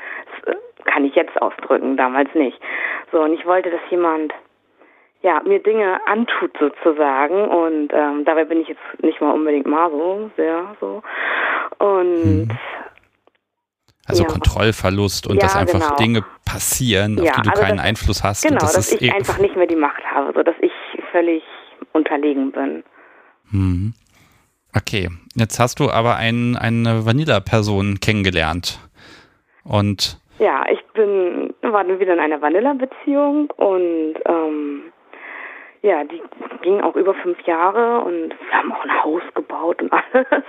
das 0.45 0.55
äh, 0.55 0.57
kann 0.86 1.05
ich 1.05 1.15
jetzt 1.15 1.41
ausdrücken, 1.41 1.97
damals 1.97 2.34
nicht. 2.34 2.59
So, 3.11 3.21
und 3.21 3.34
ich 3.34 3.45
wollte, 3.45 3.69
dass 3.69 3.82
jemand 3.89 4.34
ja, 5.21 5.41
mir 5.43 5.59
Dinge 5.59 5.99
antut 6.05 6.51
sozusagen 6.59 7.47
und 7.47 7.91
ähm, 7.91 8.23
dabei 8.23 8.45
bin 8.45 8.61
ich 8.61 8.67
jetzt 8.67 9.01
nicht 9.01 9.19
mal 9.19 9.32
unbedingt 9.32 9.65
mal 9.65 9.89
so, 9.89 10.30
sehr 10.38 10.75
so. 10.80 11.01
Und 11.80 12.23
hm. 12.23 12.47
Also 14.09 14.23
ja. 14.23 14.30
Kontrollverlust 14.30 15.28
und 15.28 15.36
ja, 15.36 15.41
dass 15.41 15.57
einfach 15.57 15.82
genau. 15.82 15.95
Dinge 15.95 16.23
passieren, 16.45 17.17
ja, 17.17 17.23
auf 17.23 17.32
die 17.32 17.41
du 17.41 17.49
also 17.49 17.61
keinen 17.61 17.78
das, 17.78 17.86
Einfluss 17.86 18.23
hast. 18.23 18.43
Genau, 18.43 18.59
das 18.59 18.73
dass 18.73 18.93
ich 18.93 19.13
einfach 19.13 19.38
nicht 19.39 19.57
mehr 19.57 19.67
die 19.67 19.75
Macht 19.75 20.01
habe, 20.09 20.32
so 20.34 20.43
dass 20.43 20.55
ich 20.61 20.71
völlig 21.11 21.43
unterlegen 21.91 22.53
bin. 22.53 22.84
Hm. 23.51 23.93
Okay, 24.78 25.09
jetzt 25.36 25.59
hast 25.59 25.80
du 25.80 25.89
aber 25.89 26.17
ein, 26.17 26.55
eine 26.55 27.05
Vanilla-Person 27.05 27.99
kennengelernt. 27.99 28.80
Und 29.63 30.19
ja, 30.39 30.65
ich 30.71 30.84
bin, 30.93 31.53
war 31.61 31.84
dann 31.84 31.99
wieder 31.99 32.13
in 32.13 32.19
einer 32.19 32.41
Vanilla-Beziehung 32.41 33.49
und 33.57 34.15
ähm, 34.25 34.84
ja, 35.82 36.03
die 36.03 36.21
ging 36.61 36.82
auch 36.82 36.95
über 36.95 37.15
fünf 37.15 37.39
Jahre 37.47 38.01
und 38.01 38.30
wir 38.30 38.57
haben 38.57 38.71
auch 38.71 38.84
ein 38.84 39.03
Haus 39.03 39.21
gebaut 39.34 39.82
und 39.82 39.91
alles. 40.13 40.43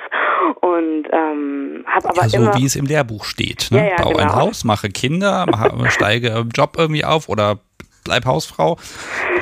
Und 0.61 1.05
ähm, 1.11 1.85
habe 1.87 2.09
aber 2.09 2.23
ja, 2.23 2.29
so 2.29 2.37
immer, 2.39 2.55
wie 2.55 2.67
es 2.67 2.77
im 2.77 2.87
Lehrbuch 2.87 3.25
steht. 3.25 3.69
Ne? 3.71 3.79
Ja, 3.79 3.85
ja, 3.85 3.97
Bau 4.03 4.11
genau. 4.11 4.23
ein 4.23 4.35
Haus, 4.35 4.65
mache 4.65 4.89
Kinder, 4.89 5.47
steige 5.89 6.45
Job 6.55 6.77
irgendwie 6.77 7.05
auf 7.05 7.29
oder 7.29 7.59
bleib 8.09 8.25
Hausfrau. 8.25 8.79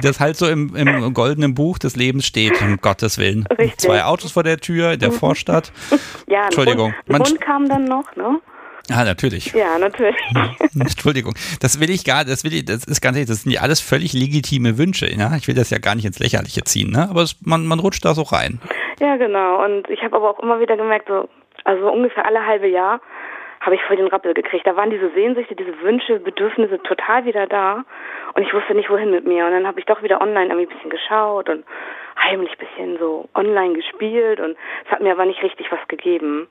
Das 0.03 0.21
halt 0.21 0.37
so 0.37 0.49
im, 0.49 0.75
im 0.75 1.14
goldenen 1.14 1.55
Buch 1.55 1.79
des 1.79 1.97
Lebens 1.97 2.27
steht, 2.27 2.61
um 2.61 2.79
Gottes 2.79 3.17
Willen. 3.17 3.47
Richtig. 3.59 3.79
Zwei 3.79 4.05
Autos 4.05 4.33
vor 4.33 4.43
der 4.43 4.59
Tür 4.59 4.93
in 4.93 5.01
der 5.01 5.12
Vorstadt. 5.12 5.73
Ja, 6.29 6.47
Entschuldigung. 6.47 6.93
Ein 7.09 7.19
Hund, 7.19 7.41
kam 7.41 7.69
dann 7.69 7.85
noch, 7.85 8.17
ne? 8.17 8.41
Ah, 8.91 9.05
natürlich. 9.05 9.53
Ja, 9.53 9.79
natürlich. 9.79 10.17
Entschuldigung. 10.75 11.35
Das 11.61 11.79
will 11.81 11.89
ich 11.91 12.05
gar, 12.05 12.25
das 12.25 12.43
will 12.43 12.53
ich, 12.53 12.64
das 12.64 12.85
ist 12.85 13.01
ganz 13.01 13.17
ehrlich, 13.17 13.29
das 13.29 13.43
sind 13.43 13.53
ja 13.53 13.61
alles 13.61 13.81
völlig 13.81 14.12
legitime 14.12 14.77
Wünsche. 14.77 15.07
Ja? 15.07 15.37
Ich 15.37 15.47
will 15.47 15.55
das 15.55 15.71
ja 15.71 15.79
gar 15.79 15.95
nicht 15.95 16.05
ins 16.05 16.19
Lächerliche 16.19 16.64
ziehen, 16.64 16.91
ne? 16.91 17.09
Aber 17.09 17.23
es, 17.23 17.37
man, 17.45 17.67
man 17.67 17.79
rutscht 17.79 18.05
da 18.05 18.14
so 18.14 18.23
rein. 18.23 18.61
Ja, 19.01 19.17
genau. 19.17 19.64
Und 19.64 19.89
ich 19.89 20.03
habe 20.03 20.17
aber 20.17 20.31
auch 20.31 20.41
immer 20.41 20.59
wieder 20.61 20.77
gemerkt, 20.77 21.07
so, 21.09 21.29
also 21.64 21.91
ungefähr 21.91 22.27
alle 22.27 22.45
halbe 22.45 22.69
Jahr 22.69 23.01
habe 23.67 23.75
ich 23.75 23.83
voll 23.83 23.97
den 23.97 24.07
Rappel 24.07 24.33
gekriegt. 24.33 24.67
Da 24.67 24.77
waren 24.77 24.91
diese 24.91 25.11
Sehnsüchte, 25.11 25.57
diese 25.57 25.81
Wünsche, 25.83 26.21
Bedürfnisse 26.21 26.83
total 26.83 27.25
wieder 27.25 27.47
da. 27.47 27.85
Und 28.35 28.43
ich 28.43 28.55
wusste 28.55 28.75
nicht, 28.75 28.89
wohin 28.89 29.11
mit 29.11 29.27
mir. 29.27 29.45
Und 29.45 29.53
dann 29.53 29.67
habe 29.67 29.81
ich 29.81 29.87
doch 29.87 30.03
wieder 30.03 30.21
online 30.21 30.47
irgendwie 30.47 30.67
ein 30.67 30.75
bisschen 30.75 30.91
geschaut 30.91 31.49
und 31.49 31.64
heimlich 32.19 32.53
ein 32.53 32.67
bisschen 32.67 32.99
so 32.99 33.29
online 33.35 33.75
gespielt. 33.75 34.41
Und 34.41 34.57
es 34.85 34.91
hat 34.91 35.01
mir 35.01 35.12
aber 35.12 35.27
nicht 35.27 35.43
richtig 35.43 35.71
was 35.71 35.87
gegeben. 35.89 36.49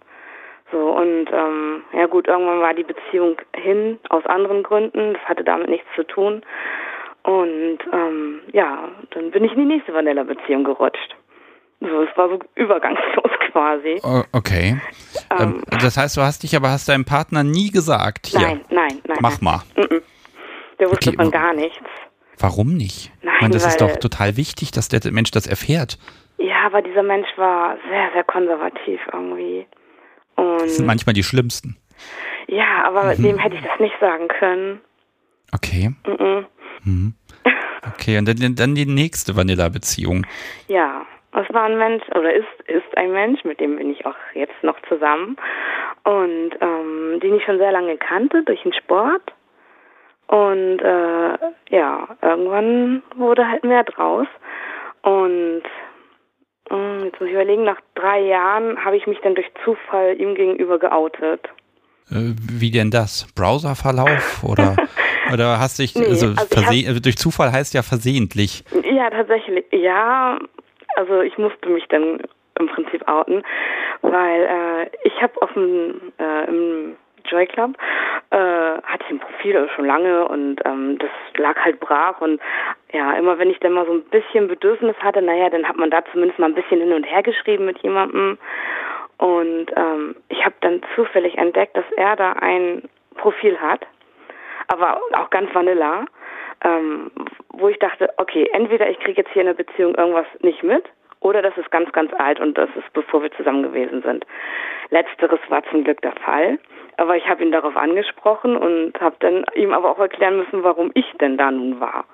So, 0.71 0.77
und 0.77 1.27
ähm, 1.31 1.83
ja 1.93 2.07
gut, 2.07 2.27
irgendwann 2.27 2.59
war 2.59 2.73
die 2.73 2.83
Beziehung 2.83 3.37
hin 3.55 3.99
aus 4.09 4.25
anderen 4.25 4.61
Gründen. 4.63 5.13
Das 5.13 5.23
hatte 5.23 5.43
damit 5.43 5.69
nichts 5.69 5.87
zu 5.95 6.03
tun. 6.03 6.43
Und 7.23 7.79
ähm, 7.91 8.41
ja, 8.51 8.89
dann 9.11 9.31
bin 9.31 9.43
ich 9.43 9.53
in 9.53 9.59
die 9.59 9.73
nächste 9.73 9.93
Vanilla-Beziehung 9.93 10.63
gerutscht. 10.63 11.15
So, 11.79 12.03
es 12.03 12.17
war 12.17 12.29
so 12.29 12.39
übergangslos 12.55 13.31
quasi. 13.51 13.99
Okay. 14.31 14.79
Ähm, 15.37 15.63
ähm, 15.71 15.79
das 15.81 15.97
heißt, 15.97 16.17
du 16.17 16.21
hast 16.21 16.43
dich 16.43 16.55
aber 16.55 16.69
hast 16.69 16.89
deinem 16.89 17.05
Partner 17.05 17.43
nie 17.43 17.71
gesagt, 17.71 18.27
hier, 18.27 18.39
nein, 18.39 18.61
nein, 18.69 19.01
nein. 19.05 19.17
Mach 19.21 19.41
mal. 19.41 19.61
Nein. 19.75 20.01
Der 20.79 20.89
wusste 20.89 21.09
okay. 21.09 21.17
von 21.17 21.31
gar 21.31 21.53
nichts. 21.53 21.85
Warum 22.39 22.73
nicht? 22.73 23.11
Nein, 23.21 23.35
ich 23.35 23.41
meine, 23.41 23.53
das 23.53 23.65
ist 23.65 23.81
doch 23.81 23.95
total 23.97 24.35
wichtig, 24.35 24.71
dass 24.71 24.89
der 24.89 24.99
Mensch 25.11 25.31
das 25.31 25.47
erfährt. 25.47 25.97
Ja, 26.37 26.65
aber 26.65 26.81
dieser 26.81 27.03
Mensch 27.03 27.27
war 27.37 27.77
sehr, 27.89 28.11
sehr 28.13 28.23
konservativ 28.25 28.99
irgendwie. 29.13 29.65
Und 30.35 30.61
das 30.61 30.77
sind 30.77 30.85
manchmal 30.85 31.13
die 31.13 31.23
schlimmsten. 31.23 31.77
Ja, 32.47 32.83
aber 32.85 33.15
mhm. 33.15 33.23
dem 33.23 33.37
hätte 33.37 33.55
ich 33.55 33.61
das 33.61 33.79
nicht 33.79 33.95
sagen 34.01 34.27
können. 34.27 34.81
Okay. 35.53 35.93
Mhm. 36.05 36.45
Mhm. 36.83 37.13
Okay, 37.93 38.17
und 38.17 38.27
dann, 38.27 38.55
dann 38.55 38.75
die 38.75 38.85
nächste 38.85 39.35
Vanilla-Beziehung. 39.35 40.25
Ja, 40.67 41.05
es 41.41 41.53
war 41.53 41.63
ein 41.63 41.77
Mensch 41.77 42.03
oder 42.15 42.33
ist, 42.33 42.47
ist 42.67 42.97
ein 42.97 43.11
Mensch, 43.11 43.43
mit 43.43 43.59
dem 43.59 43.75
bin 43.77 43.89
ich 43.91 44.05
auch 44.05 44.15
jetzt 44.33 44.63
noch 44.63 44.77
zusammen 44.87 45.35
und 46.03 46.51
ähm, 46.61 47.19
den 47.21 47.35
ich 47.35 47.43
schon 47.43 47.57
sehr 47.57 47.71
lange 47.71 47.97
kannte 47.97 48.43
durch 48.43 48.61
den 48.63 48.73
Sport. 48.73 49.33
Und 50.27 50.79
äh, 50.79 51.37
ja, 51.69 52.07
irgendwann 52.21 53.03
wurde 53.15 53.47
halt 53.47 53.63
mehr 53.63 53.83
draus. 53.83 54.27
Und 55.03 55.63
hm, 56.69 57.05
jetzt 57.05 57.19
muss 57.19 57.29
ich 57.29 57.35
überlegen, 57.35 57.63
nach 57.63 57.79
drei 57.93 58.21
Jahren 58.21 58.83
habe 58.83 58.97
ich 58.97 59.05
mich 59.05 59.19
dann 59.21 59.35
durch 59.35 59.47
Zufall 59.63 60.19
ihm 60.19 60.35
gegenüber 60.35 60.79
geoutet. 60.79 61.41
Äh, 62.09 62.33
wie 62.51 62.71
denn 62.71 62.91
das? 62.91 63.27
Browserverlauf 63.35 64.43
oder, 64.43 64.75
oder 65.33 65.59
hast 65.59 65.79
dich, 65.79 65.95
nee, 65.95 66.05
also, 66.05 66.27
also 66.27 66.55
hab, 66.55 66.69
also 66.69 66.99
durch 66.99 67.17
Zufall 67.17 67.51
heißt 67.51 67.73
ja 67.73 67.83
versehentlich. 67.83 68.63
Ja, 68.91 69.09
tatsächlich, 69.09 69.65
ja. 69.71 70.39
Also 70.95 71.21
ich 71.21 71.37
musste 71.37 71.69
mich 71.69 71.87
dann 71.87 72.19
im 72.57 72.67
Prinzip 72.67 73.07
outen, 73.07 73.43
weil 74.01 74.41
äh, 74.43 74.89
ich 75.03 75.21
habe 75.21 75.41
auf 75.41 75.51
dem 75.53 76.13
äh, 76.19 76.45
im 76.47 76.95
Joy 77.25 77.47
Club, 77.47 77.71
äh, 78.29 78.37
hatte 78.37 79.03
ich 79.05 79.11
ein 79.11 79.19
Profil 79.19 79.67
schon 79.75 79.85
lange 79.85 80.27
und 80.27 80.61
ähm, 80.65 80.97
das 80.99 81.09
lag 81.37 81.57
halt 81.57 81.79
brach 81.79 82.21
und 82.21 82.39
ja, 82.93 83.13
immer 83.13 83.37
wenn 83.39 83.49
ich 83.49 83.59
dann 83.59 83.73
mal 83.73 83.85
so 83.85 83.93
ein 83.93 84.03
bisschen 84.03 84.47
Bedürfnis 84.47 84.95
hatte, 84.99 85.21
naja, 85.21 85.49
dann 85.49 85.67
hat 85.67 85.77
man 85.77 85.89
da 85.89 86.03
zumindest 86.11 86.39
mal 86.39 86.47
ein 86.47 86.55
bisschen 86.55 86.79
hin 86.81 86.93
und 86.93 87.03
her 87.03 87.23
geschrieben 87.23 87.65
mit 87.65 87.79
jemandem. 87.79 88.37
Und 89.17 89.67
ähm, 89.75 90.15
ich 90.29 90.43
habe 90.43 90.55
dann 90.61 90.81
zufällig 90.95 91.37
entdeckt, 91.37 91.75
dass 91.77 91.85
er 91.95 92.15
da 92.15 92.33
ein 92.33 92.83
Profil 93.15 93.57
hat, 93.59 93.81
aber 94.67 94.99
auch 95.13 95.29
ganz 95.29 95.53
vanilla, 95.53 96.05
ähm, 96.63 97.11
wo 97.49 97.69
ich 97.69 97.79
dachte, 97.79 98.09
okay, 98.17 98.49
entweder 98.53 98.89
ich 98.89 98.99
kriege 98.99 99.21
jetzt 99.21 99.31
hier 99.31 99.41
in 99.41 99.47
der 99.47 99.63
Beziehung 99.63 99.95
irgendwas 99.95 100.27
nicht 100.41 100.63
mit 100.63 100.83
oder 101.19 101.41
das 101.41 101.57
ist 101.57 101.71
ganz, 101.71 101.91
ganz 101.91 102.11
alt 102.13 102.39
und 102.39 102.57
das 102.57 102.69
ist 102.75 102.91
bevor 102.93 103.23
wir 103.23 103.31
zusammen 103.33 103.63
gewesen 103.63 104.01
sind. 104.03 104.25
Letzteres 104.89 105.39
war 105.49 105.63
zum 105.71 105.83
Glück 105.83 106.01
der 106.01 106.13
Fall. 106.13 106.59
Aber 106.97 107.17
ich 107.17 107.27
habe 107.27 107.43
ihn 107.43 107.51
darauf 107.51 107.75
angesprochen 107.75 108.55
und 108.55 108.93
habe 109.01 109.15
dann 109.19 109.45
ihm 109.55 109.73
aber 109.73 109.91
auch 109.91 109.99
erklären 109.99 110.37
müssen, 110.37 110.63
warum 110.63 110.91
ich 110.93 111.05
denn 111.19 111.37
da 111.37 111.51
nun 111.51 111.79
war. 111.79 112.05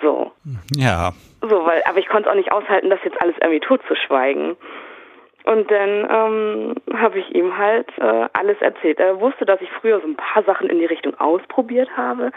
So. 0.00 0.32
Ja. 0.76 1.12
So, 1.42 1.66
weil, 1.66 1.82
aber 1.84 1.98
ich 1.98 2.08
konnte 2.08 2.28
es 2.28 2.32
auch 2.32 2.36
nicht 2.36 2.52
aushalten, 2.52 2.90
das 2.90 3.00
jetzt 3.04 3.20
alles 3.20 3.34
irgendwie 3.40 3.60
totzuschweigen. 3.60 4.56
Und 5.44 5.70
dann 5.70 6.06
ähm, 6.10 6.74
habe 6.98 7.18
ich 7.18 7.34
ihm 7.34 7.56
halt 7.56 7.88
äh, 7.98 8.28
alles 8.32 8.60
erzählt. 8.60 9.00
Er 9.00 9.20
wusste, 9.20 9.46
dass 9.46 9.60
ich 9.60 9.70
früher 9.80 10.00
so 10.00 10.06
ein 10.06 10.16
paar 10.16 10.42
Sachen 10.44 10.68
in 10.68 10.78
die 10.78 10.86
Richtung 10.86 11.18
ausprobiert 11.18 11.88
habe, 11.96 12.30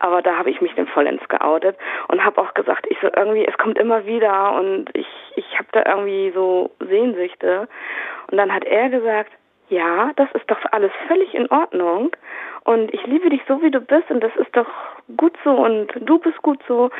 aber 0.00 0.22
da 0.22 0.36
habe 0.36 0.50
ich 0.50 0.60
mich 0.60 0.74
dann 0.74 0.88
vollends 0.88 1.26
geoutet 1.28 1.76
und 2.08 2.24
habe 2.24 2.40
auch 2.40 2.54
gesagt, 2.54 2.86
ich 2.90 2.98
so 3.00 3.08
irgendwie, 3.14 3.46
es 3.46 3.56
kommt 3.58 3.78
immer 3.78 4.06
wieder 4.06 4.52
und 4.58 4.86
ich 4.94 5.06
ich 5.36 5.58
habe 5.58 5.68
da 5.72 5.84
irgendwie 5.86 6.32
so 6.34 6.70
Sehnsüchte. 6.80 7.68
Und 8.30 8.38
dann 8.38 8.52
hat 8.52 8.64
er 8.64 8.88
gesagt, 8.90 9.30
ja, 9.68 10.12
das 10.16 10.28
ist 10.32 10.50
doch 10.50 10.58
alles 10.72 10.90
völlig 11.06 11.34
in 11.34 11.50
Ordnung 11.50 12.10
und 12.64 12.92
ich 12.92 13.06
liebe 13.06 13.30
dich 13.30 13.42
so, 13.46 13.62
wie 13.62 13.70
du 13.70 13.80
bist 13.80 14.10
und 14.10 14.20
das 14.20 14.34
ist 14.36 14.54
doch 14.56 14.68
gut 15.16 15.34
so 15.44 15.50
und 15.50 15.88
du 16.00 16.18
bist 16.18 16.40
gut 16.42 16.60
so 16.66 16.90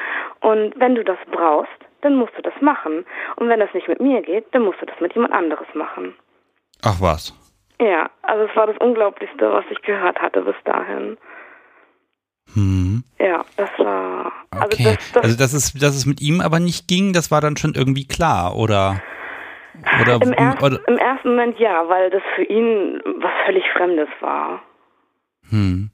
und 0.40 0.78
wenn 0.78 0.94
du 0.94 1.02
das 1.02 1.18
brauchst, 1.30 1.70
dann 2.02 2.16
musst 2.16 2.32
du 2.36 2.42
das 2.42 2.54
machen 2.60 3.04
und 3.36 3.48
wenn 3.48 3.60
das 3.60 3.72
nicht 3.74 3.88
mit 3.88 4.00
mir 4.00 4.22
geht, 4.22 4.46
dann 4.52 4.62
musst 4.62 4.80
du 4.80 4.86
das 4.86 5.00
mit 5.00 5.14
jemand 5.14 5.32
anderes 5.32 5.66
machen. 5.74 6.14
Ach 6.82 7.00
was. 7.00 7.34
Ja, 7.80 8.10
also 8.22 8.44
es 8.44 8.56
war 8.56 8.66
das 8.66 8.76
Unglaublichste, 8.78 9.52
was 9.52 9.64
ich 9.70 9.80
gehört 9.82 10.20
hatte 10.20 10.42
bis 10.42 10.56
dahin. 10.64 11.16
Hm. 12.54 13.04
Ja, 13.18 13.44
das 13.56 13.70
war. 13.78 14.32
Also 14.50 14.64
okay. 14.64 14.84
das, 14.84 15.12
das, 15.12 15.22
also 15.22 15.38
dass 15.38 15.52
es, 15.52 15.72
dass 15.74 15.94
es 15.94 16.06
mit 16.06 16.20
ihm 16.20 16.40
aber 16.40 16.60
nicht 16.60 16.88
ging, 16.88 17.12
das 17.12 17.30
war 17.30 17.40
dann 17.40 17.56
schon 17.56 17.74
irgendwie 17.74 18.06
klar, 18.06 18.56
oder? 18.56 19.02
Oder, 20.00 20.14
Im, 20.14 20.32
ersten, 20.32 20.64
oder? 20.64 20.88
Im 20.88 20.98
ersten 20.98 21.28
Moment 21.28 21.58
ja, 21.60 21.88
weil 21.88 22.10
das 22.10 22.22
für 22.34 22.42
ihn 22.42 23.00
was 23.20 23.30
völlig 23.44 23.62
Fremdes 23.76 24.08
war. 24.20 24.60
Hm. 25.50 25.90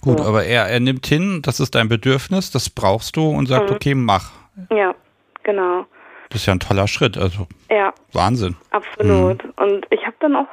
Gut, 0.00 0.18
so. 0.18 0.24
aber 0.24 0.44
er, 0.44 0.64
er 0.64 0.80
nimmt 0.80 1.06
hin, 1.06 1.40
das 1.42 1.60
ist 1.60 1.76
dein 1.76 1.88
Bedürfnis, 1.88 2.50
das 2.50 2.68
brauchst 2.68 3.16
du 3.16 3.28
und 3.28 3.46
sagt, 3.46 3.70
mhm. 3.70 3.76
okay, 3.76 3.94
mach. 3.94 4.32
Ja, 4.70 4.94
genau. 5.42 5.86
Das 6.30 6.40
ist 6.40 6.46
ja 6.46 6.54
ein 6.54 6.60
toller 6.60 6.88
Schritt, 6.88 7.18
also 7.18 7.46
ja. 7.70 7.92
Wahnsinn. 8.12 8.56
Absolut. 8.70 9.44
Mhm. 9.44 9.52
Und 9.56 9.86
ich 9.90 10.06
habe 10.06 10.16
dann 10.20 10.36
auch 10.36 10.48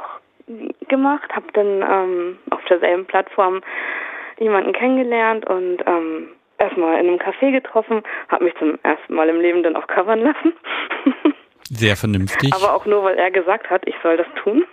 gemacht, 0.89 1.29
habe 1.33 1.45
dann 1.53 1.81
ähm, 1.81 2.37
auf 2.49 2.59
derselben 2.69 3.05
Plattform 3.05 3.61
jemanden 4.39 4.73
kennengelernt 4.73 5.47
und 5.47 5.77
ähm, 5.85 6.29
erstmal 6.57 6.99
in 6.99 7.07
einem 7.07 7.19
Café 7.19 7.51
getroffen, 7.51 8.03
habe 8.29 8.45
mich 8.45 8.53
zum 8.57 8.77
ersten 8.83 9.13
Mal 9.13 9.29
im 9.29 9.39
Leben 9.39 9.63
dann 9.63 9.75
auch 9.75 9.87
covern 9.87 10.19
lassen. 10.19 10.53
Sehr 11.69 11.95
vernünftig. 11.95 12.53
Aber 12.53 12.73
auch 12.73 12.85
nur, 12.85 13.03
weil 13.03 13.17
er 13.17 13.31
gesagt 13.31 13.69
hat, 13.69 13.87
ich 13.87 13.95
soll 14.01 14.17
das 14.17 14.27
tun. 14.43 14.65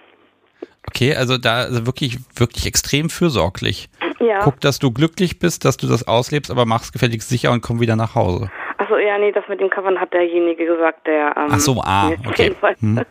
Okay, 0.89 1.15
also 1.15 1.37
da 1.37 1.57
also 1.65 1.87
wirklich, 1.87 2.19
wirklich 2.35 2.67
extrem 2.67 3.11
fürsorglich. 3.11 3.89
Ja. 4.19 4.41
Guck, 4.41 4.61
dass 4.61 4.79
du 4.79 4.91
glücklich 4.91 5.39
bist, 5.39 5.65
dass 5.65 5.77
du 5.77 5.87
das 5.87 6.09
auslebst, 6.09 6.51
aber 6.51 6.65
mach's 6.65 6.93
gefälligst 6.93 7.29
sicher 7.29 7.53
und 7.53 7.61
komm 7.61 7.81
wieder 7.81 7.97
nach 7.97 8.15
Hause. 8.15 8.51
Achso, 8.79 8.97
ja, 8.99 9.19
nee, 9.19 9.33
das 9.33 9.49
mit 9.49 9.61
dem 9.61 9.71
Covern 9.71 10.01
hat 10.01 10.13
derjenige 10.13 10.67
gesagt, 10.67 11.07
der. 11.07 11.35
Ähm, 11.37 11.49
Ach 11.51 11.59
so, 11.59 11.81
ah, 11.83 12.11
okay. 12.29 12.55
Hm. 12.81 13.01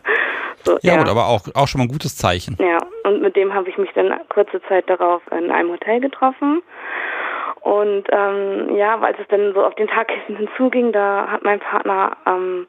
So, 0.66 0.76
ja, 0.82 0.96
gut, 0.96 1.08
aber 1.08 1.28
auch, 1.28 1.42
auch 1.54 1.68
schon 1.68 1.78
mal 1.78 1.84
ein 1.84 1.92
gutes 1.92 2.16
Zeichen. 2.16 2.56
Ja, 2.58 2.78
und 3.04 3.22
mit 3.22 3.36
dem 3.36 3.54
habe 3.54 3.70
ich 3.70 3.78
mich 3.78 3.90
dann 3.94 4.12
kurze 4.30 4.60
Zeit 4.62 4.90
darauf 4.90 5.22
in 5.30 5.52
einem 5.52 5.70
Hotel 5.70 6.00
getroffen. 6.00 6.60
Und 7.60 8.04
ähm, 8.10 8.76
ja, 8.76 8.98
als 9.00 9.16
es 9.20 9.28
dann 9.28 9.54
so 9.54 9.64
auf 9.64 9.76
den 9.76 9.86
Tag 9.86 10.10
hinzuging, 10.26 10.90
da 10.90 11.28
hat 11.30 11.44
mein 11.44 11.60
Partner, 11.60 12.16
ähm, 12.26 12.66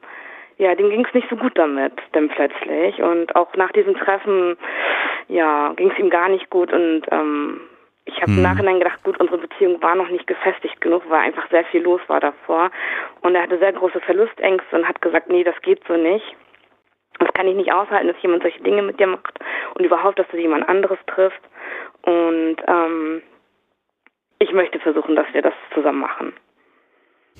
ja, 0.58 0.76
dem 0.76 0.90
ging 0.90 1.04
es 1.04 1.14
nicht 1.14 1.28
so 1.28 1.36
gut 1.36 1.58
damit, 1.58 1.92
dann 2.12 2.28
plötzlich. 2.28 3.02
Und 3.02 3.34
auch 3.34 3.52
nach 3.56 3.72
diesem 3.72 3.96
Treffen, 3.96 4.56
ja, 5.26 5.72
ging 5.74 5.90
es 5.90 5.98
ihm 5.98 6.10
gar 6.10 6.28
nicht 6.28 6.50
gut. 6.50 6.72
Und 6.72 7.02
ähm, 7.10 7.60
ich 8.08 8.16
habe 8.22 8.32
hm. 8.32 8.38
im 8.38 8.42
Nachhinein 8.42 8.78
gedacht, 8.78 9.02
gut, 9.04 9.20
unsere 9.20 9.38
Beziehung 9.38 9.82
war 9.82 9.94
noch 9.94 10.08
nicht 10.08 10.26
gefestigt 10.26 10.80
genug, 10.80 11.02
weil 11.08 11.20
einfach 11.20 11.48
sehr 11.50 11.64
viel 11.66 11.82
los 11.82 12.00
war 12.08 12.20
davor. 12.20 12.70
Und 13.20 13.34
er 13.34 13.42
hatte 13.42 13.58
sehr 13.58 13.72
große 13.72 14.00
Verlustängste 14.00 14.76
und 14.76 14.88
hat 14.88 15.02
gesagt, 15.02 15.28
nee, 15.28 15.44
das 15.44 15.60
geht 15.60 15.82
so 15.86 15.94
nicht. 15.94 16.24
Das 17.18 17.28
kann 17.34 17.46
ich 17.48 17.54
nicht 17.54 17.72
aushalten, 17.72 18.08
dass 18.08 18.22
jemand 18.22 18.42
solche 18.42 18.62
Dinge 18.62 18.82
mit 18.82 18.98
dir 18.98 19.08
macht 19.08 19.38
und 19.74 19.84
überhaupt, 19.84 20.18
dass 20.18 20.28
du 20.28 20.38
jemand 20.38 20.68
anderes 20.68 20.98
triffst. 21.06 21.40
Und 22.02 22.56
ähm, 22.66 23.22
ich 24.38 24.52
möchte 24.52 24.78
versuchen, 24.80 25.14
dass 25.14 25.26
wir 25.32 25.42
das 25.42 25.54
zusammen 25.74 26.00
machen. 26.00 26.32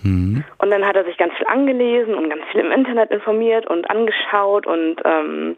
Mhm. 0.03 0.45
Und 0.59 0.71
dann 0.71 0.87
hat 0.87 0.97
er 0.97 1.05
sich 1.05 1.17
ganz 1.17 1.33
viel 1.35 1.47
angelesen 1.47 2.15
und 2.15 2.29
ganz 2.29 2.43
viel 2.53 2.61
im 2.61 2.73
Internet 2.73 3.11
informiert 3.11 3.67
und 3.67 3.89
angeschaut 3.89 4.67
und 4.67 4.97
ähm, 5.05 5.57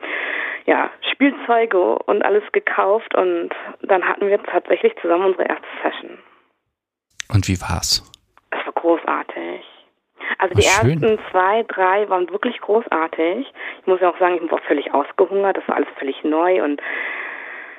ja, 0.66 0.91
Spielzeuge 1.12 1.99
und 1.99 2.23
alles 2.24 2.45
gekauft 2.53 3.15
und 3.15 3.51
dann 3.82 4.03
hatten 4.03 4.28
wir 4.28 4.43
tatsächlich 4.43 4.95
zusammen 5.01 5.27
unsere 5.27 5.49
erste 5.49 5.66
Session. 5.82 6.19
Und 7.32 7.49
wie 7.49 7.61
war's? 7.61 8.03
Es 8.51 8.65
war 8.66 8.73
großartig. 8.73 9.65
Also 10.39 10.55
die 10.55 10.62
oh, 10.62 10.87
ersten 10.87 11.19
zwei, 11.31 11.65
drei 11.65 12.09
waren 12.09 12.28
wirklich 12.31 12.61
großartig. 12.61 13.53
Ich 13.81 13.87
muss 13.87 14.01
ja 14.01 14.11
auch 14.11 14.19
sagen, 14.19 14.41
ich 14.43 14.51
war 14.51 14.59
völlig 14.59 14.93
ausgehungert, 14.93 15.57
das 15.57 15.66
war 15.69 15.77
alles 15.77 15.89
völlig 15.99 16.23
neu 16.24 16.62
und 16.62 16.81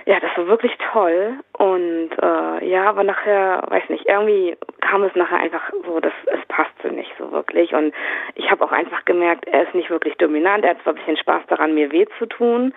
ja, 0.05 0.19
das 0.19 0.35
war 0.35 0.47
wirklich 0.47 0.71
toll. 0.91 1.39
Und 1.57 2.09
äh, 2.21 2.65
ja, 2.67 2.89
aber 2.89 3.03
nachher, 3.03 3.63
weiß 3.67 3.89
nicht, 3.89 4.07
irgendwie 4.07 4.57
kam 4.81 5.03
es 5.03 5.15
nachher 5.15 5.39
einfach 5.39 5.71
so, 5.85 5.99
dass 5.99 6.13
es 6.25 6.45
passte 6.47 6.91
nicht 6.91 7.11
so 7.17 7.31
wirklich. 7.31 7.73
Und 7.73 7.93
ich 8.35 8.49
habe 8.49 8.63
auch 8.63 8.71
einfach 8.71 9.05
gemerkt, 9.05 9.47
er 9.47 9.63
ist 9.63 9.75
nicht 9.75 9.89
wirklich 9.89 10.15
dominant. 10.15 10.63
Er 10.63 10.71
hat 10.71 10.81
zwar 10.83 10.93
ein 10.93 10.97
bisschen 10.97 11.17
Spaß 11.17 11.43
daran, 11.47 11.73
mir 11.73 11.91
weh 11.91 12.05
zu 12.17 12.25
tun. 12.25 12.73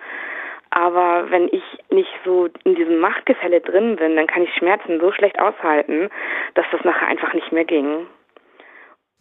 Aber 0.71 1.31
wenn 1.31 1.47
ich 1.47 1.63
nicht 1.89 2.11
so 2.25 2.49
in 2.63 2.75
diesem 2.75 2.99
Machtgefälle 2.99 3.61
drin 3.61 3.95
bin, 3.95 4.15
dann 4.15 4.27
kann 4.27 4.43
ich 4.43 4.53
Schmerzen 4.55 4.99
so 4.99 5.11
schlecht 5.11 5.39
aushalten, 5.39 6.09
dass 6.53 6.65
das 6.71 6.83
nachher 6.83 7.07
einfach 7.07 7.33
nicht 7.33 7.51
mehr 7.51 7.65
ging. 7.65 8.07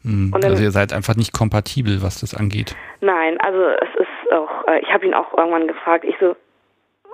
Hm, 0.03 0.33
dann, 0.33 0.51
also 0.51 0.63
ihr 0.63 0.71
seid 0.71 0.93
einfach 0.93 1.17
nicht 1.17 1.33
kompatibel, 1.33 2.03
was 2.03 2.21
das 2.21 2.35
angeht. 2.35 2.77
Nein, 3.01 3.41
also 3.41 3.69
es 3.69 3.89
ist 4.01 4.33
auch, 4.33 4.67
äh, 4.67 4.81
ich 4.81 4.93
habe 4.93 5.07
ihn 5.07 5.15
auch 5.15 5.37
irgendwann 5.37 5.67
gefragt, 5.67 6.05
ich 6.05 6.17
so, 6.21 6.37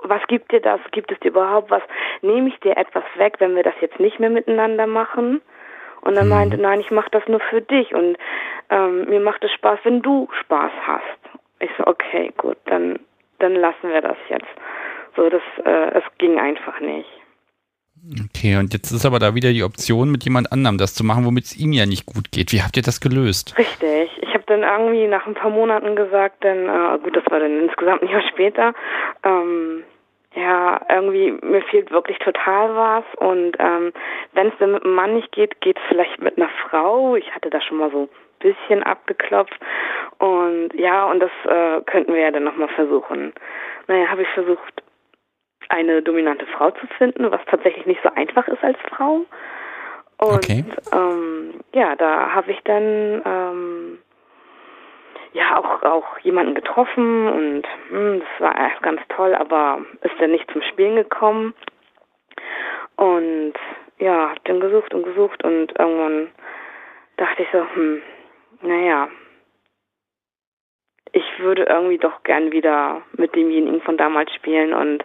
was 0.03 0.21
gibt 0.27 0.51
dir 0.51 0.61
das? 0.61 0.79
Gibt 0.91 1.11
es 1.11 1.19
dir 1.19 1.29
überhaupt 1.29 1.71
was? 1.71 1.83
Nehme 2.21 2.49
ich 2.49 2.59
dir 2.59 2.77
etwas 2.77 3.03
weg, 3.15 3.35
wenn 3.39 3.55
wir 3.55 3.63
das 3.63 3.75
jetzt 3.81 3.99
nicht 3.99 4.19
mehr 4.19 4.29
miteinander 4.29 4.87
machen? 4.87 5.41
Und 6.01 6.15
er 6.15 6.23
mhm. 6.23 6.29
meinte, 6.29 6.57
nein, 6.57 6.79
ich 6.79 6.91
mache 6.91 7.09
das 7.11 7.27
nur 7.27 7.39
für 7.39 7.61
dich 7.61 7.93
und 7.93 8.17
ähm, 8.69 9.05
mir 9.05 9.19
macht 9.19 9.43
es 9.43 9.51
Spaß, 9.51 9.79
wenn 9.83 10.01
du 10.01 10.27
Spaß 10.41 10.71
hast. 10.85 11.39
Ich 11.59 11.69
so, 11.77 11.85
okay, 11.85 12.33
gut, 12.37 12.57
dann, 12.65 12.99
dann 13.39 13.53
lassen 13.55 13.89
wir 13.89 14.01
das 14.01 14.17
jetzt. 14.29 14.47
So, 15.15 15.29
das, 15.29 15.41
äh, 15.63 15.97
es 15.97 16.03
ging 16.17 16.39
einfach 16.39 16.79
nicht. 16.79 17.09
Okay, 18.25 18.57
und 18.57 18.73
jetzt 18.73 18.91
ist 18.91 19.05
aber 19.05 19.19
da 19.19 19.35
wieder 19.35 19.51
die 19.51 19.63
Option, 19.63 20.11
mit 20.11 20.23
jemand 20.23 20.51
anderem 20.51 20.79
das 20.79 20.95
zu 20.95 21.03
machen, 21.03 21.23
womit 21.23 21.43
es 21.43 21.57
ihm 21.57 21.71
ja 21.71 21.85
nicht 21.85 22.07
gut 22.07 22.31
geht. 22.31 22.51
Wie 22.51 22.63
habt 22.63 22.75
ihr 22.75 22.81
das 22.81 22.99
gelöst? 22.99 23.55
Richtig. 23.59 24.09
Ich 24.21 24.33
habe 24.33 24.43
dann 24.47 24.63
irgendwie 24.63 25.05
nach 25.05 25.27
ein 25.27 25.35
paar 25.35 25.51
Monaten 25.51 25.95
gesagt, 25.95 26.43
denn 26.43 26.67
äh, 26.67 26.97
gut, 27.03 27.15
das 27.15 27.23
war 27.29 27.39
dann 27.39 27.61
insgesamt 27.61 28.01
ein 28.01 28.09
Jahr 28.09 28.23
später, 28.31 28.73
ähm, 29.23 29.83
ja, 30.33 30.79
irgendwie, 30.89 31.31
mir 31.41 31.61
fehlt 31.63 31.91
wirklich 31.91 32.17
total 32.19 32.75
was. 32.75 33.03
Und 33.17 33.57
ähm, 33.59 33.91
wenn 34.33 34.47
es 34.47 34.53
dann 34.59 34.71
mit 34.73 34.83
einem 34.83 34.95
Mann 34.95 35.15
nicht 35.15 35.31
geht, 35.31 35.59
geht 35.61 35.77
es 35.77 35.83
vielleicht 35.89 36.21
mit 36.21 36.37
einer 36.37 36.49
Frau. 36.69 37.15
Ich 37.15 37.33
hatte 37.35 37.49
da 37.49 37.59
schon 37.61 37.77
mal 37.77 37.91
so 37.91 38.03
ein 38.03 38.09
bisschen 38.39 38.83
abgeklopft. 38.83 39.59
Und 40.19 40.69
ja, 40.73 41.05
und 41.05 41.19
das 41.19 41.31
äh, 41.45 41.81
könnten 41.81 42.13
wir 42.13 42.21
ja 42.21 42.31
dann 42.31 42.45
nochmal 42.45 42.69
versuchen. 42.69 43.33
Naja, 43.87 44.07
habe 44.07 44.21
ich 44.21 44.29
versucht, 44.29 44.83
eine 45.69 46.01
dominante 46.01 46.45
Frau 46.45 46.71
zu 46.71 46.87
finden, 46.97 47.31
was 47.31 47.41
tatsächlich 47.45 47.85
nicht 47.85 48.01
so 48.03 48.09
einfach 48.15 48.47
ist 48.47 48.63
als 48.63 48.77
Frau. 48.89 49.25
Und 50.17 50.35
okay. 50.35 50.63
ähm, 50.93 51.61
ja, 51.73 51.95
da 51.95 52.33
habe 52.33 52.51
ich 52.51 52.59
dann 52.63 53.21
ähm, 53.25 53.97
ja 55.33 55.57
auch 55.57 55.83
auch 55.83 56.19
jemanden 56.19 56.55
getroffen 56.55 57.27
und 57.27 57.63
hm, 57.89 58.19
das 58.19 58.41
war 58.41 58.57
erst 58.57 58.81
ganz 58.81 59.01
toll, 59.09 59.33
aber 59.35 59.81
ist 60.01 60.19
dann 60.19 60.31
nicht 60.31 60.49
zum 60.51 60.61
Spielen 60.61 60.95
gekommen. 60.95 61.53
Und 62.97 63.53
ja, 63.97 64.31
hab 64.31 64.43
dann 64.45 64.59
gesucht 64.59 64.93
und 64.93 65.03
gesucht 65.03 65.43
und 65.43 65.77
irgendwann 65.79 66.31
dachte 67.17 67.43
ich 67.43 67.47
so, 67.51 67.65
hm, 67.73 68.01
naja, 68.61 69.09
ich 71.13 71.39
würde 71.39 71.63
irgendwie 71.63 71.97
doch 71.97 72.23
gern 72.23 72.51
wieder 72.51 73.01
mit 73.13 73.35
demjenigen 73.35 73.81
von 73.81 73.97
damals 73.97 74.33
spielen 74.33 74.73
und 74.73 75.03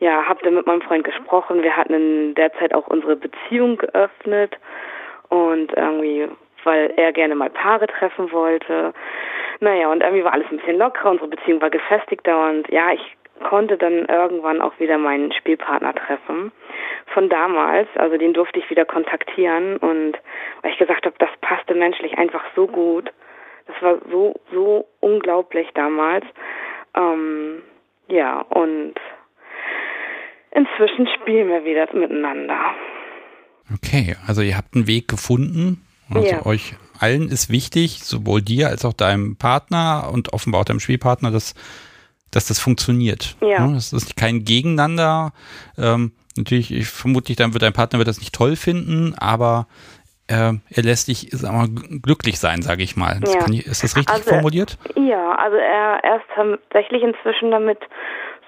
ja, 0.00 0.26
hab 0.26 0.42
dann 0.42 0.54
mit 0.54 0.66
meinem 0.66 0.82
Freund 0.82 1.04
gesprochen. 1.04 1.62
Wir 1.62 1.76
hatten 1.76 1.94
in 1.94 2.34
der 2.34 2.52
Zeit 2.54 2.74
auch 2.74 2.86
unsere 2.88 3.16
Beziehung 3.16 3.76
geöffnet 3.76 4.56
und 5.28 5.72
irgendwie, 5.76 6.28
weil 6.64 6.92
er 6.96 7.12
gerne 7.12 7.34
mal 7.34 7.50
Paare 7.50 7.86
treffen 7.86 8.32
wollte. 8.32 8.94
Naja, 9.62 9.92
und 9.92 10.02
irgendwie 10.02 10.24
war 10.24 10.32
alles 10.32 10.48
ein 10.50 10.56
bisschen 10.56 10.76
lockerer, 10.76 11.12
unsere 11.12 11.28
Beziehung 11.28 11.60
war 11.60 11.70
gefestigter 11.70 12.50
und 12.50 12.68
ja, 12.72 12.90
ich 12.92 13.16
konnte 13.44 13.78
dann 13.78 14.06
irgendwann 14.06 14.60
auch 14.60 14.76
wieder 14.80 14.98
meinen 14.98 15.32
Spielpartner 15.32 15.94
treffen 15.94 16.50
von 17.14 17.28
damals. 17.28 17.88
Also 17.94 18.16
den 18.16 18.32
durfte 18.32 18.58
ich 18.58 18.68
wieder 18.70 18.84
kontaktieren 18.84 19.76
und 19.76 20.14
weil 20.62 20.72
ich 20.72 20.78
gesagt 20.78 21.06
habe, 21.06 21.14
das 21.20 21.30
passte 21.42 21.76
menschlich 21.76 22.18
einfach 22.18 22.42
so 22.56 22.66
gut. 22.66 23.12
Das 23.68 23.80
war 23.82 23.98
so, 24.10 24.34
so 24.52 24.88
unglaublich 24.98 25.68
damals. 25.74 26.24
Ähm, 26.96 27.62
ja, 28.08 28.40
und 28.40 28.94
inzwischen 30.50 31.06
spielen 31.20 31.48
wir 31.48 31.64
wieder 31.64 31.86
miteinander. 31.94 32.74
Okay, 33.72 34.16
also 34.26 34.42
ihr 34.42 34.56
habt 34.56 34.74
einen 34.74 34.88
Weg 34.88 35.06
gefunden. 35.06 35.86
Also 36.16 36.28
ja. 36.28 36.46
euch 36.46 36.74
allen 36.98 37.28
ist 37.28 37.50
wichtig, 37.50 38.02
sowohl 38.04 38.42
dir 38.42 38.68
als 38.68 38.84
auch 38.84 38.92
deinem 38.92 39.36
Partner 39.36 40.10
und 40.12 40.32
offenbar 40.32 40.60
auch 40.60 40.64
deinem 40.64 40.80
Spielpartner, 40.80 41.30
dass, 41.30 41.54
dass 42.30 42.46
das 42.46 42.60
funktioniert. 42.60 43.36
Ja. 43.40 43.66
Das 43.66 43.92
ist 43.92 44.16
kein 44.16 44.44
Gegeneinander. 44.44 45.32
Ähm, 45.76 46.12
natürlich, 46.36 46.72
ich 46.72 46.88
vermutlich, 46.88 47.36
dann 47.36 47.52
wird 47.54 47.62
dein 47.62 47.72
Partner 47.72 47.98
wird 47.98 48.08
das 48.08 48.20
nicht 48.20 48.34
toll 48.34 48.56
finden, 48.56 49.14
aber 49.18 49.66
äh, 50.28 50.52
er 50.70 50.82
lässt 50.82 51.08
dich 51.08 51.28
sag 51.32 51.52
mal, 51.52 51.68
glücklich 51.68 52.38
sein, 52.38 52.62
sage 52.62 52.82
ich 52.82 52.96
mal. 52.96 53.20
Ja. 53.26 53.46
Ich, 53.50 53.66
ist 53.66 53.82
das 53.82 53.96
richtig 53.96 54.14
also, 54.14 54.30
formuliert? 54.30 54.78
Ja, 54.94 55.34
also 55.34 55.56
er, 55.56 56.04
er 56.04 56.16
ist 56.16 56.26
tatsächlich 56.34 57.02
inzwischen 57.02 57.50
damit 57.50 57.78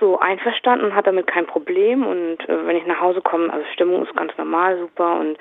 so 0.00 0.18
einverstanden 0.18 0.94
hat 0.94 1.06
damit 1.06 1.26
kein 1.26 1.46
Problem. 1.46 2.06
Und 2.06 2.40
äh, 2.48 2.66
wenn 2.66 2.76
ich 2.76 2.86
nach 2.86 3.00
Hause 3.00 3.20
komme, 3.20 3.52
also 3.52 3.64
Stimmung 3.72 4.04
ist 4.04 4.14
ganz 4.16 4.32
normal, 4.36 4.78
super 4.78 5.18
und 5.20 5.36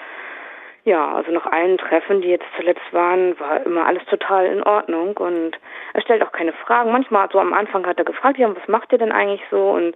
ja, 0.85 1.13
also 1.13 1.31
nach 1.31 1.45
allen 1.45 1.77
Treffen, 1.77 2.21
die 2.21 2.29
jetzt 2.29 2.45
zuletzt 2.57 2.91
waren, 2.91 3.39
war 3.39 3.65
immer 3.65 3.85
alles 3.85 4.03
total 4.05 4.45
in 4.47 4.63
Ordnung 4.63 5.15
und 5.17 5.57
er 5.93 6.01
stellt 6.01 6.21
auch 6.23 6.31
keine 6.33 6.53
Fragen. 6.53 6.91
Manchmal 6.91 7.29
so 7.31 7.39
am 7.39 7.53
Anfang 7.53 7.85
hat 7.85 7.97
er 7.97 8.05
gefragt, 8.05 8.37
ja, 8.37 8.53
was 8.53 8.67
macht 8.67 8.91
ihr 8.91 8.97
denn 8.97 9.11
eigentlich 9.11 9.43
so 9.49 9.71
und 9.71 9.95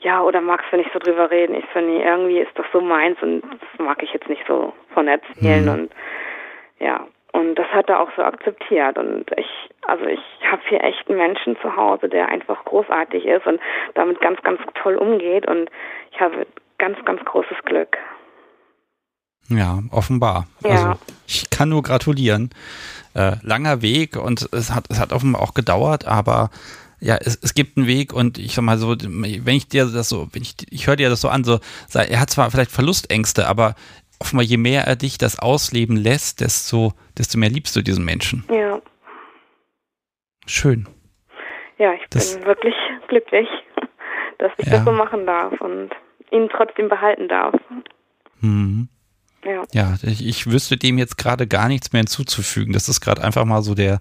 ja, 0.00 0.22
oder 0.22 0.40
magst 0.40 0.66
du 0.72 0.76
nicht 0.76 0.92
so 0.92 0.98
drüber 0.98 1.30
reden? 1.30 1.54
Ich 1.54 1.64
so, 1.72 1.80
nee, 1.80 2.02
irgendwie 2.02 2.38
ist 2.38 2.52
das 2.54 2.66
so 2.72 2.80
meins 2.80 3.20
und 3.22 3.42
das 3.42 3.78
mag 3.78 4.02
ich 4.02 4.12
jetzt 4.12 4.28
nicht 4.28 4.44
so 4.46 4.72
von 4.92 5.08
erzählen 5.08 5.64
mhm. 5.64 5.72
und 5.72 5.92
ja, 6.78 7.06
und 7.32 7.54
das 7.54 7.68
hat 7.68 7.88
er 7.88 8.00
auch 8.00 8.10
so 8.16 8.22
akzeptiert 8.22 8.98
und 8.98 9.24
ich, 9.36 9.70
also 9.86 10.04
ich 10.04 10.20
habe 10.50 10.62
hier 10.68 10.82
echt 10.82 11.08
einen 11.08 11.18
Menschen 11.18 11.56
zu 11.60 11.76
Hause, 11.76 12.08
der 12.08 12.28
einfach 12.28 12.64
großartig 12.64 13.24
ist 13.24 13.46
und 13.46 13.60
damit 13.94 14.20
ganz, 14.20 14.42
ganz 14.42 14.60
toll 14.74 14.96
umgeht 14.96 15.46
und 15.48 15.70
ich 16.12 16.20
habe 16.20 16.46
ganz, 16.78 17.02
ganz 17.04 17.24
großes 17.24 17.58
Glück. 17.64 17.96
Ja, 19.50 19.82
offenbar. 19.90 20.46
Ja. 20.62 20.70
Also 20.70 21.00
ich 21.26 21.50
kann 21.50 21.68
nur 21.68 21.82
gratulieren. 21.82 22.50
Äh, 23.12 23.36
langer 23.42 23.82
Weg 23.82 24.16
und 24.16 24.48
es 24.52 24.72
hat, 24.72 24.84
es 24.88 25.00
hat 25.00 25.12
offenbar 25.12 25.42
auch 25.42 25.52
gedauert, 25.52 26.06
aber 26.06 26.50
ja, 27.00 27.16
es, 27.16 27.36
es 27.42 27.54
gibt 27.54 27.76
einen 27.76 27.88
Weg 27.88 28.12
und 28.12 28.38
ich 28.38 28.54
sag 28.54 28.62
mal 28.62 28.78
so, 28.78 28.94
wenn 29.00 29.54
ich 29.54 29.68
dir 29.68 29.86
das 29.86 30.08
so, 30.08 30.28
wenn 30.32 30.42
ich, 30.42 30.54
ich 30.70 30.86
höre 30.86 30.94
dir 30.94 31.10
das 31.10 31.20
so 31.20 31.28
an, 31.28 31.42
so, 31.42 31.58
er 31.92 32.20
hat 32.20 32.30
zwar 32.30 32.50
vielleicht 32.52 32.70
Verlustängste, 32.70 33.48
aber 33.48 33.74
offenbar 34.20 34.44
je 34.44 34.58
mehr 34.58 34.84
er 34.84 34.94
dich 34.94 35.18
das 35.18 35.40
ausleben 35.40 35.96
lässt, 35.96 36.40
desto, 36.40 36.92
desto 37.18 37.38
mehr 37.38 37.50
liebst 37.50 37.74
du 37.74 37.82
diesen 37.82 38.04
Menschen. 38.04 38.44
Ja. 38.48 38.80
Schön. 40.46 40.88
Ja, 41.78 41.94
ich 41.94 42.02
das, 42.10 42.36
bin 42.36 42.46
wirklich 42.46 42.74
glücklich, 43.08 43.48
dass 44.38 44.52
ich 44.58 44.66
ja. 44.66 44.72
das 44.72 44.84
so 44.84 44.92
machen 44.92 45.26
darf 45.26 45.58
und 45.60 45.90
ihn 46.30 46.48
trotzdem 46.48 46.88
behalten 46.88 47.28
darf. 47.28 47.54
Mhm. 48.40 48.88
Ja, 49.44 49.64
ja 49.72 49.94
ich, 50.02 50.26
ich 50.26 50.50
wüsste 50.50 50.76
dem 50.76 50.98
jetzt 50.98 51.18
gerade 51.18 51.46
gar 51.46 51.68
nichts 51.68 51.92
mehr 51.92 52.00
hinzuzufügen. 52.00 52.72
Das 52.72 52.88
ist 52.88 53.00
gerade 53.00 53.22
einfach 53.22 53.44
mal 53.44 53.62
so 53.62 53.74
der, 53.74 54.00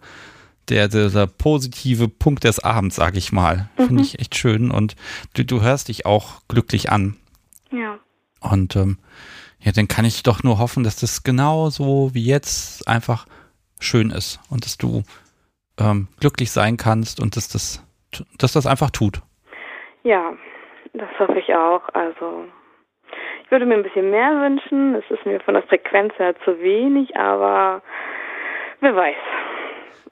der, 0.70 0.88
dieser 0.88 1.28
positive 1.28 2.08
Punkt 2.08 2.44
des 2.44 2.60
Abends, 2.60 2.96
sag 2.96 3.16
ich 3.16 3.32
mal. 3.32 3.70
Mhm. 3.78 3.86
Finde 3.86 4.04
ich 4.04 4.20
echt 4.20 4.36
schön 4.36 4.72
und 4.72 4.96
du, 5.34 5.44
du 5.46 5.62
hörst 5.62 5.88
dich 5.88 6.06
auch 6.06 6.42
glücklich 6.48 6.92
an. 6.92 7.16
Ja. 7.72 8.00
Und 8.40 8.76
ähm, 8.76 8.98
ja, 9.60 9.72
dann 9.72 9.88
kann 9.88 10.06
ich 10.06 10.24
doch 10.24 10.44
nur 10.44 10.58
hoffen, 10.58 10.84
dass 10.84 10.96
das 10.96 11.24
genauso 11.24 12.14
wie 12.14 12.26
jetzt 12.26 12.88
einfach 12.88 13.26
schön 13.80 14.10
ist 14.12 14.40
und 14.50 14.66
dass 14.66 14.78
du 14.78 15.04
ähm, 15.78 16.08
glücklich 16.20 16.52
sein 16.52 16.78
kannst 16.78 17.20
und 17.20 17.36
dass 17.36 17.50
das, 17.50 17.86
dass 18.38 18.54
das 18.54 18.66
einfach 18.66 18.92
tut. 18.92 19.22
Ja, 20.04 20.34
das 20.94 21.10
hoffe 21.20 21.40
ich 21.40 21.54
auch. 21.54 21.82
Also 21.94 22.46
ich 23.50 23.52
würde 23.52 23.66
mir 23.66 23.74
ein 23.74 23.84
bisschen 23.84 24.12
mehr 24.12 24.30
wünschen. 24.30 24.94
Es 24.94 25.04
ist 25.10 25.26
mir 25.26 25.40
von 25.40 25.56
der 25.56 25.64
Frequenz 25.64 26.14
her 26.20 26.36
zu 26.46 26.62
wenig, 26.62 27.18
aber 27.18 27.82
wer 28.80 28.96
weiß. 28.96 29.16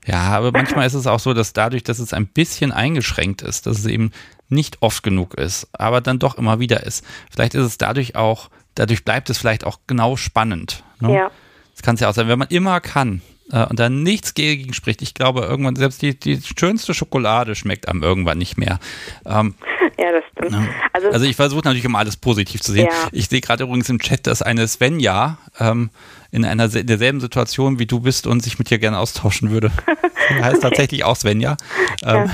Ja, 0.08 0.30
aber 0.36 0.50
manchmal 0.52 0.88
ist 0.88 0.96
es 0.96 1.06
auch 1.06 1.20
so, 1.20 1.36
dass 1.36 1.54
dadurch, 1.54 1.84
dass 1.84 2.00
es 2.00 2.14
ein 2.14 2.26
bisschen 2.26 2.72
eingeschränkt 2.72 3.44
ist, 3.44 3.68
dass 3.68 3.78
es 3.78 3.86
eben 3.86 4.12
nicht 4.50 4.82
oft 4.82 5.04
genug 5.04 5.36
ist, 5.36 5.70
aber 5.72 6.02
dann 6.02 6.18
doch 6.18 6.40
immer 6.40 6.60
wieder 6.60 6.84
ist. 6.84 7.06
Vielleicht 7.32 7.54
ist 7.54 7.62
es 7.62 7.78
dadurch 7.78 8.16
auch, 8.16 8.50
dadurch 8.74 9.06
bleibt 9.06 9.30
es 9.30 9.38
vielleicht 9.38 9.68
auch 9.68 9.82
genau 9.86 10.16
spannend. 10.16 10.84
Ne? 11.00 11.14
Ja. 11.14 11.32
Das 11.76 11.84
kann 11.84 11.94
es 11.94 12.02
ja 12.02 12.10
auch 12.10 12.14
sein, 12.14 12.30
wenn 12.30 12.40
man 12.40 12.48
immer 12.48 12.80
kann, 12.80 13.22
und 13.52 13.80
da 13.80 13.90
nichts 13.90 14.34
gegen 14.34 14.74
spricht. 14.74 15.02
Ich 15.02 15.14
glaube, 15.14 15.42
irgendwann, 15.42 15.76
selbst 15.76 16.02
die, 16.02 16.20
die 16.20 16.40
schönste 16.58 16.94
Schokolade 16.94 17.56
schmeckt 17.56 17.88
einem 17.88 18.04
irgendwann 18.04 18.38
nicht 18.38 18.58
mehr. 18.58 18.80
Ähm, 19.26 19.56
ja, 19.98 20.12
das 20.12 20.24
stimmt. 20.32 20.52
Ne? 20.52 20.70
Also, 20.94 21.10
also, 21.10 21.26
ich 21.26 21.36
versuche 21.36 21.62
natürlich 21.64 21.86
immer 21.86 22.00
alles 22.00 22.18
positiv 22.18 22.62
zu 22.62 22.72
sehen. 22.72 22.88
Ja. 22.90 23.08
Ich 23.12 23.30
sehe 23.30 23.42
gerade 23.42 23.64
übrigens 23.64 23.90
im 23.90 24.00
Chat, 24.00 24.28
dass 24.28 24.42
eine 24.42 24.68
Svenja 24.68 25.38
ähm, 25.60 25.90
in 26.32 26.44
einer 26.46 26.68
derselben 26.68 27.22
Situation 27.22 27.80
wie 27.80 27.86
du 27.86 28.02
bist 28.02 28.28
und 28.28 28.42
sich 28.42 28.60
mit 28.60 28.70
dir 28.70 28.80
gerne 28.80 29.00
austauschen 29.00 29.50
würde. 29.50 29.72
Heißt 30.42 30.62
tatsächlich 30.62 31.04
auch 31.06 31.16
Svenja. 31.16 31.56
Ähm, 32.04 32.30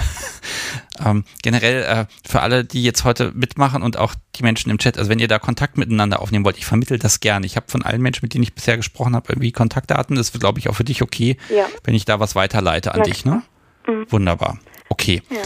ähm, 1.03 1.23
generell 1.41 1.83
äh, 1.83 2.05
für 2.27 2.41
alle, 2.41 2.65
die 2.65 2.83
jetzt 2.83 3.03
heute 3.03 3.31
mitmachen 3.33 3.81
und 3.81 3.97
auch 3.97 4.13
die 4.35 4.43
Menschen 4.43 4.69
im 4.69 4.77
Chat, 4.77 4.97
also 4.97 5.09
wenn 5.09 5.19
ihr 5.19 5.27
da 5.27 5.39
Kontakt 5.39 5.77
miteinander 5.77 6.21
aufnehmen 6.21 6.45
wollt, 6.45 6.57
ich 6.57 6.65
vermittel 6.65 6.99
das 6.99 7.19
gerne. 7.19 7.45
Ich 7.45 7.55
habe 7.55 7.65
von 7.69 7.83
allen 7.83 8.01
Menschen, 8.01 8.23
mit 8.23 8.33
denen 8.33 8.43
ich 8.43 8.53
bisher 8.53 8.77
gesprochen 8.77 9.15
habe, 9.15 9.31
irgendwie 9.31 9.51
Kontaktdaten. 9.51 10.15
Das 10.15 10.33
wird, 10.33 10.41
glaube 10.41 10.59
ich, 10.59 10.69
auch 10.69 10.75
für 10.75 10.83
dich 10.83 11.01
okay, 11.01 11.37
ja. 11.49 11.65
wenn 11.83 11.95
ich 11.95 12.05
da 12.05 12.19
was 12.19 12.35
weiterleite 12.35 12.93
an 12.93 12.99
ja, 12.99 13.03
dich. 13.05 13.25
Ne? 13.25 13.41
Mhm. 13.87 14.05
Wunderbar. 14.09 14.59
Okay. 14.89 15.21
Ja. 15.29 15.41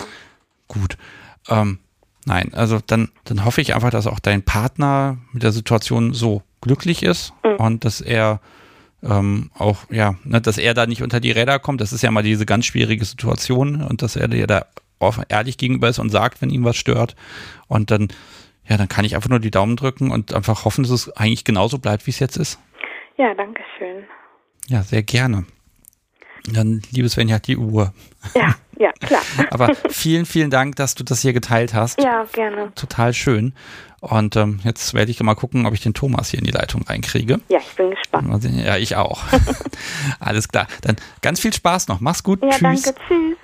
Gut. 0.68 0.98
Ähm, 1.48 1.80
nein, 2.26 2.54
also 2.54 2.80
dann, 2.86 3.10
dann 3.24 3.46
hoffe 3.46 3.62
ich 3.62 3.74
einfach, 3.74 3.90
dass 3.90 4.08
auch 4.08 4.20
dein 4.20 4.44
Partner 4.44 5.18
mit 5.32 5.44
der 5.44 5.54
Situation 5.54 6.14
so 6.14 6.44
glücklich 6.62 7.04
ist 7.04 7.34
mhm. 7.46 7.56
und 7.56 7.86
dass 7.86 8.02
er 8.02 8.42
ähm, 9.04 9.52
auch, 9.58 9.86
ja, 9.90 10.16
ne, 10.24 10.42
dass 10.42 10.58
er 10.58 10.74
da 10.74 10.86
nicht 10.88 11.04
unter 11.04 11.20
die 11.20 11.32
Räder 11.32 11.60
kommt. 11.60 11.82
Das 11.82 11.94
ist 11.94 12.02
ja 12.02 12.12
mal 12.12 12.24
diese 12.24 12.46
ganz 12.46 12.66
schwierige 12.66 13.06
Situation 13.06 13.82
und 13.82 14.02
dass 14.02 14.16
er 14.16 14.28
dir 14.28 14.48
da 14.48 14.66
offen, 15.00 15.24
ehrlich 15.30 15.58
gegenüber 15.58 15.90
ist 15.90 16.00
und 16.00 16.10
sagt, 16.10 16.42
wenn 16.42 16.50
ihm 16.50 16.64
was 16.64 16.78
stört. 16.78 17.16
Und 17.68 17.92
dann, 17.92 18.10
ja, 18.68 18.78
dann 18.78 18.88
kann 18.88 19.06
ich 19.06 19.16
einfach 19.16 19.30
nur 19.30 19.40
die 19.40 19.52
Daumen 19.52 19.76
drücken 19.76 20.12
und 20.12 20.34
einfach 20.34 20.66
hoffen, 20.66 20.84
dass 20.84 20.92
es 20.92 21.10
eigentlich 21.18 21.44
genauso 21.44 21.80
bleibt, 21.80 22.06
wie 22.08 22.12
es 22.12 22.20
jetzt 22.20 22.38
ist. 22.38 22.60
Ja, 23.18 23.34
danke 23.34 23.62
schön. 23.78 24.04
Ja, 24.68 24.84
sehr 24.84 25.04
gerne. 25.04 25.46
Dann, 26.54 26.82
liebes 26.92 27.14
Svenja, 27.14 27.36
hat 27.36 27.48
die 27.48 27.58
Uhr. 27.58 27.94
Ja, 28.36 28.56
ja, 28.78 28.92
klar. 28.94 29.22
Aber 29.52 29.76
vielen, 29.90 30.26
vielen 30.26 30.50
Dank, 30.50 30.76
dass 30.76 30.96
du 30.96 31.04
das 31.04 31.22
hier 31.22 31.34
geteilt 31.34 31.74
hast. 31.74 32.02
Ja, 32.02 32.26
gerne. 32.32 32.72
Total 32.76 33.14
schön. 33.14 33.54
Und 34.00 34.36
ähm, 34.36 34.60
jetzt 34.64 34.94
werde 34.94 35.12
ich 35.12 35.22
mal 35.22 35.36
gucken, 35.36 35.66
ob 35.66 35.74
ich 35.74 35.82
den 35.82 35.94
Thomas 35.94 36.30
hier 36.30 36.40
in 36.40 36.46
die 36.46 36.52
Leitung 36.52 36.84
reinkriege. 36.84 37.40
Ja, 37.50 37.60
ich 37.60 37.76
bin 37.76 37.90
gespannt. 37.90 38.44
Ja, 38.44 38.78
ich 38.78 38.96
auch. 38.96 39.24
Alles 40.20 40.48
klar. 40.48 40.68
Dann 40.82 40.98
ganz 41.22 41.40
viel 41.40 41.54
Spaß 41.54 41.88
noch. 41.88 42.00
Mach's 42.00 42.24
gut. 42.24 42.42
Ja, 42.44 42.50
tschüss. 42.50 42.62
danke. 42.62 42.96
Tschüss. 43.08 43.38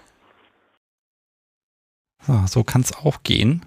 So, 2.27 2.43
so 2.47 2.63
kann 2.63 2.81
es 2.81 2.93
auch 2.93 3.23
gehen. 3.23 3.63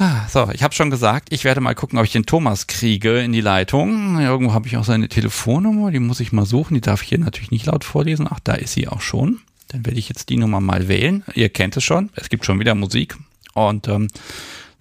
Ah, 0.00 0.28
so, 0.28 0.48
ich 0.52 0.62
habe 0.62 0.74
schon 0.74 0.90
gesagt, 0.90 1.32
ich 1.32 1.42
werde 1.42 1.60
mal 1.60 1.74
gucken, 1.74 1.98
ob 1.98 2.04
ich 2.04 2.12
den 2.12 2.24
Thomas 2.24 2.68
kriege 2.68 3.18
in 3.18 3.32
die 3.32 3.40
Leitung. 3.40 4.20
Irgendwo 4.20 4.52
habe 4.52 4.68
ich 4.68 4.76
auch 4.76 4.84
seine 4.84 5.08
Telefonnummer, 5.08 5.90
die 5.90 5.98
muss 5.98 6.20
ich 6.20 6.30
mal 6.30 6.46
suchen. 6.46 6.74
Die 6.74 6.80
darf 6.80 7.02
ich 7.02 7.08
hier 7.08 7.18
natürlich 7.18 7.50
nicht 7.50 7.66
laut 7.66 7.82
vorlesen. 7.82 8.28
Ach, 8.30 8.38
da 8.38 8.54
ist 8.54 8.74
sie 8.74 8.86
auch 8.86 9.00
schon. 9.00 9.40
Dann 9.68 9.84
werde 9.84 9.98
ich 9.98 10.08
jetzt 10.08 10.28
die 10.28 10.36
Nummer 10.36 10.60
mal 10.60 10.86
wählen. 10.86 11.24
Ihr 11.34 11.48
kennt 11.48 11.76
es 11.76 11.84
schon. 11.84 12.10
Es 12.14 12.28
gibt 12.28 12.44
schon 12.44 12.60
wieder 12.60 12.76
Musik. 12.76 13.16
Und 13.54 13.88
ähm, 13.88 14.08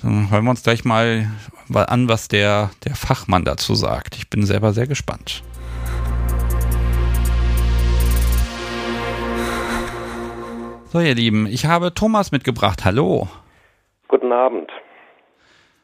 dann 0.01 0.29
hören 0.29 0.43
wir 0.43 0.51
uns 0.51 0.61
gleich 0.61 0.85
mal 0.85 1.31
an, 1.73 2.07
was 2.07 2.27
der, 2.27 2.69
der 2.85 2.95
Fachmann 2.95 3.43
dazu 3.43 3.73
sagt. 3.73 4.15
Ich 4.17 4.29
bin 4.29 4.45
selber 4.45 4.73
sehr 4.73 4.85
gespannt. 4.85 5.41
So, 10.89 11.01
ihr 11.01 11.15
Lieben, 11.15 11.47
ich 11.47 11.65
habe 11.65 11.93
Thomas 11.93 12.31
mitgebracht. 12.31 12.85
Hallo. 12.85 13.27
Guten 14.07 14.31
Abend. 14.31 14.71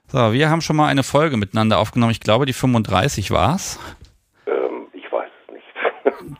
So, 0.07 0.31
wir 0.31 0.49
haben 0.49 0.61
schon 0.61 0.77
mal 0.77 0.87
eine 0.87 1.03
Folge 1.03 1.35
miteinander 1.35 1.79
aufgenommen. 1.79 2.13
Ich 2.13 2.21
glaube, 2.21 2.45
die 2.45 2.53
35 2.53 3.31
war 3.31 3.55
es. 3.55 3.79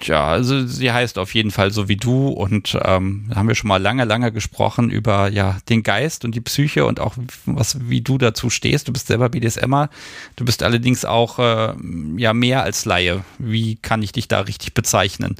Ja, 0.02 0.27
also 0.27 0.65
sie 0.65 0.91
heißt 0.91 1.18
auf 1.18 1.34
jeden 1.34 1.52
Fall 1.52 1.72
so 1.72 1.88
wie 1.88 1.95
du 1.95 2.27
und 2.27 2.77
ähm, 2.84 3.31
haben 3.34 3.48
wir 3.48 3.56
schon 3.56 3.69
mal 3.69 3.81
lange, 3.81 4.03
lange 4.03 4.31
gesprochen 4.34 4.90
über 4.90 5.30
ja 5.30 5.57
den 5.69 5.84
Geist 5.84 6.26
und 6.26 6.35
die 6.35 6.41
Psyche 6.41 6.85
und 6.85 6.99
auch 6.99 7.14
was 7.45 7.90
wie 7.90 8.02
du 8.02 8.18
dazu 8.18 8.49
stehst. 8.49 8.88
Du 8.88 8.94
bist 8.94 9.07
selber 9.07 9.30
BDSMer, 9.30 9.90
du 10.35 10.44
bist 10.45 10.64
allerdings 10.64 11.06
auch 11.06 11.40
äh, 11.40 11.73
ja 12.18 12.34
mehr 12.34 12.64
als 12.64 12.84
Laie. 12.85 13.23
Wie 13.40 13.77
kann 13.77 14.02
ich 14.02 14.11
dich 14.11 14.27
da 14.27 14.41
richtig 14.41 14.73
bezeichnen? 14.73 15.38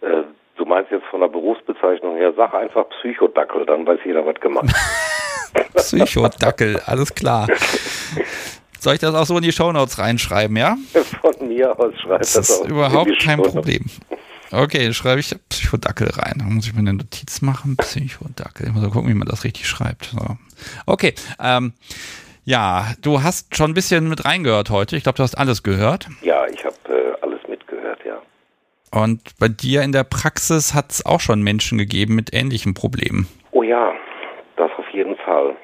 Äh, 0.00 0.22
meinst 0.70 0.90
jetzt 0.90 1.06
von 1.10 1.20
der 1.20 1.28
Berufsbezeichnung 1.28 2.16
her, 2.16 2.32
sag 2.36 2.54
einfach 2.54 2.88
Psychodackel, 2.88 3.66
dann 3.66 3.86
weiß 3.86 3.98
jeder, 4.04 4.24
was 4.24 4.36
gemacht. 4.40 4.66
Psychodackel, 5.74 6.80
alles 6.86 7.14
klar. 7.14 7.48
Soll 8.78 8.94
ich 8.94 9.00
das 9.00 9.14
auch 9.14 9.26
so 9.26 9.36
in 9.36 9.42
die 9.42 9.52
Shownotes 9.52 9.98
reinschreiben, 9.98 10.56
ja? 10.56 10.76
Von 11.20 11.48
mir 11.48 11.78
aus 11.78 11.92
schreibt 12.00 12.22
das, 12.22 12.32
das 12.32 12.50
ist 12.50 12.66
überhaupt 12.66 13.18
kein 13.20 13.42
Problem. 13.42 13.84
Okay, 14.52 14.84
dann 14.84 14.94
schreibe 14.94 15.20
ich 15.20 15.34
Psychodackel 15.48 16.08
rein. 16.08 16.36
Dann 16.38 16.54
muss 16.54 16.66
ich 16.66 16.72
mir 16.72 16.80
eine 16.80 16.94
Notiz 16.94 17.42
machen. 17.42 17.76
Psychodackel. 17.76 18.68
Ich 18.68 18.72
muss 18.72 18.82
mal 18.82 18.90
gucken, 18.90 19.10
wie 19.10 19.14
man 19.14 19.28
das 19.28 19.44
richtig 19.44 19.68
schreibt. 19.68 20.06
So. 20.06 20.36
Okay. 20.86 21.14
Ähm, 21.40 21.72
ja, 22.44 22.94
du 23.02 23.22
hast 23.22 23.54
schon 23.54 23.72
ein 23.72 23.74
bisschen 23.74 24.08
mit 24.08 24.24
reingehört 24.24 24.70
heute. 24.70 24.96
Ich 24.96 25.02
glaube, 25.02 25.16
du 25.16 25.22
hast 25.22 25.36
alles 25.36 25.62
gehört. 25.62 26.08
Ja, 26.22 26.46
ich 26.46 26.64
habe 26.64 26.74
äh, 26.88 27.22
alles. 27.22 27.39
Und 28.92 29.38
bei 29.38 29.48
dir 29.48 29.82
in 29.82 29.92
der 29.92 30.04
Praxis 30.04 30.74
hat 30.74 30.90
es 30.90 31.06
auch 31.06 31.20
schon 31.20 31.42
Menschen 31.42 31.78
gegeben 31.78 32.16
mit 32.16 32.34
ähnlichen 32.34 32.74
Problemen. 32.74 33.28
Oh 33.52 33.62
ja, 33.62 33.92
das 34.56 34.70
auf 34.76 34.88
jeden 34.90 35.16
Fall. 35.16 35.56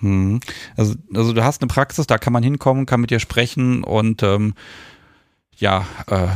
Hm. 0.00 0.40
Also, 0.76 0.94
also 1.14 1.34
du 1.34 1.44
hast 1.44 1.62
eine 1.62 1.68
Praxis, 1.68 2.06
da 2.06 2.16
kann 2.18 2.32
man 2.32 2.42
hinkommen, 2.42 2.86
kann 2.86 3.00
mit 3.00 3.10
dir 3.10 3.20
sprechen 3.20 3.84
und 3.84 4.22
ähm, 4.22 4.54
ja, 5.56 5.84
äh, 6.08 6.28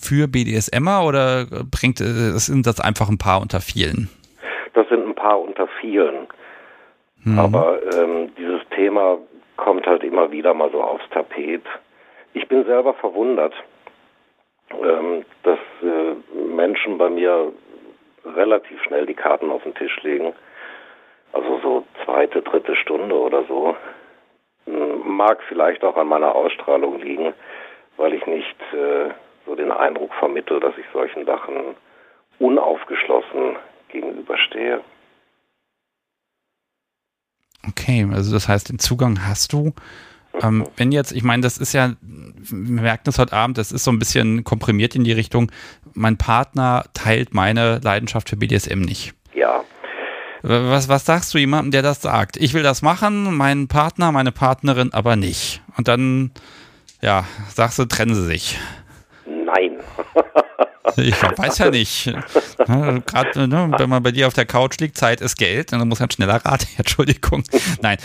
für 0.00 0.28
BDSMer 0.28 1.04
oder 1.04 1.46
bringt 1.70 2.00
äh, 2.00 2.38
sind 2.38 2.66
das 2.66 2.80
einfach 2.80 3.08
ein 3.08 3.18
paar 3.18 3.40
unter 3.40 3.60
vielen? 3.60 4.08
Das 4.74 4.88
sind 4.88 5.06
ein 5.06 5.14
paar 5.14 5.40
unter 5.40 5.68
vielen. 5.80 6.26
Hm. 7.24 7.38
Aber 7.38 7.80
ähm, 7.94 8.30
dieses 8.38 8.60
Thema 8.74 9.18
kommt 9.56 9.86
halt 9.86 10.02
immer 10.02 10.30
wieder 10.30 10.54
mal 10.54 10.70
so 10.70 10.82
aufs 10.82 11.08
Tapet. 11.10 11.62
Ich 12.34 12.46
bin 12.48 12.64
selber 12.64 12.94
verwundert, 12.94 13.54
ähm, 14.70 15.24
dass 15.42 15.58
äh, 15.82 16.36
Menschen 16.36 16.98
bei 16.98 17.10
mir 17.10 17.52
relativ 18.24 18.82
schnell 18.82 19.06
die 19.06 19.14
Karten 19.14 19.50
auf 19.50 19.62
den 19.62 19.74
Tisch 19.74 20.02
legen 20.02 20.34
also 21.36 21.60
so 21.62 21.86
zweite, 22.04 22.42
dritte 22.42 22.74
Stunde 22.76 23.14
oder 23.14 23.44
so. 23.44 23.76
Mag 25.04 25.38
vielleicht 25.48 25.84
auch 25.84 25.96
an 25.96 26.08
meiner 26.08 26.34
Ausstrahlung 26.34 27.00
liegen, 27.00 27.32
weil 27.96 28.14
ich 28.14 28.26
nicht 28.26 28.56
äh, 28.72 29.10
so 29.44 29.54
den 29.54 29.70
Eindruck 29.70 30.12
vermittel, 30.14 30.60
dass 30.60 30.76
ich 30.76 30.84
solchen 30.92 31.24
Sachen 31.24 31.76
unaufgeschlossen 32.38 33.56
gegenüberstehe. 33.88 34.80
Okay, 37.68 38.06
also 38.12 38.32
das 38.32 38.48
heißt, 38.48 38.70
den 38.70 38.78
Zugang 38.78 39.26
hast 39.26 39.52
du. 39.52 39.72
Ähm, 40.42 40.66
wenn 40.76 40.92
jetzt, 40.92 41.12
ich 41.12 41.22
meine, 41.22 41.42
das 41.42 41.58
ist 41.58 41.72
ja, 41.72 41.94
wir 42.02 42.82
merken 42.82 43.04
das 43.04 43.18
heute 43.18 43.32
Abend, 43.32 43.58
das 43.58 43.72
ist 43.72 43.84
so 43.84 43.90
ein 43.90 43.98
bisschen 43.98 44.44
komprimiert 44.44 44.94
in 44.94 45.04
die 45.04 45.12
Richtung, 45.12 45.50
mein 45.94 46.16
Partner 46.16 46.84
teilt 46.94 47.34
meine 47.34 47.80
Leidenschaft 47.82 48.28
für 48.28 48.36
BDSM 48.36 48.80
nicht. 48.80 49.14
Ja. 49.34 49.64
Was, 50.42 50.88
was 50.88 51.04
sagst 51.04 51.34
du 51.34 51.38
jemandem, 51.38 51.72
der 51.72 51.82
das 51.82 52.02
sagt? 52.02 52.36
Ich 52.36 52.54
will 52.54 52.62
das 52.62 52.82
machen, 52.82 53.36
mein 53.36 53.68
Partner, 53.68 54.12
meine 54.12 54.32
Partnerin 54.32 54.92
aber 54.92 55.16
nicht. 55.16 55.62
Und 55.76 55.88
dann, 55.88 56.30
ja, 57.00 57.24
sagst 57.48 57.78
du, 57.78 57.84
trennen 57.86 58.14
sie 58.14 58.26
sich. 58.26 58.58
Nein. 59.26 59.80
Ich 60.96 61.22
weiß 61.22 61.58
ja 61.58 61.70
nicht. 61.70 62.06
Gerade 62.58 63.48
ne, 63.48 63.70
wenn 63.78 63.90
man 63.90 64.02
bei 64.02 64.12
dir 64.12 64.26
auf 64.26 64.34
der 64.34 64.46
Couch 64.46 64.78
liegt, 64.80 64.96
Zeit 64.96 65.20
ist 65.20 65.36
Geld, 65.36 65.72
dann 65.72 65.86
muss 65.88 66.00
man 66.00 66.10
schneller 66.10 66.36
raten. 66.44 66.66
Entschuldigung. 66.78 67.42
Nein, 67.82 67.98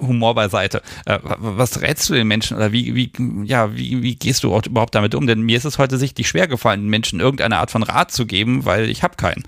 Humor 0.00 0.34
beiseite. 0.34 0.82
Äh, 1.06 1.18
was 1.22 1.82
rätst 1.82 2.08
du 2.08 2.14
den 2.14 2.28
Menschen 2.28 2.56
oder 2.56 2.72
wie, 2.72 2.94
wie, 2.94 3.12
ja, 3.44 3.74
wie, 3.74 4.02
wie 4.02 4.16
gehst 4.16 4.44
du 4.44 4.48
überhaupt 4.48 4.94
damit 4.94 5.14
um? 5.14 5.26
Denn 5.26 5.42
mir 5.42 5.56
ist 5.56 5.64
es 5.64 5.78
heute 5.78 5.96
sichtlich 5.96 6.28
schwer 6.28 6.46
gefallen, 6.46 6.86
Menschen 6.88 7.20
irgendeine 7.20 7.58
Art 7.58 7.70
von 7.70 7.82
Rat 7.82 8.10
zu 8.12 8.26
geben, 8.26 8.64
weil 8.64 8.88
ich 8.88 9.02
habe 9.02 9.16
keinen. 9.16 9.44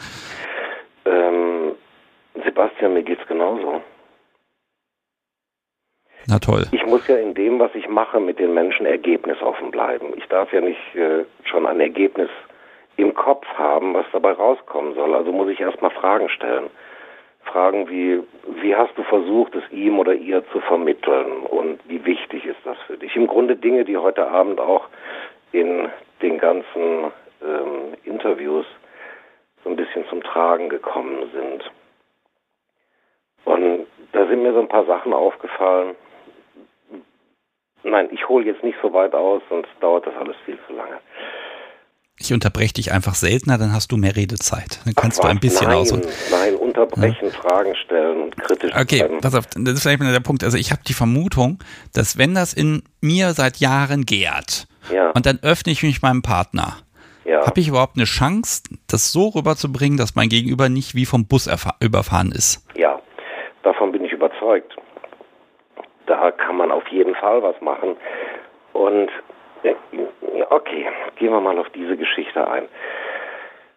Ähm, 1.04 1.72
Sebastian, 2.44 2.94
mir 2.94 3.02
geht's 3.02 3.26
genauso. 3.28 3.82
Na 6.26 6.38
toll. 6.38 6.66
Ich 6.72 6.84
muss 6.84 7.06
ja 7.08 7.16
in 7.16 7.32
dem, 7.34 7.58
was 7.58 7.74
ich 7.74 7.88
mache, 7.88 8.20
mit 8.20 8.38
den 8.38 8.52
Menschen 8.52 8.84
ergebnisoffen 8.84 9.70
bleiben. 9.70 10.08
Ich 10.16 10.26
darf 10.26 10.52
ja 10.52 10.60
nicht 10.60 10.94
äh, 10.94 11.24
schon 11.44 11.64
ein 11.64 11.80
Ergebnis 11.80 12.28
im 12.98 13.14
Kopf 13.14 13.46
haben, 13.56 13.94
was 13.94 14.06
dabei 14.12 14.32
rauskommen 14.32 14.94
soll. 14.94 15.14
Also 15.14 15.32
muss 15.32 15.48
ich 15.48 15.60
erstmal 15.60 15.92
Fragen 15.92 16.28
stellen. 16.28 16.68
Fragen 17.44 17.88
wie, 17.88 18.20
wie 18.60 18.76
hast 18.76 18.96
du 18.98 19.02
versucht, 19.04 19.54
es 19.54 19.64
ihm 19.70 19.98
oder 19.98 20.12
ihr 20.12 20.44
zu 20.50 20.60
vermitteln 20.60 21.44
und 21.46 21.80
wie 21.88 22.04
wichtig 22.04 22.44
ist 22.44 22.58
das 22.64 22.76
für 22.86 22.98
dich? 22.98 23.16
Im 23.16 23.26
Grunde 23.26 23.56
Dinge, 23.56 23.84
die 23.84 23.96
heute 23.96 24.28
Abend 24.28 24.60
auch 24.60 24.88
in 25.52 25.88
den 26.20 26.38
ganzen 26.38 27.12
ähm, 27.42 27.94
Interviews 28.04 28.66
so 29.64 29.70
ein 29.70 29.76
bisschen 29.76 30.06
zum 30.08 30.22
Tragen 30.22 30.68
gekommen 30.68 31.30
sind. 31.32 31.70
Und 33.44 33.86
da 34.12 34.26
sind 34.26 34.42
mir 34.42 34.52
so 34.52 34.60
ein 34.60 34.68
paar 34.68 34.84
Sachen 34.84 35.14
aufgefallen, 35.14 35.94
Nein, 37.84 38.08
ich 38.10 38.28
hole 38.28 38.44
jetzt 38.44 38.64
nicht 38.64 38.78
so 38.82 38.92
weit 38.92 39.14
aus, 39.14 39.40
sonst 39.48 39.70
dauert 39.80 40.06
das 40.06 40.16
alles 40.16 40.36
viel 40.44 40.58
zu 40.66 40.72
lange. 40.72 40.98
Ich 42.20 42.32
unterbreche 42.32 42.74
dich 42.74 42.92
einfach 42.92 43.14
seltener, 43.14 43.58
dann 43.58 43.72
hast 43.72 43.92
du 43.92 43.96
mehr 43.96 44.16
Redezeit. 44.16 44.80
Dann 44.84 44.94
kannst 44.94 45.20
Ach, 45.20 45.24
du 45.24 45.28
ein 45.28 45.40
bisschen 45.40 45.68
nein, 45.68 45.76
aus. 45.76 45.92
Und 45.92 46.06
nein, 46.30 46.54
unterbrechen, 46.56 47.28
ja. 47.28 47.30
Fragen 47.30 47.74
stellen 47.76 48.22
und 48.22 48.36
kritisch 48.36 48.72
Okay, 48.74 48.98
bleiben. 48.98 49.20
pass 49.20 49.34
auf, 49.34 49.46
das 49.46 49.74
ist 49.74 49.82
vielleicht 49.82 50.00
mal 50.00 50.12
der 50.12 50.20
Punkt. 50.20 50.42
Also 50.42 50.58
ich 50.58 50.72
habe 50.72 50.82
die 50.86 50.94
Vermutung, 50.94 51.58
dass 51.94 52.18
wenn 52.18 52.34
das 52.34 52.52
in 52.54 52.82
mir 53.00 53.32
seit 53.32 53.58
Jahren 53.58 54.04
gärt 54.04 54.66
ja. 54.92 55.10
und 55.10 55.26
dann 55.26 55.38
öffne 55.42 55.72
ich 55.72 55.82
mich 55.82 56.02
meinem 56.02 56.22
Partner, 56.22 56.76
ja. 57.24 57.46
habe 57.46 57.60
ich 57.60 57.68
überhaupt 57.68 57.96
eine 57.96 58.04
Chance, 58.04 58.62
das 58.88 59.12
so 59.12 59.28
rüberzubringen, 59.28 59.96
dass 59.96 60.14
mein 60.14 60.28
Gegenüber 60.28 60.68
nicht 60.68 60.94
wie 60.94 61.06
vom 61.06 61.26
Bus 61.26 61.48
überfahren 61.80 62.32
ist? 62.32 62.66
Ja, 62.76 63.00
davon 63.62 63.92
bin 63.92 64.04
ich 64.04 64.12
überzeugt 64.12 64.74
da 66.08 66.30
kann 66.30 66.56
man 66.56 66.72
auf 66.72 66.86
jeden 66.88 67.14
Fall 67.14 67.42
was 67.42 67.60
machen. 67.60 67.96
Und 68.72 69.10
okay, 70.50 70.86
gehen 71.16 71.30
wir 71.30 71.40
mal 71.40 71.58
auf 71.58 71.68
diese 71.74 71.96
Geschichte 71.96 72.46
ein. 72.48 72.64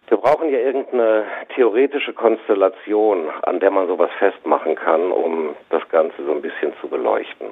Wir 0.07 0.17
brauchen 0.17 0.49
ja 0.49 0.59
irgendeine 0.59 1.23
theoretische 1.55 2.11
Konstellation, 2.11 3.29
an 3.43 3.61
der 3.61 3.71
man 3.71 3.87
sowas 3.87 4.09
festmachen 4.19 4.75
kann, 4.75 5.11
um 5.11 5.55
das 5.69 5.87
Ganze 5.89 6.25
so 6.25 6.33
ein 6.33 6.41
bisschen 6.41 6.73
zu 6.81 6.89
beleuchten. 6.89 7.47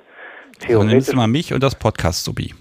Also 0.68 0.84
nimmst 0.84 1.14
du 1.14 1.16
mal 1.16 1.28
mich 1.28 1.54
und 1.54 1.64
das 1.64 1.76
Podcast 1.76 2.26
Subi. 2.26 2.54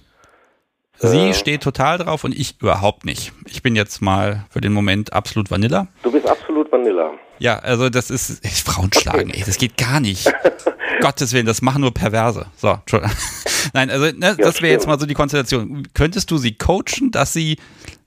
Sie 1.01 1.31
äh, 1.31 1.35
steht 1.35 1.63
total 1.63 1.99
drauf 1.99 2.25
und 2.25 2.33
ich 2.33 2.61
überhaupt 2.61 3.05
nicht. 3.05 3.33
Ich 3.47 3.63
bin 3.63 3.77
jetzt 3.77 4.01
mal 4.01 4.45
für 4.51 4.61
den 4.61 4.73
Moment 4.73 5.13
absolut 5.13 5.51
Vanilla. 5.51 5.89
Du 6.03 6.11
bist 6.11 6.29
absolut 6.29 6.71
Vanilla. 6.71 7.13
Ja, 7.39 7.59
also 7.59 7.89
das 7.89 8.11
ist 8.11 8.45
ey, 8.45 8.51
Frauen 8.73 8.93
schlagen, 8.93 9.31
okay. 9.31 9.39
ey, 9.39 9.45
das 9.45 9.59
geht 9.59 9.77
gar 9.77 10.01
nicht. 10.01 10.33
Gottes 11.01 11.33
Willen, 11.35 11.47
das 11.47 11.63
machen 11.63 11.83
nur 11.83 11.93
Perverse. 11.93 12.47
So, 12.57 12.71
Entschuldigung. 12.71 13.15
Nein, 13.75 13.91
also 13.91 14.07
ne, 14.07 14.15
ja, 14.21 14.35
das 14.37 14.63
wäre 14.63 14.73
jetzt 14.73 14.87
mal 14.87 14.99
so 14.99 15.07
die 15.07 15.15
Konstellation. 15.15 15.89
Könntest 15.95 16.31
du 16.31 16.37
sie 16.37 16.57
coachen, 16.57 17.11
dass 17.11 17.33
sie 17.33 17.59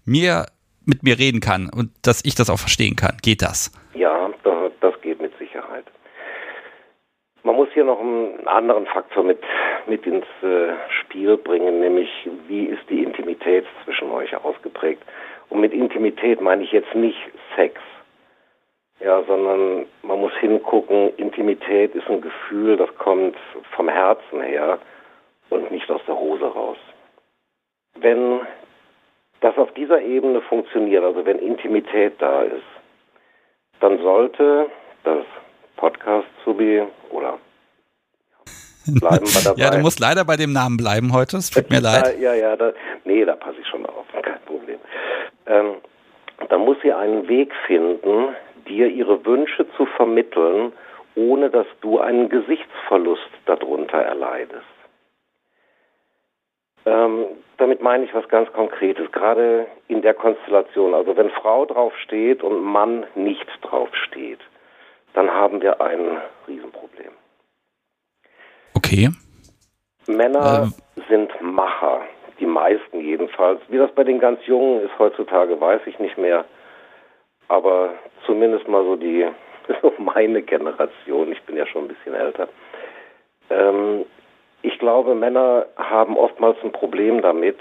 mir 0.06 0.46
mit 0.86 1.04
mir 1.04 1.20
reden 1.20 1.40
kann 1.40 1.70
und 1.70 1.92
dass 2.04 2.26
ich 2.26 2.36
das 2.36 2.50
auch 2.50 2.60
verstehen 2.60 2.96
kann? 2.96 3.18
Geht 3.22 3.42
das? 3.42 3.72
Ja, 3.94 4.30
das 4.82 5.00
geht 5.02 5.22
mit 5.22 5.38
Sicherheit. 5.38 5.86
Man 7.44 7.56
muss 7.56 7.70
hier 7.74 7.84
noch 7.84 8.00
einen 8.00 8.48
anderen 8.48 8.86
Faktor 8.86 9.24
mit, 9.24 9.40
mit 9.88 10.06
ins 10.06 10.26
äh, 10.44 10.74
Spiel 11.02 11.38
bringen, 11.38 11.80
nämlich 11.80 12.10
wie 12.48 12.66
ist 12.66 12.88
die 12.90 13.04
Intimität 13.04 13.66
zwischen 13.84 14.12
euch 14.12 14.36
ausgeprägt. 14.36 15.04
Und 15.50 15.62
mit 15.62 15.74
Intimität 15.74 16.40
meine 16.40 16.64
ich 16.64 16.72
jetzt 16.72 16.94
nicht 16.94 17.18
Sex, 17.56 17.82
ja, 19.04 19.24
sondern 19.24 19.86
man 20.04 20.20
muss 20.20 20.34
hingucken, 20.40 21.16
Intimität 21.18 21.96
ist 21.96 22.08
ein 22.08 22.22
Gefühl, 22.22 22.78
das 22.78 22.90
kommt 22.98 23.36
vom 23.76 23.90
Herzen 23.90 24.42
her 24.42 24.80
und 25.50 25.72
nicht 25.72 25.90
aus 25.90 26.02
der 26.08 26.18
Hose 26.18 26.46
raus. 26.46 26.78
Wenn 27.96 28.42
das 29.42 29.58
auf 29.58 29.74
dieser 29.74 30.02
Ebene 30.02 30.42
funktioniert, 30.42 31.04
also 31.04 31.26
wenn 31.26 31.40
Intimität 31.40 32.14
da 32.20 32.44
ist, 32.44 32.64
dann 33.80 33.98
sollte 34.00 34.68
das 35.04 35.26
Podcast 35.78 36.28
Subi 36.46 36.84
oder 37.10 37.40
bleiben 39.00 39.26
wir 39.26 39.44
dabei. 39.44 39.62
ja, 39.62 39.70
du 39.72 39.80
musst 39.80 40.00
leider 40.00 40.26
bei 40.26 40.36
dem 40.36 40.54
Namen 40.54 40.78
bleiben 40.78 41.12
heute, 41.14 41.38
es 41.38 41.50
tut 41.50 41.70
mir 41.70 41.80
leid. 41.82 42.20
Ja, 42.20 42.34
ja, 42.34 42.56
da, 42.56 42.72
nee, 43.04 43.26
da 43.26 43.36
passe 43.36 43.58
ich 43.60 43.68
schon 43.68 43.86
auf, 43.86 44.06
kein 44.22 44.42
Problem. 44.46 44.80
Ähm, 45.48 45.76
da 46.50 46.58
muss 46.58 46.78
sie 46.84 46.94
einen 46.94 47.28
Weg 47.28 47.52
finden, 47.66 48.36
dir 48.68 48.88
ihre 48.88 49.26
Wünsche 49.26 49.66
zu 49.78 49.86
vermitteln, 49.86 50.74
ohne 51.16 51.50
dass 51.50 51.68
du 51.82 52.00
einen 52.00 52.30
Gesichtsverlust 52.30 53.30
darunter 53.46 53.98
erleidest. 53.98 54.66
Ähm, 56.86 57.26
damit 57.58 57.82
meine 57.82 58.06
ich 58.06 58.14
was 58.14 58.28
ganz 58.28 58.52
Konkretes, 58.54 59.12
gerade 59.12 59.68
in 59.88 60.02
der 60.02 60.14
Konstellation. 60.14 60.94
Also 60.96 61.16
wenn 61.16 61.30
Frau 61.30 61.66
drauf 61.66 61.94
steht 62.04 62.42
und 62.44 62.62
Mann 62.64 63.06
nicht 63.14 63.46
drauf 63.62 63.90
steht, 64.08 64.40
dann 65.14 65.30
haben 65.30 65.62
wir 65.62 65.80
ein 65.82 66.18
Riesenproblem. 66.48 67.12
Okay. 68.74 69.10
Männer 70.08 70.72
äh. 70.96 71.02
sind 71.10 71.30
Macher, 71.42 72.02
die 72.40 72.46
meisten 72.46 73.00
jedenfalls. 73.00 73.62
Wie 73.70 73.78
das 73.78 73.92
bei 73.92 74.04
den 74.04 74.20
ganz 74.20 74.40
Jungen 74.48 74.82
ist 74.82 74.98
heutzutage, 74.98 75.60
weiß 75.60 75.82
ich 75.86 76.00
nicht 76.00 76.18
mehr 76.18 76.46
aber 77.52 77.90
zumindest 78.26 78.68
mal 78.68 78.84
so 78.84 78.96
die, 78.96 79.28
so 79.82 79.94
meine 79.98 80.42
Generation, 80.42 81.32
ich 81.32 81.42
bin 81.44 81.58
ja 81.58 81.68
schon 81.68 81.84
ein 81.84 81.88
bisschen 81.90 82.14
älter. 82.14 82.48
Ähm, 83.50 84.06
ich 84.62 84.80
glaube, 84.80 85.16
Männer 85.16 85.66
haben 85.76 86.18
oftmals 86.18 86.58
ein 86.64 86.72
Problem 86.72 87.22
damit, 87.22 87.58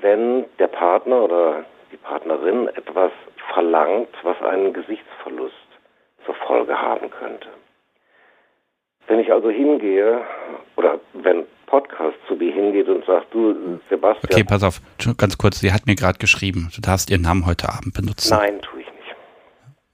wenn 0.00 0.46
der 0.58 0.68
Partner 0.68 1.22
oder 1.22 1.64
die 1.92 1.98
Partnerin 1.98 2.68
etwas 2.68 3.12
verlangt, 3.52 4.08
was 4.22 4.40
einen 4.40 4.72
Gesichtsverlust 4.72 5.54
zur 6.24 6.34
Folge 6.46 6.80
haben 6.80 7.10
könnte. 7.10 7.48
Wenn 9.08 9.18
ich 9.18 9.30
also 9.30 9.50
hingehe, 9.50 10.22
oder 10.76 11.00
wenn 11.12 11.44
Podcast 11.66 12.16
zu 12.28 12.36
mir 12.36 12.52
hingeht 12.54 12.88
und 12.88 13.04
sagt, 13.04 13.34
du, 13.34 13.78
Sebastian. 13.90 14.32
Okay, 14.32 14.44
pass 14.44 14.62
auf, 14.62 14.80
ganz 15.18 15.36
kurz, 15.36 15.60
sie 15.60 15.72
hat 15.72 15.86
mir 15.86 15.96
gerade 15.96 16.18
geschrieben, 16.18 16.70
du 16.74 16.80
darfst 16.80 17.10
ihren 17.10 17.22
Namen 17.22 17.44
heute 17.44 17.68
Abend 17.68 17.92
benutzen. 17.92 18.30
Nein, 18.30 18.60
tue. 18.62 18.81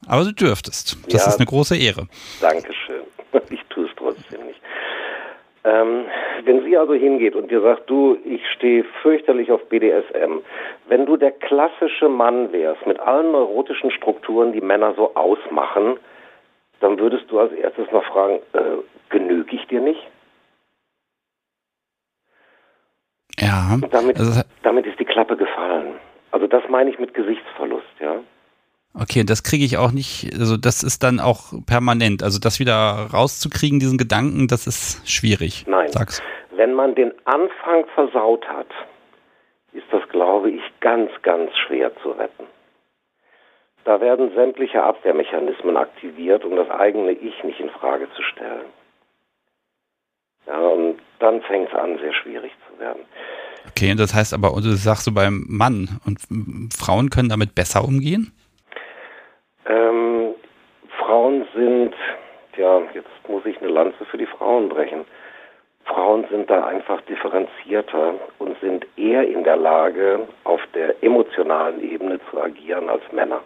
Aber 0.06 0.24
du 0.24 0.32
dürftest. 0.32 0.96
Das 1.06 1.24
ja, 1.24 1.28
ist 1.30 1.38
eine 1.38 1.46
große 1.46 1.76
Ehre. 1.76 2.06
Dankeschön. 2.40 3.02
Ich 3.50 3.62
tue 3.68 3.84
es 3.84 3.90
trotzdem 3.96 4.46
nicht. 4.46 4.60
Ähm, 5.64 6.06
wenn 6.44 6.64
sie 6.64 6.76
also 6.78 6.94
hingeht 6.94 7.34
und 7.34 7.50
dir 7.50 7.60
sagt, 7.60 7.90
du, 7.90 8.16
ich 8.24 8.40
stehe 8.56 8.84
fürchterlich 9.02 9.50
auf 9.50 9.68
BDSM, 9.68 10.38
wenn 10.88 11.04
du 11.04 11.16
der 11.16 11.32
klassische 11.32 12.08
Mann 12.08 12.52
wärst, 12.52 12.86
mit 12.86 12.98
allen 12.98 13.32
neurotischen 13.32 13.90
Strukturen, 13.90 14.52
die 14.52 14.62
Männer 14.62 14.94
so 14.94 15.14
ausmachen, 15.14 15.98
dann 16.80 16.98
würdest 16.98 17.30
du 17.30 17.38
als 17.38 17.52
erstes 17.52 17.90
noch 17.92 18.04
fragen, 18.04 18.38
äh, 18.54 18.78
genüge 19.10 19.56
ich 19.56 19.66
dir 19.66 19.80
nicht? 19.80 20.00
Ja. 23.38 23.78
Damit, 23.90 24.18
also, 24.18 24.40
damit 24.62 24.86
ist 24.86 24.98
die 24.98 25.04
Klappe 25.04 25.36
gefallen. 25.36 25.96
Also 26.30 26.46
das 26.46 26.62
meine 26.68 26.90
ich 26.90 26.98
mit 26.98 27.14
Gesichtsverlust, 27.14 27.86
ja. 28.00 28.16
Okay, 28.94 29.24
das 29.24 29.42
kriege 29.42 29.64
ich 29.64 29.76
auch 29.76 29.92
nicht, 29.92 30.30
also 30.38 30.56
das 30.56 30.82
ist 30.82 31.02
dann 31.02 31.20
auch 31.20 31.52
permanent. 31.66 32.22
Also 32.22 32.38
das 32.38 32.58
wieder 32.58 33.08
rauszukriegen, 33.12 33.78
diesen 33.78 33.98
Gedanken, 33.98 34.48
das 34.48 34.66
ist 34.66 35.08
schwierig. 35.08 35.64
Nein. 35.68 35.88
Sag's. 35.88 36.22
Wenn 36.50 36.74
man 36.74 36.94
den 36.94 37.12
Anfang 37.24 37.84
versaut 37.94 38.46
hat, 38.48 38.68
ist 39.72 39.86
das, 39.92 40.02
glaube 40.10 40.50
ich, 40.50 40.62
ganz, 40.80 41.10
ganz 41.22 41.50
schwer 41.66 41.92
zu 42.02 42.10
retten. 42.10 42.44
Da 43.84 44.00
werden 44.00 44.32
sämtliche 44.34 44.82
Abwehrmechanismen 44.82 45.76
aktiviert, 45.76 46.44
um 46.44 46.56
das 46.56 46.68
eigene 46.68 47.12
Ich 47.12 47.42
nicht 47.44 47.60
in 47.60 47.70
Frage 47.70 48.08
zu 48.16 48.22
stellen. 48.22 48.66
Ja, 50.46 50.58
und 50.58 50.98
dann 51.20 51.40
fängt 51.42 51.68
es 51.68 51.74
an, 51.74 51.98
sehr 51.98 52.12
schwierig 52.14 52.52
zu 52.68 52.80
werden. 52.80 53.02
Okay, 53.68 53.94
das 53.94 54.14
heißt 54.14 54.34
aber, 54.34 54.50
du 54.50 54.72
sagst 54.76 55.04
so 55.04 55.12
beim 55.12 55.44
Mann 55.48 56.00
und 56.04 56.20
Frauen 56.74 57.10
können 57.10 57.28
damit 57.28 57.54
besser 57.54 57.84
umgehen? 57.84 58.32
Ähm, 59.68 60.34
Frauen 60.98 61.46
sind, 61.54 61.94
ja, 62.56 62.80
jetzt 62.94 63.28
muss 63.28 63.44
ich 63.44 63.60
eine 63.60 63.70
Lanze 63.70 64.04
für 64.06 64.18
die 64.18 64.26
Frauen 64.26 64.68
brechen. 64.68 65.04
Frauen 65.84 66.26
sind 66.30 66.50
da 66.50 66.66
einfach 66.66 67.00
differenzierter 67.02 68.14
und 68.38 68.58
sind 68.60 68.86
eher 68.96 69.26
in 69.26 69.44
der 69.44 69.56
Lage, 69.56 70.26
auf 70.44 70.60
der 70.74 71.02
emotionalen 71.02 71.82
Ebene 71.82 72.18
zu 72.30 72.40
agieren 72.40 72.88
als 72.88 73.02
Männer. 73.12 73.42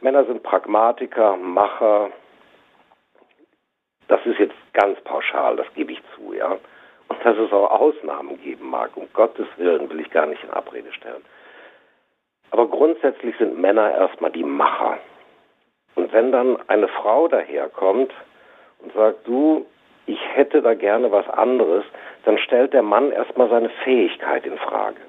Männer 0.00 0.24
sind 0.24 0.42
Pragmatiker, 0.42 1.36
Macher. 1.36 2.10
Das 4.08 4.24
ist 4.26 4.38
jetzt 4.38 4.56
ganz 4.72 5.00
pauschal, 5.02 5.56
das 5.56 5.66
gebe 5.74 5.92
ich 5.92 6.02
zu, 6.16 6.34
ja. 6.34 6.58
Und 7.08 7.24
dass 7.24 7.36
es 7.36 7.52
auch 7.52 7.70
Ausnahmen 7.70 8.40
geben 8.42 8.68
mag, 8.68 8.96
um 8.96 9.06
Gottes 9.12 9.46
Willen 9.56 9.88
will 9.90 10.00
ich 10.00 10.10
gar 10.10 10.26
nicht 10.26 10.42
in 10.42 10.50
Abrede 10.50 10.92
stellen. 10.92 11.22
Aber 12.52 12.68
grundsätzlich 12.68 13.34
sind 13.38 13.58
Männer 13.58 13.90
erstmal 13.92 14.30
die 14.30 14.44
Macher. 14.44 14.98
Und 15.94 16.12
wenn 16.12 16.32
dann 16.32 16.58
eine 16.68 16.86
Frau 16.86 17.26
daherkommt 17.26 18.12
und 18.80 18.92
sagt, 18.92 19.26
du, 19.26 19.64
ich 20.04 20.20
hätte 20.34 20.60
da 20.60 20.74
gerne 20.74 21.10
was 21.10 21.26
anderes, 21.30 21.84
dann 22.24 22.36
stellt 22.36 22.74
der 22.74 22.82
Mann 22.82 23.10
erstmal 23.10 23.48
seine 23.48 23.70
Fähigkeit 23.84 24.44
in 24.44 24.58
Frage. 24.58 25.00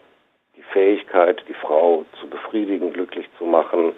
Die 0.55 0.61
Fähigkeit, 0.61 1.43
die 1.49 1.53
Frau 1.53 2.05
zu 2.21 2.29
befriedigen, 2.29 2.93
glücklich 2.93 3.27
zu 3.37 3.43
machen. 3.43 3.93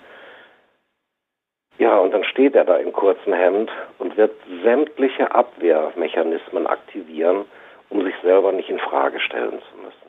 Ja, 1.77 1.99
und 1.99 2.15
dann 2.15 2.23
steht 2.23 2.55
er 2.55 2.65
da 2.65 2.77
im 2.77 2.93
kurzen 2.93 3.33
Hemd 3.33 3.71
und 3.99 4.17
wird 4.17 4.33
sämtliche 4.63 5.35
Abwehrmechanismen 5.35 6.65
aktivieren, 6.65 7.45
um 7.89 8.03
sich 8.03 8.15
selber 8.23 8.51
nicht 8.51 8.69
in 8.69 8.79
Frage 8.79 9.19
stellen 9.19 9.61
zu 9.69 9.77
müssen. 9.77 10.04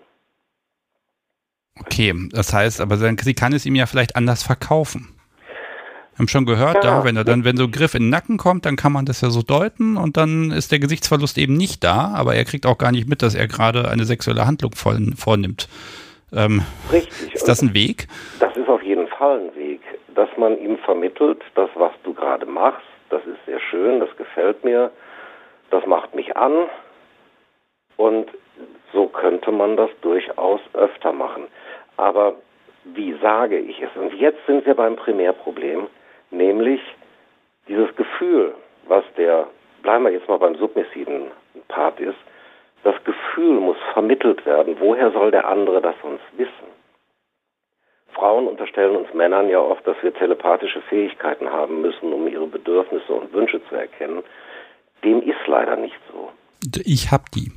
Okay, 1.80 2.14
das 2.30 2.52
heißt, 2.52 2.80
aber 2.80 2.96
sie 2.96 3.34
kann 3.34 3.52
es 3.52 3.66
ihm 3.66 3.74
ja 3.74 3.86
vielleicht 3.86 4.16
anders 4.16 4.42
verkaufen. 4.42 5.16
Wir 6.16 6.20
haben 6.20 6.28
schon 6.28 6.46
gehört, 6.46 6.82
ja, 6.82 7.04
wenn 7.04 7.14
er 7.16 7.24
dann, 7.24 7.44
wenn 7.44 7.58
so 7.58 7.64
ein 7.64 7.70
Griff 7.70 7.94
in 7.94 8.04
den 8.04 8.10
Nacken 8.10 8.38
kommt, 8.38 8.64
dann 8.64 8.76
kann 8.76 8.90
man 8.90 9.04
das 9.04 9.20
ja 9.20 9.28
so 9.28 9.42
deuten 9.42 9.98
und 9.98 10.16
dann 10.16 10.50
ist 10.50 10.72
der 10.72 10.78
Gesichtsverlust 10.78 11.36
eben 11.36 11.54
nicht 11.54 11.84
da, 11.84 12.14
aber 12.16 12.34
er 12.34 12.46
kriegt 12.46 12.64
auch 12.64 12.78
gar 12.78 12.90
nicht 12.90 13.06
mit, 13.06 13.20
dass 13.20 13.34
er 13.34 13.46
gerade 13.46 13.90
eine 13.90 14.04
sexuelle 14.04 14.46
Handlung 14.46 14.72
vornimmt. 14.72 15.68
Ähm, 16.32 16.62
Richtig. 16.90 17.34
Ist 17.34 17.46
das 17.46 17.60
ein 17.60 17.74
Weg? 17.74 18.08
Das 18.40 18.56
ist 18.56 18.66
auf 18.66 18.82
jeden 18.82 19.08
Fall 19.08 19.40
ein 19.40 19.54
Weg, 19.56 19.82
dass 20.14 20.30
man 20.38 20.58
ihm 20.58 20.78
vermittelt, 20.78 21.42
das, 21.54 21.68
was 21.74 21.92
du 22.02 22.14
gerade 22.14 22.46
machst, 22.46 22.86
das 23.10 23.20
ist 23.26 23.44
sehr 23.44 23.60
schön, 23.60 24.00
das 24.00 24.08
gefällt 24.16 24.64
mir, 24.64 24.90
das 25.70 25.84
macht 25.84 26.14
mich 26.14 26.34
an 26.34 26.66
und 27.98 28.30
so 28.94 29.08
könnte 29.08 29.52
man 29.52 29.76
das 29.76 29.90
durchaus 30.00 30.60
öfter 30.72 31.12
machen. 31.12 31.44
Aber 31.96 32.36
wie 32.84 33.14
sage 33.20 33.58
ich 33.58 33.80
es? 33.80 33.90
Und 33.96 34.14
jetzt 34.14 34.44
sind 34.46 34.64
wir 34.66 34.74
beim 34.74 34.96
Primärproblem, 34.96 35.88
nämlich 36.30 36.80
dieses 37.68 37.94
Gefühl, 37.96 38.54
was 38.86 39.04
der, 39.16 39.48
bleiben 39.82 40.04
wir 40.04 40.12
jetzt 40.12 40.28
mal 40.28 40.38
beim 40.38 40.56
submissiven 40.56 41.30
Part 41.68 41.98
ist, 42.00 42.18
das 42.84 42.94
Gefühl 43.04 43.58
muss 43.60 43.76
vermittelt 43.92 44.46
werden. 44.46 44.76
Woher 44.78 45.10
soll 45.10 45.30
der 45.30 45.48
andere 45.48 45.80
das 45.80 45.96
sonst 46.02 46.24
wissen? 46.36 46.76
Frauen 48.12 48.46
unterstellen 48.46 48.96
uns 48.96 49.12
Männern 49.12 49.48
ja 49.48 49.60
oft, 49.60 49.86
dass 49.86 49.96
wir 50.02 50.14
telepathische 50.14 50.80
Fähigkeiten 50.82 51.50
haben 51.50 51.82
müssen, 51.82 52.12
um 52.12 52.26
ihre 52.28 52.46
Bedürfnisse 52.46 53.12
und 53.12 53.32
Wünsche 53.32 53.60
zu 53.68 53.74
erkennen. 53.74 54.22
Dem 55.04 55.20
ist 55.22 55.46
leider 55.46 55.76
nicht 55.76 55.98
so. 56.10 56.30
Ich 56.84 57.10
habe 57.10 57.24
die. 57.34 57.52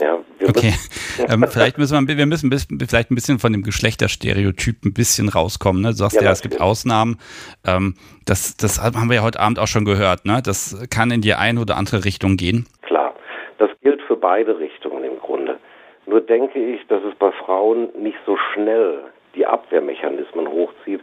Ja, 0.00 0.18
okay. 0.46 0.72
ähm, 1.28 1.44
vielleicht 1.48 1.78
müssen 1.78 2.06
wir, 2.06 2.16
wir 2.16 2.26
müssen 2.26 2.50
vielleicht 2.50 3.10
ein 3.10 3.14
bisschen 3.14 3.38
von 3.38 3.52
dem 3.52 3.62
Geschlechterstereotyp 3.62 4.84
ein 4.84 4.94
bisschen 4.94 5.28
rauskommen. 5.28 5.82
Ne? 5.82 5.88
Du 5.88 5.94
sagst 5.94 6.16
ja, 6.16 6.22
ja 6.22 6.30
es 6.30 6.42
gibt 6.42 6.60
Ausnahmen. 6.60 7.18
Ähm, 7.66 7.94
das, 8.24 8.56
das 8.56 8.80
haben 8.80 9.08
wir 9.08 9.16
ja 9.16 9.22
heute 9.22 9.40
Abend 9.40 9.58
auch 9.58 9.66
schon 9.66 9.84
gehört. 9.84 10.24
Ne? 10.24 10.40
Das 10.44 10.86
kann 10.90 11.10
in 11.10 11.20
die 11.20 11.34
eine 11.34 11.60
oder 11.60 11.76
andere 11.76 12.04
Richtung 12.04 12.36
gehen. 12.36 12.66
Klar, 12.82 13.14
das 13.58 13.70
gilt 13.82 14.00
für 14.02 14.16
beide 14.16 14.58
Richtungen 14.58 15.02
im 15.04 15.18
Grunde. 15.18 15.58
Nur 16.06 16.20
denke 16.20 16.58
ich, 16.58 16.86
dass 16.86 17.02
es 17.02 17.14
bei 17.16 17.32
Frauen 17.32 17.88
nicht 18.00 18.18
so 18.24 18.36
schnell 18.54 19.00
die 19.34 19.46
Abwehrmechanismen 19.46 20.48
hochzieht, 20.48 21.00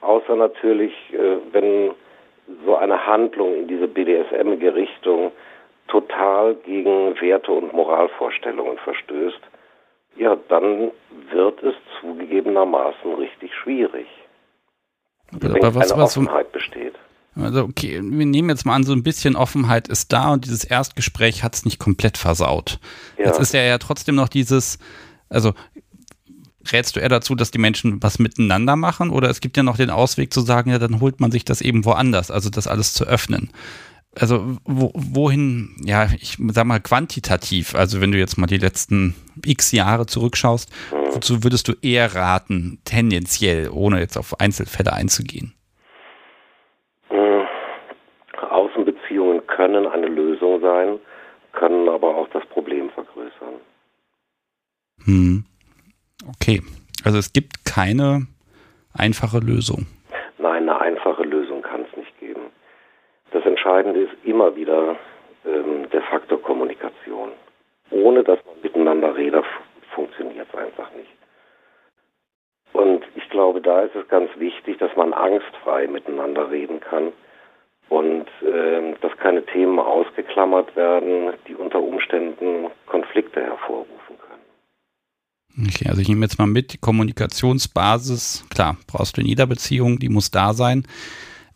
außer 0.00 0.34
natürlich, 0.36 0.92
äh, 1.12 1.36
wenn 1.52 1.90
so 2.64 2.76
eine 2.76 3.06
Handlung 3.06 3.54
in 3.54 3.68
diese 3.68 3.88
BDSM-ige 3.88 4.74
Richtung 4.74 5.32
total 5.88 6.54
gegen 6.56 7.20
Werte 7.20 7.52
und 7.52 7.72
Moralvorstellungen 7.72 8.78
verstößt, 8.78 9.40
ja, 10.16 10.36
dann 10.48 10.90
wird 11.30 11.62
es 11.62 11.74
zugegebenermaßen 12.00 13.14
richtig 13.14 13.50
schwierig. 13.62 14.06
Aber, 15.32 15.54
wenn 15.54 15.62
was, 15.62 15.88
keine 15.88 16.02
was, 16.02 16.16
Offenheit 16.16 16.52
besteht. 16.52 16.94
Also 17.34 17.64
okay, 17.64 18.00
wir 18.02 18.26
nehmen 18.26 18.48
jetzt 18.48 18.64
mal 18.64 18.74
an, 18.74 18.84
so 18.84 18.94
ein 18.94 19.02
bisschen 19.02 19.36
Offenheit 19.36 19.88
ist 19.88 20.12
da 20.12 20.32
und 20.32 20.46
dieses 20.46 20.64
Erstgespräch 20.64 21.42
hat 21.42 21.54
es 21.54 21.66
nicht 21.66 21.78
komplett 21.78 22.16
versaut. 22.16 22.78
Ja. 23.18 23.26
Jetzt 23.26 23.40
ist 23.40 23.52
ja 23.52 23.60
ja 23.60 23.76
trotzdem 23.76 24.14
noch 24.14 24.28
dieses, 24.28 24.78
also 25.28 25.52
rätst 26.72 26.96
du 26.96 27.00
eher 27.00 27.10
dazu, 27.10 27.34
dass 27.34 27.50
die 27.50 27.58
Menschen 27.58 28.02
was 28.02 28.18
miteinander 28.18 28.74
machen 28.76 29.10
oder 29.10 29.28
es 29.28 29.42
gibt 29.42 29.58
ja 29.58 29.62
noch 29.62 29.76
den 29.76 29.90
Ausweg 29.90 30.32
zu 30.32 30.40
sagen, 30.40 30.70
ja, 30.70 30.78
dann 30.78 31.00
holt 31.00 31.20
man 31.20 31.30
sich 31.30 31.44
das 31.44 31.60
eben 31.60 31.84
woanders, 31.84 32.30
also 32.30 32.48
das 32.48 32.66
alles 32.66 32.94
zu 32.94 33.04
öffnen 33.04 33.50
also 34.18 34.56
wo, 34.64 34.92
wohin, 34.94 35.76
ja, 35.84 36.08
ich 36.18 36.38
sag 36.48 36.64
mal 36.64 36.80
quantitativ, 36.80 37.74
also 37.74 38.00
wenn 38.00 38.12
du 38.12 38.18
jetzt 38.18 38.38
mal 38.38 38.46
die 38.46 38.58
letzten 38.58 39.14
x 39.44 39.72
Jahre 39.72 40.06
zurückschaust, 40.06 40.72
wozu 41.12 41.44
würdest 41.44 41.68
du 41.68 41.74
eher 41.82 42.14
raten, 42.14 42.80
tendenziell, 42.84 43.70
ohne 43.70 44.00
jetzt 44.00 44.16
auf 44.16 44.40
Einzelfälle 44.40 44.92
einzugehen? 44.92 45.54
Äh, 47.10 47.44
Außenbeziehungen 48.50 49.46
können 49.46 49.86
eine 49.86 50.06
Lösung 50.06 50.60
sein, 50.60 50.98
können 51.52 51.88
aber 51.88 52.16
auch 52.16 52.28
das 52.32 52.44
Problem 52.46 52.90
vergrößern. 52.90 53.54
Hm. 55.04 55.44
Okay, 56.26 56.62
also 57.04 57.18
es 57.18 57.32
gibt 57.32 57.64
keine 57.64 58.26
einfache 58.94 59.38
Lösung. 59.38 59.86
Entscheidende 63.66 64.02
ist 64.02 64.14
immer 64.22 64.54
wieder 64.54 64.94
ähm, 65.44 65.90
der 65.92 66.02
Faktor 66.02 66.40
Kommunikation. 66.40 67.30
Ohne 67.90 68.22
dass 68.22 68.38
man 68.46 68.54
miteinander 68.62 69.16
redet, 69.16 69.44
funktioniert 69.92 70.46
es 70.52 70.56
einfach 70.56 70.88
nicht. 70.94 71.10
Und 72.72 73.02
ich 73.16 73.28
glaube, 73.28 73.60
da 73.60 73.80
ist 73.80 73.96
es 73.96 74.06
ganz 74.06 74.30
wichtig, 74.38 74.78
dass 74.78 74.94
man 74.94 75.12
angstfrei 75.12 75.88
miteinander 75.88 76.48
reden 76.48 76.78
kann 76.78 77.12
und 77.88 78.26
äh, 78.42 78.94
dass 79.00 79.16
keine 79.16 79.44
Themen 79.46 79.80
ausgeklammert 79.80 80.76
werden, 80.76 81.32
die 81.48 81.56
unter 81.56 81.80
Umständen 81.80 82.68
Konflikte 82.86 83.42
hervorrufen 83.42 84.16
können. 84.28 85.66
Okay, 85.68 85.88
also 85.88 86.00
ich 86.00 86.08
nehme 86.08 86.24
jetzt 86.24 86.38
mal 86.38 86.46
mit, 86.46 86.72
die 86.72 86.78
Kommunikationsbasis, 86.78 88.46
klar, 88.48 88.76
brauchst 88.86 89.16
du 89.16 89.22
in 89.22 89.26
jeder 89.26 89.48
Beziehung, 89.48 89.98
die 89.98 90.08
muss 90.08 90.30
da 90.30 90.52
sein. 90.52 90.86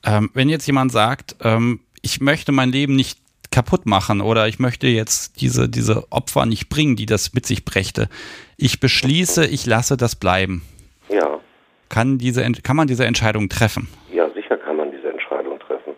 Ähm, 0.05 0.31
wenn 0.35 0.49
jetzt 0.49 0.67
jemand 0.67 0.91
sagt, 0.91 1.37
ähm, 1.45 1.81
ich 2.03 2.21
möchte 2.21 2.53
mein 2.53 2.71
Leben 2.71 2.97
nicht 2.97 3.19
kaputt 3.51 3.87
machen 3.87 4.21
oder 4.21 4.47
ich 4.47 4.59
möchte 4.59 4.87
jetzt 4.87 5.41
diese, 5.41 5.69
diese 5.69 6.05
Opfer 6.11 6.47
nicht 6.47 6.69
bringen, 6.69 6.97
die 6.97 7.07
das 7.07 7.35
mit 7.35 7.47
sich 7.47 7.65
brächte. 7.65 8.09
Ich 8.57 8.81
beschließe, 8.81 9.47
ich 9.47 9.67
lasse 9.67 9.97
das 9.97 10.17
bleiben. 10.17 10.63
Ja. 11.09 11.41
Kann, 11.89 12.19
diese, 12.19 12.43
kann 12.63 12.77
man 12.77 12.87
diese 12.87 13.05
Entscheidung 13.05 13.49
treffen? 13.49 13.89
Ja, 14.13 14.31
sicher 14.31 14.57
kann 14.57 14.77
man 14.77 14.93
diese 14.93 15.11
Entscheidung 15.11 15.59
treffen. 15.59 15.95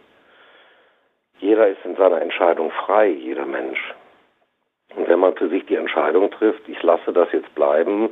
Jeder 1.41 1.69
ist 1.69 1.85
in 1.85 1.97
seiner 1.97 2.23
Entscheidung 2.23 2.70
frei, 2.87 3.09
jeder 3.09 3.45
Mensch. 3.45 3.81
Und 4.97 5.09
wenn 5.09 5.20
man 5.20 5.35
für 5.37 5.49
sich 5.49 5.66
die 5.66 5.74
Entscheidung 5.74 6.31
trifft, 6.31 6.66
ich 6.69 6.83
lasse 6.83 7.12
das 7.12 7.29
jetzt 7.33 7.55
bleiben, 7.55 8.09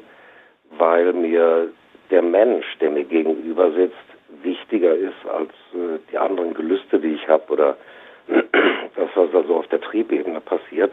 weil 0.79 1.12
mir 1.12 1.71
der 2.11 2.23
Mensch, 2.23 2.67
der 2.81 2.91
mir 2.91 3.05
gegenüber 3.05 3.73
sitzt, 3.73 3.97
wichtiger 4.43 4.95
ist 4.95 5.27
als 5.33 5.51
äh, 5.75 5.99
die 6.11 6.19
anderen 6.19 6.55
Gelüste, 6.55 6.99
die 6.99 7.15
ich 7.15 7.29
habe 7.29 7.53
oder 7.53 7.77
das, 8.29 9.09
was 9.15 9.35
also 9.35 9.57
auf 9.57 9.67
der 9.69 9.81
Triebebene 9.81 10.41
passiert. 10.41 10.93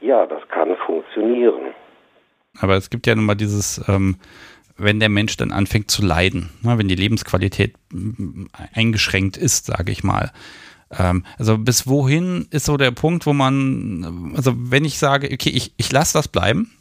Ja, 0.00 0.26
das 0.26 0.46
kann 0.48 0.76
funktionieren. 0.86 1.74
Aber 2.58 2.76
es 2.76 2.90
gibt 2.90 3.06
ja 3.06 3.14
nun 3.14 3.26
mal 3.26 3.34
dieses, 3.34 3.86
ähm, 3.88 4.16
wenn 4.76 4.98
der 4.98 5.08
Mensch 5.08 5.36
dann 5.36 5.52
anfängt 5.52 5.90
zu 5.90 6.04
leiden, 6.04 6.50
ne, 6.62 6.78
wenn 6.78 6.88
die 6.88 6.94
Lebensqualität 6.94 7.74
eingeschränkt 8.74 9.36
ist, 9.36 9.66
sage 9.66 9.92
ich 9.92 10.02
mal. 10.02 10.32
Ähm, 10.96 11.24
also 11.38 11.58
bis 11.58 11.86
wohin 11.86 12.48
ist 12.50 12.64
so 12.64 12.76
der 12.76 12.90
Punkt, 12.90 13.26
wo 13.26 13.32
man, 13.32 14.32
also 14.36 14.52
wenn 14.56 14.84
ich 14.84 14.98
sage, 14.98 15.28
okay, 15.32 15.50
ich, 15.50 15.72
ich 15.76 15.92
lasse 15.92 16.14
das 16.14 16.28
bleiben, 16.28 16.72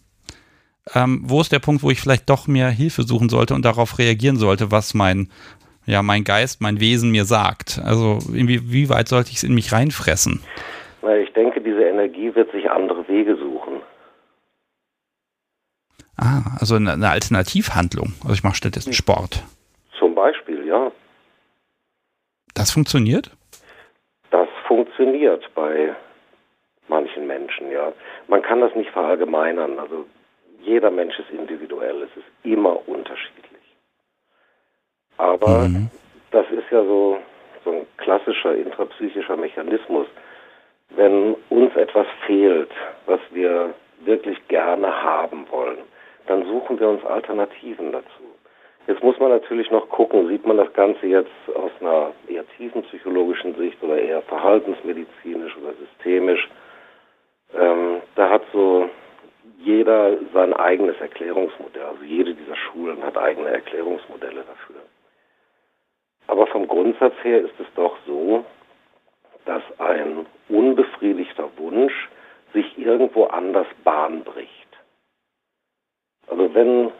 ähm, 0.95 1.21
wo 1.23 1.41
ist 1.41 1.51
der 1.51 1.59
Punkt, 1.59 1.83
wo 1.83 1.91
ich 1.91 2.01
vielleicht 2.01 2.29
doch 2.29 2.47
mehr 2.47 2.69
Hilfe 2.69 3.03
suchen 3.03 3.29
sollte 3.29 3.53
und 3.53 3.63
darauf 3.63 3.99
reagieren 3.99 4.37
sollte, 4.37 4.71
was 4.71 4.93
mein 4.93 5.29
ja, 5.89 6.03
mein 6.03 6.23
Geist, 6.23 6.61
mein 6.61 6.79
Wesen 6.79 7.09
mir 7.09 7.25
sagt. 7.25 7.81
Also 7.83 8.19
wie, 8.29 8.89
weit 8.89 9.07
sollte 9.07 9.31
ich 9.31 9.37
es 9.37 9.43
in 9.43 9.55
mich 9.55 9.71
reinfressen? 9.71 10.43
Ich 11.23 11.33
denke, 11.33 11.61
diese 11.61 11.83
Energie 11.83 12.33
wird 12.35 12.51
sich 12.51 12.69
andere 12.69 13.07
Wege 13.07 13.35
suchen. 13.35 13.81
Ah, 16.15 16.57
also 16.59 16.75
eine, 16.75 16.93
eine 16.93 17.09
Alternativhandlung. 17.09 18.13
Also 18.21 18.33
ich 18.33 18.43
mache 18.43 18.55
stattdessen 18.55 18.93
Sport. 18.93 19.43
Zum 19.97 20.13
Beispiel, 20.13 20.65
ja. 20.67 20.91
Das 22.53 22.71
funktioniert? 22.71 23.31
Das 24.29 24.47
funktioniert 24.67 25.43
bei 25.55 25.95
manchen 26.87 27.25
Menschen, 27.25 27.71
ja. 27.71 27.93
Man 28.27 28.41
kann 28.41 28.61
das 28.61 28.75
nicht 28.75 28.91
verallgemeinern. 28.91 29.79
Also 29.79 30.05
jeder 30.61 30.91
Mensch 30.91 31.17
ist 31.17 31.29
individuell, 31.31 32.03
es 32.03 32.17
ist 32.17 32.27
immer 32.43 32.87
unterschiedlich. 32.87 33.48
Aber 35.19 35.67
mhm. 35.67 35.89
das 36.31 36.49
ist 36.49 36.71
ja 36.71 36.81
so, 36.83 37.19
so 37.65 37.71
ein 37.71 37.85
klassischer 37.97 38.55
intrapsychischer 38.55 39.35
Mechanismus. 39.35 40.07
Wenn 40.91 41.35
uns 41.49 41.75
etwas 41.75 42.07
fehlt, 42.25 42.71
was 43.05 43.19
wir 43.31 43.73
wirklich 44.05 44.39
gerne 44.47 45.03
haben 45.03 45.45
wollen, 45.51 45.79
dann 46.27 46.45
suchen 46.45 46.79
wir 46.79 46.87
uns 46.87 47.03
Alternativen 47.05 47.91
dazu. 47.91 48.23
Jetzt 48.87 49.03
muss 49.03 49.19
man 49.19 49.29
natürlich 49.29 49.69
noch 49.71 49.89
gucken, 49.89 50.29
sieht 50.29 50.47
man 50.47 50.55
das 50.55 50.71
Ganze 50.73 51.05
jetzt 51.05 51.29
aus 51.53 51.71
einer 51.81 52.13
eher 52.27 52.45
tiefenpsychologischen 52.57 53.55
Sicht 53.55 53.83
oder 53.83 53.99
eher 53.99 54.21
verhaltensmedizinisch 54.21 55.55
oder 55.57 55.73
systemisch. 55.73 56.47
Ähm, 57.53 58.01
da 58.15 58.29
hat 58.29 58.43
so 58.53 58.89
jeder 59.57 60.17
sein 60.33 60.53
eigenes 60.53 60.99
Erklärungsmodell. 61.01 61.83
Also 61.83 62.03
jede 62.03 62.33
dieser 62.33 62.55
Schulen 62.55 63.03
hat 63.03 63.17
eigene 63.17 63.49
Erklärungsmodelle 63.49 64.45
dafür. 64.47 64.81
Aber 66.29 66.45
vom 66.45 66.67
Grundsatz 66.67 67.15
her 67.23 67.41
ist 67.41 67.59
es 67.59 67.65
doch 67.73 67.97
so, 68.05 68.45
dass 69.45 69.63
ein 69.79 70.27
unbefriedigter 70.47 71.49
Wunsch 71.57 72.07
sich 72.53 72.77
irgendwo 72.77 73.25
anders 73.25 73.65
Bahn 73.83 74.23
bricht. 74.23 74.67
Also 76.27 76.53
wenn, 76.53 76.91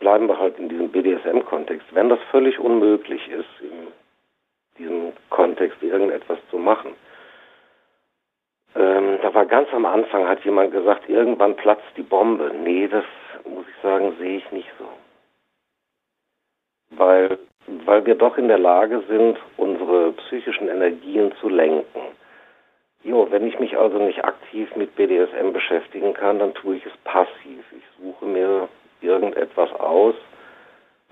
bleiben 0.00 0.26
wir 0.26 0.38
halt 0.38 0.58
in 0.58 0.68
diesem 0.68 0.90
BDSM-Kontext, 0.90 1.86
wenn 1.92 2.08
das 2.08 2.18
völlig 2.32 2.58
unmöglich 2.58 3.28
ist, 3.28 3.60
in 3.60 3.92
diesem 4.76 5.12
Kontext 5.28 5.80
irgendetwas 5.80 6.38
zu 6.50 6.58
machen, 6.58 6.96
ähm, 8.74 9.20
da 9.22 9.32
war 9.32 9.46
ganz 9.46 9.72
am 9.72 9.86
Anfang, 9.86 10.26
hat 10.26 10.44
jemand 10.44 10.72
gesagt, 10.72 11.08
irgendwann 11.08 11.54
platzt 11.54 11.96
die 11.96 12.02
Bombe. 12.02 12.52
Nee, 12.60 12.88
das 12.88 13.04
muss 13.44 13.66
ich 13.68 13.82
sagen, 13.82 14.16
sehe 14.18 14.38
ich 14.38 14.50
nicht 14.50 14.70
so. 14.80 14.88
Weil, 16.96 17.38
weil 17.66 18.04
wir 18.06 18.14
doch 18.14 18.36
in 18.38 18.48
der 18.48 18.58
Lage 18.58 19.02
sind, 19.08 19.38
unsere 19.56 20.12
psychischen 20.12 20.68
Energien 20.68 21.32
zu 21.40 21.48
lenken. 21.48 22.00
Jo, 23.02 23.26
wenn 23.30 23.46
ich 23.46 23.58
mich 23.58 23.76
also 23.78 23.98
nicht 23.98 24.24
aktiv 24.24 24.74
mit 24.76 24.94
BDSM 24.96 25.52
beschäftigen 25.52 26.12
kann, 26.12 26.38
dann 26.38 26.54
tue 26.54 26.76
ich 26.76 26.86
es 26.86 26.96
passiv. 27.04 27.64
Ich 27.72 27.84
suche 27.98 28.26
mir 28.26 28.68
irgendetwas 29.00 29.72
aus, 29.80 30.14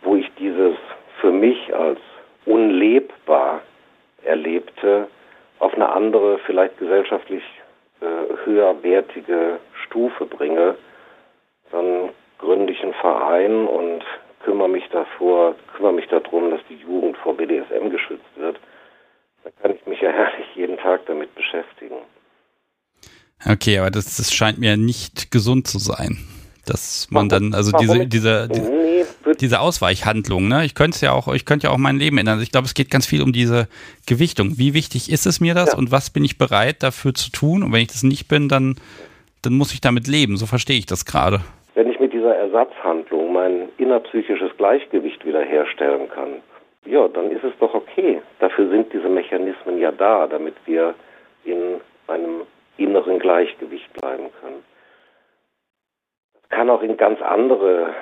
wo 0.03 0.17
ich 0.17 0.31
dieses 0.39 0.77
für 1.21 1.33
mich 1.33 1.75
als 1.75 1.99
unlebbar 2.45 3.63
erlebte 4.25 5.09
auf 5.59 5.75
eine 5.75 5.91
andere, 5.91 6.39
vielleicht 6.39 6.79
gesellschaftlich 6.79 7.43
äh, 8.01 8.45
höherwertige 8.45 9.59
Stufe 9.85 10.27
bringe, 10.27 10.77
dann 11.73 12.11
gründe 12.39 12.73
ich 12.73 12.83
einen 12.83 12.95
Verein 12.95 13.67
und 13.67 14.05
kümmere 14.45 14.69
mich 14.69 14.85
davor, 14.91 15.55
kümmere 15.77 15.93
mich 15.93 16.09
darum, 16.09 16.51
dass 16.51 16.61
die 16.69 16.77
Jugend 16.77 17.17
vor 17.19 17.37
BDSM 17.37 17.91
geschützt 17.91 18.37
wird. 18.37 18.59
Dann 19.45 19.53
kann 19.63 19.75
ich 19.75 19.87
mich 19.87 20.01
ja 20.01 20.11
herrlich 20.13 20.47
jeden 20.55 20.77
Tag 20.79 21.07
damit 21.07 21.35
beschäftigen. 21.35 21.97
Okay, 23.47 23.79
aber 23.79 23.91
das, 23.91 24.17
das 24.17 24.33
scheint 24.33 24.59
mir 24.59 24.77
nicht 24.77 25.31
gesund 25.31 25.67
zu 25.67 25.79
sein. 25.79 26.19
Dass 26.67 27.09
man 27.11 27.31
dann, 27.31 27.55
also 27.55 27.73
diese, 27.79 28.07
diese, 28.07 28.47
diese, 28.47 28.71
nee, 28.71 29.05
diese 29.41 29.61
Ausweichhandlung, 29.61 30.49
ne? 30.49 30.67
Ich 30.67 30.75
könnte 30.75 31.03
ja 31.03 31.13
auch, 31.13 31.33
ich 31.33 31.47
könnte 31.47 31.69
ja 31.69 31.73
auch 31.73 31.79
mein 31.79 31.97
Leben 31.97 32.19
ändern. 32.19 32.35
Also 32.35 32.43
ich 32.43 32.53
glaube, 32.53 32.67
es 32.67 32.75
geht 32.75 32.91
ganz 32.91 33.07
viel 33.07 33.23
um 33.23 33.33
diese 33.33 33.69
Gewichtung. 34.07 34.59
Wie 34.59 34.75
wichtig 34.75 35.11
ist 35.11 35.25
es 35.25 35.41
mir 35.41 35.55
das 35.55 35.73
ja. 35.73 35.79
und 35.79 35.91
was 35.93 36.11
bin 36.11 36.25
ich 36.25 36.37
bereit 36.37 36.83
dafür 36.83 37.15
zu 37.15 37.31
tun? 37.31 37.63
Und 37.63 37.73
wenn 37.73 37.81
ich 37.81 37.89
das 37.89 38.03
nicht 38.03 38.29
bin, 38.29 38.51
dann, 38.51 38.77
dann 39.41 39.55
muss 39.55 39.73
ich 39.73 39.81
damit 39.81 40.09
leben. 40.09 40.37
So 40.37 40.45
verstehe 40.45 40.77
ich 40.79 40.85
das 40.85 41.07
gerade. 41.07 41.41
Wenn 41.75 41.91
ich 41.91 41.99
mit 42.01 42.13
dieser 42.13 42.35
Ersatzhandlung 42.35 43.28
mein 43.39 43.69
innerpsychisches 43.79 44.57
Gleichgewicht 44.57 45.25
wiederherstellen 45.25 46.09
kann, 46.11 46.43
ja, 46.85 47.09
dann 47.09 47.31
ist 47.31 47.45
es 47.45 47.53
doch 47.61 47.75
okay. 47.75 48.21
Dafür 48.39 48.69
sind 48.71 48.93
diese 48.93 49.09
Mechanismen 49.09 49.79
ja 49.79 49.93
da, 49.93 50.27
damit 50.27 50.55
wir 50.67 50.95
in 51.45 51.81
einem 52.07 52.43
inneren 52.77 53.19
Gleichgewicht 53.19 53.93
bleiben 53.95 54.31
können 54.41 54.63
kann 56.49 56.71
auch 56.71 56.83
in 56.83 56.97
ganz 56.97 57.21
andere 57.21 57.95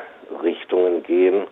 Richtungen 0.42 1.02
gehen. 1.02 1.46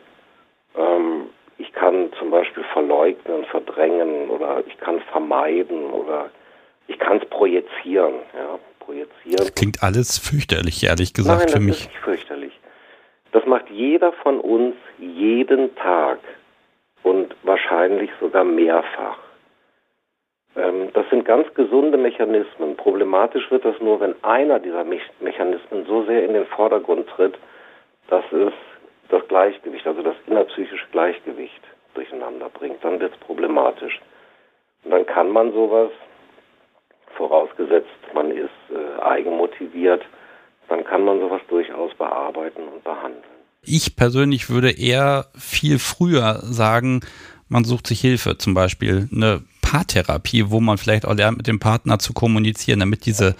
Ähm, 0.76 1.28
ich 1.58 1.72
kann 1.72 2.10
zum 2.18 2.30
Beispiel 2.30 2.64
verleugnen, 2.72 3.44
verdrängen 3.46 4.28
oder 4.30 4.62
ich 4.66 4.76
kann 4.78 5.00
vermeiden 5.12 5.90
oder 5.90 6.30
ich 6.86 6.98
kann 6.98 7.18
es 7.18 7.28
projizieren. 7.28 8.14
Ja, 8.34 8.58
projizieren. 8.80 9.36
Das 9.36 9.54
klingt 9.54 9.82
alles 9.82 10.18
fürchterlich, 10.18 10.84
ehrlich 10.84 11.14
gesagt, 11.14 11.46
Nein, 11.46 11.48
für 11.48 11.60
mich. 11.60 11.80
Ist 11.80 11.88
nicht 11.88 11.98
fürchterlich. 11.98 12.43
Das 13.34 13.44
macht 13.46 13.68
jeder 13.68 14.12
von 14.12 14.38
uns 14.38 14.76
jeden 14.96 15.74
Tag 15.74 16.20
und 17.02 17.34
wahrscheinlich 17.42 18.08
sogar 18.20 18.44
mehrfach. 18.44 19.18
Ähm, 20.54 20.90
das 20.92 21.10
sind 21.10 21.24
ganz 21.24 21.52
gesunde 21.54 21.98
Mechanismen. 21.98 22.76
Problematisch 22.76 23.50
wird 23.50 23.64
das 23.64 23.74
nur, 23.80 23.98
wenn 23.98 24.14
einer 24.22 24.60
dieser 24.60 24.84
Me 24.84 25.00
Mechanismen 25.18 25.84
so 25.84 26.04
sehr 26.04 26.24
in 26.24 26.32
den 26.32 26.46
Vordergrund 26.46 27.08
tritt, 27.08 27.36
dass 28.06 28.24
es 28.30 28.52
das 29.08 29.26
Gleichgewicht, 29.26 29.84
also 29.84 30.02
das 30.02 30.14
innerpsychische 30.28 30.86
Gleichgewicht 30.92 31.62
durcheinander 31.94 32.48
bringt. 32.50 32.84
Dann 32.84 33.00
wird 33.00 33.14
es 33.14 33.18
problematisch. 33.18 34.00
Und 34.84 34.92
dann 34.92 35.06
kann 35.06 35.28
man 35.28 35.52
sowas, 35.52 35.90
vorausgesetzt 37.16 38.14
man 38.14 38.30
ist 38.30 38.50
äh, 38.70 39.02
eigenmotiviert, 39.02 40.04
dann 40.68 40.84
kann 40.84 41.04
man 41.04 41.20
sowas 41.20 41.40
durchaus 41.48 41.94
bearbeiten 41.94 42.62
und 42.68 42.84
behandeln. 42.84 43.22
Ich 43.62 43.96
persönlich 43.96 44.50
würde 44.50 44.70
eher 44.70 45.26
viel 45.36 45.78
früher 45.78 46.40
sagen, 46.42 47.00
man 47.48 47.64
sucht 47.64 47.86
sich 47.86 48.00
Hilfe, 48.00 48.36
zum 48.38 48.54
Beispiel 48.54 49.08
eine 49.12 49.42
Paartherapie, 49.62 50.50
wo 50.50 50.60
man 50.60 50.78
vielleicht 50.78 51.06
auch 51.06 51.14
lernt, 51.14 51.38
mit 51.38 51.46
dem 51.46 51.60
Partner 51.60 51.98
zu 51.98 52.12
kommunizieren, 52.12 52.80
damit 52.80 53.06
diese 53.06 53.34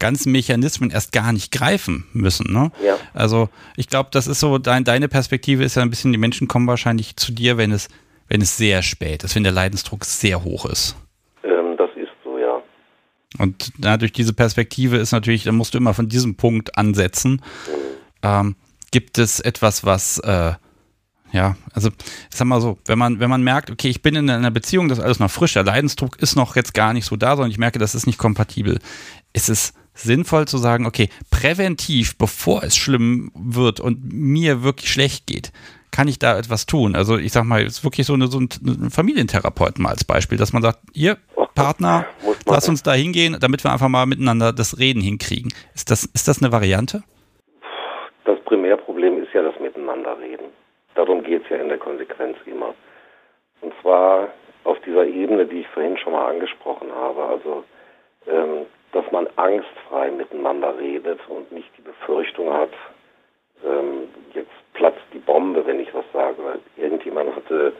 ganzen 0.00 0.32
Mechanismen 0.32 0.90
erst 0.90 1.12
gar 1.12 1.32
nicht 1.32 1.52
greifen 1.52 2.06
müssen. 2.12 2.52
Ne? 2.52 2.72
Ja. 2.84 2.96
Also 3.14 3.48
ich 3.76 3.88
glaube, 3.88 4.08
das 4.12 4.26
ist 4.26 4.40
so, 4.40 4.58
dein, 4.58 4.82
deine 4.82 5.08
Perspektive 5.08 5.62
ist 5.62 5.76
ja 5.76 5.82
ein 5.82 5.90
bisschen, 5.90 6.10
die 6.10 6.18
Menschen 6.18 6.48
kommen 6.48 6.66
wahrscheinlich 6.66 7.16
zu 7.16 7.32
dir, 7.32 7.56
wenn 7.58 7.70
es, 7.70 7.88
wenn 8.28 8.40
es 8.40 8.56
sehr 8.56 8.82
spät 8.82 9.22
ist, 9.22 9.36
wenn 9.36 9.44
der 9.44 9.52
Leidensdruck 9.52 10.04
sehr 10.04 10.42
hoch 10.42 10.64
ist. 10.64 10.96
Ähm, 11.44 11.76
das 11.76 11.90
ist 11.96 12.10
so, 12.24 12.38
ja. 12.38 12.62
Und 13.38 13.72
na, 13.78 13.96
durch 13.96 14.12
diese 14.12 14.32
Perspektive 14.32 14.96
ist 14.96 15.12
natürlich, 15.12 15.44
da 15.44 15.52
musst 15.52 15.74
du 15.74 15.78
immer 15.78 15.94
von 15.94 16.08
diesem 16.08 16.34
Punkt 16.34 16.76
ansetzen. 16.76 17.42
Ähm, 18.22 18.56
gibt 18.90 19.18
es 19.18 19.40
etwas, 19.40 19.84
was 19.84 20.18
äh, 20.18 20.52
ja, 21.32 21.56
also 21.72 21.88
ich 21.88 22.36
sag 22.36 22.46
mal 22.46 22.60
so, 22.60 22.78
wenn 22.86 22.98
man, 22.98 23.20
wenn 23.20 23.30
man 23.30 23.42
merkt, 23.42 23.70
okay, 23.70 23.88
ich 23.88 24.02
bin 24.02 24.16
in 24.16 24.28
einer 24.28 24.50
Beziehung, 24.50 24.88
das 24.88 24.98
ist 24.98 25.04
alles 25.04 25.20
noch 25.20 25.30
frisch, 25.30 25.52
der 25.52 25.64
Leidensdruck 25.64 26.18
ist 26.18 26.34
noch 26.34 26.56
jetzt 26.56 26.74
gar 26.74 26.92
nicht 26.92 27.04
so 27.04 27.16
da, 27.16 27.36
sondern 27.36 27.50
ich 27.50 27.58
merke, 27.58 27.78
das 27.78 27.94
ist 27.94 28.06
nicht 28.06 28.18
kompatibel, 28.18 28.80
ist 29.32 29.48
es 29.48 29.72
sinnvoll 29.94 30.48
zu 30.48 30.58
sagen, 30.58 30.86
okay, 30.86 31.08
präventiv, 31.30 32.16
bevor 32.16 32.64
es 32.64 32.76
schlimm 32.76 33.30
wird 33.34 33.80
und 33.80 34.12
mir 34.12 34.62
wirklich 34.62 34.90
schlecht 34.90 35.26
geht, 35.26 35.52
kann 35.90 36.08
ich 36.08 36.18
da 36.18 36.38
etwas 36.38 36.66
tun? 36.66 36.94
Also 36.94 37.18
ich 37.18 37.32
sag 37.32 37.44
mal, 37.44 37.64
es 37.64 37.78
ist 37.78 37.84
wirklich 37.84 38.06
so, 38.06 38.14
eine, 38.14 38.28
so 38.28 38.40
ein 38.40 38.90
Familientherapeuten 38.90 39.82
mal 39.82 39.90
als 39.90 40.04
Beispiel, 40.04 40.38
dass 40.38 40.52
man 40.52 40.62
sagt, 40.62 40.78
ihr 40.94 41.18
Partner, 41.60 42.06
lass 42.46 42.68
uns 42.68 42.82
da 42.82 42.92
hingehen, 42.92 43.36
damit 43.40 43.64
wir 43.64 43.72
einfach 43.72 43.88
mal 43.88 44.06
miteinander 44.06 44.52
das 44.52 44.78
Reden 44.78 45.02
hinkriegen. 45.02 45.52
Ist 45.74 45.90
das, 45.90 46.04
ist 46.04 46.26
das 46.26 46.42
eine 46.42 46.52
Variante? 46.52 47.02
Das 48.24 48.38
Primärproblem 48.40 49.22
ist 49.22 49.32
ja 49.34 49.42
das 49.42 49.58
Miteinanderreden. 49.60 50.46
Darum 50.94 51.22
geht 51.22 51.44
es 51.44 51.50
ja 51.50 51.56
in 51.56 51.68
der 51.68 51.78
Konsequenz 51.78 52.36
immer. 52.46 52.74
Und 53.60 53.72
zwar 53.82 54.28
auf 54.64 54.78
dieser 54.86 55.04
Ebene, 55.04 55.44
die 55.46 55.60
ich 55.60 55.68
vorhin 55.68 55.98
schon 55.98 56.12
mal 56.12 56.30
angesprochen 56.30 56.88
habe, 56.94 57.24
also 57.24 57.64
ähm, 58.26 58.66
dass 58.92 59.04
man 59.12 59.26
angstfrei 59.36 60.10
miteinander 60.10 60.76
redet 60.78 61.20
und 61.28 61.52
nicht 61.52 61.68
die 61.76 61.82
Befürchtung 61.82 62.52
hat, 62.52 62.72
ähm, 63.64 64.08
jetzt 64.34 64.50
platzt 64.74 65.04
die 65.12 65.18
Bombe, 65.18 65.64
wenn 65.66 65.80
ich 65.80 65.92
was 65.94 66.04
sage. 66.12 66.36
Weil 66.42 66.58
irgendjemand 66.76 67.36
hatte 67.36 67.72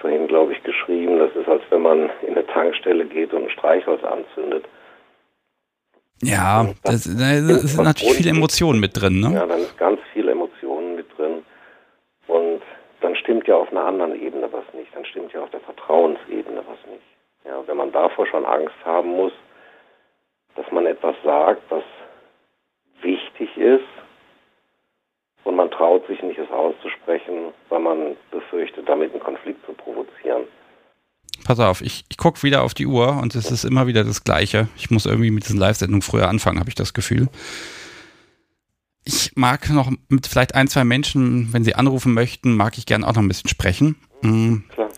vorhin, 0.00 0.26
glaube 0.26 0.52
ich, 0.52 0.62
geschrieben, 0.62 1.18
das 1.18 1.34
ist, 1.36 1.48
als 1.48 1.62
wenn 1.70 1.82
man 1.82 2.10
in 2.22 2.30
eine 2.30 2.46
Tankstelle 2.46 3.04
geht 3.04 3.32
und 3.32 3.44
ein 3.44 3.50
Streichholz 3.50 4.02
anzündet. 4.04 4.64
Ja, 6.22 6.66
das, 6.84 7.04
das, 7.04 7.64
ist 7.64 7.78
natürlich 7.78 8.16
viel 8.16 8.28
Emotionen 8.28 8.80
mit 8.80 9.00
drin, 9.00 9.20
ne? 9.20 9.32
Ja, 9.34 9.46
dann 9.46 9.60
ist 9.60 9.78
ganz 9.78 10.00
viel 10.12 10.28
Emotionen 10.28 10.96
mit 10.96 11.06
drin. 11.16 11.44
Und 12.26 12.60
dann 13.00 13.16
stimmt 13.16 13.48
ja 13.48 13.56
auf 13.56 13.70
einer 13.70 13.84
anderen 13.84 14.20
Ebene 14.20 14.48
was 14.52 14.64
nicht. 14.74 14.94
Dann 14.94 15.04
stimmt 15.06 15.32
ja 15.32 15.42
auf 15.42 15.50
der 15.50 15.60
Vertrauensebene 15.60 16.62
was 16.66 16.90
nicht. 16.90 17.04
Ja, 17.44 17.62
wenn 17.66 17.78
man 17.78 17.90
davor 17.90 18.26
schon 18.26 18.44
Angst 18.44 18.74
haben 18.84 19.10
muss, 19.10 19.32
dass 20.56 20.70
man 20.72 20.84
etwas 20.84 21.16
sagt, 21.24 21.62
was 21.70 21.84
wichtig 23.00 23.56
ist, 23.56 23.88
und 25.44 25.56
man 25.56 25.70
traut 25.70 26.06
sich 26.06 26.22
nicht, 26.22 26.38
es 26.38 26.50
auszusprechen, 26.50 27.52
weil 27.68 27.80
man 27.80 28.16
befürchtet, 28.30 28.88
damit 28.88 29.12
einen 29.12 29.22
Konflikt 29.22 29.64
zu 29.66 29.72
provozieren. 29.72 30.42
pass 31.44 31.60
auf, 31.60 31.80
ich, 31.80 32.04
ich 32.08 32.16
gucke 32.16 32.42
wieder 32.42 32.62
auf 32.62 32.74
die 32.74 32.86
Uhr 32.86 33.18
und 33.20 33.34
es 33.34 33.50
ist 33.50 33.64
immer 33.64 33.86
wieder 33.86 34.04
das 34.04 34.24
Gleiche. 34.24 34.68
Ich 34.76 34.90
muss 34.90 35.06
irgendwie 35.06 35.30
mit 35.30 35.44
diesen 35.44 35.58
Live-Sendungen 35.58 36.02
früher 36.02 36.28
anfangen, 36.28 36.60
habe 36.60 36.68
ich 36.68 36.74
das 36.74 36.94
Gefühl. 36.94 37.28
Ich 39.04 39.32
mag 39.34 39.70
noch 39.70 39.90
mit 40.08 40.26
vielleicht 40.26 40.54
ein, 40.54 40.68
zwei 40.68 40.84
Menschen, 40.84 41.52
wenn 41.52 41.64
sie 41.64 41.74
anrufen 41.74 42.12
möchten, 42.12 42.54
mag 42.54 42.76
ich 42.76 42.86
gerne 42.86 43.06
auch 43.06 43.14
noch 43.14 43.22
ein 43.22 43.28
bisschen 43.28 43.48
sprechen. 43.48 43.96
Mhm. 44.22 44.64
Klar. 44.72 44.88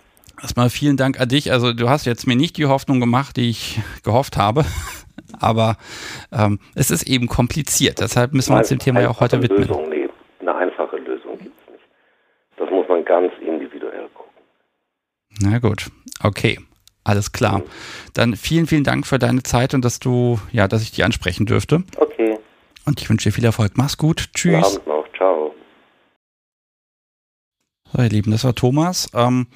Erstmal 0.42 0.70
vielen 0.70 0.96
Dank 0.96 1.20
an 1.20 1.28
dich. 1.28 1.52
Also 1.52 1.72
du 1.72 1.88
hast 1.88 2.04
jetzt 2.04 2.26
mir 2.26 2.34
nicht 2.34 2.56
die 2.56 2.66
Hoffnung 2.66 2.98
gemacht, 2.98 3.36
die 3.36 3.48
ich 3.48 3.80
gehofft 4.02 4.36
habe. 4.36 4.64
Aber 5.40 5.76
ähm, 6.32 6.58
es 6.74 6.90
ist 6.90 7.04
eben 7.04 7.28
kompliziert. 7.28 8.00
Deshalb 8.00 8.32
müssen 8.32 8.52
wir 8.52 8.58
uns 8.58 8.68
dem 8.68 8.80
Thema 8.80 9.00
ja 9.00 9.08
auch 9.08 9.20
heute 9.20 9.40
widmen. 9.40 9.68
Lösung, 9.68 9.88
nee, 9.88 10.08
eine 10.40 10.54
einfache 10.54 10.96
Lösung 10.96 11.38
gibt 11.38 11.56
es 11.60 11.72
nicht. 11.72 11.84
Das 12.56 12.70
muss 12.70 12.88
man 13.02 13.04
ganz 13.04 13.32
individuell 13.40 14.08
gucken. 14.14 14.42
Na 15.40 15.58
gut, 15.58 15.90
okay. 16.22 16.58
Alles 17.04 17.32
klar. 17.32 17.58
Mhm. 17.58 17.64
Dann 18.14 18.36
vielen, 18.36 18.66
vielen 18.68 18.84
Dank 18.84 19.06
für 19.06 19.18
deine 19.18 19.42
Zeit 19.42 19.74
und 19.74 19.84
dass 19.84 19.98
du, 19.98 20.38
ja, 20.52 20.68
dass 20.68 20.82
ich 20.82 20.92
dich 20.92 21.04
ansprechen 21.04 21.46
dürfte. 21.46 21.82
Okay. 21.96 22.38
Und 22.86 23.00
ich 23.00 23.10
wünsche 23.10 23.28
dir 23.28 23.32
viel 23.32 23.44
Erfolg. 23.44 23.72
Mach's 23.74 23.96
gut. 23.98 24.28
Tschüss. 24.34 24.62
Guten 24.62 24.64
Abend 24.64 24.86
noch. 24.86 25.16
Ciao. 25.16 25.54
So, 27.92 28.02
ihr 28.02 28.08
Lieben, 28.08 28.30
das 28.30 28.44
war 28.44 28.54
Thomas. 28.54 29.10
Ähm, 29.14 29.48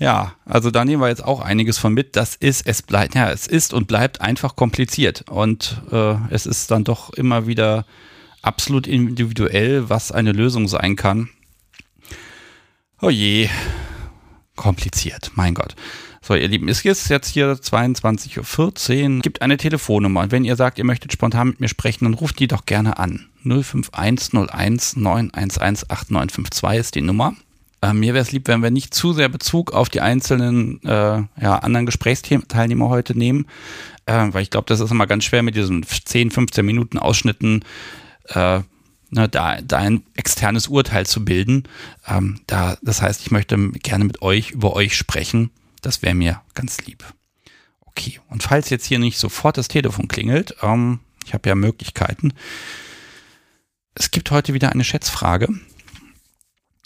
ja, 0.00 0.34
also 0.44 0.72
da 0.72 0.84
nehmen 0.84 1.00
wir 1.00 1.08
jetzt 1.08 1.24
auch 1.24 1.40
einiges 1.40 1.78
von 1.78 1.94
mit. 1.94 2.16
Das 2.16 2.34
ist, 2.34 2.66
es 2.66 2.82
bleibt, 2.82 3.14
ja, 3.14 3.30
es 3.30 3.46
ist 3.46 3.72
und 3.72 3.86
bleibt 3.86 4.20
einfach 4.20 4.56
kompliziert. 4.56 5.24
Und 5.30 5.82
äh, 5.92 6.16
es 6.30 6.46
ist 6.46 6.72
dann 6.72 6.82
doch 6.82 7.12
immer 7.12 7.46
wieder 7.46 7.86
absolut 8.42 8.88
individuell, 8.88 9.88
was 9.88 10.10
eine 10.10 10.32
Lösung 10.32 10.66
sein 10.66 10.96
kann. 10.96 11.30
Oh 13.04 13.10
je, 13.10 13.48
kompliziert, 14.54 15.32
mein 15.34 15.54
Gott. 15.54 15.74
So, 16.20 16.36
ihr 16.36 16.46
Lieben, 16.46 16.68
es 16.68 16.84
ist 16.84 17.08
jetzt 17.08 17.26
hier 17.30 17.54
22.14 17.54 19.16
Uhr. 19.16 19.22
Gibt 19.22 19.42
eine 19.42 19.56
Telefonnummer. 19.56 20.20
Und 20.20 20.30
wenn 20.30 20.44
ihr 20.44 20.54
sagt, 20.54 20.78
ihr 20.78 20.84
möchtet 20.84 21.12
spontan 21.12 21.48
mit 21.48 21.58
mir 21.58 21.66
sprechen, 21.66 22.04
dann 22.04 22.14
ruft 22.14 22.38
die 22.38 22.46
doch 22.46 22.64
gerne 22.64 23.00
an. 23.00 23.26
05101 23.42 24.94
911 24.94 25.58
8952 25.90 26.78
ist 26.78 26.94
die 26.94 27.00
Nummer. 27.00 27.34
Äh, 27.80 27.92
mir 27.92 28.14
wäre 28.14 28.22
es 28.22 28.30
lieb, 28.30 28.46
wenn 28.46 28.62
wir 28.62 28.70
nicht 28.70 28.94
zu 28.94 29.12
sehr 29.12 29.28
Bezug 29.28 29.72
auf 29.72 29.88
die 29.88 30.00
einzelnen 30.00 30.80
äh, 30.84 31.24
ja, 31.40 31.58
anderen 31.58 31.86
Gesprächsteilnehmer 31.86 32.88
heute 32.88 33.18
nehmen, 33.18 33.46
äh, 34.06 34.28
weil 34.30 34.44
ich 34.44 34.50
glaube, 34.50 34.66
das 34.68 34.78
ist 34.78 34.92
immer 34.92 35.08
ganz 35.08 35.24
schwer 35.24 35.42
mit 35.42 35.56
diesen 35.56 35.82
10, 35.82 36.30
15 36.30 36.64
Minuten 36.64 37.00
Ausschnitten 37.00 37.64
äh, 38.28 38.60
ne, 39.12 39.28
da, 39.28 39.60
da 39.60 39.78
ein 39.78 40.02
externes 40.14 40.66
Urteil 40.66 41.06
zu 41.06 41.24
bilden. 41.24 41.64
Ähm, 42.06 42.40
da, 42.46 42.76
das 42.82 43.00
heißt, 43.00 43.20
ich 43.20 43.30
möchte 43.30 43.56
gerne 43.70 44.04
mit 44.04 44.22
euch 44.22 44.50
über 44.50 44.74
euch 44.74 44.96
sprechen 44.96 45.50
das 45.82 46.00
wäre 46.00 46.14
mir 46.14 46.40
ganz 46.54 46.80
lieb. 46.86 47.04
Okay, 47.80 48.20
und 48.30 48.42
falls 48.42 48.70
jetzt 48.70 48.86
hier 48.86 48.98
nicht 48.98 49.18
sofort 49.18 49.58
das 49.58 49.68
Telefon 49.68 50.08
klingelt, 50.08 50.56
ähm, 50.62 51.00
ich 51.26 51.34
habe 51.34 51.48
ja 51.48 51.54
Möglichkeiten. 51.54 52.32
Es 53.94 54.10
gibt 54.10 54.30
heute 54.30 54.54
wieder 54.54 54.70
eine 54.70 54.84
Schätzfrage. 54.84 55.48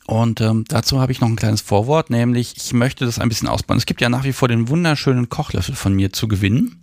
Und 0.07 0.41
ähm, 0.41 0.65
dazu 0.69 1.01
habe 1.01 1.13
ich 1.13 1.21
noch 1.21 1.29
ein 1.29 1.37
kleines 1.37 1.61
Vorwort, 1.61 2.11
nämlich 2.11 2.57
ich 2.57 2.73
möchte 2.73 3.05
das 3.05 3.19
ein 3.19 3.29
bisschen 3.29 3.49
ausbauen. 3.49 3.79
Es 3.79 3.87
gibt 3.87 4.01
ja 4.01 4.09
nach 4.09 4.25
wie 4.25 4.33
vor 4.33 4.49
den 4.49 4.69
wunderschönen 4.69 5.29
Kochlöffel 5.29 5.75
von 5.75 5.95
mir 5.95 6.13
zu 6.13 6.27
gewinnen. 6.27 6.81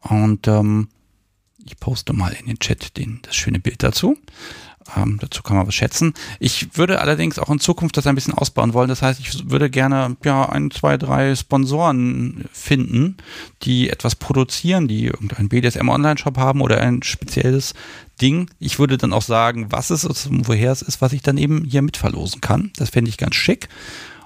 Und 0.00 0.48
ähm, 0.48 0.88
ich 1.64 1.78
poste 1.78 2.12
mal 2.12 2.32
in 2.32 2.46
den 2.46 2.58
Chat 2.58 2.96
den, 2.96 3.20
das 3.22 3.36
schöne 3.36 3.58
Bild 3.58 3.82
dazu. 3.82 4.18
Ähm, 4.96 5.18
dazu 5.20 5.42
kann 5.42 5.56
man 5.56 5.66
was 5.66 5.74
schätzen. 5.74 6.14
Ich 6.40 6.76
würde 6.76 7.00
allerdings 7.00 7.38
auch 7.38 7.48
in 7.48 7.58
Zukunft 7.58 7.96
das 7.96 8.06
ein 8.06 8.14
bisschen 8.14 8.34
ausbauen 8.34 8.74
wollen. 8.74 8.88
Das 8.88 9.02
heißt, 9.02 9.18
ich 9.20 9.50
würde 9.50 9.70
gerne 9.70 10.16
ja 10.24 10.48
ein, 10.48 10.70
zwei, 10.70 10.96
drei 10.98 11.34
Sponsoren 11.34 12.44
finden, 12.52 13.16
die 13.62 13.88
etwas 13.88 14.14
produzieren, 14.14 14.88
die 14.88 15.06
irgendeinen 15.06 15.48
BDSM 15.48 15.88
Online-Shop 15.88 16.36
haben 16.36 16.60
oder 16.60 16.80
ein 16.80 17.02
spezielles 17.02 17.74
Ding. 18.20 18.50
Ich 18.58 18.78
würde 18.78 18.98
dann 18.98 19.12
auch 19.12 19.22
sagen, 19.22 19.66
was 19.70 19.90
es 19.90 20.04
ist 20.04 20.26
und 20.26 20.48
woher 20.48 20.72
es 20.72 20.82
ist, 20.82 21.00
was 21.00 21.12
ich 21.12 21.22
dann 21.22 21.38
eben 21.38 21.64
hier 21.64 21.82
mitverlosen 21.82 22.40
kann. 22.40 22.70
Das 22.76 22.90
fände 22.90 23.08
ich 23.08 23.16
ganz 23.16 23.34
schick. 23.34 23.68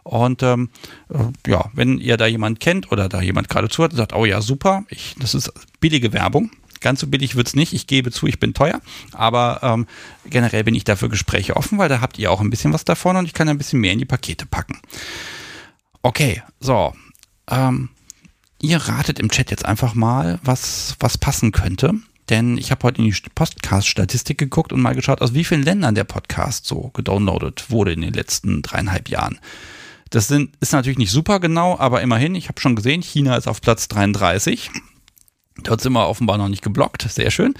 Und 0.03 0.43
ähm, 0.43 0.71
äh, 1.11 1.51
ja, 1.51 1.67
wenn 1.75 1.99
ihr 1.99 2.17
da 2.17 2.27
jemand 2.27 2.61
kennt 2.61 2.91
oder 2.91 3.09
da 3.09 3.21
jemand 3.21 3.51
gerade 3.51 3.69
zuhört 3.69 3.93
und 3.93 3.99
sagt, 3.99 4.15
oh 4.15 4.25
ja, 4.25 4.41
super, 4.41 4.85
ich, 4.89 5.15
das 5.19 5.35
ist 5.35 5.53
billige 5.81 6.15
Werbung, 6.15 6.51
Ganz 6.81 7.01
so 7.01 7.07
billig 7.07 7.37
wird 7.37 7.49
es 7.49 7.57
nicht. 7.57 7.73
Ich 7.73 7.87
gebe 7.87 8.11
zu, 8.11 8.27
ich 8.27 8.41
bin 8.41 8.55
teuer. 8.55 8.81
Aber 9.13 9.61
ähm, 9.63 9.87
generell 10.27 10.65
bin 10.65 10.75
ich 10.75 10.85
dafür 10.85 11.09
Gespräche 11.09 11.57
offen, 11.57 11.79
weil 11.79 11.89
da 11.89 12.01
habt 12.01 12.19
ihr 12.19 12.31
auch 12.31 12.41
ein 12.41 12.51
bisschen 12.51 12.73
was 12.73 12.85
davon 12.85 13.17
und 13.17 13.27
ich 13.27 13.35
kann 13.35 13.49
ein 13.49 13.59
bisschen 13.59 13.81
mehr 13.81 13.93
in 13.93 13.99
die 13.99 14.05
Pakete 14.05 14.47
packen. 14.47 14.79
Okay, 16.03 16.43
so. 16.61 16.95
Ähm, 17.51 17.91
ihr 18.61 18.79
ratet 18.79 19.19
im 19.19 19.31
Chat 19.31 19.51
jetzt 19.51 19.65
einfach 19.65 19.95
mal, 19.95 20.39
was, 20.43 20.97
was 21.01 21.19
passen 21.19 21.53
könnte. 21.53 21.95
Denn 22.29 22.59
ich 22.59 22.71
habe 22.71 22.83
heute 22.83 23.01
in 23.01 23.11
die 23.11 23.17
Podcast-Statistik 23.35 24.37
geguckt 24.37 24.73
und 24.73 24.83
mal 24.83 24.95
geschaut, 24.95 25.23
aus 25.23 25.33
wie 25.33 25.45
vielen 25.45 25.63
Ländern 25.63 25.95
der 25.95 26.05
Podcast 26.05 26.67
so 26.67 26.91
gedownloadet 26.93 27.71
wurde 27.71 27.93
in 27.93 28.03
den 28.03 28.13
letzten 28.13 28.61
dreieinhalb 28.61 29.09
Jahren. 29.09 29.39
Das 30.11 30.29
sind, 30.29 30.55
ist 30.61 30.73
natürlich 30.73 30.99
nicht 30.99 31.11
super 31.11 31.41
genau, 31.41 31.79
aber 31.79 32.03
immerhin, 32.03 32.35
ich 32.35 32.49
habe 32.49 32.61
schon 32.61 32.77
gesehen, 32.77 33.03
China 33.03 33.37
ist 33.37 33.49
auf 33.49 33.61
Platz 33.61 33.89
33. 33.89 34.71
Dort 35.63 35.81
sind 35.81 35.93
wir 35.93 36.09
offenbar 36.09 36.39
noch 36.39 36.49
nicht 36.49 36.63
geblockt. 36.63 37.03
Sehr 37.03 37.31
schön. 37.31 37.55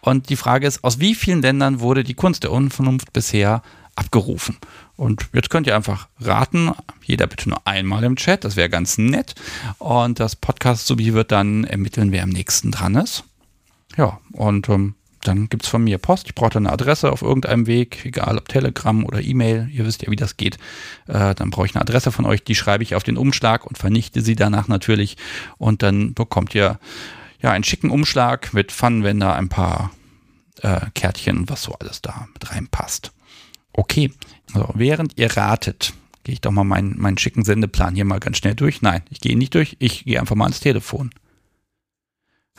Und 0.00 0.28
die 0.28 0.36
Frage 0.36 0.66
ist, 0.66 0.82
aus 0.84 1.00
wie 1.00 1.14
vielen 1.14 1.42
Ländern 1.42 1.80
wurde 1.80 2.04
die 2.04 2.14
Kunst 2.14 2.44
der 2.44 2.52
Unvernunft 2.52 3.12
bisher 3.12 3.62
abgerufen? 3.94 4.56
Und 4.96 5.28
jetzt 5.32 5.50
könnt 5.50 5.66
ihr 5.66 5.76
einfach 5.76 6.08
raten, 6.20 6.72
jeder 7.02 7.26
bitte 7.26 7.48
nur 7.48 7.66
einmal 7.66 8.04
im 8.04 8.16
Chat, 8.16 8.44
das 8.44 8.56
wäre 8.56 8.70
ganz 8.70 8.98
nett. 8.98 9.34
Und 9.78 10.20
das 10.20 10.36
Podcast-Subi 10.36 11.12
wird 11.14 11.32
dann 11.32 11.64
ermitteln, 11.64 12.12
wer 12.12 12.22
am 12.22 12.30
nächsten 12.30 12.70
dran 12.70 12.94
ist. 12.94 13.24
Ja, 13.96 14.18
und 14.32 14.68
ähm, 14.68 14.94
dann 15.22 15.48
gibt 15.48 15.64
es 15.64 15.68
von 15.68 15.84
mir 15.84 15.98
Post. 15.98 16.26
Ich 16.26 16.34
brauche 16.34 16.56
eine 16.56 16.72
Adresse 16.72 17.12
auf 17.12 17.22
irgendeinem 17.22 17.66
Weg, 17.66 18.04
egal 18.04 18.38
ob 18.38 18.48
Telegram 18.48 19.04
oder 19.04 19.20
E-Mail. 19.20 19.68
Ihr 19.72 19.86
wisst 19.86 20.02
ja, 20.02 20.10
wie 20.10 20.16
das 20.16 20.36
geht. 20.36 20.56
Äh, 21.06 21.34
dann 21.34 21.50
brauche 21.50 21.66
ich 21.66 21.74
eine 21.74 21.82
Adresse 21.82 22.10
von 22.10 22.24
euch, 22.24 22.42
die 22.42 22.54
schreibe 22.54 22.82
ich 22.82 22.94
auf 22.94 23.04
den 23.04 23.16
Umschlag 23.16 23.66
und 23.66 23.78
vernichte 23.78 24.20
sie 24.20 24.34
danach 24.34 24.68
natürlich. 24.68 25.16
Und 25.58 25.82
dann 25.82 26.14
bekommt 26.14 26.54
ihr 26.54 26.78
ja, 27.42 27.50
einen 27.50 27.64
schicken 27.64 27.90
Umschlag 27.90 28.54
mit 28.54 28.72
Pfannenwender, 28.72 29.34
ein 29.34 29.48
paar 29.48 29.90
äh, 30.60 30.80
Kärtchen, 30.94 31.48
was 31.48 31.62
so 31.64 31.74
alles 31.74 32.00
da 32.00 32.28
mit 32.32 32.50
reinpasst. 32.50 33.12
Okay, 33.72 34.12
also 34.54 34.70
während 34.74 35.18
ihr 35.18 35.36
ratet, 35.36 35.92
gehe 36.24 36.34
ich 36.34 36.40
doch 36.40 36.52
mal 36.52 36.64
meinen, 36.64 36.98
meinen 37.00 37.18
schicken 37.18 37.44
Sendeplan 37.44 37.94
hier 37.94 38.04
mal 38.04 38.20
ganz 38.20 38.36
schnell 38.36 38.54
durch. 38.54 38.82
Nein, 38.82 39.02
ich 39.10 39.20
gehe 39.20 39.36
nicht 39.36 39.54
durch, 39.54 39.76
ich 39.80 40.04
gehe 40.04 40.20
einfach 40.20 40.36
mal 40.36 40.44
ans 40.44 40.60
Telefon. 40.60 41.10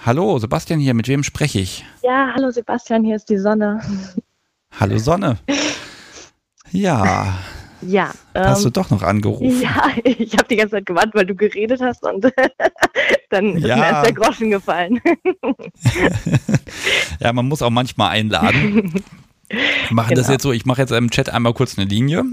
Hallo, 0.06 0.38
Sebastian 0.38 0.80
hier, 0.80 0.94
mit 0.94 1.08
wem 1.08 1.24
spreche 1.24 1.60
ich? 1.60 1.86
Ja, 2.04 2.34
hallo 2.36 2.52
Sebastian, 2.52 3.06
hier 3.06 3.16
ist 3.16 3.30
die 3.30 3.38
Sonne. 3.38 3.82
Hallo 4.80 4.98
Sonne. 4.98 5.38
Ja, 6.76 7.38
ja. 7.88 8.12
Hast 8.34 8.60
ähm, 8.60 8.64
du 8.66 8.70
doch 8.72 8.90
noch 8.90 9.02
angerufen? 9.02 9.44
Ja, 9.62 9.92
ich 10.04 10.34
habe 10.34 10.48
die 10.50 10.56
ganze 10.56 10.76
Zeit 10.76 10.86
gewartet, 10.86 11.16
weil 11.16 11.26
du 11.26 11.36
geredet 11.36 11.82
hast 11.82 12.04
und 12.04 12.26
dann 13.30 13.46
ja. 13.46 13.54
ist 13.56 13.64
mir 13.64 13.86
erst 13.86 14.06
der 14.06 14.14
Groschen 14.14 14.50
gefallen. 14.50 15.00
ja, 17.20 17.34
man 17.34 17.48
muss 17.48 17.62
auch 17.62 17.70
manchmal 17.70 18.10
einladen. 18.12 19.04
Wir 19.54 19.94
machen 19.96 20.10
genau. 20.10 20.22
das 20.22 20.30
jetzt 20.30 20.44
so, 20.44 20.52
ich 20.52 20.66
mache 20.66 20.82
jetzt 20.82 20.92
im 20.92 21.10
Chat 21.12 21.30
einmal 21.30 21.54
kurz 21.54 21.78
eine 21.78 21.88
Linie. 21.88 22.24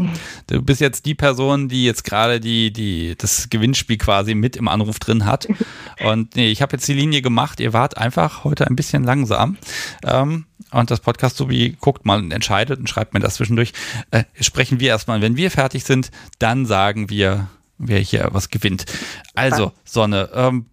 Du 0.46 0.62
bist 0.62 0.80
jetzt 0.80 1.06
die 1.06 1.14
Person, 1.14 1.68
die 1.68 1.84
jetzt 1.84 2.04
gerade 2.04 2.40
die, 2.40 2.72
die, 2.72 3.14
das 3.16 3.50
Gewinnspiel 3.50 3.98
quasi 3.98 4.34
mit 4.34 4.56
im 4.56 4.68
Anruf 4.68 4.98
drin 4.98 5.26
hat. 5.26 5.46
Und 6.04 6.36
nee, 6.36 6.50
ich 6.50 6.62
habe 6.62 6.72
jetzt 6.72 6.88
die 6.88 6.94
Linie 6.94 7.22
gemacht. 7.22 7.60
Ihr 7.60 7.72
wart 7.72 7.98
einfach 7.98 8.44
heute 8.44 8.66
ein 8.66 8.76
bisschen 8.76 9.04
langsam. 9.04 9.58
Ähm, 10.04 10.46
und 10.70 10.90
das 10.90 11.00
Podcast 11.00 11.36
so 11.36 11.50
wie 11.50 11.76
guckt 11.80 12.06
mal 12.06 12.20
und 12.20 12.30
entscheidet 12.30 12.78
und 12.78 12.88
schreibt 12.88 13.12
mir 13.12 13.18
das 13.18 13.34
zwischendurch. 13.34 13.72
Äh, 14.12 14.22
sprechen 14.40 14.78
wir 14.78 14.88
erstmal. 14.88 15.20
Wenn 15.20 15.36
wir 15.36 15.50
fertig 15.50 15.82
sind, 15.82 16.12
dann 16.38 16.64
sagen 16.64 17.10
wir, 17.10 17.48
wer 17.76 17.98
hier 17.98 18.28
was 18.30 18.50
gewinnt. 18.50 18.84
Also, 19.34 19.72
Sonne, 19.84 20.30
ähm, 20.32 20.66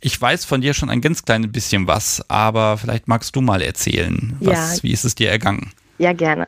ich 0.00 0.20
weiß 0.20 0.44
von 0.44 0.60
dir 0.60 0.74
schon 0.74 0.90
ein 0.90 1.00
ganz 1.00 1.24
kleines 1.24 1.50
bisschen 1.50 1.86
was, 1.86 2.28
aber 2.28 2.76
vielleicht 2.76 3.08
magst 3.08 3.34
du 3.36 3.40
mal 3.40 3.62
erzählen, 3.62 4.36
was, 4.40 4.76
ja. 4.76 4.82
wie 4.82 4.92
ist 4.92 5.04
es 5.04 5.14
dir 5.14 5.30
ergangen? 5.30 5.72
Ja, 5.98 6.12
gerne. 6.12 6.46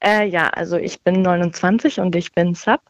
Äh, 0.00 0.26
ja, 0.28 0.48
also 0.48 0.76
ich 0.76 1.02
bin 1.02 1.22
29 1.22 2.00
und 2.00 2.14
ich 2.16 2.32
bin 2.32 2.54
Sub 2.54 2.80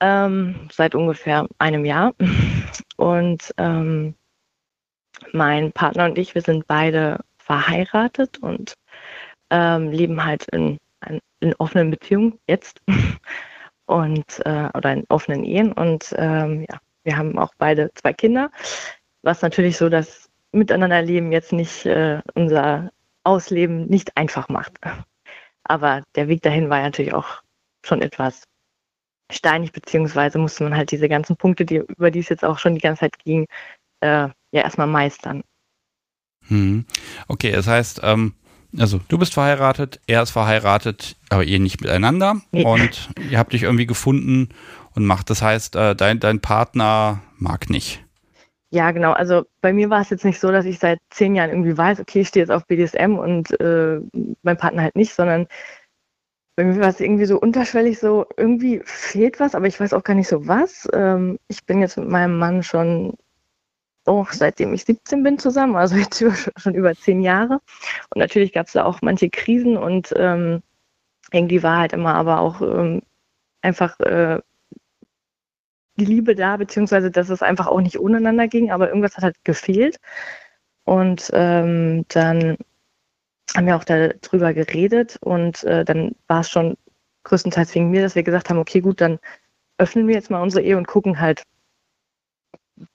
ähm, 0.00 0.68
seit 0.72 0.94
ungefähr 0.94 1.46
einem 1.58 1.84
Jahr. 1.84 2.14
Und 2.96 3.54
ähm, 3.56 4.14
mein 5.32 5.72
Partner 5.72 6.06
und 6.06 6.18
ich, 6.18 6.34
wir 6.34 6.42
sind 6.42 6.66
beide 6.66 7.20
verheiratet 7.38 8.38
und 8.38 8.74
ähm, 9.50 9.90
leben 9.90 10.24
halt 10.24 10.46
in, 10.48 10.78
in, 11.40 11.54
offenen 11.54 11.90
Beziehungen 11.90 12.38
jetzt 12.46 12.80
und 13.86 14.40
äh, 14.44 14.68
oder 14.74 14.92
in 14.92 15.04
offenen 15.08 15.44
Ehen 15.44 15.72
und 15.72 16.14
ähm, 16.16 16.66
ja, 16.68 16.78
wir 17.02 17.16
haben 17.16 17.38
auch 17.38 17.52
beide 17.58 17.90
zwei 17.94 18.12
Kinder, 18.12 18.50
was 19.22 19.42
natürlich 19.42 19.76
so 19.76 19.88
das 19.88 20.30
Miteinanderleben 20.52 21.32
jetzt 21.32 21.52
nicht 21.52 21.86
äh, 21.86 22.20
unser 22.34 22.90
Ausleben 23.24 23.86
nicht 23.86 24.16
einfach 24.16 24.48
macht. 24.48 24.78
Aber 25.64 26.02
der 26.14 26.28
Weg 26.28 26.42
dahin 26.42 26.70
war 26.70 26.80
natürlich 26.80 27.14
auch 27.14 27.42
schon 27.84 28.02
etwas 28.02 28.44
steinig, 29.30 29.72
beziehungsweise 29.72 30.38
musste 30.38 30.64
man 30.64 30.76
halt 30.76 30.90
diese 30.90 31.08
ganzen 31.08 31.36
Punkte, 31.36 31.64
die, 31.64 31.76
über 31.76 32.10
die 32.10 32.18
es 32.18 32.28
jetzt 32.28 32.44
auch 32.44 32.58
schon 32.58 32.74
die 32.74 32.80
ganze 32.80 33.00
Zeit 33.00 33.18
ging, 33.18 33.46
äh, 34.00 34.28
ja 34.52 34.62
erstmal 34.62 34.86
meistern. 34.86 35.42
Hm. 36.48 36.84
Okay, 37.28 37.52
das 37.52 37.66
heißt, 37.66 38.00
ähm, 38.02 38.34
also 38.76 39.00
du 39.08 39.18
bist 39.18 39.34
verheiratet, 39.34 40.00
er 40.06 40.22
ist 40.22 40.30
verheiratet, 40.30 41.16
aber 41.28 41.44
ihr 41.44 41.60
nicht 41.60 41.80
miteinander 41.80 42.40
nee. 42.50 42.64
und 42.64 43.10
ihr 43.30 43.38
habt 43.38 43.52
dich 43.52 43.64
irgendwie 43.64 43.86
gefunden 43.86 44.48
und 44.94 45.06
macht. 45.06 45.30
Das 45.30 45.42
heißt, 45.42 45.76
äh, 45.76 45.94
dein, 45.94 46.20
dein 46.20 46.40
Partner 46.40 47.22
mag 47.36 47.70
nicht. 47.70 48.04
Ja, 48.72 48.92
genau. 48.92 49.12
Also 49.12 49.44
bei 49.60 49.72
mir 49.72 49.90
war 49.90 50.00
es 50.00 50.10
jetzt 50.10 50.24
nicht 50.24 50.38
so, 50.38 50.50
dass 50.52 50.64
ich 50.64 50.78
seit 50.78 51.00
zehn 51.10 51.34
Jahren 51.34 51.50
irgendwie 51.50 51.76
weiß, 51.76 52.00
okay, 52.00 52.20
ich 52.20 52.28
stehe 52.28 52.44
jetzt 52.44 52.50
auf 52.52 52.66
BDSM 52.66 53.18
und 53.18 53.58
äh, 53.60 54.00
mein 54.42 54.56
Partner 54.56 54.82
halt 54.82 54.94
nicht, 54.96 55.12
sondern 55.12 55.48
bei 56.56 56.64
mir 56.64 56.80
war 56.80 56.88
es 56.88 57.00
irgendwie 57.00 57.24
so 57.24 57.40
unterschwellig 57.40 57.98
so, 57.98 58.26
irgendwie 58.36 58.80
fehlt 58.84 59.40
was, 59.40 59.54
aber 59.54 59.66
ich 59.66 59.80
weiß 59.80 59.92
auch 59.92 60.04
gar 60.04 60.14
nicht 60.14 60.28
so 60.28 60.46
was. 60.46 60.88
Ähm, 60.92 61.38
ich 61.48 61.64
bin 61.64 61.80
jetzt 61.80 61.96
mit 61.96 62.08
meinem 62.08 62.38
Mann 62.38 62.62
schon 62.62 63.16
oh, 64.06 64.26
seitdem 64.30 64.74
ich 64.74 64.84
17 64.84 65.22
bin 65.22 65.38
zusammen, 65.38 65.76
also 65.76 65.96
jetzt 65.96 66.22
schon 66.56 66.74
über 66.74 66.94
zehn 66.94 67.20
Jahre. 67.20 67.60
Und 68.10 68.18
natürlich 68.18 68.52
gab 68.52 68.66
es 68.66 68.72
da 68.72 68.84
auch 68.84 69.00
manche 69.02 69.30
Krisen 69.30 69.76
und 69.76 70.12
ähm, 70.16 70.62
irgendwie 71.32 71.62
war 71.62 71.78
halt 71.78 71.92
immer 71.92 72.14
aber 72.14 72.40
auch 72.40 72.60
ähm, 72.62 73.02
einfach 73.62 73.98
äh, 74.00 74.40
die 76.00 76.06
Liebe 76.06 76.34
da, 76.34 76.56
beziehungsweise 76.56 77.10
dass 77.10 77.28
es 77.28 77.42
einfach 77.42 77.66
auch 77.66 77.80
nicht 77.80 77.98
untereinander 77.98 78.48
ging, 78.48 78.70
aber 78.70 78.88
irgendwas 78.88 79.16
hat 79.16 79.24
halt 79.24 79.44
gefehlt. 79.44 79.98
Und 80.84 81.30
ähm, 81.34 82.04
dann 82.08 82.56
haben 83.56 83.66
wir 83.66 83.76
auch 83.76 83.84
darüber 83.84 84.54
geredet 84.54 85.18
und 85.20 85.64
äh, 85.64 85.84
dann 85.84 86.12
war 86.28 86.40
es 86.40 86.50
schon 86.50 86.76
größtenteils 87.24 87.74
wegen 87.74 87.90
mir, 87.90 88.02
dass 88.02 88.14
wir 88.14 88.22
gesagt 88.22 88.50
haben, 88.50 88.58
okay, 88.58 88.80
gut, 88.80 89.00
dann 89.00 89.18
öffnen 89.78 90.06
wir 90.08 90.14
jetzt 90.14 90.30
mal 90.30 90.42
unsere 90.42 90.62
Ehe 90.64 90.76
und 90.76 90.86
gucken 90.86 91.20
halt, 91.20 91.42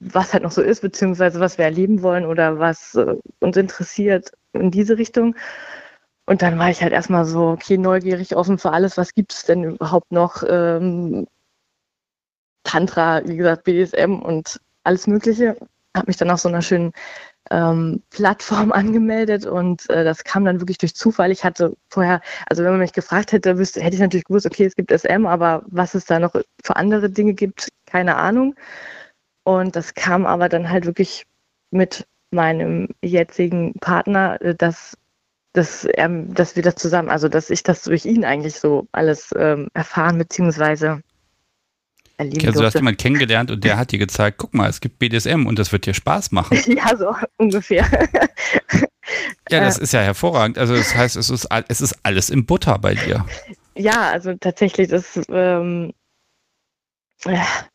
was 0.00 0.32
halt 0.32 0.42
noch 0.42 0.50
so 0.52 0.62
ist, 0.62 0.80
beziehungsweise 0.80 1.40
was 1.40 1.58
wir 1.58 1.64
erleben 1.64 2.02
wollen 2.02 2.26
oder 2.26 2.58
was 2.58 2.94
äh, 2.94 3.16
uns 3.40 3.56
interessiert 3.56 4.32
in 4.52 4.70
diese 4.70 4.98
Richtung. 4.98 5.36
Und 6.26 6.42
dann 6.42 6.58
war 6.58 6.70
ich 6.70 6.82
halt 6.82 6.92
erstmal 6.92 7.24
so, 7.24 7.48
okay, 7.48 7.78
neugierig, 7.78 8.34
offen 8.36 8.58
für 8.58 8.72
alles, 8.72 8.96
was 8.96 9.14
gibt 9.14 9.32
es 9.32 9.44
denn 9.44 9.64
überhaupt 9.64 10.10
noch? 10.10 10.42
Ähm, 10.48 11.26
Tantra, 12.66 13.22
wie 13.26 13.36
gesagt, 13.36 13.64
BDSM 13.64 14.18
und 14.20 14.60
alles 14.84 15.06
Mögliche. 15.06 15.56
Habe 15.96 16.08
mich 16.08 16.16
dann 16.16 16.30
auf 16.30 16.40
so 16.40 16.48
einer 16.48 16.62
schönen 16.62 16.92
ähm, 17.50 18.02
Plattform 18.10 18.72
angemeldet 18.80 19.46
und 19.46 19.88
äh, 19.88 20.04
das 20.04 20.24
kam 20.24 20.44
dann 20.44 20.60
wirklich 20.60 20.78
durch 20.78 20.94
Zufall. 20.94 21.30
Ich 21.30 21.44
hatte 21.44 21.76
vorher, 21.90 22.20
also 22.46 22.64
wenn 22.64 22.72
man 22.72 22.80
mich 22.80 22.92
gefragt 22.92 23.32
hätte, 23.32 23.56
wüsste, 23.58 23.80
hätte 23.80 23.94
ich 23.94 24.00
natürlich 24.00 24.24
gewusst, 24.24 24.46
okay, 24.46 24.64
es 24.64 24.74
gibt 24.74 24.90
SM, 24.90 25.26
aber 25.26 25.62
was 25.66 25.94
es 25.94 26.04
da 26.04 26.18
noch 26.18 26.34
für 26.64 26.76
andere 26.76 27.08
Dinge 27.08 27.34
gibt, 27.34 27.68
keine 27.86 28.16
Ahnung. 28.16 28.54
Und 29.44 29.76
das 29.76 29.94
kam 29.94 30.26
aber 30.26 30.48
dann 30.48 30.68
halt 30.68 30.86
wirklich 30.86 31.24
mit 31.70 32.04
meinem 32.32 32.88
jetzigen 33.02 33.74
Partner, 33.74 34.40
äh, 34.42 34.54
dass, 34.56 34.96
dass, 35.52 35.84
er, 35.84 36.08
dass 36.08 36.56
wir 36.56 36.64
das 36.64 36.74
zusammen, 36.76 37.10
also 37.10 37.28
dass 37.28 37.50
ich 37.50 37.62
das 37.62 37.82
durch 37.82 38.04
ihn 38.06 38.24
eigentlich 38.24 38.58
so 38.58 38.88
alles 38.92 39.32
ähm, 39.36 39.68
erfahren 39.72 40.18
bzw. 40.18 41.00
erleben 42.16 42.46
also 42.46 42.60
du 42.60 42.66
hast 42.66 42.74
jemanden 42.74 42.98
kennengelernt 42.98 43.50
und 43.50 43.64
der 43.64 43.76
hat 43.76 43.92
dir 43.92 43.98
gezeigt, 43.98 44.38
guck 44.38 44.54
mal, 44.54 44.68
es 44.68 44.80
gibt 44.80 44.98
BDSM 44.98 45.46
und 45.46 45.58
das 45.58 45.72
wird 45.72 45.86
dir 45.86 45.94
Spaß 45.94 46.32
machen. 46.32 46.58
ja, 46.66 46.96
so 46.96 47.14
ungefähr. 47.36 47.84
ja, 49.50 49.60
das 49.60 49.78
äh, 49.78 49.82
ist 49.82 49.92
ja 49.92 50.00
hervorragend. 50.00 50.58
Also 50.58 50.74
das 50.74 50.94
heißt, 50.94 51.16
es 51.16 51.30
ist, 51.30 51.48
es 51.68 51.80
ist 51.80 51.98
alles 52.02 52.30
in 52.30 52.46
Butter 52.46 52.78
bei 52.78 52.94
dir. 52.94 53.24
Ja, 53.74 54.10
also 54.10 54.34
tatsächlich, 54.34 54.88
das 54.88 55.20
ähm, 55.30 55.92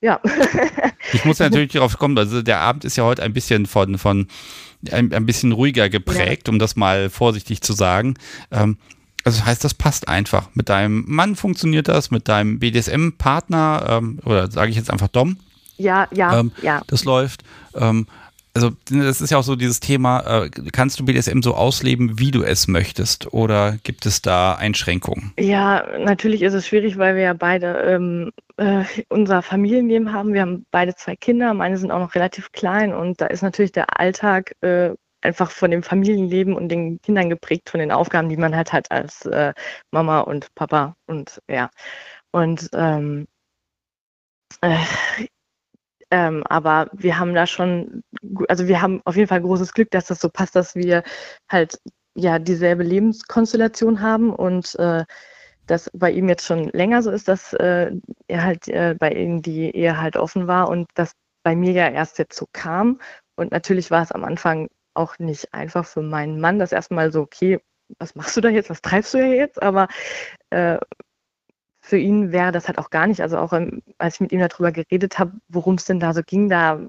ja. 0.01 0.22
ich 1.13 1.26
muss 1.26 1.39
natürlich 1.39 1.73
darauf 1.73 1.97
kommen, 1.97 2.18
also 2.18 2.41
der 2.41 2.59
Abend 2.59 2.85
ist 2.85 2.95
ja 2.95 3.03
heute 3.03 3.23
ein 3.23 3.34
bisschen 3.34 3.65
von, 3.65 3.97
von 3.97 4.27
ein, 4.91 5.13
ein 5.13 5.26
bisschen 5.26 5.51
ruhiger 5.51 5.89
geprägt, 5.89 6.47
ja. 6.47 6.53
um 6.53 6.59
das 6.59 6.76
mal 6.76 7.09
vorsichtig 7.09 7.61
zu 7.61 7.73
sagen. 7.73 8.15
Ähm, 8.51 8.77
also 9.23 9.39
das 9.39 9.45
heißt, 9.45 9.64
das 9.64 9.73
passt 9.73 10.07
einfach. 10.07 10.49
Mit 10.53 10.69
deinem 10.69 11.03
Mann 11.07 11.35
funktioniert 11.35 11.88
das, 11.88 12.11
mit 12.11 12.27
deinem 12.27 12.60
BDSM-Partner, 12.60 13.85
ähm, 13.89 14.19
oder 14.26 14.49
sage 14.49 14.72
ich 14.72 14.77
jetzt 14.77 14.91
einfach 14.91 15.07
Dom. 15.07 15.38
Ja, 15.77 16.07
ja, 16.11 16.39
ähm, 16.39 16.52
ja. 16.61 16.81
Das 16.88 17.06
läuft. 17.06 17.43
Ähm, 17.76 18.07
also 18.53 18.72
das 18.89 19.22
ist 19.22 19.30
ja 19.30 19.38
auch 19.38 19.43
so 19.43 19.56
dieses 19.56 19.80
Thema, 19.80 20.43
äh, 20.43 20.49
kannst 20.72 20.99
du 20.99 21.06
BDSM 21.06 21.41
so 21.41 21.56
ausleben, 21.56 22.19
wie 22.19 22.31
du 22.31 22.43
es 22.43 22.68
möchtest 22.68 23.34
oder 23.34 23.77
gibt 23.84 24.06
es 24.06 24.22
da 24.22 24.56
Einschränkungen? 24.56 25.34
Ja, 25.39 25.85
natürlich 25.99 26.41
ist 26.41 26.53
es 26.53 26.68
schwierig, 26.68 26.98
weil 26.98 27.15
wir 27.15 27.23
ja 27.23 27.34
beide 27.34 27.68
ähm, 27.77 28.31
äh, 28.57 28.84
unser 29.07 29.41
Familienleben 29.41 30.11
haben. 30.11 30.34
Wir 30.34 30.41
haben 30.41 30.65
beide 30.69 30.95
zwei 30.95 31.15
Kinder, 31.15 31.53
meine 31.53 31.77
sind 31.77 31.91
auch 31.91 31.99
noch 31.99 32.14
relativ 32.14 32.52
klein 32.52 32.93
und 32.93 33.22
da 33.22 33.27
ist 33.27 33.41
natürlich 33.41 33.72
der 33.72 33.99
Alltag 33.99 34.53
äh, 34.61 34.91
einfach 35.22 35.52
von 35.52 35.72
dem 35.72 35.84
Familienleben 35.84 36.56
und 36.56 36.69
den 36.69 37.02
Kindern 37.02 37.30
geprägt, 37.30 37.69
von 37.69 37.80
den 37.80 37.91
Aufgaben, 37.91 38.30
die 38.30 38.38
man 38.38 38.56
halt 38.56 38.73
hat 38.73 38.91
als 38.91 39.26
äh, 39.26 39.53
Mama 39.91 40.22
und 40.22 40.53
Papa 40.56 40.95
und 41.07 41.41
ja. 41.49 41.69
Und 42.31 42.69
ähm, 42.73 43.27
äh, 44.61 44.77
ähm, 46.11 46.43
aber 46.48 46.89
wir 46.93 47.18
haben 47.18 47.34
da 47.34 47.48
schon, 47.48 48.03
also 48.49 48.68
wir 48.68 48.81
haben 48.81 49.02
auf 49.06 49.15
jeden 49.15 49.27
Fall 49.30 49.41
großes 49.41 49.73
Glück, 49.73 49.91
dass 49.91 50.06
das 50.07 50.19
so 50.19 50.30
passt, 50.30 50.56
dass 50.56 50.76
wir 50.76 51.03
halt 51.49 51.80
ja 52.15 52.39
dieselbe 52.39 52.84
Lebenskonstellation 52.84 54.02
haben 54.02 54.34
und 54.34 54.76
äh, 54.80 55.06
das 55.68 55.89
bei 55.93 56.11
ihm 56.11 56.27
jetzt 56.30 56.45
schon 56.45 56.69
länger 56.69 57.02
so 57.02 57.11
ist, 57.11 57.27
dass 57.27 57.53
äh, 57.53 57.91
er 58.27 58.43
halt 58.43 58.68
äh, 58.68 58.95
bei 58.99 59.11
ihm 59.11 59.41
die 59.41 59.73
Ehe 59.76 59.99
halt 60.02 60.18
offen 60.18 60.48
war 60.48 60.69
und 60.69 60.89
das 60.95 61.14
bei 61.43 61.56
mir 61.56 61.72
ja 61.72 61.89
erst 61.89 62.19
jetzt 62.19 62.38
so 62.38 62.48
kam. 62.52 62.99
Und 63.35 63.52
natürlich 63.52 63.89
war 63.91 64.03
es 64.03 64.11
am 64.11 64.23
Anfang 64.26 64.68
auch 64.93 65.19
nicht 65.19 65.53
einfach 65.53 65.85
für 65.85 66.01
meinen 66.01 66.39
Mann, 66.39 66.59
das 66.59 66.72
erstmal 66.72 67.11
so, 67.11 67.22
okay, 67.22 67.59
was 67.99 68.15
machst 68.15 68.38
du 68.38 68.41
da 68.41 68.49
jetzt, 68.49 68.69
was 68.69 68.81
treibst 68.81 69.13
du 69.13 69.19
ja 69.19 69.34
jetzt? 69.34 69.61
Aber 69.61 69.88
äh, 70.49 70.77
für 71.81 71.97
ihn 71.97 72.31
wäre 72.31 72.51
das 72.51 72.68
halt 72.68 72.77
auch 72.77 72.89
gar 72.89 73.07
nicht, 73.07 73.22
also 73.22 73.38
auch 73.38 73.53
ähm, 73.53 73.81
als 73.97 74.15
ich 74.15 74.22
mit 74.22 74.31
ihm 74.31 74.39
darüber 74.39 74.72
geredet 74.72 75.19
habe, 75.19 75.34
worum 75.49 75.76
es 75.76 75.85
denn 75.85 75.99
da 75.99 76.13
so 76.13 76.22
ging, 76.23 76.49
da, 76.49 76.80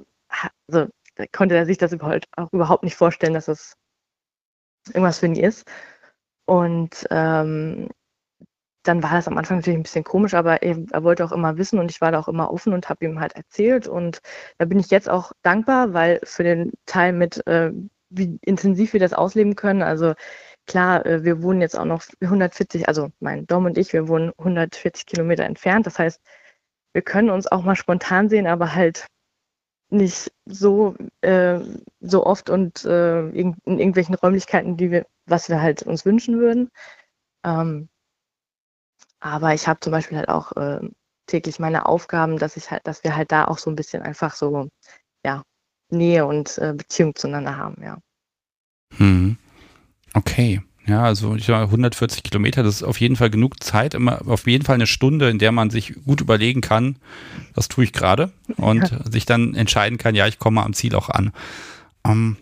also, 0.68 0.88
da 1.16 1.24
konnte 1.32 1.56
er 1.56 1.66
sich 1.66 1.78
das 1.78 1.92
überhaupt, 1.92 2.28
auch 2.36 2.52
überhaupt 2.52 2.84
nicht 2.84 2.96
vorstellen, 2.96 3.34
dass 3.34 3.48
es 3.48 3.76
irgendwas 4.88 5.18
für 5.18 5.26
ihn 5.26 5.36
ist. 5.36 5.66
Und 6.46 7.06
ähm, 7.10 7.88
dann 8.82 9.02
war 9.02 9.12
das 9.12 9.28
am 9.28 9.38
Anfang 9.38 9.58
natürlich 9.58 9.78
ein 9.78 9.84
bisschen 9.84 10.04
komisch, 10.04 10.34
aber 10.34 10.62
er, 10.62 10.76
er, 10.90 11.04
wollte 11.04 11.24
auch 11.24 11.32
immer 11.32 11.56
wissen 11.56 11.78
und 11.78 11.90
ich 11.90 12.00
war 12.00 12.10
da 12.12 12.18
auch 12.18 12.28
immer 12.28 12.52
offen 12.52 12.72
und 12.72 12.88
habe 12.88 13.04
ihm 13.04 13.20
halt 13.20 13.34
erzählt. 13.34 13.86
Und 13.86 14.20
da 14.58 14.64
bin 14.64 14.80
ich 14.80 14.90
jetzt 14.90 15.08
auch 15.08 15.32
dankbar, 15.42 15.92
weil 15.94 16.20
für 16.24 16.42
den 16.42 16.72
Teil 16.86 17.12
mit, 17.12 17.46
äh, 17.46 17.72
wie 18.12 18.38
intensiv 18.42 18.92
wir 18.92 19.00
das 19.00 19.12
ausleben 19.12 19.56
können, 19.56 19.82
also 19.82 20.14
Klar, 20.66 21.04
äh, 21.06 21.24
wir 21.24 21.42
wohnen 21.42 21.60
jetzt 21.60 21.78
auch 21.78 21.84
noch 21.84 22.02
140, 22.20 22.88
also 22.88 23.10
mein 23.20 23.46
Dom 23.46 23.66
und 23.66 23.78
ich, 23.78 23.92
wir 23.92 24.08
wohnen 24.08 24.32
140 24.38 25.06
Kilometer 25.06 25.44
entfernt. 25.44 25.86
Das 25.86 25.98
heißt, 25.98 26.20
wir 26.94 27.02
können 27.02 27.30
uns 27.30 27.46
auch 27.48 27.62
mal 27.64 27.76
spontan 27.76 28.28
sehen, 28.28 28.46
aber 28.46 28.74
halt 28.74 29.06
nicht 29.90 30.32
so, 30.46 30.96
äh, 31.22 31.60
so 32.00 32.26
oft 32.26 32.50
und 32.50 32.84
äh, 32.84 33.28
in, 33.30 33.56
in, 33.64 33.78
irgendwelchen 33.78 34.14
Räumlichkeiten, 34.14 34.76
die 34.76 34.90
wir, 34.90 35.06
was 35.26 35.48
wir 35.48 35.60
halt 35.62 35.82
uns 35.82 36.06
wünschen 36.06 36.38
würden. 36.40 36.70
Ähm, 37.44 37.88
aber 39.20 39.54
ich 39.54 39.68
habe 39.68 39.80
zum 39.80 39.92
Beispiel 39.92 40.18
halt 40.18 40.28
auch 40.28 40.52
äh, 40.56 40.80
täglich 41.26 41.58
meine 41.58 41.86
Aufgaben, 41.86 42.38
dass 42.38 42.56
ich 42.56 42.70
halt, 42.70 42.86
dass 42.86 43.04
wir 43.04 43.16
halt 43.16 43.32
da 43.32 43.46
auch 43.46 43.58
so 43.58 43.70
ein 43.70 43.76
bisschen 43.76 44.02
einfach 44.02 44.34
so, 44.34 44.68
ja, 45.24 45.42
Nähe 45.92 46.26
und 46.26 46.58
äh, 46.58 46.74
Beziehung 46.76 47.14
zueinander 47.14 47.56
haben, 47.56 47.82
ja. 47.82 47.98
Hm. 48.96 49.36
Okay. 50.14 50.60
Ja, 50.84 51.04
also 51.04 51.36
ich 51.36 51.44
sag, 51.44 51.62
140 51.62 52.24
Kilometer, 52.24 52.64
das 52.64 52.76
ist 52.76 52.82
auf 52.82 53.00
jeden 53.00 53.14
Fall 53.14 53.30
genug 53.30 53.62
Zeit, 53.62 53.94
immer 53.94 54.26
auf 54.26 54.48
jeden 54.48 54.64
Fall 54.64 54.74
eine 54.74 54.88
Stunde, 54.88 55.30
in 55.30 55.38
der 55.38 55.52
man 55.52 55.70
sich 55.70 55.94
gut 56.04 56.20
überlegen 56.20 56.60
kann, 56.60 56.96
was 57.54 57.68
tue 57.68 57.84
ich 57.84 57.92
gerade 57.92 58.32
und 58.56 58.90
ja. 58.90 58.98
sich 59.10 59.24
dann 59.24 59.54
entscheiden 59.54 59.96
kann, 59.96 60.16
ja, 60.16 60.26
ich 60.26 60.40
komme 60.40 60.62
am 60.62 60.74
Ziel 60.74 60.96
auch 60.96 61.08
an. 61.08 61.32
Ähm, 62.04 62.36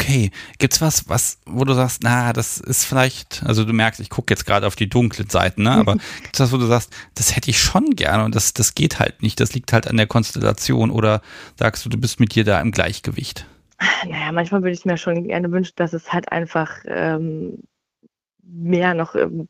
okay, 0.00 0.30
gibt's 0.58 0.80
was, 0.80 1.08
was, 1.08 1.38
wo 1.46 1.64
du 1.64 1.74
sagst, 1.74 2.02
na, 2.02 2.32
das 2.32 2.58
ist 2.58 2.84
vielleicht, 2.84 3.42
also 3.44 3.64
du 3.64 3.72
merkst, 3.72 4.00
ich 4.00 4.10
gucke 4.10 4.32
jetzt 4.32 4.46
gerade 4.46 4.66
auf 4.66 4.76
die 4.76 4.88
dunklen 4.88 5.28
Seiten, 5.28 5.64
ne? 5.64 5.72
Aber 5.72 5.96
gibt's 6.22 6.40
was, 6.40 6.52
wo 6.52 6.56
du 6.56 6.66
sagst, 6.66 6.92
das 7.14 7.36
hätte 7.36 7.50
ich 7.50 7.60
schon 7.60 7.90
gerne 7.90 8.24
und 8.24 8.34
das, 8.34 8.52
das 8.54 8.74
geht 8.74 8.98
halt 8.98 9.22
nicht, 9.22 9.40
das 9.40 9.54
liegt 9.54 9.72
halt 9.72 9.86
an 9.86 9.96
der 9.96 10.06
Konstellation 10.06 10.90
oder 10.90 11.20
sagst 11.58 11.84
du, 11.84 11.88
du 11.88 11.98
bist 11.98 12.20
mit 12.20 12.34
dir 12.34 12.44
da 12.44 12.60
im 12.60 12.72
Gleichgewicht? 12.72 13.46
Naja, 14.06 14.32
manchmal 14.32 14.62
würde 14.62 14.74
ich 14.74 14.84
mir 14.84 14.96
schon 14.96 15.24
gerne 15.24 15.50
wünschen, 15.50 15.72
dass 15.76 15.92
es 15.92 16.12
halt 16.12 16.30
einfach 16.32 16.70
ähm, 16.86 17.58
mehr 18.42 18.94
noch 18.94 19.14
im, 19.14 19.48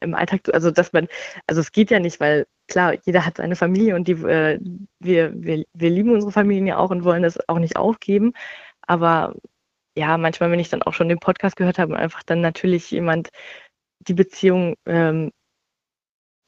im 0.00 0.14
Alltag, 0.14 0.42
also 0.52 0.70
dass 0.70 0.92
man, 0.92 1.08
also 1.46 1.60
es 1.60 1.72
geht 1.72 1.90
ja 1.90 1.98
nicht, 1.98 2.20
weil 2.20 2.46
klar, 2.68 2.94
jeder 3.04 3.24
hat 3.24 3.36
seine 3.36 3.56
Familie 3.56 3.94
und 3.94 4.08
die, 4.08 4.12
äh, 4.12 4.58
wir, 4.98 5.32
wir, 5.34 5.64
wir 5.74 5.90
lieben 5.90 6.10
unsere 6.10 6.32
Familien 6.32 6.66
ja 6.66 6.78
auch 6.78 6.90
und 6.90 7.04
wollen 7.04 7.22
das 7.22 7.48
auch 7.48 7.58
nicht 7.58 7.76
aufgeben. 7.76 8.32
Aber 8.88 9.34
ja, 9.96 10.18
manchmal, 10.18 10.50
wenn 10.50 10.60
ich 10.60 10.68
dann 10.68 10.82
auch 10.82 10.92
schon 10.94 11.08
den 11.08 11.18
Podcast 11.18 11.56
gehört 11.56 11.78
habe 11.78 11.94
und 11.94 11.98
einfach 11.98 12.22
dann 12.22 12.40
natürlich 12.40 12.90
jemand 12.90 13.30
die 14.00 14.14
Beziehung 14.14 14.74
ähm, 14.86 15.32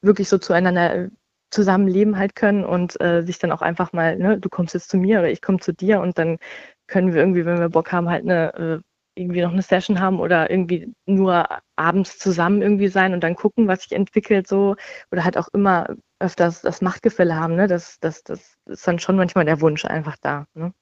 wirklich 0.02 0.28
so 0.28 0.38
zueinander 0.38 1.08
zusammenleben 1.50 2.18
halt 2.18 2.36
können 2.36 2.64
und 2.64 3.00
äh, 3.00 3.22
sich 3.22 3.38
dann 3.38 3.52
auch 3.52 3.62
einfach 3.62 3.92
mal, 3.92 4.16
ne, 4.18 4.38
du 4.38 4.48
kommst 4.50 4.74
jetzt 4.74 4.90
zu 4.90 4.98
mir 4.98 5.20
oder 5.20 5.30
ich 5.30 5.40
komme 5.40 5.60
zu 5.60 5.72
dir 5.72 6.00
und 6.00 6.18
dann 6.18 6.38
können 6.86 7.12
wir 7.12 7.20
irgendwie, 7.20 7.46
wenn 7.46 7.58
wir 7.58 7.70
Bock 7.70 7.90
haben, 7.92 8.08
halt 8.10 8.24
eine 8.24 8.54
äh, 8.54 8.80
irgendwie 9.18 9.42
noch 9.42 9.52
eine 9.52 9.62
Session 9.62 10.00
haben 10.00 10.20
oder 10.20 10.50
irgendwie 10.50 10.94
nur 11.06 11.48
abends 11.76 12.18
zusammen 12.18 12.62
irgendwie 12.62 12.88
sein 12.88 13.14
und 13.14 13.20
dann 13.20 13.34
gucken, 13.34 13.66
was 13.66 13.82
sich 13.82 13.92
entwickelt 13.92 14.46
so 14.46 14.76
oder 15.10 15.24
halt 15.24 15.36
auch 15.36 15.48
immer 15.52 15.96
öfters 16.20 16.62
das 16.62 16.82
Machtgefälle 16.82 17.34
haben, 17.34 17.56
ne? 17.56 17.66
Das, 17.66 17.98
das, 18.00 18.22
das 18.22 18.56
ist 18.66 18.86
dann 18.86 18.98
schon 18.98 19.16
manchmal 19.16 19.44
der 19.44 19.60
Wunsch 19.60 19.84
einfach 19.84 20.16
da. 20.20 20.46
Ne? 20.54 20.72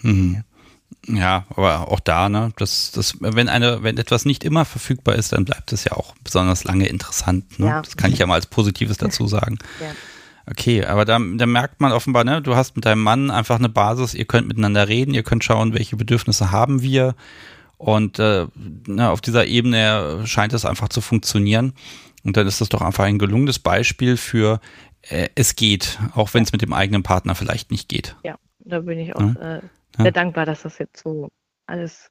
Hm. 0.00 0.34
Ja, 0.34 0.55
aber 1.08 1.90
auch 1.90 2.00
da, 2.00 2.28
ne, 2.28 2.52
das, 2.56 2.90
das, 2.92 3.16
wenn 3.20 3.48
eine, 3.48 3.82
wenn 3.82 3.96
etwas 3.96 4.24
nicht 4.24 4.44
immer 4.44 4.64
verfügbar 4.64 5.14
ist, 5.14 5.32
dann 5.32 5.44
bleibt 5.44 5.72
es 5.72 5.84
ja 5.84 5.92
auch 5.92 6.14
besonders 6.24 6.64
lange 6.64 6.86
interessant. 6.88 7.58
Ne? 7.58 7.66
Ja. 7.66 7.82
Das 7.82 7.96
kann 7.96 8.12
ich 8.12 8.18
ja 8.18 8.26
mal 8.26 8.34
als 8.34 8.46
Positives 8.46 8.98
dazu 8.98 9.26
sagen. 9.26 9.58
Ja. 9.80 9.92
Okay, 10.48 10.84
aber 10.84 11.04
da, 11.04 11.18
da 11.18 11.44
merkt 11.44 11.80
man 11.80 11.90
offenbar, 11.90 12.22
ne, 12.22 12.40
du 12.40 12.54
hast 12.54 12.76
mit 12.76 12.84
deinem 12.84 13.02
Mann 13.02 13.32
einfach 13.32 13.58
eine 13.58 13.68
Basis, 13.68 14.14
ihr 14.14 14.26
könnt 14.26 14.46
miteinander 14.46 14.86
reden, 14.86 15.12
ihr 15.12 15.24
könnt 15.24 15.42
schauen, 15.42 15.74
welche 15.74 15.96
Bedürfnisse 15.96 16.52
haben 16.52 16.82
wir. 16.82 17.16
Und 17.78 18.20
äh, 18.20 18.46
na, 18.86 19.10
auf 19.10 19.20
dieser 19.20 19.46
Ebene 19.46 20.22
scheint 20.24 20.52
es 20.52 20.64
einfach 20.64 20.88
zu 20.88 21.00
funktionieren. 21.00 21.72
Und 22.22 22.36
dann 22.36 22.46
ist 22.46 22.60
das 22.60 22.68
doch 22.68 22.80
einfach 22.80 23.04
ein 23.04 23.18
gelungenes 23.18 23.58
Beispiel 23.58 24.16
für 24.16 24.60
äh, 25.02 25.28
es 25.34 25.56
geht, 25.56 25.98
auch 26.14 26.32
wenn 26.32 26.44
es 26.44 26.52
mit 26.52 26.62
dem 26.62 26.72
eigenen 26.72 27.02
Partner 27.02 27.34
vielleicht 27.34 27.70
nicht 27.70 27.88
geht. 27.88 28.16
Ja, 28.22 28.36
da 28.60 28.80
bin 28.80 28.98
ich 28.98 29.14
auch 29.16 29.20
ja? 29.20 29.56
äh, 29.56 29.60
sehr 29.96 30.06
ja? 30.06 30.10
dankbar, 30.10 30.46
dass 30.46 30.62
das 30.62 30.78
jetzt 30.78 31.02
so 31.02 31.30
alles 31.66 32.10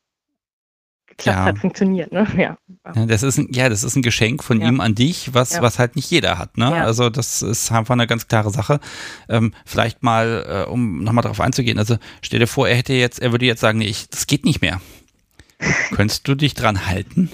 geklappt 1.08 1.38
ja. 1.38 1.46
hat, 1.46 1.60
funktioniert, 1.60 2.12
ne? 2.12 2.28
Ja. 2.38 2.58
ja. 2.96 3.06
Das 3.06 3.24
ist 3.24 3.38
ein, 3.38 3.48
ja, 3.52 3.70
das 3.70 3.84
ist 3.84 3.96
ein 3.96 4.02
Geschenk 4.02 4.44
von 4.44 4.60
ja. 4.60 4.68
ihm 4.68 4.82
an 4.82 4.96
dich, 4.96 5.34
was, 5.34 5.62
was 5.62 5.80
halt 5.80 5.96
nicht 5.96 6.10
jeder 6.10 6.38
hat, 6.38 6.58
ne? 6.58 6.74
Also 6.74 7.10
das 7.10 7.42
ist 7.42 7.72
einfach 7.72 7.94
eine 7.94 8.08
ganz 8.08 8.28
klare 8.28 8.50
Sache. 8.50 8.80
Ähm, 9.30 9.54
vielleicht 9.66 10.04
mal, 10.04 10.66
äh, 10.66 10.70
um 10.70 11.04
nochmal 11.04 11.22
darauf 11.22 11.42
einzugehen, 11.42 11.80
also 11.80 11.98
stell 12.22 12.40
dir 12.40 12.48
vor, 12.48 12.68
er 12.68 12.76
hätte 12.76 12.94
jetzt, 12.94 13.22
er 13.22 13.32
würde 13.32 13.46
jetzt 13.46 13.62
sagen, 13.62 13.80
nee, 13.80 13.88
ich, 13.88 14.10
das 14.10 14.28
geht 14.28 14.46
nicht 14.46 14.62
mehr. 14.62 14.82
Könntest 15.92 16.28
du 16.28 16.36
dich 16.36 16.54
dran 16.54 16.88
halten? 16.88 17.32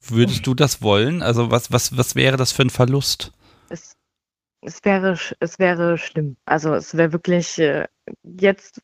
Würdest 0.00 0.46
du 0.46 0.54
das 0.54 0.80
wollen? 0.80 1.22
Also 1.22 1.50
was, 1.50 1.70
was, 1.70 1.96
was 1.96 2.14
wäre 2.14 2.36
das 2.36 2.52
für 2.52 2.62
ein 2.62 2.70
Verlust? 2.70 3.32
Es, 3.68 3.94
es 4.62 4.84
wäre, 4.84 5.18
es 5.40 5.58
wäre 5.58 5.98
schlimm. 5.98 6.36
Also 6.46 6.74
es 6.74 6.96
wäre 6.96 7.12
wirklich 7.12 7.58
äh, 7.58 7.86
jetzt 8.22 8.80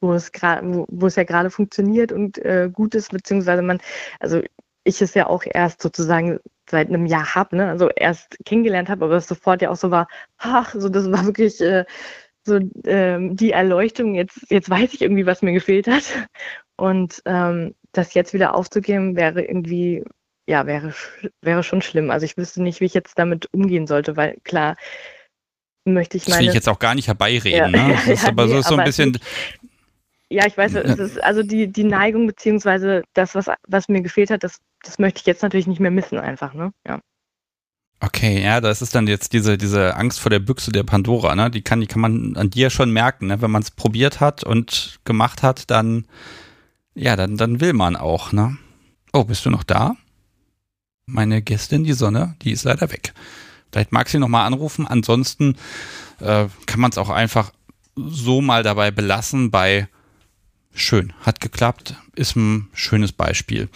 wo 0.00 0.12
es 0.12 0.32
gerade, 0.32 0.66
wo, 0.66 0.86
wo, 0.88 1.06
es 1.06 1.16
ja 1.16 1.24
gerade 1.24 1.50
funktioniert 1.50 2.12
und 2.12 2.38
äh, 2.38 2.70
gut 2.72 2.94
ist, 2.94 3.10
beziehungsweise 3.10 3.62
man, 3.62 3.80
also 4.20 4.42
ich 4.84 5.02
es 5.02 5.14
ja 5.14 5.26
auch 5.26 5.44
erst 5.44 5.82
sozusagen 5.82 6.40
seit 6.68 6.88
einem 6.88 7.06
Jahr 7.06 7.34
habe, 7.34 7.56
ne? 7.56 7.68
also 7.68 7.88
erst 7.90 8.36
kennengelernt 8.44 8.88
habe, 8.88 9.04
aber 9.04 9.16
es 9.16 9.28
sofort 9.28 9.62
ja 9.62 9.70
auch 9.70 9.76
so 9.76 9.90
war, 9.90 10.08
ach, 10.38 10.74
so 10.74 10.88
das 10.88 11.10
war 11.10 11.26
wirklich 11.26 11.60
äh, 11.60 11.84
so 12.44 12.58
ähm, 12.86 13.36
die 13.36 13.52
Erleuchtung, 13.52 14.14
jetzt, 14.14 14.50
jetzt 14.50 14.70
weiß 14.70 14.94
ich 14.94 15.02
irgendwie, 15.02 15.26
was 15.26 15.42
mir 15.42 15.52
gefehlt 15.52 15.86
hat. 15.86 16.04
Und 16.76 17.22
ähm, 17.26 17.74
das 17.92 18.14
jetzt 18.14 18.32
wieder 18.34 18.54
aufzugeben, 18.54 19.16
wäre 19.16 19.42
irgendwie, 19.42 20.04
ja, 20.46 20.66
wäre, 20.66 20.94
wäre 21.42 21.62
schon 21.62 21.82
schlimm. 21.82 22.10
Also 22.10 22.24
ich 22.24 22.36
wüsste 22.36 22.62
nicht, 22.62 22.80
wie 22.80 22.86
ich 22.86 22.94
jetzt 22.94 23.18
damit 23.18 23.52
umgehen 23.52 23.86
sollte, 23.86 24.16
weil 24.16 24.38
klar, 24.44 24.76
möchte 25.84 26.16
ich 26.16 26.24
meine. 26.24 26.32
Das 26.32 26.40
will 26.40 26.48
ich 26.48 26.54
jetzt 26.54 26.68
auch 26.68 26.78
gar 26.78 26.94
nicht 26.94 27.08
herbeireden. 27.08 27.52
Ja, 27.52 27.68
ne? 27.68 27.94
Das 27.94 28.06
ja, 28.06 28.12
ist 28.12 28.28
aber 28.28 28.46
nee, 28.46 28.52
so, 28.52 28.62
so 28.62 28.76
ein 28.76 28.84
bisschen. 28.84 29.18
Ja, 30.30 30.46
ich 30.46 30.56
weiß, 30.56 30.74
es 30.74 30.98
ist 30.98 31.22
also 31.24 31.42
die, 31.42 31.72
die 31.72 31.84
Neigung, 31.84 32.26
beziehungsweise 32.26 33.02
das, 33.14 33.34
was, 33.34 33.46
was 33.66 33.88
mir 33.88 34.02
gefehlt 34.02 34.30
hat, 34.30 34.44
das, 34.44 34.58
das 34.82 34.98
möchte 34.98 35.20
ich 35.20 35.26
jetzt 35.26 35.42
natürlich 35.42 35.66
nicht 35.66 35.80
mehr 35.80 35.90
missen, 35.90 36.18
einfach, 36.18 36.52
ne? 36.52 36.72
Ja. 36.86 37.00
Okay, 38.00 38.42
ja, 38.42 38.60
das 38.60 38.82
ist 38.82 38.94
dann 38.94 39.06
jetzt 39.06 39.32
diese, 39.32 39.58
diese 39.58 39.96
Angst 39.96 40.20
vor 40.20 40.30
der 40.30 40.38
Büchse 40.38 40.70
der 40.70 40.84
Pandora, 40.84 41.34
ne? 41.34 41.50
Die 41.50 41.62
kann, 41.62 41.80
die 41.80 41.86
kann 41.86 42.02
man 42.02 42.36
an 42.36 42.50
dir 42.50 42.68
schon 42.68 42.92
merken, 42.92 43.28
ne? 43.28 43.40
Wenn 43.40 43.50
man 43.50 43.62
es 43.62 43.70
probiert 43.70 44.20
hat 44.20 44.44
und 44.44 45.00
gemacht 45.04 45.42
hat, 45.42 45.70
dann, 45.70 46.06
ja, 46.94 47.16
dann, 47.16 47.38
dann 47.38 47.60
will 47.60 47.72
man 47.72 47.96
auch, 47.96 48.30
ne? 48.32 48.58
Oh, 49.14 49.24
bist 49.24 49.46
du 49.46 49.50
noch 49.50 49.64
da? 49.64 49.96
Meine 51.06 51.40
Gästin, 51.40 51.84
die 51.84 51.94
Sonne, 51.94 52.36
die 52.42 52.52
ist 52.52 52.64
leider 52.64 52.92
weg. 52.92 53.14
Vielleicht 53.72 53.92
mag 53.92 54.08
sie 54.10 54.18
nochmal 54.18 54.46
anrufen. 54.46 54.86
Ansonsten 54.86 55.56
äh, 56.20 56.46
kann 56.66 56.80
man 56.80 56.90
es 56.90 56.98
auch 56.98 57.08
einfach 57.08 57.52
so 57.96 58.42
mal 58.42 58.62
dabei 58.62 58.90
belassen 58.90 59.50
bei 59.50 59.88
schön, 60.74 61.12
hat 61.20 61.40
geklappt, 61.40 61.94
ist 62.14 62.36
ein 62.36 62.68
schönes 62.72 63.12
Beispiel. 63.12 63.68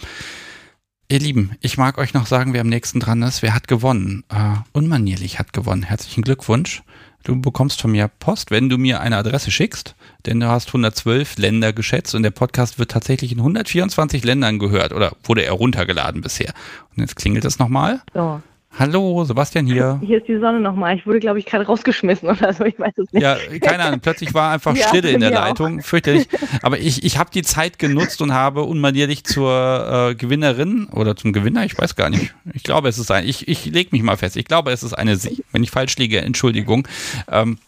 Ihr 1.09 1.19
Lieben, 1.19 1.51
ich 1.61 1.77
mag 1.77 1.97
euch 1.97 2.13
noch 2.13 2.25
sagen, 2.25 2.53
wer 2.53 2.61
am 2.61 2.69
nächsten 2.69 2.99
dran 2.99 3.21
ist. 3.21 3.41
Wer 3.41 3.53
hat 3.53 3.67
gewonnen? 3.67 4.23
Äh, 4.29 4.55
unmanierlich 4.71 5.37
hat 5.37 5.53
gewonnen. 5.53 5.83
Herzlichen 5.83 6.23
Glückwunsch. 6.23 6.81
Du 7.23 7.39
bekommst 7.39 7.81
von 7.81 7.91
mir 7.91 8.07
Post, 8.07 8.51
wenn 8.51 8.67
du 8.67 8.77
mir 8.77 8.99
eine 8.99 9.17
Adresse 9.17 9.51
schickst, 9.51 9.95
denn 10.25 10.39
du 10.39 10.47
hast 10.47 10.67
112 10.69 11.37
Länder 11.37 11.71
geschätzt 11.71 12.15
und 12.15 12.23
der 12.23 12.31
Podcast 12.31 12.79
wird 12.79 12.91
tatsächlich 12.91 13.31
in 13.31 13.39
124 13.39 14.23
Ländern 14.23 14.59
gehört 14.59 14.91
oder 14.91 15.15
wurde 15.23 15.43
er 15.43 15.53
runtergeladen 15.53 16.21
bisher. 16.21 16.53
Und 16.95 17.01
jetzt 17.01 17.15
klingelt 17.15 17.45
es 17.45 17.59
nochmal. 17.59 18.01
So. 18.13 18.41
Hallo, 18.77 19.23
Sebastian 19.23 19.67
hier. 19.67 19.99
Hier 20.03 20.17
ist 20.17 20.27
die 20.27 20.39
Sonne 20.39 20.59
nochmal. 20.59 20.97
Ich 20.97 21.05
wurde, 21.05 21.19
glaube 21.19 21.37
ich, 21.37 21.45
gerade 21.45 21.65
rausgeschmissen 21.65 22.27
oder 22.27 22.53
so. 22.53 22.65
Ich 22.65 22.79
weiß 22.79 22.93
es 22.97 23.11
nicht. 23.13 23.21
Ja, 23.21 23.37
keine 23.61 23.83
Ahnung. 23.83 23.99
Plötzlich 23.99 24.33
war 24.33 24.51
einfach 24.51 24.75
ja, 24.75 24.87
Stille 24.87 25.11
in 25.11 25.19
der 25.19 25.29
Leitung. 25.29 25.79
Auch. 25.79 25.83
Fürchterlich. 25.83 26.27
Aber 26.63 26.79
ich, 26.79 27.03
ich 27.03 27.19
habe 27.19 27.29
die 27.31 27.43
Zeit 27.43 27.77
genutzt 27.77 28.21
und 28.21 28.33
habe 28.33 28.63
unmanierlich 28.63 29.25
zur 29.25 30.09
äh, 30.09 30.15
Gewinnerin 30.15 30.87
oder 30.87 31.15
zum 31.15 31.33
Gewinner, 31.33 31.65
ich 31.65 31.77
weiß 31.77 31.95
gar 31.95 32.09
nicht. 32.09 32.33
Ich 32.53 32.63
glaube, 32.63 32.89
es 32.89 32.97
ist 32.97 33.11
ein. 33.11 33.27
Ich, 33.27 33.47
ich 33.47 33.65
lege 33.65 33.89
mich 33.91 34.01
mal 34.01 34.17
fest. 34.17 34.37
Ich 34.37 34.45
glaube, 34.45 34.71
es 34.71 34.81
ist 34.81 34.93
eine 34.93 35.17
Sie. 35.17 35.43
Wenn 35.51 35.61
ich 35.61 35.69
falsch 35.69 35.95
liege, 35.97 36.21
Entschuldigung. 36.21 36.87
Ähm, 37.29 37.59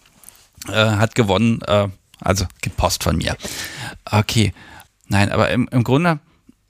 äh, 0.70 0.74
hat 0.74 1.14
gewonnen. 1.14 1.62
Äh, 1.68 1.90
also 2.20 2.46
gepost 2.62 3.04
von 3.04 3.18
mir. 3.18 3.36
Okay. 4.10 4.54
Nein, 5.08 5.32
aber 5.32 5.52
im, 5.52 5.68
im 5.72 5.84
Grunde. 5.84 6.20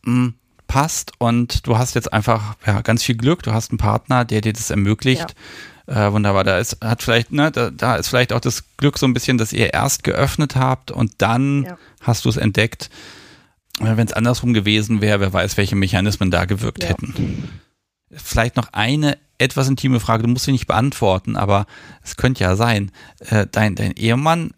Mh, 0.03 0.13
hm, 0.13 0.33
passt 0.67 1.13
und 1.19 1.67
du 1.67 1.77
hast 1.77 1.95
jetzt 1.95 2.11
einfach 2.11 2.55
ja, 2.65 2.81
ganz 2.81 3.03
viel 3.03 3.15
Glück. 3.15 3.43
Du 3.43 3.53
hast 3.53 3.71
einen 3.71 3.77
Partner, 3.77 4.25
der 4.25 4.41
dir 4.41 4.53
das 4.53 4.69
ermöglicht. 4.69 5.35
Ja. 5.87 6.07
Äh, 6.07 6.11
wunderbar. 6.11 6.43
Da 6.43 6.57
ist, 6.57 6.77
hat 6.83 7.03
vielleicht, 7.03 7.31
ne, 7.31 7.51
da, 7.51 7.69
da, 7.69 7.95
ist 7.95 8.07
vielleicht 8.07 8.33
auch 8.33 8.39
das 8.39 8.63
Glück 8.77 8.97
so 8.97 9.05
ein 9.05 9.13
bisschen, 9.13 9.37
dass 9.37 9.53
ihr 9.53 9.73
erst 9.73 10.03
geöffnet 10.03 10.55
habt 10.55 10.91
und 10.91 11.13
dann 11.19 11.63
ja. 11.63 11.77
hast 12.01 12.25
du 12.25 12.29
es 12.29 12.37
entdeckt. 12.37 12.89
Wenn 13.79 14.07
es 14.07 14.13
andersrum 14.13 14.53
gewesen 14.53 15.01
wäre, 15.01 15.19
wer 15.19 15.33
weiß, 15.33 15.57
welche 15.57 15.75
Mechanismen 15.75 16.31
da 16.31 16.45
gewirkt 16.45 16.87
hätten. 16.87 17.49
Vielleicht 18.09 18.55
noch 18.55 18.69
eine 18.71 19.17
etwas 19.37 19.67
intime 19.67 19.99
Frage, 19.99 20.23
du 20.23 20.29
musst 20.29 20.45
sie 20.45 20.51
nicht 20.51 20.67
beantworten, 20.67 21.35
aber 21.35 21.65
es 22.03 22.15
könnte 22.15 22.43
ja 22.43 22.55
sein, 22.55 22.91
äh, 23.19 23.45
dein, 23.51 23.75
dein 23.75 23.91
Ehemann, 23.91 24.51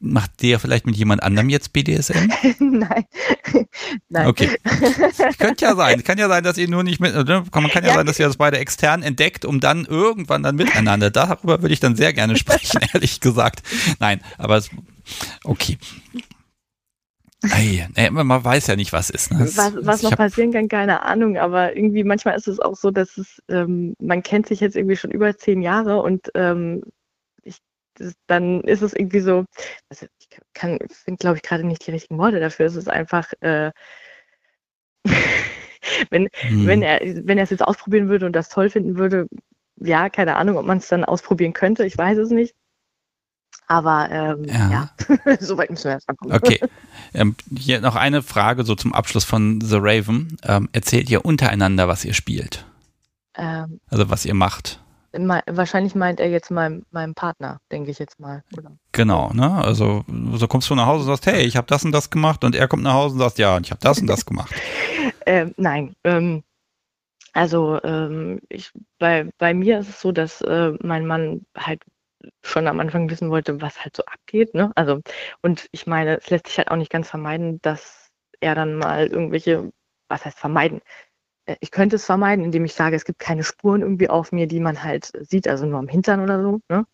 macht 0.00 0.42
der 0.42 0.60
vielleicht 0.60 0.86
mit 0.86 0.96
jemand 0.96 1.22
anderem 1.22 1.48
jetzt 1.48 1.72
BDSM? 1.72 2.28
Nein. 2.58 3.04
Nein. 4.08 4.26
Okay. 4.26 4.50
könnte 5.38 5.64
ja 5.64 5.76
sein. 5.76 6.02
Kann 6.02 6.18
ja 6.18 6.28
sein, 6.28 6.44
dass 6.44 6.58
ihr 6.58 6.68
nur 6.68 6.82
nicht 6.82 7.00
mit, 7.00 7.14
ne? 7.14 7.44
man 7.52 7.68
kann 7.70 7.84
ja, 7.84 7.90
ja, 7.90 7.94
sein, 7.94 8.06
dass 8.06 8.18
ihr 8.18 8.26
das 8.26 8.36
beide 8.36 8.58
extern 8.58 9.02
entdeckt, 9.02 9.44
um 9.44 9.60
dann 9.60 9.84
irgendwann 9.84 10.42
dann 10.42 10.56
miteinander. 10.56 11.10
Darüber 11.10 11.62
würde 11.62 11.72
ich 11.72 11.80
dann 11.80 11.96
sehr 11.96 12.12
gerne 12.12 12.36
sprechen, 12.36 12.80
ehrlich 12.92 13.20
gesagt. 13.20 13.62
Nein, 14.00 14.20
aber 14.38 14.56
es, 14.56 14.70
okay. 15.44 15.78
Ei, 17.50 17.86
nee, 17.96 18.10
man 18.10 18.44
weiß 18.44 18.66
ja 18.68 18.76
nicht, 18.76 18.92
was 18.92 19.10
ist. 19.10 19.32
Ne? 19.32 19.40
Was, 19.40 19.74
was 19.78 20.02
noch 20.02 20.16
passieren 20.16 20.52
kann, 20.52 20.68
keine 20.68 21.02
Ahnung, 21.02 21.36
aber 21.36 21.76
irgendwie 21.76 22.04
manchmal 22.04 22.36
ist 22.36 22.48
es 22.48 22.60
auch 22.60 22.76
so, 22.76 22.90
dass 22.90 23.16
es, 23.16 23.42
ähm, 23.48 23.94
man 23.98 24.22
kennt 24.22 24.46
sich 24.46 24.60
jetzt 24.60 24.76
irgendwie 24.76 24.96
schon 24.96 25.10
über 25.10 25.36
zehn 25.36 25.62
Jahre 25.62 26.00
und 26.02 26.30
ähm, 26.34 26.82
ich, 27.42 27.58
das, 27.94 28.14
dann 28.26 28.62
ist 28.62 28.82
es 28.82 28.94
irgendwie 28.94 29.20
so, 29.20 29.44
also 29.88 30.06
ich 30.18 30.28
kann, 30.54 30.78
finde, 30.88 31.18
glaube 31.18 31.36
ich, 31.36 31.42
gerade 31.42 31.66
nicht 31.66 31.86
die 31.86 31.90
richtigen 31.90 32.18
Worte 32.18 32.40
dafür. 32.40 32.66
Es 32.66 32.76
ist 32.76 32.88
einfach, 32.88 33.32
äh, 33.40 33.70
wenn, 36.10 36.28
hm. 36.32 36.66
wenn 36.66 36.82
er, 36.82 37.00
wenn 37.26 37.38
er 37.38 37.44
es 37.44 37.50
jetzt 37.50 37.64
ausprobieren 37.64 38.08
würde 38.08 38.26
und 38.26 38.32
das 38.32 38.48
toll 38.48 38.70
finden 38.70 38.96
würde, 38.96 39.28
ja, 39.76 40.08
keine 40.08 40.36
Ahnung, 40.36 40.56
ob 40.56 40.66
man 40.66 40.78
es 40.78 40.88
dann 40.88 41.04
ausprobieren 41.04 41.52
könnte, 41.52 41.84
ich 41.84 41.98
weiß 41.98 42.18
es 42.18 42.30
nicht. 42.30 42.54
Aber 43.66 44.08
ähm, 44.10 44.44
ja, 44.44 44.90
ja. 45.08 45.36
soweit 45.40 45.70
müssen 45.70 45.84
wir 45.84 45.92
erst 45.92 46.08
mal 46.08 46.14
kommen. 46.14 46.32
Okay. 46.32 46.60
Ähm, 47.16 47.36
hier 47.56 47.80
noch 47.80 47.94
eine 47.94 48.22
Frage 48.22 48.64
so 48.64 48.74
zum 48.74 48.92
Abschluss 48.92 49.22
von 49.22 49.60
The 49.60 49.76
Raven. 49.78 50.36
Ähm, 50.42 50.68
erzählt 50.72 51.08
ihr 51.08 51.24
untereinander, 51.24 51.86
was 51.86 52.04
ihr 52.04 52.12
spielt? 52.12 52.64
Ähm, 53.36 53.78
also 53.88 54.10
was 54.10 54.24
ihr 54.24 54.34
macht? 54.34 54.80
Wahrscheinlich 55.12 55.94
meint 55.94 56.18
er 56.18 56.28
jetzt 56.28 56.50
meinem, 56.50 56.84
meinem 56.90 57.14
Partner, 57.14 57.60
denke 57.70 57.92
ich 57.92 58.00
jetzt 58.00 58.18
mal. 58.18 58.42
Oder? 58.56 58.72
Genau, 58.90 59.32
ne? 59.32 59.62
Also 59.62 60.04
so 60.32 60.48
kommst 60.48 60.68
du 60.70 60.74
nach 60.74 60.86
Hause 60.86 61.02
und 61.02 61.06
sagst, 61.06 61.26
hey, 61.26 61.44
ich 61.44 61.56
habe 61.56 61.68
das 61.68 61.84
und 61.84 61.92
das 61.92 62.10
gemacht 62.10 62.42
und 62.42 62.56
er 62.56 62.66
kommt 62.66 62.82
nach 62.82 62.94
Hause 62.94 63.14
und 63.14 63.20
sagt, 63.20 63.38
ja, 63.38 63.58
ich 63.60 63.70
habe 63.70 63.80
das 63.80 64.00
und 64.00 64.08
das 64.08 64.26
gemacht. 64.26 64.52
ähm, 65.26 65.54
nein, 65.56 65.94
ähm, 66.02 66.42
also 67.32 67.80
ähm, 67.82 68.40
ich, 68.48 68.72
bei, 68.98 69.28
bei 69.38 69.54
mir 69.54 69.80
ist 69.80 69.88
es 69.88 70.00
so, 70.00 70.10
dass 70.10 70.40
äh, 70.40 70.72
mein 70.82 71.06
Mann 71.06 71.44
halt 71.56 71.82
schon 72.42 72.66
am 72.68 72.80
Anfang 72.80 73.10
wissen 73.10 73.30
wollte, 73.30 73.60
was 73.60 73.82
halt 73.82 73.96
so 73.96 74.04
abgeht. 74.04 74.54
Ne? 74.54 74.72
Also, 74.74 75.00
und 75.42 75.68
ich 75.72 75.86
meine, 75.86 76.18
es 76.18 76.30
lässt 76.30 76.46
sich 76.46 76.58
halt 76.58 76.70
auch 76.70 76.76
nicht 76.76 76.90
ganz 76.90 77.08
vermeiden, 77.08 77.60
dass 77.62 78.10
er 78.40 78.54
dann 78.54 78.74
mal 78.76 79.06
irgendwelche, 79.06 79.72
was 80.08 80.24
heißt 80.24 80.38
vermeiden? 80.38 80.80
äh, 81.46 81.56
ich 81.60 81.70
könnte 81.70 81.96
es 81.96 82.04
vermeiden, 82.04 82.44
indem 82.44 82.64
ich 82.64 82.74
sage, 82.74 82.96
es 82.96 83.04
gibt 83.04 83.18
keine 83.18 83.44
Spuren 83.44 83.82
irgendwie 83.82 84.10
auf 84.10 84.32
mir, 84.32 84.46
die 84.46 84.60
man 84.60 84.82
halt 84.82 85.12
sieht, 85.20 85.48
also 85.48 85.66
nur 85.66 85.78
am 85.78 85.88
Hintern 85.88 86.20
oder 86.20 86.42
so. 86.42 86.60
Ne? 86.68 86.86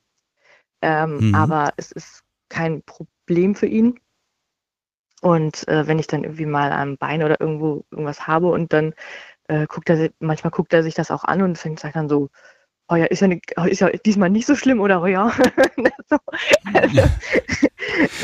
Ähm, 0.82 1.28
mhm. 1.28 1.35
Aber 1.35 1.73
es 1.77 1.93
ist 1.93 2.23
kein 2.48 2.82
Problem 2.82 3.55
für 3.55 3.66
ihn. 3.66 4.01
Und 5.23 5.69
äh, 5.69 5.86
wenn 5.86 5.98
ich 5.98 6.07
dann 6.07 6.24
irgendwie 6.24 6.47
mal 6.47 6.73
am 6.73 6.97
Bein 6.97 7.23
oder 7.23 7.40
irgendwo 7.40 7.85
irgendwas 7.90 8.27
habe 8.27 8.48
und 8.48 8.73
dann 8.73 8.94
äh, 9.48 9.66
guckt 9.66 9.90
er, 9.90 10.11
manchmal 10.19 10.51
guckt 10.51 10.73
er 10.73 10.82
sich 10.82 10.94
das 10.94 11.11
auch 11.11 11.24
an 11.24 11.43
und 11.43 11.59
fängt 11.59 11.81
sagt 11.81 11.97
dann 11.97 12.09
so, 12.09 12.31
oh 12.90 12.96
ja, 12.96 13.06
ist 13.06 13.20
ja, 13.20 13.28
ne, 13.28 13.40
ist 13.66 13.80
ja 13.80 13.88
diesmal 13.90 14.30
nicht 14.30 14.46
so 14.46 14.54
schlimm 14.54 14.80
oder 14.80 15.00
oh 15.00 15.06
ja. 15.06 15.30
so, 16.10 16.16
also, 16.74 17.02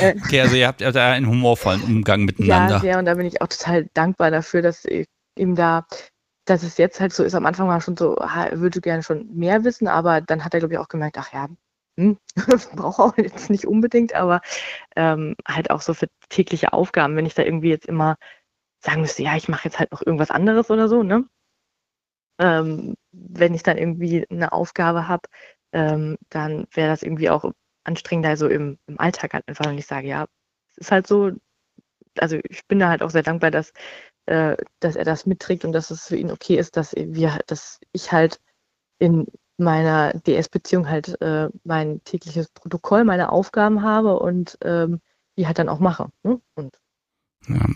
okay, 0.25 0.41
also 0.41 0.57
ihr 0.57 0.67
habt 0.67 0.81
da 0.81 1.13
einen 1.13 1.27
humorvollen 1.27 1.83
Umgang 1.83 2.25
miteinander. 2.25 2.75
Ja, 2.75 2.81
sehr, 2.81 2.99
und 2.99 3.07
da 3.07 3.15
bin 3.15 3.27
ich 3.27 3.41
auch 3.41 3.49
total 3.49 3.89
dankbar 3.95 4.31
dafür, 4.31 4.63
dass 4.63 4.87
ihm 5.39 5.55
da, 5.55 5.87
dass 6.47 6.63
es 6.63 6.79
jetzt 6.79 7.01
halt 7.01 7.13
so 7.13 7.23
ist. 7.23 7.35
Am 7.35 7.47
Anfang 7.47 7.69
war 7.69 7.81
schon 7.81 7.97
so, 7.97 8.17
würde 8.17 8.81
gerne 8.81 9.03
schon 9.03 9.35
mehr 9.35 9.65
wissen, 9.65 9.89
aber 9.89 10.21
dann 10.21 10.45
hat 10.45 10.53
er, 10.53 10.61
glaube 10.61 10.75
ich, 10.75 10.81
auch 10.81 10.89
gemerkt, 10.89 11.17
ach 11.19 11.33
ja, 11.33 11.49
hm, 11.99 12.19
brauche 12.77 13.03
auch 13.03 13.17
jetzt 13.17 13.51
nicht 13.51 13.67
unbedingt, 13.67 14.15
aber 14.15 14.41
ähm, 14.97 15.37
halt 15.47 15.71
auch 15.71 15.81
so 15.81 15.95
für 15.95 16.09
tägliche 16.29 16.73
Aufgaben, 16.73 17.17
wenn 17.17 17.27
ich 17.27 17.35
da 17.35 17.43
irgendwie 17.43 17.71
jetzt 17.71 17.87
immer 17.87 18.17
sagen 18.81 19.01
müsste, 19.01 19.23
ja, 19.23 19.37
ich 19.37 19.49
mache 19.49 19.65
jetzt 19.65 19.79
halt 19.79 19.93
noch 19.93 20.05
irgendwas 20.05 20.31
anderes 20.31 20.71
oder 20.71 20.89
so, 20.89 21.03
ne? 21.03 21.25
Ähm, 22.39 22.97
wenn 23.13 23.55
ich 23.55 23.63
dann 23.63 23.79
irgendwie 23.79 24.27
eine 24.31 24.53
Aufgabe 24.53 25.09
habe, 25.09 25.29
ähm, 25.73 26.17
dann 26.31 26.67
wäre 26.73 26.89
das 26.89 27.03
irgendwie 27.03 27.31
auch 27.31 27.51
anstrengender 27.85 28.37
so 28.37 28.49
im, 28.49 28.79
im 28.87 29.01
Alltag 29.01 29.35
halt 29.35 29.49
einfach, 29.49 29.67
wenn 29.67 29.79
ich 29.79 29.87
sage, 29.87 30.09
ja, 30.09 30.27
es 30.73 30.79
ist 30.79 30.93
halt 30.93 31.07
so, 31.07 31.33
also 32.19 32.39
ich 32.49 32.67
bin 32.67 32.79
da 32.79 32.89
halt 32.89 33.03
auch 33.03 33.11
sehr 33.11 33.23
dankbar, 33.23 33.51
dass, 33.51 33.73
äh, 34.27 34.57
dass 34.81 34.97
er 34.97 35.05
das 35.05 35.27
mitträgt 35.27 35.65
und 35.65 35.73
dass 35.73 35.91
es 35.91 36.07
für 36.09 36.17
ihn 36.17 36.31
okay 36.33 36.57
ist, 36.57 36.77
dass 36.77 36.95
wir, 36.95 37.39
dass 37.47 37.81
ich 37.93 38.13
halt 38.13 38.41
in 38.99 39.27
meiner 39.59 40.13
DS-Beziehung 40.15 40.89
halt 40.89 41.21
äh, 41.23 41.49
mein 41.65 42.03
tägliches 42.05 42.49
Protokoll, 42.51 43.05
meine 43.05 43.33
Aufgaben 43.33 43.83
habe 43.83 44.19
und 44.19 44.59
ähm, 44.63 45.01
die 45.39 45.47
halt 45.47 45.59
dann 45.59 45.69
auch 45.69 45.81
mache. 45.81 46.11
Ne? 46.23 46.41
Und 46.55 46.79
ja. 47.49 47.67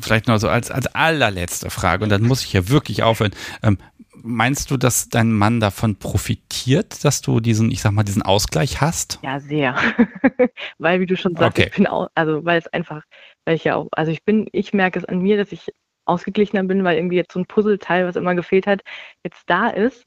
Vielleicht 0.00 0.26
noch 0.28 0.38
so 0.38 0.48
als, 0.48 0.70
als 0.70 0.86
allerletzte 0.86 1.70
Frage, 1.70 2.04
und 2.04 2.10
dann 2.10 2.22
muss 2.22 2.44
ich 2.44 2.52
ja 2.52 2.68
wirklich 2.68 3.02
aufhören. 3.02 3.32
Ähm, 3.62 3.78
meinst 4.22 4.70
du, 4.70 4.76
dass 4.76 5.08
dein 5.08 5.32
Mann 5.32 5.60
davon 5.60 5.96
profitiert, 5.96 7.04
dass 7.04 7.20
du 7.22 7.40
diesen, 7.40 7.70
ich 7.70 7.80
sag 7.80 7.92
mal, 7.92 8.02
diesen 8.02 8.22
Ausgleich 8.22 8.80
hast? 8.80 9.18
Ja, 9.22 9.40
sehr. 9.40 9.76
weil, 10.78 11.00
wie 11.00 11.06
du 11.06 11.16
schon 11.16 11.34
sagst, 11.34 11.58
okay. 11.58 11.68
ich 11.70 11.76
bin 11.76 11.86
auch, 11.86 12.08
also 12.14 12.44
weil 12.44 12.58
es 12.58 12.66
einfach, 12.68 13.02
weil 13.44 13.56
ich 13.56 13.64
ja 13.64 13.76
auch, 13.76 13.88
also 13.92 14.12
ich 14.12 14.24
bin, 14.24 14.48
ich 14.52 14.72
merke 14.72 14.98
es 14.98 15.04
an 15.04 15.20
mir, 15.20 15.36
dass 15.36 15.52
ich 15.52 15.72
ausgeglichener 16.04 16.64
bin, 16.64 16.84
weil 16.84 16.96
irgendwie 16.96 17.16
jetzt 17.16 17.32
so 17.32 17.40
ein 17.40 17.46
Puzzleteil, 17.46 18.06
was 18.06 18.16
immer 18.16 18.34
gefehlt 18.34 18.66
hat, 18.66 18.82
jetzt 19.24 19.42
da 19.46 19.68
ist. 19.68 20.04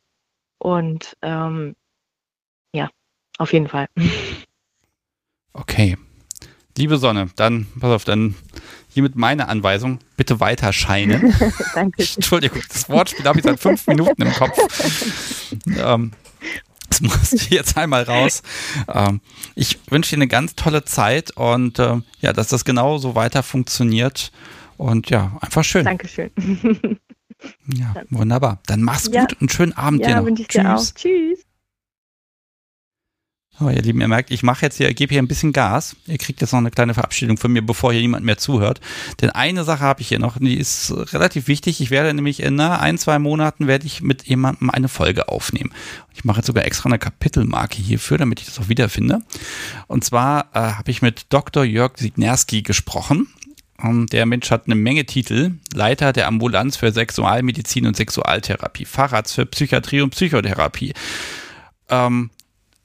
Und 0.57 1.17
ähm, 1.21 1.75
ja, 2.73 2.89
auf 3.37 3.53
jeden 3.53 3.67
Fall. 3.67 3.87
Okay. 5.53 5.97
Liebe 6.77 6.97
Sonne, 6.97 7.29
dann, 7.35 7.67
pass 7.77 7.91
auf, 7.91 8.05
dann 8.05 8.35
hiermit 8.93 9.15
meine 9.15 9.47
Anweisung, 9.47 9.99
bitte 10.17 10.39
weiter 10.39 10.73
scheinen. 10.73 11.33
Danke. 11.75 12.03
Entschuldigung, 12.15 12.61
das 12.67 12.89
Wortspiel 12.89 13.25
habe 13.25 13.39
ich 13.39 13.45
seit 13.45 13.59
fünf 13.59 13.87
Minuten 13.87 14.21
im 14.21 14.33
Kopf. 14.33 14.57
Ähm, 15.77 16.11
das 16.89 17.01
musst 17.01 17.33
du 17.33 17.55
jetzt 17.55 17.77
einmal 17.77 18.03
raus. 18.03 18.43
Ähm, 18.93 19.21
ich 19.55 19.79
wünsche 19.89 20.11
dir 20.11 20.17
eine 20.17 20.27
ganz 20.27 20.55
tolle 20.55 20.83
Zeit 20.83 21.31
und 21.31 21.79
äh, 21.79 22.01
ja, 22.19 22.33
dass 22.33 22.49
das 22.49 22.65
genau 22.65 22.97
so 22.97 23.15
weiter 23.15 23.43
funktioniert. 23.43 24.31
Und 24.77 25.09
ja, 25.09 25.37
einfach 25.41 25.63
schön. 25.63 25.85
Dankeschön. 25.85 26.31
Ja, 27.67 27.93
wunderbar. 28.09 28.59
Dann 28.65 28.81
mach's 28.81 29.09
ja. 29.11 29.21
gut 29.21 29.39
und 29.39 29.51
schönen 29.51 29.73
Abend 29.73 30.01
ja, 30.01 30.07
dir 30.07 30.21
noch. 30.21 30.27
Ich 30.27 30.47
Tschüss. 30.47 30.63
Dir 30.63 30.75
auch. 30.75 30.85
Tschüss. 30.95 31.39
So, 33.61 33.69
ihr 33.69 33.83
Lieben, 33.83 34.01
ihr 34.01 34.07
merkt, 34.07 34.31
ich 34.31 34.41
mache 34.41 34.65
jetzt 34.65 34.77
hier, 34.77 34.91
gebe 34.91 35.13
hier 35.13 35.21
ein 35.21 35.27
bisschen 35.27 35.53
Gas. 35.53 35.95
Ihr 36.07 36.17
kriegt 36.17 36.41
jetzt 36.41 36.51
noch 36.51 36.57
eine 36.57 36.71
kleine 36.71 36.95
Verabschiedung 36.95 37.37
von 37.37 37.51
mir, 37.51 37.61
bevor 37.61 37.93
hier 37.93 38.01
niemand 38.01 38.25
mehr 38.25 38.39
zuhört. 38.39 38.81
Denn 39.21 39.29
eine 39.29 39.63
Sache 39.63 39.81
habe 39.81 40.01
ich 40.01 40.07
hier 40.07 40.17
noch, 40.17 40.39
die 40.39 40.57
ist 40.57 40.91
relativ 41.13 41.47
wichtig. 41.47 41.79
Ich 41.79 41.91
werde 41.91 42.11
nämlich 42.11 42.39
in 42.39 42.59
ein, 42.59 42.97
zwei 42.97 43.19
Monaten 43.19 43.67
werde 43.67 43.85
ich 43.85 44.01
mit 44.01 44.23
jemandem 44.23 44.71
eine 44.71 44.87
Folge 44.87 45.29
aufnehmen. 45.29 45.71
Ich 46.11 46.25
mache 46.25 46.37
jetzt 46.37 46.47
sogar 46.47 46.65
extra 46.65 46.89
eine 46.89 46.97
Kapitelmarke 46.97 47.79
hierfür, 47.79 48.17
damit 48.17 48.39
ich 48.39 48.47
das 48.47 48.57
auch 48.57 48.67
wiederfinde. 48.67 49.21
Und 49.85 50.03
zwar 50.03 50.47
äh, 50.55 50.59
habe 50.59 50.89
ich 50.89 51.03
mit 51.03 51.27
Dr. 51.29 51.63
Jörg 51.63 51.99
Signerski 51.99 52.63
gesprochen. 52.63 53.27
Ähm, 53.79 54.07
der 54.07 54.25
Mensch 54.25 54.49
hat 54.49 54.65
eine 54.65 54.73
Menge 54.73 55.05
Titel. 55.05 55.51
Leiter 55.71 56.13
der 56.13 56.25
Ambulanz 56.25 56.77
für 56.77 56.91
Sexualmedizin 56.91 57.85
und 57.85 57.95
Sexualtherapie, 57.95 58.85
Facharzt 58.85 59.35
für 59.35 59.45
Psychiatrie 59.45 60.01
und 60.01 60.09
Psychotherapie. 60.09 60.93
Ähm, 61.89 62.31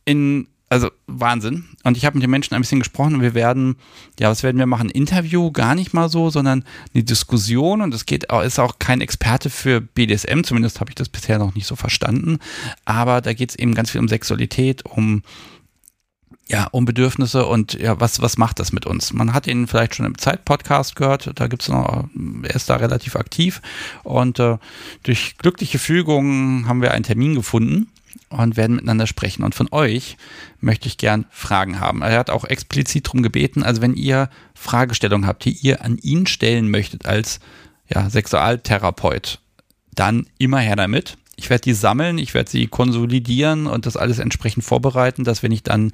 in 0.05 0.48
also 0.77 0.90
Wahnsinn. 1.07 1.65
Und 1.85 1.97
ich 1.97 2.05
habe 2.05 2.16
mit 2.16 2.23
den 2.23 2.31
Menschen 2.31 2.55
ein 2.55 2.61
bisschen 2.61 2.81
gesprochen 2.81 3.15
und 3.15 3.23
wir 3.23 3.32
werden, 3.32 3.77
ja, 4.20 4.28
was 4.28 4.43
werden 4.43 4.59
wir 4.59 4.66
machen? 4.66 4.90
Interview 4.90 5.51
gar 5.51 5.74
nicht 5.74 5.94
mal 5.94 6.11
so, 6.11 6.28
sondern 6.28 6.65
eine 6.94 7.03
Diskussion 7.03 7.81
und 7.81 7.94
es 7.94 8.05
geht 8.05 8.24
ist 8.44 8.59
auch 8.59 8.78
kein 8.78 9.01
Experte 9.01 9.48
für 9.48 9.81
BDSM, 9.81 10.43
zumindest 10.43 10.81
habe 10.81 10.90
ich 10.90 10.94
das 10.94 11.09
bisher 11.09 11.39
noch 11.39 11.55
nicht 11.55 11.66
so 11.66 11.77
verstanden. 11.77 12.39
Aber 12.85 13.23
da 13.23 13.32
geht 13.32 13.51
es 13.51 13.57
eben 13.57 13.74
ganz 13.74 13.90
viel 13.90 14.01
um 14.01 14.09
Sexualität, 14.09 14.85
um 14.85 15.23
ja, 16.48 16.69
um 16.70 16.85
Bedürfnisse 16.85 17.44
und 17.47 17.74
ja, 17.74 17.98
was, 17.98 18.23
was 18.23 18.39
macht 18.39 18.61
das 18.61 18.73
mit 18.73 18.86
uns? 18.86 19.12
Man 19.12 19.32
hat 19.32 19.48
ihn 19.48 19.66
vielleicht 19.66 19.97
schon 19.97 20.07
im 20.07 20.16
Zeit-Podcast 20.16 20.94
gehört, 20.94 21.32
da 21.35 21.48
gibt's 21.48 21.69
noch, 21.69 22.05
er 22.43 22.55
ist 22.55 22.70
da 22.70 22.77
relativ 22.77 23.16
aktiv 23.16 23.61
und 24.05 24.39
äh, 24.39 24.59
durch 25.03 25.39
glückliche 25.39 25.81
Fügungen 25.81 26.69
haben 26.69 26.82
wir 26.82 26.93
einen 26.93 27.03
Termin 27.03 27.35
gefunden 27.35 27.90
und 28.28 28.56
werden 28.56 28.76
miteinander 28.76 29.06
sprechen. 29.06 29.43
Und 29.43 29.55
von 29.55 29.68
euch 29.70 30.16
möchte 30.60 30.88
ich 30.88 30.98
gern 30.98 31.26
Fragen 31.30 31.80
haben. 31.80 32.02
Er 32.02 32.18
hat 32.18 32.30
auch 32.30 32.44
explizit 32.44 33.06
darum 33.06 33.22
gebeten, 33.22 33.62
also 33.62 33.82
wenn 33.82 33.94
ihr 33.94 34.28
Fragestellungen 34.55 35.26
habt, 35.26 35.44
die 35.44 35.52
ihr 35.52 35.82
an 35.82 35.98
ihn 35.98 36.26
stellen 36.26 36.70
möchtet 36.70 37.06
als 37.06 37.40
ja, 37.88 38.10
Sexualtherapeut, 38.10 39.40
dann 39.94 40.26
immer 40.38 40.59
her 40.59 40.76
damit. 40.76 41.16
Ich 41.36 41.51
werde 41.51 41.62
die 41.62 41.74
sammeln, 41.74 42.18
ich 42.18 42.34
werde 42.34 42.51
sie 42.51 42.66
konsolidieren 42.66 43.66
und 43.66 43.86
das 43.86 43.97
alles 43.97 44.18
entsprechend 44.18 44.64
vorbereiten, 44.64 45.24
dass 45.24 45.43
wenn 45.43 45.52
ich 45.52 45.62
dann 45.62 45.93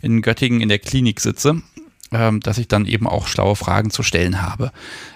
in 0.00 0.22
Göttingen 0.22 0.60
in 0.60 0.68
der 0.68 0.78
Klinik 0.78 1.20
sitze, 1.20 1.62
ähm, 2.12 2.38
dass 2.40 2.58
ich 2.58 2.68
dann 2.68 2.86
eben 2.86 3.08
auch 3.08 3.26
schlaue 3.26 3.56
Fragen 3.56 3.90
zu 3.90 4.04
stellen 4.04 4.42
habe. 4.42 4.70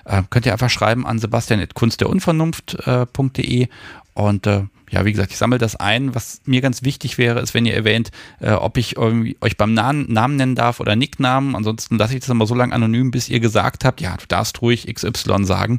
Äh, 0.05 0.25
könnt 0.31 0.47
ihr 0.47 0.53
einfach 0.53 0.71
schreiben 0.71 1.07
an 1.07 1.21
sebastian.kunstderunvernunft.de 1.21 3.63
äh, 3.63 3.69
und 4.15 4.47
äh, 4.47 4.65
ja, 4.91 5.05
wie 5.05 5.13
gesagt, 5.13 5.33
ich 5.33 5.39
sammle 5.39 5.59
das 5.59 5.77
ein. 5.77 6.15
Was 6.15 6.41
mir 6.45 6.61
ganz 6.61 6.83
wichtig 6.83 7.19
wäre, 7.19 7.41
ist, 7.41 7.55
wenn 7.55 7.67
ihr 7.67 7.75
erwähnt, 7.75 8.11
äh, 8.41 8.53
ob 8.53 8.77
ich 8.77 8.97
euch 8.99 9.57
beim 9.57 9.75
Namen, 9.75 10.13
Namen 10.13 10.37
nennen 10.37 10.55
darf 10.55 10.81
oder 10.81 10.97
Nicknamen. 10.97 11.55
Ansonsten 11.55 11.99
lasse 11.99 12.15
ich 12.15 12.21
das 12.21 12.29
immer 12.29 12.47
so 12.47 12.55
lange 12.55 12.75
anonym, 12.75 13.11
bis 13.11 13.29
ihr 13.29 13.41
gesagt 13.41 13.85
habt, 13.85 14.01
ja, 14.01 14.17
du 14.17 14.27
darfst 14.27 14.63
ruhig 14.63 14.93
XY 14.93 15.45
sagen, 15.45 15.79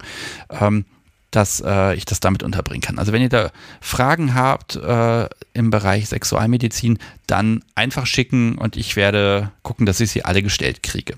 ähm, 0.50 0.86
dass 1.32 1.62
äh, 1.66 1.96
ich 1.96 2.06
das 2.06 2.20
damit 2.20 2.44
unterbringen 2.44 2.82
kann. 2.82 2.98
Also 2.98 3.12
wenn 3.12 3.22
ihr 3.22 3.30
da 3.30 3.52
Fragen 3.82 4.34
habt 4.34 4.76
äh, 4.76 5.30
im 5.54 5.70
Bereich 5.70 6.10
Sexualmedizin, 6.10 6.98
dann 7.28 7.64
einfach 7.76 8.06
schicken 8.06 8.58
und 8.58 8.78
ich 8.78 8.96
werde 8.96 9.52
gucken, 9.62 9.86
dass 9.86 10.00
ich 10.00 10.12
sie 10.12 10.26
alle 10.26 10.42
gestellt 10.42 10.82
kriege. 10.82 11.16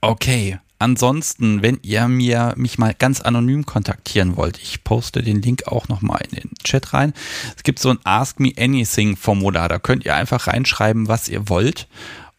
Okay, 0.00 0.58
Ansonsten, 0.80 1.60
wenn 1.60 1.78
ihr 1.82 2.08
mir 2.08 2.54
mich 2.56 2.78
mal 2.78 2.94
ganz 2.94 3.20
anonym 3.20 3.66
kontaktieren 3.66 4.38
wollt, 4.38 4.56
ich 4.56 4.82
poste 4.82 5.20
den 5.20 5.42
Link 5.42 5.68
auch 5.68 5.88
nochmal 5.88 6.22
in 6.30 6.40
den 6.40 6.50
Chat 6.64 6.94
rein. 6.94 7.12
Es 7.54 7.64
gibt 7.64 7.78
so 7.78 7.90
ein 7.90 7.98
Ask 8.04 8.40
Me 8.40 8.52
Anything 8.58 9.14
Formular, 9.14 9.68
da 9.68 9.78
könnt 9.78 10.06
ihr 10.06 10.14
einfach 10.14 10.46
reinschreiben, 10.46 11.06
was 11.06 11.28
ihr 11.28 11.50
wollt. 11.50 11.86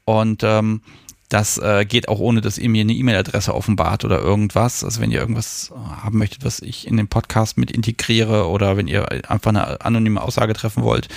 Und 0.05 0.41
ähm, 0.43 0.81
das 1.29 1.59
äh, 1.59 1.85
geht 1.85 2.09
auch 2.09 2.17
ohne, 2.17 2.41
dass 2.41 2.57
ihr 2.57 2.67
mir 2.67 2.81
eine 2.81 2.93
E-Mail-Adresse 2.93 3.53
offenbart 3.53 4.05
oder 4.05 4.19
irgendwas. 4.19 4.83
Also 4.83 5.01
wenn 5.01 5.11
ihr 5.11 5.19
irgendwas 5.19 5.71
haben 6.01 6.17
möchtet, 6.17 6.43
was 6.43 6.61
ich 6.61 6.87
in 6.87 6.97
den 6.97 7.09
Podcast 7.09 7.59
mit 7.59 7.69
integriere 7.69 8.49
oder 8.49 8.75
wenn 8.75 8.87
ihr 8.87 9.07
einfach 9.29 9.49
eine 9.49 9.81
anonyme 9.81 10.19
Aussage 10.19 10.53
treffen 10.53 10.81
wollt, 10.81 11.09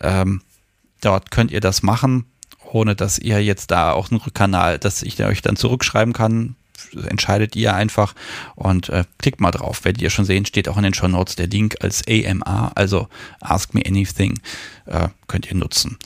ähm, 0.00 0.40
dort 1.00 1.32
könnt 1.32 1.50
ihr 1.50 1.60
das 1.60 1.82
machen 1.82 2.26
ohne 2.72 2.94
dass 2.94 3.18
ihr 3.18 3.42
jetzt 3.42 3.70
da 3.70 3.92
auch 3.92 4.10
einen 4.10 4.20
Rückkanal, 4.20 4.78
dass 4.78 5.02
ich 5.02 5.22
euch 5.24 5.42
dann 5.42 5.56
zurückschreiben 5.56 6.12
kann, 6.12 6.56
entscheidet 7.06 7.56
ihr 7.56 7.74
einfach 7.74 8.14
und 8.54 8.88
äh, 8.88 9.04
klickt 9.18 9.40
mal 9.40 9.50
drauf. 9.50 9.84
Werdet 9.84 10.02
ihr 10.02 10.10
schon 10.10 10.24
sehen, 10.24 10.46
steht 10.46 10.68
auch 10.68 10.76
in 10.76 10.82
den 10.82 10.94
Show 10.94 11.08
Notes 11.08 11.36
der 11.36 11.46
Link 11.46 11.76
als 11.80 12.02
AMA, 12.08 12.72
also 12.74 13.08
Ask 13.40 13.74
Me 13.74 13.82
Anything, 13.86 14.40
äh, 14.86 15.08
könnt 15.26 15.46
ihr 15.46 15.56
nutzen. 15.56 15.98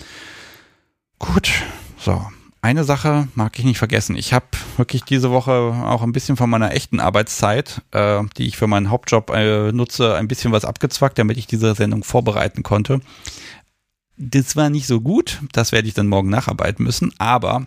Gut, 1.18 1.50
so. 1.98 2.24
Eine 2.64 2.84
Sache 2.84 3.28
mag 3.34 3.58
ich 3.58 3.66
nicht 3.66 3.76
vergessen. 3.76 4.16
Ich 4.16 4.32
habe 4.32 4.46
wirklich 4.78 5.04
diese 5.04 5.30
Woche 5.30 5.52
auch 5.52 6.00
ein 6.00 6.12
bisschen 6.12 6.38
von 6.38 6.48
meiner 6.48 6.72
echten 6.72 6.98
Arbeitszeit, 6.98 7.82
äh, 7.90 8.22
die 8.38 8.46
ich 8.46 8.56
für 8.56 8.66
meinen 8.66 8.88
Hauptjob 8.88 9.28
äh, 9.34 9.70
nutze, 9.70 10.14
ein 10.14 10.28
bisschen 10.28 10.50
was 10.50 10.64
abgezwackt, 10.64 11.18
damit 11.18 11.36
ich 11.36 11.46
diese 11.46 11.74
Sendung 11.74 12.04
vorbereiten 12.04 12.62
konnte. 12.62 13.02
Das 14.16 14.56
war 14.56 14.70
nicht 14.70 14.86
so 14.86 15.02
gut, 15.02 15.42
das 15.52 15.72
werde 15.72 15.88
ich 15.88 15.94
dann 15.94 16.06
morgen 16.06 16.30
nacharbeiten 16.30 16.84
müssen, 16.86 17.12
aber 17.18 17.66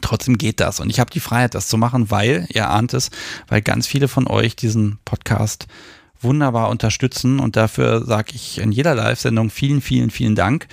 Trotzdem 0.00 0.38
geht 0.38 0.60
das. 0.60 0.80
Und 0.80 0.90
ich 0.90 1.00
habe 1.00 1.10
die 1.10 1.20
Freiheit, 1.20 1.54
das 1.54 1.68
zu 1.68 1.76
machen, 1.76 2.10
weil, 2.10 2.46
ihr 2.50 2.68
ahnt 2.70 2.94
es, 2.94 3.10
weil 3.48 3.62
ganz 3.62 3.86
viele 3.86 4.08
von 4.08 4.26
euch 4.26 4.56
diesen 4.56 4.98
Podcast 5.04 5.66
wunderbar 6.20 6.68
unterstützen 6.68 7.38
und 7.38 7.56
dafür 7.56 8.04
sage 8.04 8.32
ich 8.34 8.58
in 8.58 8.72
jeder 8.72 8.94
Live-Sendung 8.94 9.50
vielen, 9.50 9.80
vielen, 9.80 10.10
vielen 10.10 10.34
Dank. 10.34 10.66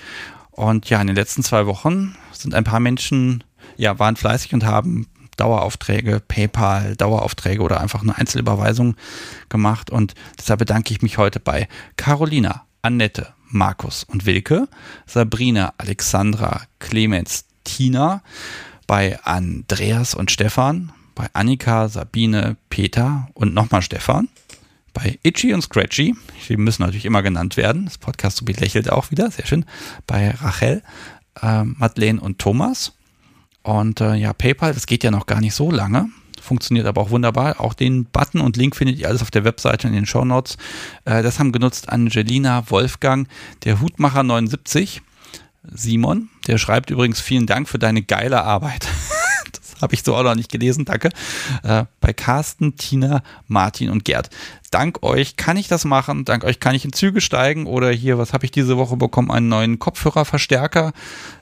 Und 0.52 0.90
ja, 0.90 1.02
in 1.02 1.08
den 1.08 1.16
letzten 1.16 1.44
zwei 1.44 1.66
Wochen 1.66 2.16
sind 2.32 2.56
ein 2.56 2.64
paar 2.64 2.80
Menschen, 2.80 3.44
ja, 3.78 4.00
waren 4.00 4.16
fleißig 4.16 4.54
und 4.54 4.66
haben 4.66 5.08
Daueraufträge, 5.38 6.22
PayPal, 6.26 6.96
Daueraufträge 6.96 7.62
oder 7.62 7.82
einfach 7.82 8.02
eine 8.02 8.18
Einzelüberweisung 8.18 8.96
gemacht. 9.50 9.90
Und 9.90 10.14
deshalb 10.40 10.60
bedanke 10.60 10.94
ich 10.94 11.02
mich 11.02 11.18
heute 11.18 11.40
bei 11.40 11.68
Carolina, 11.98 12.66
Annette, 12.82 13.34
Markus 13.50 14.04
und 14.04 14.26
Wilke, 14.26 14.68
Sabrina, 15.06 15.74
Alexandra, 15.78 16.62
Clemens, 16.80 17.46
Tina, 17.64 18.22
bei 18.88 19.20
Andreas 19.24 20.14
und 20.16 20.32
Stefan, 20.32 20.92
bei 21.16 21.28
Annika, 21.34 21.88
Sabine, 21.90 22.58
Peter 22.70 23.30
und 23.34 23.54
nochmal 23.54 23.82
Stefan, 23.82 24.28
bei 24.94 25.20
Itchy 25.24 25.54
und 25.54 25.62
Scratchy, 25.62 26.16
die 26.48 26.58
müssen 26.58 26.84
natürlich 26.84 27.06
immer 27.06 27.24
genannt 27.24 27.58
werden, 27.58 27.86
das 27.86 27.98
Podcast 27.98 28.38
so 28.38 28.46
lächelt 28.46 28.92
auch 28.92 29.12
wieder, 29.12 29.32
sehr 29.32 29.46
schön, 29.46 29.66
bei 30.08 30.32
Rachel, 30.32 30.84
äh, 31.42 31.64
Madeleine 31.64 32.20
und 32.20 32.40
Thomas. 32.40 32.94
Und 33.64 34.00
äh, 34.00 34.14
ja, 34.16 34.32
PayPal, 34.32 34.74
das 34.74 34.86
geht 34.86 35.04
ja 35.04 35.12
noch 35.12 35.26
gar 35.26 35.42
nicht 35.42 35.56
so 35.56 35.72
lange 35.72 36.10
funktioniert 36.46 36.86
aber 36.86 37.02
auch 37.02 37.10
wunderbar. 37.10 37.60
Auch 37.60 37.74
den 37.74 38.06
Button 38.06 38.40
und 38.40 38.56
Link 38.56 38.76
findet 38.76 38.98
ihr 38.98 39.10
alles 39.10 39.22
auf 39.22 39.32
der 39.32 39.44
Webseite 39.44 39.88
in 39.88 39.94
den 39.94 40.06
Show 40.06 40.24
Notes. 40.24 40.58
Äh, 41.04 41.24
das 41.24 41.40
haben 41.40 41.52
genutzt 41.52 41.90
Angelina 41.90 42.70
Wolfgang, 42.70 43.28
der 43.64 43.82
Hutmacher 43.82 44.24
79. 44.24 45.02
Simon, 45.74 46.30
der 46.48 46.58
schreibt 46.58 46.90
übrigens 46.90 47.20
vielen 47.20 47.46
Dank 47.46 47.68
für 47.70 47.80
deine 47.80 48.02
geile 48.02 48.44
Arbeit. 48.44 48.88
Habe 49.82 49.94
ich 49.94 50.04
so 50.04 50.16
auch 50.16 50.24
noch 50.24 50.36
nicht 50.36 50.52
gelesen, 50.52 50.86
danke. 50.86 51.10
Äh, 51.64 51.84
bei 52.00 52.14
Carsten, 52.14 52.78
Tina, 52.78 53.24
Martin 53.48 53.90
und 53.90 54.06
Gerd. 54.06 54.30
Dank 54.72 55.04
euch 55.04 55.36
kann 55.36 55.58
ich 55.58 55.68
das 55.68 55.84
machen. 55.86 56.24
Dank 56.26 56.44
euch 56.44 56.60
kann 56.60 56.76
ich 56.76 56.86
in 56.86 56.94
Züge 56.94 57.20
steigen 57.20 57.66
oder 57.66 57.92
hier, 57.92 58.18
was 58.18 58.34
habe 58.34 58.46
ich 58.46 58.52
diese 58.52 58.78
Woche 58.78 58.96
bekommen? 58.96 59.32
Einen 59.32 59.50
neuen 59.50 59.80
Kopfhörerverstärker. 59.80 60.94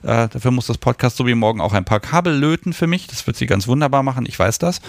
Äh, 0.02 0.28
dafür 0.28 0.50
muss 0.50 0.66
das 0.66 0.78
Podcast 0.78 1.16
so 1.16 1.26
wie 1.26 1.34
morgen 1.34 1.60
auch 1.60 1.72
ein 1.72 1.84
paar 1.84 2.00
Kabel 2.00 2.36
löten 2.36 2.72
für 2.72 2.86
mich. 2.86 3.06
Das 3.06 3.26
wird 3.26 3.36
sie 3.36 3.46
ganz 3.46 3.68
wunderbar 3.68 4.02
machen, 4.02 4.26
ich 4.26 4.38
weiß 4.38 4.58
das. 4.58 4.80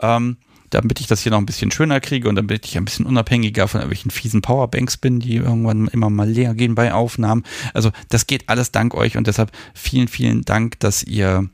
Ähm, 0.00 0.36
damit 0.74 1.00
ich 1.00 1.06
das 1.06 1.22
hier 1.22 1.30
noch 1.30 1.38
ein 1.38 1.46
bisschen 1.46 1.70
schöner 1.70 2.00
kriege 2.00 2.28
und 2.28 2.34
damit 2.34 2.66
ich 2.66 2.76
ein 2.76 2.84
bisschen 2.84 3.06
unabhängiger 3.06 3.68
von 3.68 3.80
irgendwelchen 3.80 4.10
fiesen 4.10 4.42
Powerbanks 4.42 4.96
bin, 4.96 5.20
die 5.20 5.36
irgendwann 5.36 5.88
immer 5.88 6.10
mal 6.10 6.28
leer 6.28 6.54
gehen 6.54 6.74
bei 6.74 6.92
Aufnahmen. 6.92 7.44
Also 7.74 7.90
das 8.08 8.26
geht 8.26 8.48
alles 8.48 8.72
dank 8.72 8.94
euch 8.94 9.16
und 9.16 9.26
deshalb 9.26 9.52
vielen, 9.74 10.08
vielen 10.08 10.42
Dank, 10.42 10.80
dass 10.80 11.02
ihr 11.02 11.48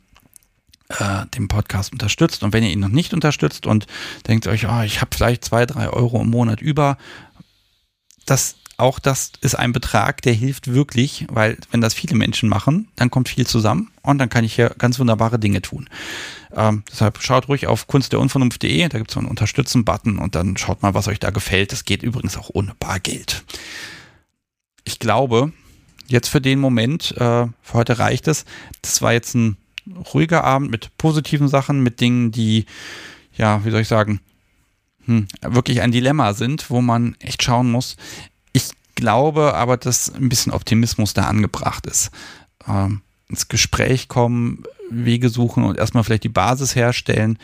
äh, 0.89 1.27
den 1.35 1.49
Podcast 1.49 1.93
unterstützt. 1.93 2.43
Und 2.43 2.53
wenn 2.53 2.62
ihr 2.62 2.70
ihn 2.70 2.81
noch 2.81 2.89
nicht 2.89 3.12
unterstützt 3.12 3.66
und 3.66 3.86
denkt 4.27 4.47
euch, 4.47 4.69
oh, 4.69 4.82
ich 4.82 5.01
habe 5.01 5.15
vielleicht 5.15 5.45
zwei, 5.45 5.66
drei 5.66 5.89
Euro 5.89 6.23
im 6.23 6.31
Monat 6.31 6.61
über, 6.61 6.97
das 8.24 8.57
auch 8.78 9.01
das 9.01 9.32
ist 9.40 9.57
ein 9.57 9.73
Betrag, 9.73 10.23
der 10.23 10.32
hilft 10.32 10.73
wirklich, 10.73 11.27
weil 11.31 11.59
wenn 11.73 11.81
das 11.81 11.95
viele 11.95 12.15
Menschen 12.15 12.49
machen, 12.49 12.89
dann 12.95 13.11
kommt 13.11 13.28
viel 13.28 13.45
zusammen 13.45 13.90
und 14.03 14.19
dann 14.19 14.28
kann 14.28 14.45
ich 14.45 14.55
hier 14.55 14.73
ganz 14.78 15.01
wunderbare 15.01 15.40
Dinge 15.40 15.61
tun. 15.61 15.89
Ähm, 16.55 16.83
deshalb 16.91 17.23
schaut 17.23 17.49
ruhig 17.49 17.66
auf 17.66 17.87
kunstderunvernunft.de, 17.87 18.89
da 18.89 18.99
gibt 18.99 19.11
es 19.11 19.15
so 19.15 19.20
einen 19.20 19.29
Unterstützen-Button 19.29 20.19
und 20.19 20.35
dann 20.35 20.57
schaut 20.57 20.83
mal, 20.83 20.95
was 20.95 21.09
euch 21.09 21.20
da 21.20 21.31
gefällt. 21.31 21.73
Das 21.73 21.85
geht 21.85 22.03
übrigens 22.03 22.37
auch 22.37 22.51
ohne 22.53 22.75
Bargeld. 22.79 23.45
Ich 24.85 24.99
glaube, 24.99 25.53
jetzt 26.07 26.29
für 26.29 26.41
den 26.41 26.59
Moment, 26.59 27.12
äh, 27.12 27.47
für 27.62 27.75
heute 27.75 27.99
reicht 27.99 28.29
es. 28.29 28.45
Das 28.83 29.03
war 29.03 29.12
jetzt 29.12 29.35
ein 29.35 29.57
ruhiger 30.12 30.45
Abend 30.45 30.70
mit 30.70 30.97
positiven 30.99 31.49
Sachen, 31.49 31.83
mit 31.83 32.01
Dingen, 32.01 32.33
die, 32.33 32.66
ja, 33.37 33.65
wie 33.65 33.70
soll 33.70 33.81
ich 33.81 33.89
sagen, 33.89 34.20
hm, 35.05 35.29
wirklich 35.43 35.81
ein 35.81 35.93
Dilemma 35.93 36.35
sind, 36.35 36.70
wo 36.70 36.81
man 36.81 37.16
echt 37.19 37.43
schauen 37.43 37.70
muss. 37.70 37.97
Ich 38.53 38.70
glaube 38.95 39.55
aber, 39.55 39.77
dass 39.77 40.12
ein 40.12 40.29
bisschen 40.29 40.53
Optimismus 40.53 41.15
da 41.15 41.25
angebracht 41.25 41.87
ist. 41.87 42.11
Ähm, 42.66 43.03
ins 43.29 43.49
Gespräch 43.49 44.09
kommen, 44.09 44.65
Wege 44.91 45.29
suchen 45.29 45.65
und 45.65 45.79
erstmal 45.79 46.05
vielleicht 46.05 46.25
die 46.25 46.29
Basis 46.29 46.75
herstellen, 46.75 47.39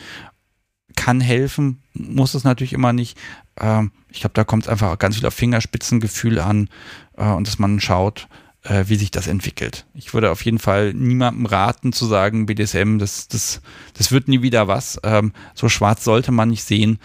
kann 0.95 1.21
helfen, 1.21 1.81
muss 1.93 2.33
es 2.33 2.43
natürlich 2.43 2.73
immer 2.73 2.93
nicht. 2.93 3.17
Ähm, 3.59 3.91
ich 4.09 4.21
glaube, 4.21 4.33
da 4.33 4.43
kommt 4.43 4.63
es 4.63 4.69
einfach 4.69 4.97
ganz 4.97 5.15
viel 5.17 5.25
auf 5.25 5.33
Fingerspitzengefühl 5.33 6.39
an 6.39 6.69
äh, 7.17 7.29
und 7.29 7.47
dass 7.47 7.59
man 7.59 7.79
schaut, 7.79 8.27
äh, 8.63 8.85
wie 8.87 8.95
sich 8.95 9.11
das 9.11 9.27
entwickelt. 9.27 9.85
Ich 9.93 10.13
würde 10.13 10.31
auf 10.31 10.43
jeden 10.43 10.59
Fall 10.59 10.93
niemandem 10.93 11.45
raten 11.45 11.93
zu 11.93 12.05
sagen, 12.05 12.45
BDSM, 12.45 12.97
das, 12.97 13.27
das, 13.27 13.61
das 13.93 14.11
wird 14.11 14.27
nie 14.27 14.41
wieder 14.41 14.67
was. 14.67 14.99
Ähm, 15.03 15.33
so 15.53 15.69
schwarz 15.69 16.03
sollte 16.03 16.31
man 16.31 16.49
nicht 16.49 16.63
sehen. 16.63 16.99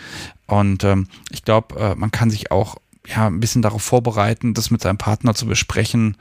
Und 0.46 0.84
ähm, 0.84 1.08
ich 1.30 1.44
glaube, 1.44 1.78
äh, 1.78 1.94
man 1.94 2.10
kann 2.10 2.30
sich 2.30 2.50
auch 2.50 2.76
ja, 3.06 3.26
ein 3.26 3.40
bisschen 3.40 3.62
darauf 3.62 3.82
vorbereiten, 3.82 4.54
das 4.54 4.70
mit 4.70 4.82
seinem 4.82 4.98
Partner 4.98 5.34
zu 5.34 5.46
besprechen. 5.46 6.16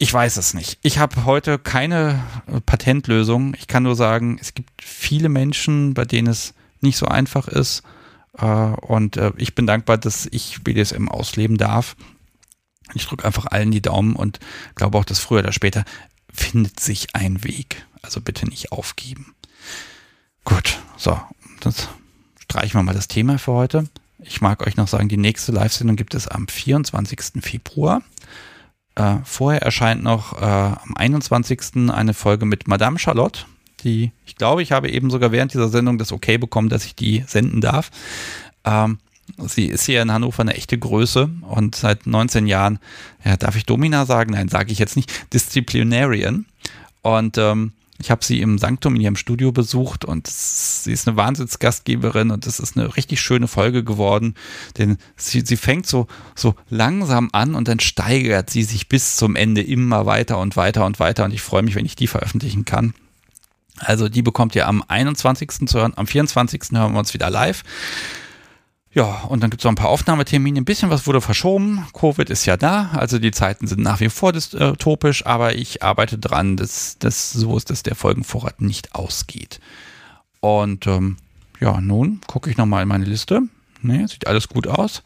Ich 0.00 0.12
weiß 0.12 0.36
es 0.36 0.54
nicht. 0.54 0.78
Ich 0.82 0.98
habe 0.98 1.24
heute 1.24 1.58
keine 1.58 2.22
äh, 2.46 2.60
Patentlösung. 2.60 3.54
Ich 3.58 3.66
kann 3.66 3.82
nur 3.82 3.96
sagen, 3.96 4.38
es 4.40 4.54
gibt 4.54 4.70
viele 4.80 5.28
Menschen, 5.28 5.94
bei 5.94 6.04
denen 6.04 6.28
es 6.28 6.54
nicht 6.80 6.96
so 6.96 7.06
einfach 7.06 7.48
ist. 7.48 7.82
Äh, 8.38 8.44
und 8.44 9.16
äh, 9.16 9.32
ich 9.36 9.56
bin 9.56 9.66
dankbar, 9.66 9.98
dass 9.98 10.26
ich 10.30 10.62
BDSM 10.62 11.08
ausleben 11.08 11.58
darf. 11.58 11.96
Ich 12.94 13.06
drücke 13.06 13.24
einfach 13.24 13.46
allen 13.46 13.72
die 13.72 13.82
Daumen 13.82 14.14
und 14.14 14.38
glaube 14.76 14.96
auch, 14.98 15.04
dass 15.04 15.18
früher 15.18 15.40
oder 15.40 15.52
später 15.52 15.84
findet 16.32 16.78
sich 16.78 17.16
ein 17.16 17.42
Weg. 17.42 17.84
Also 18.00 18.20
bitte 18.20 18.46
nicht 18.48 18.70
aufgeben. 18.70 19.34
Gut, 20.44 20.78
so, 20.96 21.20
das 21.58 21.88
streichen 22.38 22.78
wir 22.78 22.84
mal 22.84 22.94
das 22.94 23.08
Thema 23.08 23.36
für 23.38 23.52
heute. 23.52 23.88
Ich 24.20 24.40
mag 24.40 24.64
euch 24.64 24.76
noch 24.76 24.88
sagen, 24.88 25.08
die 25.08 25.16
nächste 25.16 25.50
Live-Sendung 25.50 25.96
gibt 25.96 26.14
es 26.14 26.28
am 26.28 26.46
24. 26.46 27.42
Februar. 27.42 28.02
Äh, 28.98 29.18
vorher 29.24 29.62
erscheint 29.62 30.02
noch 30.02 30.40
äh, 30.40 30.44
am 30.44 30.96
21. 30.96 31.90
eine 31.90 32.14
Folge 32.14 32.46
mit 32.46 32.66
Madame 32.66 32.98
Charlotte. 32.98 33.44
Die, 33.84 34.10
ich 34.26 34.34
glaube, 34.34 34.60
ich 34.62 34.72
habe 34.72 34.90
eben 34.90 35.08
sogar 35.08 35.30
während 35.30 35.54
dieser 35.54 35.68
Sendung 35.68 35.98
das 35.98 36.12
Okay 36.12 36.36
bekommen, 36.36 36.68
dass 36.68 36.84
ich 36.84 36.96
die 36.96 37.22
senden 37.26 37.60
darf. 37.60 37.90
Ähm, 38.64 38.98
Sie 39.36 39.66
ist 39.66 39.84
hier 39.84 40.02
in 40.02 40.10
Hannover 40.10 40.40
eine 40.40 40.54
echte 40.54 40.78
Größe 40.78 41.28
und 41.42 41.76
seit 41.76 42.06
19 42.06 42.46
Jahren, 42.46 42.78
ja, 43.24 43.36
darf 43.36 43.56
ich 43.56 43.66
Domina 43.66 44.06
sagen? 44.06 44.32
Nein, 44.32 44.48
sage 44.48 44.72
ich 44.72 44.78
jetzt 44.78 44.96
nicht. 44.96 45.32
Disziplinarian. 45.34 46.46
Und 47.02 47.36
ähm, 47.38 47.72
ich 48.00 48.10
habe 48.10 48.24
sie 48.24 48.40
im 48.40 48.58
Sanktum 48.58 48.94
in 48.94 49.00
ihrem 49.00 49.16
Studio 49.16 49.50
besucht 49.50 50.04
und 50.04 50.28
sie 50.28 50.92
ist 50.92 51.08
eine 51.08 51.16
Wahnsinnsgastgeberin 51.16 52.30
und 52.30 52.46
es 52.46 52.60
ist 52.60 52.76
eine 52.76 52.96
richtig 52.96 53.20
schöne 53.20 53.48
Folge 53.48 53.82
geworden, 53.82 54.34
denn 54.76 54.98
sie, 55.16 55.42
sie 55.44 55.56
fängt 55.56 55.86
so, 55.86 56.06
so 56.36 56.54
langsam 56.70 57.28
an 57.32 57.54
und 57.54 57.66
dann 57.66 57.80
steigert 57.80 58.50
sie 58.50 58.62
sich 58.62 58.88
bis 58.88 59.16
zum 59.16 59.34
Ende 59.34 59.62
immer 59.62 60.06
weiter 60.06 60.38
und 60.38 60.56
weiter 60.56 60.86
und 60.86 61.00
weiter 61.00 61.24
und 61.24 61.34
ich 61.34 61.42
freue 61.42 61.62
mich, 61.62 61.74
wenn 61.74 61.86
ich 61.86 61.96
die 61.96 62.06
veröffentlichen 62.06 62.64
kann. 62.64 62.94
Also 63.78 64.08
die 64.08 64.22
bekommt 64.22 64.54
ihr 64.54 64.66
am 64.66 64.82
21. 64.86 65.68
zu 65.68 65.78
hören, 65.78 65.92
am 65.96 66.06
24. 66.06 66.62
hören 66.72 66.92
wir 66.92 66.98
uns 66.98 67.14
wieder 67.14 67.30
live. 67.30 67.64
Ja, 68.98 69.22
und 69.28 69.44
dann 69.44 69.50
gibt 69.50 69.60
es 69.60 69.64
noch 69.64 69.70
ein 69.70 69.76
paar 69.76 69.90
Aufnahmetermine. 69.90 70.58
Ein 70.58 70.64
bisschen 70.64 70.90
was 70.90 71.06
wurde 71.06 71.20
verschoben. 71.20 71.86
Covid 71.92 72.28
ist 72.30 72.46
ja 72.46 72.56
da, 72.56 72.90
also 72.94 73.20
die 73.20 73.30
Zeiten 73.30 73.68
sind 73.68 73.80
nach 73.80 74.00
wie 74.00 74.08
vor 74.08 74.32
dystopisch, 74.32 75.24
aber 75.24 75.54
ich 75.54 75.84
arbeite 75.84 76.18
dran, 76.18 76.56
dass 76.56 76.96
das 76.98 77.30
so 77.30 77.56
ist, 77.56 77.70
dass 77.70 77.84
der 77.84 77.94
Folgenvorrat 77.94 78.60
nicht 78.60 78.96
ausgeht. 78.96 79.60
Und 80.40 80.88
ähm, 80.88 81.16
ja, 81.60 81.80
nun 81.80 82.22
gucke 82.26 82.50
ich 82.50 82.56
nochmal 82.56 82.82
in 82.82 82.88
meine 82.88 83.04
Liste. 83.04 83.42
Ne, 83.82 84.08
sieht 84.08 84.26
alles 84.26 84.48
gut 84.48 84.66
aus. 84.66 85.04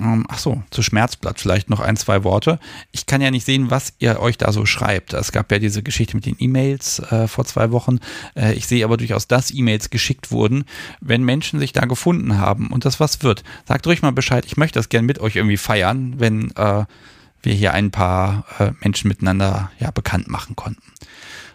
Ähm, 0.00 0.24
ach 0.28 0.38
so, 0.38 0.62
zu 0.70 0.82
Schmerzblatt 0.82 1.38
vielleicht 1.38 1.68
noch 1.68 1.80
ein, 1.80 1.96
zwei 1.96 2.24
Worte. 2.24 2.58
Ich 2.92 3.04
kann 3.04 3.20
ja 3.20 3.30
nicht 3.30 3.44
sehen, 3.44 3.70
was 3.70 3.92
ihr 3.98 4.20
euch 4.20 4.38
da 4.38 4.50
so 4.50 4.64
schreibt. 4.64 5.12
Es 5.12 5.32
gab 5.32 5.52
ja 5.52 5.58
diese 5.58 5.82
Geschichte 5.82 6.16
mit 6.16 6.24
den 6.24 6.36
E-Mails 6.38 6.98
äh, 6.98 7.28
vor 7.28 7.44
zwei 7.44 7.72
Wochen. 7.72 7.98
Äh, 8.34 8.54
ich 8.54 8.66
sehe 8.66 8.84
aber 8.86 8.96
durchaus, 8.96 9.28
dass 9.28 9.52
E-Mails 9.52 9.90
geschickt 9.90 10.30
wurden, 10.30 10.64
wenn 11.00 11.22
Menschen 11.22 11.60
sich 11.60 11.74
da 11.74 11.84
gefunden 11.84 12.38
haben 12.38 12.68
und 12.68 12.86
das 12.86 13.00
was 13.00 13.22
wird. 13.22 13.44
Sagt 13.66 13.86
ruhig 13.86 14.00
mal 14.00 14.12
Bescheid. 14.12 14.46
Ich 14.46 14.56
möchte 14.56 14.78
das 14.78 14.88
gerne 14.88 15.06
mit 15.06 15.18
euch 15.18 15.36
irgendwie 15.36 15.58
feiern, 15.58 16.14
wenn 16.16 16.52
äh, 16.56 16.84
wir 17.42 17.52
hier 17.52 17.74
ein 17.74 17.90
paar 17.90 18.46
äh, 18.58 18.70
Menschen 18.80 19.08
miteinander 19.08 19.70
ja 19.78 19.90
bekannt 19.90 20.28
machen 20.28 20.56
konnten. 20.56 20.82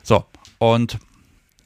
So, 0.03 0.25
und 0.59 0.99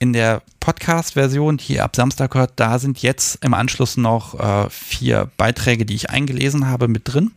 in 0.02 0.14
der 0.14 0.41
Podcast-Version, 0.60 1.57
die 1.57 1.73
ihr 1.73 1.84
ab 1.84 1.95
Samstag 1.95 2.34
hört, 2.34 2.53
da 2.56 2.80
sind 2.80 3.03
jetzt 3.03 3.45
im 3.45 3.53
Anschluss 3.53 3.98
noch 3.98 4.40
äh, 4.40 4.68
vier 4.72 5.30
Beiträge, 5.38 5.86
die 5.86 5.94
ich 5.94 6.10
eingelesen 6.10 6.68
habe, 6.68 6.88
mit 6.88 7.03
drin. 7.06 7.34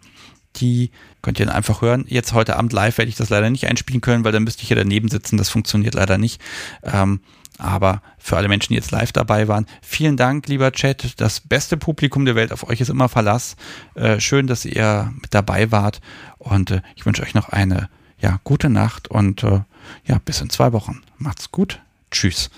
Die 0.57 0.91
könnt 1.20 1.39
ihr 1.39 1.45
dann 1.45 1.55
einfach 1.55 1.82
hören. 1.82 2.07
Jetzt 2.09 2.32
heute 2.32 2.57
Abend 2.57 2.73
live 2.73 2.97
werde 2.97 3.11
ich 3.11 3.16
das 3.16 3.28
leider 3.28 3.51
nicht 3.51 3.66
einspielen 3.66 4.01
können, 4.01 4.24
weil 4.24 4.32
dann 4.32 4.45
müsste 4.45 4.62
ich 4.62 4.69
hier 4.69 4.78
daneben 4.78 5.11
sitzen. 5.11 5.36
Das 5.36 5.51
funktioniert 5.51 5.93
leider 5.93 6.16
nicht. 6.16 6.41
Ähm, 6.82 7.20
aber 7.59 8.01
für 8.16 8.39
alle 8.39 8.49
Menschen, 8.49 8.73
die 8.73 8.78
jetzt 8.78 8.93
live 8.93 9.12
dabei 9.12 9.47
waren, 9.47 9.66
vielen 9.82 10.16
Dank, 10.16 10.49
lieber 10.49 10.73
Chat. 10.73 11.20
Das 11.20 11.41
beste 11.41 11.77
Publikum 11.77 12.24
der 12.24 12.35
Welt, 12.35 12.51
auf 12.51 12.66
euch 12.66 12.81
ist 12.81 12.89
immer 12.89 13.11
Verlass. 13.11 13.57
Äh, 13.95 14.20
schön, 14.20 14.47
dass 14.47 14.65
ihr 14.65 15.12
mit 15.20 15.35
dabei 15.35 15.70
wart. 15.70 16.01
Und 16.39 16.70
äh, 16.70 16.81
ich 16.97 17.05
wünsche 17.05 17.23
euch 17.24 17.35
noch 17.35 17.51
eine 17.51 17.91
ja, 18.19 18.41
gute 18.43 18.70
Nacht 18.70 19.09
und 19.09 19.43
äh, 19.43 19.61
ja, 20.07 20.19
bis 20.24 20.41
in 20.41 20.49
zwei 20.49 20.73
Wochen. 20.73 21.03
Macht's 21.19 21.51
gut. 21.51 21.82
Tschüss. 22.11 22.51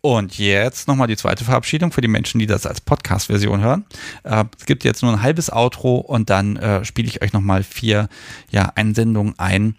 Und 0.00 0.38
jetzt 0.38 0.86
nochmal 0.86 1.08
die 1.08 1.16
zweite 1.16 1.44
Verabschiedung 1.44 1.90
für 1.90 2.00
die 2.00 2.08
Menschen, 2.08 2.38
die 2.38 2.46
das 2.46 2.64
als 2.64 2.80
Podcast-Version 2.80 3.60
hören. 3.60 3.86
Äh, 4.22 4.44
es 4.56 4.64
gibt 4.64 4.84
jetzt 4.84 5.02
nur 5.02 5.12
ein 5.12 5.22
halbes 5.22 5.50
Outro 5.50 5.96
und 5.96 6.30
dann 6.30 6.56
äh, 6.56 6.84
spiele 6.84 7.08
ich 7.08 7.22
euch 7.22 7.32
nochmal 7.32 7.64
vier 7.64 8.08
ja, 8.50 8.72
Einsendungen 8.76 9.36
ein. 9.38 9.74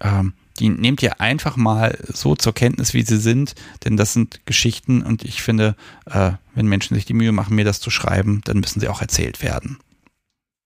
Ähm, 0.00 0.32
die 0.58 0.70
nehmt 0.70 1.02
ihr 1.02 1.20
einfach 1.20 1.56
mal 1.56 1.98
so 2.08 2.34
zur 2.34 2.54
Kenntnis, 2.54 2.94
wie 2.94 3.02
sie 3.02 3.18
sind, 3.18 3.54
denn 3.84 3.98
das 3.98 4.14
sind 4.14 4.46
Geschichten 4.46 5.02
und 5.02 5.24
ich 5.24 5.42
finde, 5.42 5.76
äh, 6.06 6.32
wenn 6.54 6.66
Menschen 6.66 6.94
sich 6.94 7.04
die 7.04 7.12
Mühe 7.12 7.32
machen, 7.32 7.54
mir 7.54 7.66
das 7.66 7.80
zu 7.80 7.90
schreiben, 7.90 8.40
dann 8.44 8.60
müssen 8.60 8.80
sie 8.80 8.88
auch 8.88 9.02
erzählt 9.02 9.42
werden. 9.42 9.78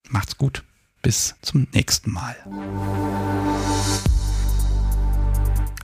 Macht's 0.09 0.37
gut. 0.37 0.63
Bis 1.03 1.35
zum 1.41 1.67
nächsten 1.73 2.13
Mal. 2.13 2.37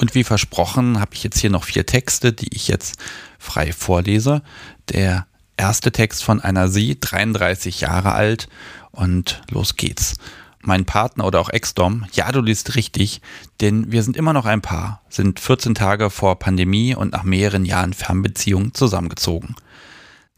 Und 0.01 0.15
wie 0.15 0.25
versprochen 0.25 1.01
habe 1.01 1.15
ich 1.15 1.23
jetzt 1.23 1.39
hier 1.39 1.51
noch 1.51 1.65
vier 1.65 1.87
Texte, 1.87 2.33
die 2.33 2.55
ich 2.55 2.69
jetzt 2.69 2.99
frei 3.39 3.73
vorlese. 3.73 4.43
Der 4.91 5.27
erste 5.57 5.93
Text 5.93 6.23
von 6.23 6.41
einer 6.41 6.69
Sie, 6.69 6.99
33 7.01 7.81
Jahre 7.81 8.13
alt. 8.13 8.49
Und 8.93 9.43
los 9.51 9.77
geht's. 9.77 10.15
Mein 10.61 10.85
Partner 10.85 11.25
oder 11.25 11.41
auch 11.41 11.51
Ex-Dom, 11.51 12.07
ja, 12.13 12.33
du 12.33 12.41
liest 12.41 12.75
richtig, 12.75 13.21
denn 13.61 13.93
wir 13.93 14.03
sind 14.03 14.17
immer 14.17 14.33
noch 14.33 14.47
ein 14.47 14.63
Paar, 14.63 15.01
sind 15.09 15.39
14 15.39 15.77
Tage 15.77 16.11
vor 16.11 16.41
Pandemie 16.41 16.93
und 16.93 17.13
nach 17.13 17.23
mehreren 17.23 17.65
Jahren 17.65 17.93
Fernbeziehung 17.93 18.75
zusammengezogen. 18.75 19.55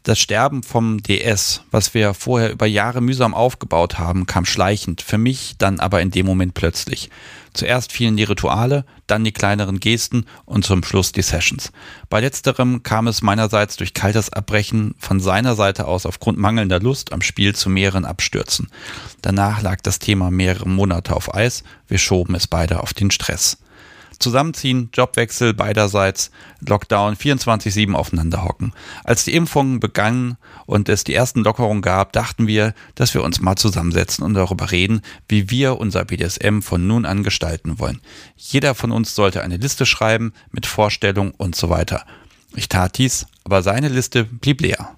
Das 0.09 0.19
Sterben 0.19 0.63
vom 0.63 1.03
DS, 1.03 1.65
was 1.71 1.93
wir 1.93 2.15
vorher 2.15 2.51
über 2.51 2.65
Jahre 2.65 3.03
mühsam 3.03 3.35
aufgebaut 3.35 3.99
haben, 3.99 4.25
kam 4.25 4.47
schleichend, 4.47 5.03
für 5.03 5.19
mich 5.19 5.57
dann 5.59 5.81
aber 5.81 6.01
in 6.01 6.11
dem 6.11 6.25
Moment 6.25 6.55
plötzlich. 6.55 7.11
Zuerst 7.53 7.93
fielen 7.93 8.17
die 8.17 8.25
Rituale, 8.25 8.87
dann 9.07 9.23
die 9.23 9.33
kleineren 9.33 9.81
Gesten 9.81 10.25
und 10.47 10.65
zum 10.65 10.83
Schluss 10.83 11.13
die 11.13 11.21
Sessions. 11.21 11.73
Bei 12.09 12.21
letzterem 12.21 12.83
kam 12.83 13.07
es 13.07 13.21
meinerseits 13.21 13.77
durch 13.77 13.93
kaltes 13.93 14.33
Abbrechen, 14.33 14.95
von 14.99 15.21
seiner 15.21 15.55
Seite 15.57 15.87
aus 15.87 16.07
aufgrund 16.07 16.39
mangelnder 16.39 16.81
Lust 16.81 17.13
am 17.13 17.21
Spiel 17.21 17.55
zu 17.55 17.69
mehreren 17.69 18.07
Abstürzen. 18.07 18.69
Danach 19.21 19.61
lag 19.61 19.83
das 19.83 19.99
Thema 19.99 20.31
mehrere 20.31 20.71
Monate 20.71 21.15
auf 21.15 21.35
Eis, 21.35 21.65
wir 21.87 21.99
schoben 21.99 22.35
es 22.35 22.47
beide 22.47 22.81
auf 22.83 22.95
den 22.95 23.11
Stress. 23.11 23.59
Zusammenziehen, 24.19 24.91
Jobwechsel 24.93 25.55
beiderseits, 25.55 26.31
Lockdown 26.67 27.15
24-7 27.15 27.95
aufeinander 27.95 28.45
hocken. 28.45 28.73
Als 29.05 29.25
die 29.25 29.35
Impfungen 29.35 29.81
begannen 29.81 30.37
und 30.67 30.89
es 30.89 31.05
die 31.05 31.15
ersten 31.15 31.45
Lockerungen 31.45 31.83
gab, 31.83 32.13
dachten 32.13 32.47
wir, 32.47 32.75
dass 32.95 33.15
wir 33.15 33.23
uns 33.23 33.41
mal 33.41 33.57
zusammensetzen 33.57 34.25
und 34.25 34.35
darüber 34.35 34.71
reden, 34.71 35.03
wie 35.29 35.51
wir 35.51 35.79
unser 35.79 36.05
BDSM 36.05 36.61
von 36.61 36.87
nun 36.87 37.07
an 37.07 37.23
gestalten 37.23 37.79
wollen. 37.79 38.01
Jeder 38.37 38.75
von 38.75 38.91
uns 38.91 39.15
sollte 39.15 39.43
eine 39.43 39.57
Liste 39.57 39.87
schreiben 39.87 40.33
mit 40.51 40.67
Vorstellungen 40.67 41.33
und 41.37 41.55
so 41.55 41.71
weiter. 41.71 42.05
Ich 42.55 42.69
tat 42.69 42.99
dies, 42.99 43.27
aber 43.45 43.63
seine 43.63 43.89
Liste 43.89 44.25
blieb 44.25 44.61
leer. 44.61 44.97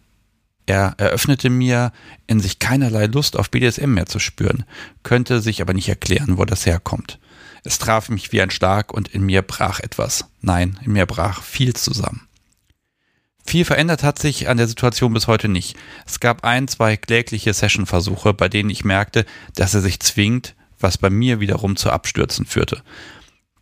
Er 0.67 0.95
eröffnete 0.99 1.51
mir, 1.51 1.93
in 2.27 2.39
sich 2.39 2.61
keinerlei 2.61 3.07
Lust 3.07 3.37
auf 3.37 3.51
BDSM 3.51 3.93
mehr 3.93 4.07
zu 4.07 4.21
spüren, 4.21 4.65
könnte 5.03 5.41
sich 5.41 5.61
aber 5.61 5.75
nicht 5.75 5.89
erklären, 5.89 6.39
wo 6.39 6.45
das 6.45 6.65
herkommt. 6.65 7.19
Es 7.65 7.79
traf 7.79 8.09
mich 8.09 8.33
wie 8.33 8.41
ein 8.41 8.51
Schlag 8.51 8.93
und 8.93 9.09
in 9.09 9.23
mir 9.23 9.43
brach 9.43 9.81
etwas. 9.81 10.27
Nein, 10.41 10.79
in 10.85 10.93
mir 10.93 11.07
brach 11.07 11.43
viel 11.43 11.75
zusammen. 11.75 12.27
Viel 13.45 13.65
verändert 13.65 14.03
hat 14.03 14.19
sich 14.19 14.49
an 14.49 14.59
der 14.59 14.69
Situation 14.69 15.13
bis 15.13 15.27
heute 15.27 15.49
nicht. 15.49 15.77
Es 16.07 16.21
gab 16.21 16.45
ein, 16.45 16.69
zwei 16.69 16.97
klägliche 16.97 17.53
Session-Versuche, 17.53 18.33
bei 18.33 18.49
denen 18.49 18.71
ich 18.71 18.85
merkte, 18.85 19.27
dass 19.57 19.75
er 19.75 19.81
sich 19.81 20.01
zwingt, 20.01 20.55
was 20.79 20.99
bei 20.99 21.11
mir 21.11 21.41
wiederum 21.41 21.77
zu 21.77 21.91
Abstürzen 21.91 22.47
führte. 22.47 22.83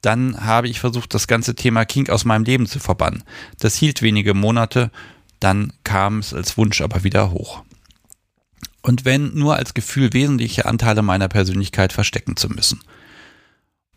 Dann 0.01 0.45
habe 0.45 0.69
ich 0.69 0.81
versucht, 0.81 1.15
das 1.15 1.27
ganze 1.27 1.55
Thema 1.55 1.85
King 1.85 2.09
aus 2.09 2.25
meinem 2.25 2.45
Leben 2.45 2.67
zu 2.67 2.79
verbannen. 2.79 3.25
Das 3.59 3.77
hielt 3.77 4.03
wenige 4.03 4.35
Monate, 4.35 4.91
dann 5.41 5.73
kam 5.85 6.19
es 6.21 6.35
als 6.35 6.57
Wunsch 6.57 6.81
aber 6.81 7.05
wieder 7.05 7.31
hoch. 7.31 7.63
Und 8.83 9.05
wenn 9.05 9.35
nur 9.35 9.57
als 9.57 9.75
Gefühl 9.75 10.13
wesentliche 10.13 10.67
Anteile 10.67 11.03
meiner 11.03 11.29
Persönlichkeit 11.29 11.93
verstecken 11.93 12.37
zu 12.37 12.49
müssen. 12.49 12.81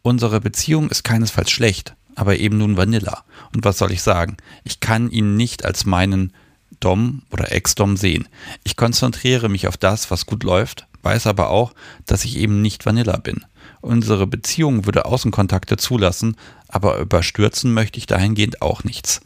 Unsere 0.01 0.41
Beziehung 0.41 0.89
ist 0.89 1.03
keinesfalls 1.03 1.51
schlecht, 1.51 1.95
aber 2.15 2.37
eben 2.37 2.57
nun 2.57 2.77
Vanilla. 2.77 3.23
Und 3.53 3.63
was 3.63 3.77
soll 3.77 3.91
ich 3.91 4.01
sagen? 4.01 4.37
Ich 4.63 4.79
kann 4.79 5.09
ihn 5.09 5.35
nicht 5.35 5.65
als 5.65 5.85
meinen 5.85 6.33
Dom 6.79 7.21
oder 7.29 7.51
Ex-Dom 7.51 7.97
sehen. 7.97 8.27
Ich 8.63 8.75
konzentriere 8.75 9.49
mich 9.49 9.67
auf 9.67 9.77
das, 9.77 10.09
was 10.09 10.25
gut 10.25 10.43
läuft, 10.43 10.87
weiß 11.03 11.27
aber 11.27 11.49
auch, 11.49 11.73
dass 12.05 12.25
ich 12.25 12.37
eben 12.37 12.61
nicht 12.61 12.85
Vanilla 12.85 13.17
bin. 13.17 13.45
Unsere 13.81 14.27
Beziehung 14.27 14.85
würde 14.85 15.05
Außenkontakte 15.05 15.77
zulassen, 15.77 16.35
aber 16.67 16.97
überstürzen 16.97 17.73
möchte 17.73 17.97
ich 17.97 18.07
dahingehend 18.07 18.61
auch 18.61 18.83
nichts. 18.83 19.21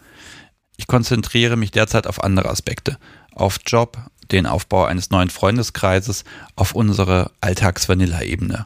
Ich 0.77 0.87
konzentriere 0.87 1.55
mich 1.55 1.71
derzeit 1.71 2.07
auf 2.07 2.23
andere 2.23 2.49
Aspekte. 2.49 2.97
Auf 3.33 3.59
Job, 3.65 3.97
den 4.31 4.45
Aufbau 4.45 4.85
eines 4.85 5.09
neuen 5.09 5.29
Freundeskreises, 5.29 6.23
auf 6.55 6.73
unsere 6.73 7.31
Alltags-Vanilla-Ebene. 7.41 8.65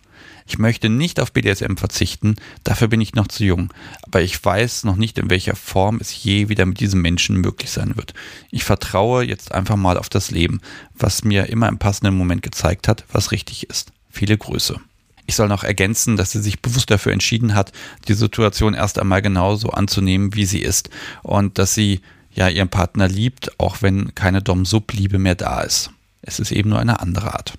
Ich 0.50 0.58
möchte 0.58 0.90
nicht 0.90 1.20
auf 1.20 1.32
BDSM 1.32 1.76
verzichten, 1.76 2.36
dafür 2.64 2.88
bin 2.88 3.02
ich 3.02 3.14
noch 3.14 3.28
zu 3.28 3.46
jung, 3.46 3.72
aber 4.02 4.24
ich 4.24 4.44
weiß 4.44 4.84
noch 4.84 4.96
nicht, 4.96 5.20
in 5.20 5.30
welcher 5.30 5.56
Form 5.56 6.00
es 6.02 6.24
je 6.24 6.50
wieder 6.50 6.66
mit 6.66 6.80
diesem 6.80 7.04
Menschen 7.04 7.38
möglich 7.38 7.70
sein 7.70 7.96
wird. 7.96 8.16
Ich 8.50 8.64
vertraue 8.64 9.24
jetzt 9.24 9.52
einfach 9.52 9.76
mal 9.76 9.96
auf 9.96 10.10
das 10.10 10.32
Leben, 10.32 10.60
was 10.96 11.24
mir 11.24 11.50
immer 11.50 11.70
im 11.70 11.78
passenden 11.78 12.18
Moment 12.18 12.42
gezeigt 12.42 12.88
hat, 12.88 13.06
was 13.12 13.32
richtig 13.32 13.70
ist. 13.70 13.92
Viele 14.10 14.40
Grüße. 14.40 14.80
Ich 15.28 15.36
soll 15.36 15.50
noch 15.50 15.64
ergänzen, 15.64 16.18
dass 16.18 16.32
sie 16.32 16.42
sich 16.42 16.64
bewusst 16.64 16.90
dafür 16.90 17.14
entschieden 17.14 17.54
hat, 17.54 17.72
die 18.08 18.16
Situation 18.16 18.74
erst 18.74 18.98
einmal 18.98 19.22
genauso 19.22 19.70
anzunehmen, 19.70 20.34
wie 20.34 20.46
sie 20.46 20.64
ist 20.64 20.90
und 21.22 21.60
dass 21.60 21.76
sie 21.76 22.02
ja 22.34 22.50
ihren 22.50 22.70
Partner 22.70 23.08
liebt, 23.08 23.60
auch 23.60 23.84
wenn 23.84 24.16
keine 24.16 24.42
Dom-Sub-Liebe 24.42 25.20
mehr 25.20 25.36
da 25.36 25.62
ist. 25.62 25.92
Es 26.24 26.40
ist 26.40 26.52
eben 26.52 26.72
nur 26.72 26.80
eine 26.80 27.02
andere 27.02 27.36
Art. 27.36 27.54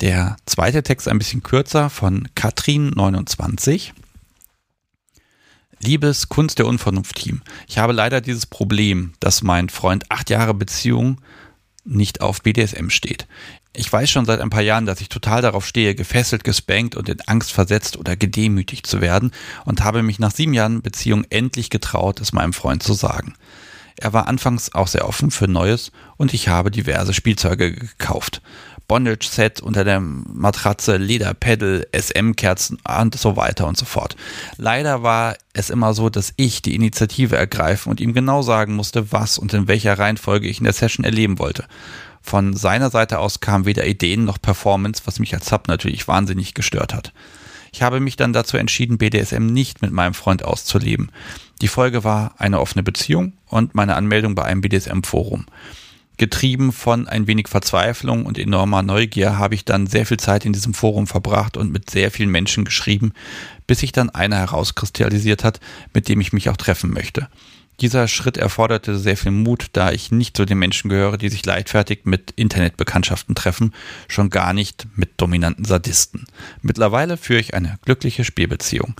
Der 0.00 0.36
zweite 0.44 0.82
Text 0.82 1.08
ein 1.08 1.18
bisschen 1.18 1.42
kürzer 1.42 1.88
von 1.88 2.28
Katrin 2.34 2.90
29. 2.90 3.94
Liebes 5.78 6.28
Kunst 6.28 6.58
der 6.58 6.66
Unvernunft-Team, 6.66 7.40
ich 7.66 7.78
habe 7.78 7.94
leider 7.94 8.20
dieses 8.20 8.44
Problem, 8.44 9.14
dass 9.20 9.42
mein 9.42 9.70
Freund 9.70 10.10
acht 10.10 10.28
Jahre 10.28 10.52
Beziehung 10.52 11.20
nicht 11.84 12.20
auf 12.20 12.42
BDSM 12.42 12.90
steht. 12.90 13.26
Ich 13.72 13.90
weiß 13.90 14.10
schon 14.10 14.26
seit 14.26 14.40
ein 14.40 14.50
paar 14.50 14.62
Jahren, 14.62 14.84
dass 14.84 15.00
ich 15.00 15.08
total 15.08 15.40
darauf 15.40 15.66
stehe, 15.66 15.94
gefesselt, 15.94 16.44
gespankt 16.44 16.94
und 16.94 17.08
in 17.08 17.20
Angst 17.22 17.52
versetzt 17.52 17.96
oder 17.96 18.16
gedemütigt 18.16 18.86
zu 18.86 19.00
werden 19.00 19.32
und 19.64 19.82
habe 19.82 20.02
mich 20.02 20.18
nach 20.18 20.32
sieben 20.32 20.52
Jahren 20.52 20.82
Beziehung 20.82 21.24
endlich 21.30 21.70
getraut, 21.70 22.20
es 22.20 22.32
meinem 22.34 22.52
Freund 22.52 22.82
zu 22.82 22.92
sagen. 22.92 23.34
Er 23.98 24.12
war 24.12 24.28
anfangs 24.28 24.74
auch 24.74 24.88
sehr 24.88 25.08
offen 25.08 25.30
für 25.30 25.48
Neues 25.48 25.90
und 26.18 26.34
ich 26.34 26.48
habe 26.48 26.70
diverse 26.70 27.14
Spielzeuge 27.14 27.72
gekauft. 27.72 28.42
Bondage-Set 28.88 29.60
unter 29.60 29.84
der 29.84 30.00
Matratze, 30.00 30.96
Lederpedal, 30.96 31.86
SM-Kerzen 31.92 32.78
und 33.00 33.18
so 33.18 33.36
weiter 33.36 33.66
und 33.66 33.76
so 33.76 33.84
fort. 33.84 34.16
Leider 34.56 35.02
war 35.02 35.36
es 35.52 35.70
immer 35.70 35.94
so, 35.94 36.08
dass 36.08 36.32
ich 36.36 36.62
die 36.62 36.74
Initiative 36.74 37.36
ergreifen 37.36 37.90
und 37.90 38.00
ihm 38.00 38.14
genau 38.14 38.42
sagen 38.42 38.74
musste, 38.74 39.12
was 39.12 39.38
und 39.38 39.52
in 39.54 39.68
welcher 39.68 39.98
Reihenfolge 39.98 40.48
ich 40.48 40.58
in 40.58 40.64
der 40.64 40.72
Session 40.72 41.04
erleben 41.04 41.38
wollte. 41.38 41.64
Von 42.22 42.54
seiner 42.54 42.90
Seite 42.90 43.18
aus 43.18 43.40
kamen 43.40 43.66
weder 43.66 43.86
Ideen 43.86 44.24
noch 44.24 44.40
Performance, 44.40 45.02
was 45.04 45.18
mich 45.18 45.34
als 45.34 45.46
Sub 45.46 45.68
natürlich 45.68 46.08
wahnsinnig 46.08 46.54
gestört 46.54 46.92
hat. 46.92 47.12
Ich 47.72 47.82
habe 47.82 48.00
mich 48.00 48.16
dann 48.16 48.32
dazu 48.32 48.56
entschieden, 48.56 48.98
BDSM 48.98 49.46
nicht 49.46 49.82
mit 49.82 49.92
meinem 49.92 50.14
Freund 50.14 50.44
auszuleben. 50.44 51.10
Die 51.60 51.68
Folge 51.68 52.04
war 52.04 52.34
eine 52.38 52.60
offene 52.60 52.82
Beziehung 52.82 53.34
und 53.46 53.74
meine 53.74 53.96
Anmeldung 53.96 54.34
bei 54.34 54.44
einem 54.44 54.60
BDSM-Forum 54.60 55.46
getrieben 56.16 56.72
von 56.72 57.08
ein 57.08 57.26
wenig 57.26 57.48
Verzweiflung 57.48 58.26
und 58.26 58.38
enormer 58.38 58.82
Neugier 58.82 59.38
habe 59.38 59.54
ich 59.54 59.64
dann 59.64 59.86
sehr 59.86 60.06
viel 60.06 60.16
Zeit 60.16 60.44
in 60.44 60.52
diesem 60.52 60.74
Forum 60.74 61.06
verbracht 61.06 61.56
und 61.56 61.72
mit 61.72 61.90
sehr 61.90 62.10
vielen 62.10 62.30
Menschen 62.30 62.64
geschrieben, 62.64 63.12
bis 63.66 63.80
sich 63.80 63.92
dann 63.92 64.10
einer 64.10 64.38
herauskristallisiert 64.38 65.44
hat, 65.44 65.60
mit 65.92 66.08
dem 66.08 66.20
ich 66.20 66.32
mich 66.32 66.48
auch 66.48 66.56
treffen 66.56 66.92
möchte. 66.92 67.28
Dieser 67.80 68.08
Schritt 68.08 68.38
erforderte 68.38 68.98
sehr 68.98 69.18
viel 69.18 69.32
Mut, 69.32 69.66
da 69.72 69.92
ich 69.92 70.10
nicht 70.10 70.34
zu 70.34 70.46
den 70.46 70.58
Menschen 70.58 70.88
gehöre, 70.88 71.18
die 71.18 71.28
sich 71.28 71.44
leichtfertig 71.44 72.00
mit 72.04 72.30
Internetbekanntschaften 72.30 73.34
treffen, 73.34 73.74
schon 74.08 74.30
gar 74.30 74.54
nicht 74.54 74.86
mit 74.96 75.10
dominanten 75.18 75.66
Sadisten. 75.66 76.26
Mittlerweile 76.62 77.18
führe 77.18 77.40
ich 77.40 77.52
eine 77.52 77.78
glückliche 77.84 78.24
Spielbeziehung. 78.24 78.94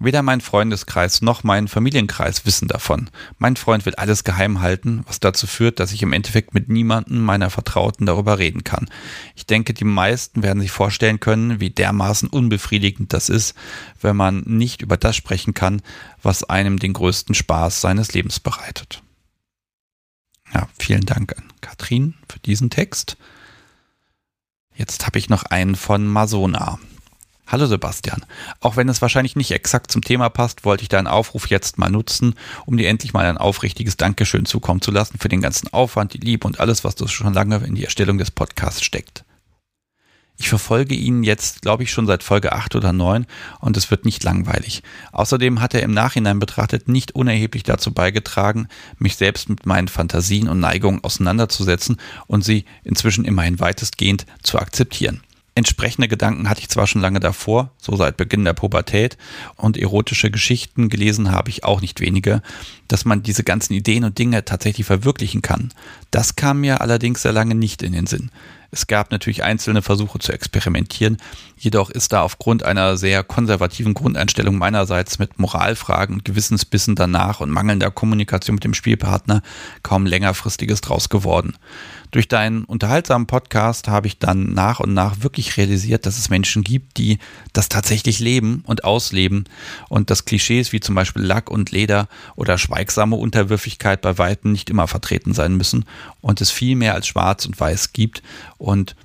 Weder 0.00 0.22
mein 0.22 0.40
Freundeskreis 0.40 1.22
noch 1.22 1.44
mein 1.44 1.68
Familienkreis 1.68 2.44
wissen 2.44 2.66
davon. 2.66 3.10
Mein 3.38 3.56
Freund 3.56 3.86
will 3.86 3.94
alles 3.94 4.24
geheim 4.24 4.60
halten, 4.60 5.04
was 5.06 5.20
dazu 5.20 5.46
führt, 5.46 5.78
dass 5.78 5.92
ich 5.92 6.02
im 6.02 6.12
Endeffekt 6.12 6.52
mit 6.52 6.68
niemandem 6.68 7.22
meiner 7.22 7.48
Vertrauten 7.48 8.04
darüber 8.04 8.38
reden 8.38 8.64
kann. 8.64 8.88
Ich 9.36 9.46
denke, 9.46 9.72
die 9.72 9.84
meisten 9.84 10.42
werden 10.42 10.60
sich 10.60 10.72
vorstellen 10.72 11.20
können, 11.20 11.60
wie 11.60 11.70
dermaßen 11.70 12.28
unbefriedigend 12.28 13.12
das 13.12 13.28
ist, 13.28 13.54
wenn 14.00 14.16
man 14.16 14.42
nicht 14.46 14.82
über 14.82 14.96
das 14.96 15.14
sprechen 15.14 15.54
kann, 15.54 15.80
was 16.22 16.42
einem 16.44 16.78
den 16.78 16.92
größten 16.92 17.34
Spaß 17.34 17.80
seines 17.80 18.12
Lebens 18.12 18.40
bereitet. 18.40 19.02
Ja, 20.52 20.68
vielen 20.78 21.06
Dank 21.06 21.36
an 21.36 21.44
Katrin 21.60 22.14
für 22.28 22.40
diesen 22.40 22.70
Text. 22.70 23.16
Jetzt 24.74 25.06
habe 25.06 25.18
ich 25.18 25.28
noch 25.28 25.44
einen 25.44 25.76
von 25.76 26.06
Masona. 26.06 26.78
Hallo 27.46 27.66
Sebastian. 27.66 28.24
Auch 28.60 28.76
wenn 28.76 28.88
es 28.88 29.02
wahrscheinlich 29.02 29.36
nicht 29.36 29.50
exakt 29.50 29.90
zum 29.90 30.00
Thema 30.00 30.30
passt, 30.30 30.64
wollte 30.64 30.82
ich 30.82 30.88
deinen 30.88 31.06
Aufruf 31.06 31.48
jetzt 31.48 31.78
mal 31.78 31.90
nutzen, 31.90 32.34
um 32.64 32.78
dir 32.78 32.88
endlich 32.88 33.12
mal 33.12 33.26
ein 33.26 33.36
aufrichtiges 33.36 33.98
Dankeschön 33.98 34.46
zukommen 34.46 34.80
zu 34.80 34.90
lassen 34.90 35.18
für 35.18 35.28
den 35.28 35.42
ganzen 35.42 35.70
Aufwand, 35.72 36.14
die 36.14 36.18
Liebe 36.18 36.46
und 36.46 36.58
alles, 36.58 36.84
was 36.84 36.94
du 36.94 37.06
schon 37.06 37.34
lange 37.34 37.56
in 37.58 37.74
die 37.74 37.84
Erstellung 37.84 38.16
des 38.16 38.30
Podcasts 38.30 38.82
steckt. 38.82 39.24
Ich 40.36 40.48
verfolge 40.48 40.94
ihn 40.94 41.22
jetzt, 41.22 41.62
glaube 41.62 41.84
ich, 41.84 41.92
schon 41.92 42.06
seit 42.06 42.22
Folge 42.22 42.52
8 42.52 42.74
oder 42.74 42.92
9 42.92 43.26
und 43.60 43.76
es 43.76 43.90
wird 43.90 44.04
nicht 44.04 44.24
langweilig. 44.24 44.82
Außerdem 45.12 45.60
hat 45.60 45.74
er 45.74 45.82
im 45.82 45.92
Nachhinein 45.92 46.40
betrachtet 46.40 46.88
nicht 46.88 47.14
unerheblich 47.14 47.62
dazu 47.62 47.92
beigetragen, 47.92 48.68
mich 48.98 49.16
selbst 49.16 49.48
mit 49.48 49.64
meinen 49.66 49.88
Fantasien 49.88 50.48
und 50.48 50.58
Neigungen 50.60 51.04
auseinanderzusetzen 51.04 51.98
und 52.26 52.42
sie 52.42 52.64
inzwischen 52.82 53.24
immerhin 53.24 53.60
weitestgehend 53.60 54.26
zu 54.42 54.58
akzeptieren. 54.58 55.20
Entsprechende 55.56 56.08
Gedanken 56.08 56.48
hatte 56.48 56.60
ich 56.60 56.68
zwar 56.68 56.88
schon 56.88 57.00
lange 57.00 57.20
davor, 57.20 57.70
so 57.78 57.94
seit 57.94 58.16
Beginn 58.16 58.44
der 58.44 58.54
Pubertät, 58.54 59.16
und 59.56 59.76
erotische 59.76 60.32
Geschichten 60.32 60.88
gelesen 60.88 61.30
habe 61.30 61.48
ich 61.48 61.62
auch 61.62 61.80
nicht 61.80 62.00
wenige, 62.00 62.42
dass 62.88 63.04
man 63.04 63.22
diese 63.22 63.44
ganzen 63.44 63.72
Ideen 63.72 64.02
und 64.02 64.18
Dinge 64.18 64.44
tatsächlich 64.44 64.86
verwirklichen 64.86 65.42
kann. 65.42 65.72
Das 66.10 66.34
kam 66.34 66.60
mir 66.60 66.80
allerdings 66.80 67.22
sehr 67.22 67.32
lange 67.32 67.54
nicht 67.54 67.82
in 67.82 67.92
den 67.92 68.06
Sinn. 68.06 68.32
Es 68.70 68.86
gab 68.86 69.10
natürlich 69.10 69.44
einzelne 69.44 69.82
Versuche 69.82 70.18
zu 70.18 70.32
experimentieren, 70.32 71.18
jedoch 71.56 71.90
ist 71.90 72.12
da 72.12 72.22
aufgrund 72.22 72.62
einer 72.62 72.96
sehr 72.96 73.22
konservativen 73.22 73.94
Grundeinstellung 73.94 74.56
meinerseits 74.56 75.18
mit 75.18 75.38
Moralfragen 75.38 76.16
und 76.16 76.24
Gewissensbissen 76.24 76.94
danach 76.94 77.40
und 77.40 77.50
mangelnder 77.50 77.90
Kommunikation 77.90 78.54
mit 78.54 78.64
dem 78.64 78.74
Spielpartner 78.74 79.42
kaum 79.82 80.06
längerfristiges 80.06 80.80
draus 80.80 81.08
geworden. 81.08 81.56
Durch 82.14 82.28
deinen 82.28 82.64
unterhaltsamen 82.64 83.26
Podcast 83.26 83.88
habe 83.88 84.06
ich 84.06 84.20
dann 84.20 84.54
nach 84.54 84.78
und 84.78 84.94
nach 84.94 85.22
wirklich 85.24 85.56
realisiert, 85.56 86.06
dass 86.06 86.16
es 86.16 86.30
Menschen 86.30 86.62
gibt, 86.62 86.96
die 86.96 87.18
das 87.52 87.68
tatsächlich 87.68 88.20
leben 88.20 88.62
und 88.66 88.84
ausleben 88.84 89.46
und 89.88 90.10
dass 90.10 90.24
Klischees 90.24 90.72
wie 90.72 90.78
zum 90.78 90.94
Beispiel 90.94 91.22
Lack 91.22 91.50
und 91.50 91.72
Leder 91.72 92.06
oder 92.36 92.56
schweigsame 92.56 93.16
Unterwürfigkeit 93.16 94.00
bei 94.00 94.16
Weitem 94.16 94.52
nicht 94.52 94.70
immer 94.70 94.86
vertreten 94.86 95.34
sein 95.34 95.56
müssen 95.56 95.86
und 96.20 96.40
es 96.40 96.52
viel 96.52 96.76
mehr 96.76 96.94
als 96.94 97.08
schwarz 97.08 97.46
und 97.46 97.58
weiß 97.58 97.92
gibt 97.92 98.22
und 98.58 98.96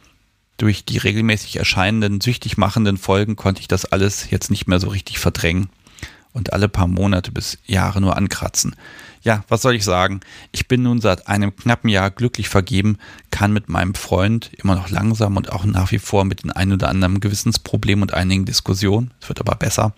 durch 0.58 0.84
die 0.84 0.98
regelmäßig 0.98 1.56
erscheinenden, 1.56 2.22
süchtig 2.22 2.58
machenden 2.58 2.98
Folgen 2.98 3.36
konnte 3.36 3.62
ich 3.62 3.68
das 3.68 3.86
alles 3.86 4.30
jetzt 4.30 4.52
nicht 4.52 4.68
mehr 4.68 4.80
so 4.80 4.90
richtig 4.90 5.20
verdrängen 5.20 5.70
und 6.34 6.54
alle 6.54 6.70
paar 6.70 6.88
Monate 6.88 7.32
bis 7.32 7.58
Jahre 7.66 8.02
nur 8.02 8.18
ankratzen. 8.18 8.76
Ja, 9.22 9.44
was 9.50 9.62
soll 9.62 9.76
ich 9.76 9.84
sagen? 9.84 10.22
Ich 10.52 10.68
bin 10.68 10.84
nun 10.84 11.02
seit 11.02 11.28
einem 11.28 11.56
knappen 11.56 11.90
Jahr 11.90 12.10
glücklich 12.10 12.48
vergeben, 12.48 12.98
kann 13.32 13.52
mit 13.52 13.68
meinem 13.68 13.94
Freund 13.94 14.52
immer 14.54 14.76
noch 14.76 14.90
langsam 14.90 15.36
und 15.36 15.52
auch 15.52 15.66
nach 15.66 15.92
wie 15.92 16.00
vor 16.00 16.24
mit 16.24 16.44
den 16.44 16.52
ein 16.52 16.72
oder 16.72 16.88
anderen 16.88 17.20
Gewissensproblemen 17.20 18.04
und 18.04 18.14
einigen 18.14 18.46
Diskussionen, 18.46 19.12
es 19.22 19.28
wird 19.28 19.42
aber 19.42 19.56
besser, 19.56 19.94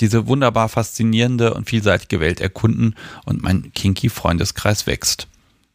diese 0.00 0.26
wunderbar 0.26 0.68
faszinierende 0.68 1.52
und 1.52 1.68
vielseitige 1.68 2.20
Welt 2.20 2.40
erkunden 2.40 2.94
und 3.24 3.42
mein 3.42 3.72
kinky 3.74 4.08
Freundeskreis 4.08 4.86
wächst. 4.86 5.28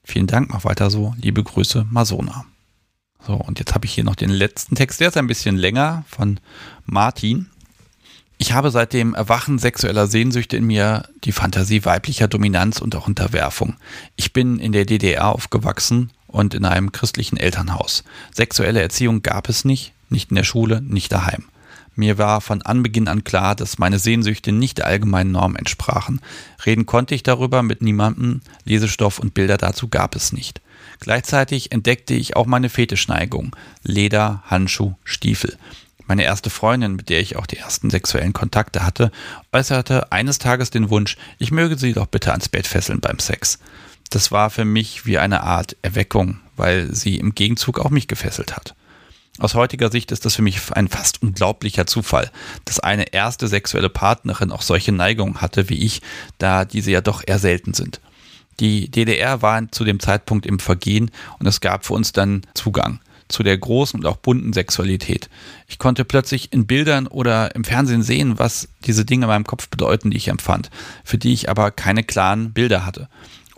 Vielen 0.03 0.27
Dank, 0.27 0.49
mach 0.49 0.63
weiter 0.63 0.89
so. 0.89 1.13
Liebe 1.19 1.43
Grüße, 1.43 1.85
Masona. 1.91 2.45
So, 3.25 3.33
und 3.33 3.59
jetzt 3.59 3.75
habe 3.75 3.85
ich 3.85 3.93
hier 3.93 4.03
noch 4.03 4.15
den 4.15 4.29
letzten 4.29 4.75
Text, 4.75 4.99
der 4.99 5.09
ist 5.09 5.17
ein 5.17 5.27
bisschen 5.27 5.57
länger 5.57 6.03
von 6.07 6.39
Martin. 6.85 7.47
Ich 8.37 8.53
habe 8.53 8.71
seit 8.71 8.93
dem 8.93 9.13
Erwachen 9.13 9.59
sexueller 9.59 10.07
Sehnsüchte 10.07 10.55
in 10.55 10.65
mir 10.65 11.09
die 11.25 11.33
Fantasie 11.33 11.83
weiblicher 11.83 12.29
Dominanz 12.29 12.79
und 12.79 12.95
auch 12.95 13.07
Unterwerfung. 13.07 13.75
Ich 14.15 14.31
bin 14.31 14.59
in 14.59 14.71
der 14.71 14.85
DDR 14.85 15.27
aufgewachsen 15.27 16.11
und 16.27 16.53
in 16.53 16.63
einem 16.63 16.93
christlichen 16.93 17.35
Elternhaus. 17.35 18.05
Sexuelle 18.33 18.81
Erziehung 18.81 19.23
gab 19.23 19.49
es 19.49 19.65
nicht, 19.65 19.91
nicht 20.09 20.29
in 20.31 20.35
der 20.35 20.45
Schule, 20.45 20.81
nicht 20.81 21.11
daheim. 21.11 21.45
Mir 21.95 22.17
war 22.17 22.39
von 22.39 22.61
Anbeginn 22.61 23.09
an 23.09 23.25
klar, 23.25 23.55
dass 23.55 23.77
meine 23.77 23.99
Sehnsüchte 23.99 24.53
nicht 24.53 24.77
der 24.77 24.85
allgemeinen 24.85 25.33
Norm 25.33 25.57
entsprachen. 25.57 26.21
Reden 26.65 26.85
konnte 26.85 27.13
ich 27.13 27.23
darüber 27.23 27.61
mit 27.61 27.81
niemandem, 27.81 28.39
Lesestoff 28.63 29.19
und 29.19 29.33
Bilder 29.33 29.57
dazu 29.57 29.89
gab 29.89 30.15
es 30.15 30.31
nicht. 30.31 30.61
Gleichzeitig 30.99 31.71
entdeckte 31.71 32.13
ich 32.13 32.35
auch 32.35 32.45
meine 32.45 32.69
Fetischneigung. 32.69 33.55
Leder, 33.84 34.43
Handschuh, 34.45 34.95
Stiefel. 35.03 35.57
Meine 36.07 36.23
erste 36.23 36.49
Freundin, 36.49 36.95
mit 36.95 37.09
der 37.09 37.19
ich 37.19 37.35
auch 37.35 37.45
die 37.45 37.57
ersten 37.57 37.89
sexuellen 37.89 38.34
Kontakte 38.34 38.84
hatte, 38.84 39.11
äußerte 39.53 40.11
eines 40.11 40.39
Tages 40.39 40.71
den 40.71 40.89
Wunsch, 40.89 41.17
ich 41.38 41.51
möge 41.51 41.77
sie 41.77 41.93
doch 41.93 42.07
bitte 42.07 42.31
ans 42.31 42.49
Bett 42.49 42.65
fesseln 42.65 42.99
beim 42.99 43.19
Sex. 43.19 43.59
Das 44.09 44.31
war 44.31 44.49
für 44.49 44.65
mich 44.65 45.05
wie 45.05 45.19
eine 45.19 45.43
Art 45.43 45.77
Erweckung, 45.84 46.39
weil 46.57 46.93
sie 46.93 47.17
im 47.17 47.35
Gegenzug 47.35 47.80
auch 47.80 47.91
mich 47.91 48.07
gefesselt 48.07 48.55
hat. 48.55 48.73
Aus 49.38 49.53
heutiger 49.53 49.91
Sicht 49.91 50.11
ist 50.11 50.26
das 50.26 50.35
für 50.35 50.41
mich 50.41 50.59
ein 50.73 50.88
fast 50.88 51.21
unglaublicher 51.21 51.85
Zufall, 51.85 52.31
dass 52.65 52.80
eine 52.80 53.13
erste 53.13 53.47
sexuelle 53.47 53.89
Partnerin 53.89 54.51
auch 54.51 54.63
solche 54.63 54.91
Neigungen 54.91 55.41
hatte 55.41 55.69
wie 55.69 55.85
ich, 55.85 56.01
da 56.39 56.65
diese 56.65 56.91
ja 56.91 57.01
doch 57.01 57.23
eher 57.26 57.39
selten 57.39 57.73
sind. 57.73 58.01
Die 58.60 58.90
DDR 58.90 59.41
war 59.41 59.72
zu 59.72 59.86
dem 59.86 59.99
Zeitpunkt 59.99 60.45
im 60.45 60.60
Vergehen 60.60 61.11
und 61.40 61.48
es 61.48 61.61
gab 61.61 61.86
für 61.86 61.94
uns 61.94 62.11
dann 62.11 62.41
Zugang 62.53 62.99
zu 63.30 63.44
der 63.44 63.57
großen 63.57 63.99
und 63.99 64.06
auch 64.06 64.18
bunten 64.18 64.53
Sexualität. 64.53 65.30
Ich 65.68 65.77
konnte 65.77 66.03
plötzlich 66.03 66.52
in 66.52 66.65
Bildern 66.65 67.07
oder 67.07 67.56
im 67.56 67.64
Fernsehen 67.64 68.02
sehen, 68.02 68.40
was 68.40 68.68
diese 68.86 69.06
Dinge 69.06 69.26
in 69.26 69.30
meinem 69.30 69.45
Kopf 69.45 69.69
bedeuten, 69.69 70.11
die 70.11 70.18
ich 70.18 70.27
empfand, 70.27 70.69
für 71.03 71.18
die 71.18 71.31
ich 71.31 71.49
aber 71.49 71.72
keine 71.72 72.03
klaren 72.03 72.53
Bilder 72.53 72.86
hatte. 72.86 73.07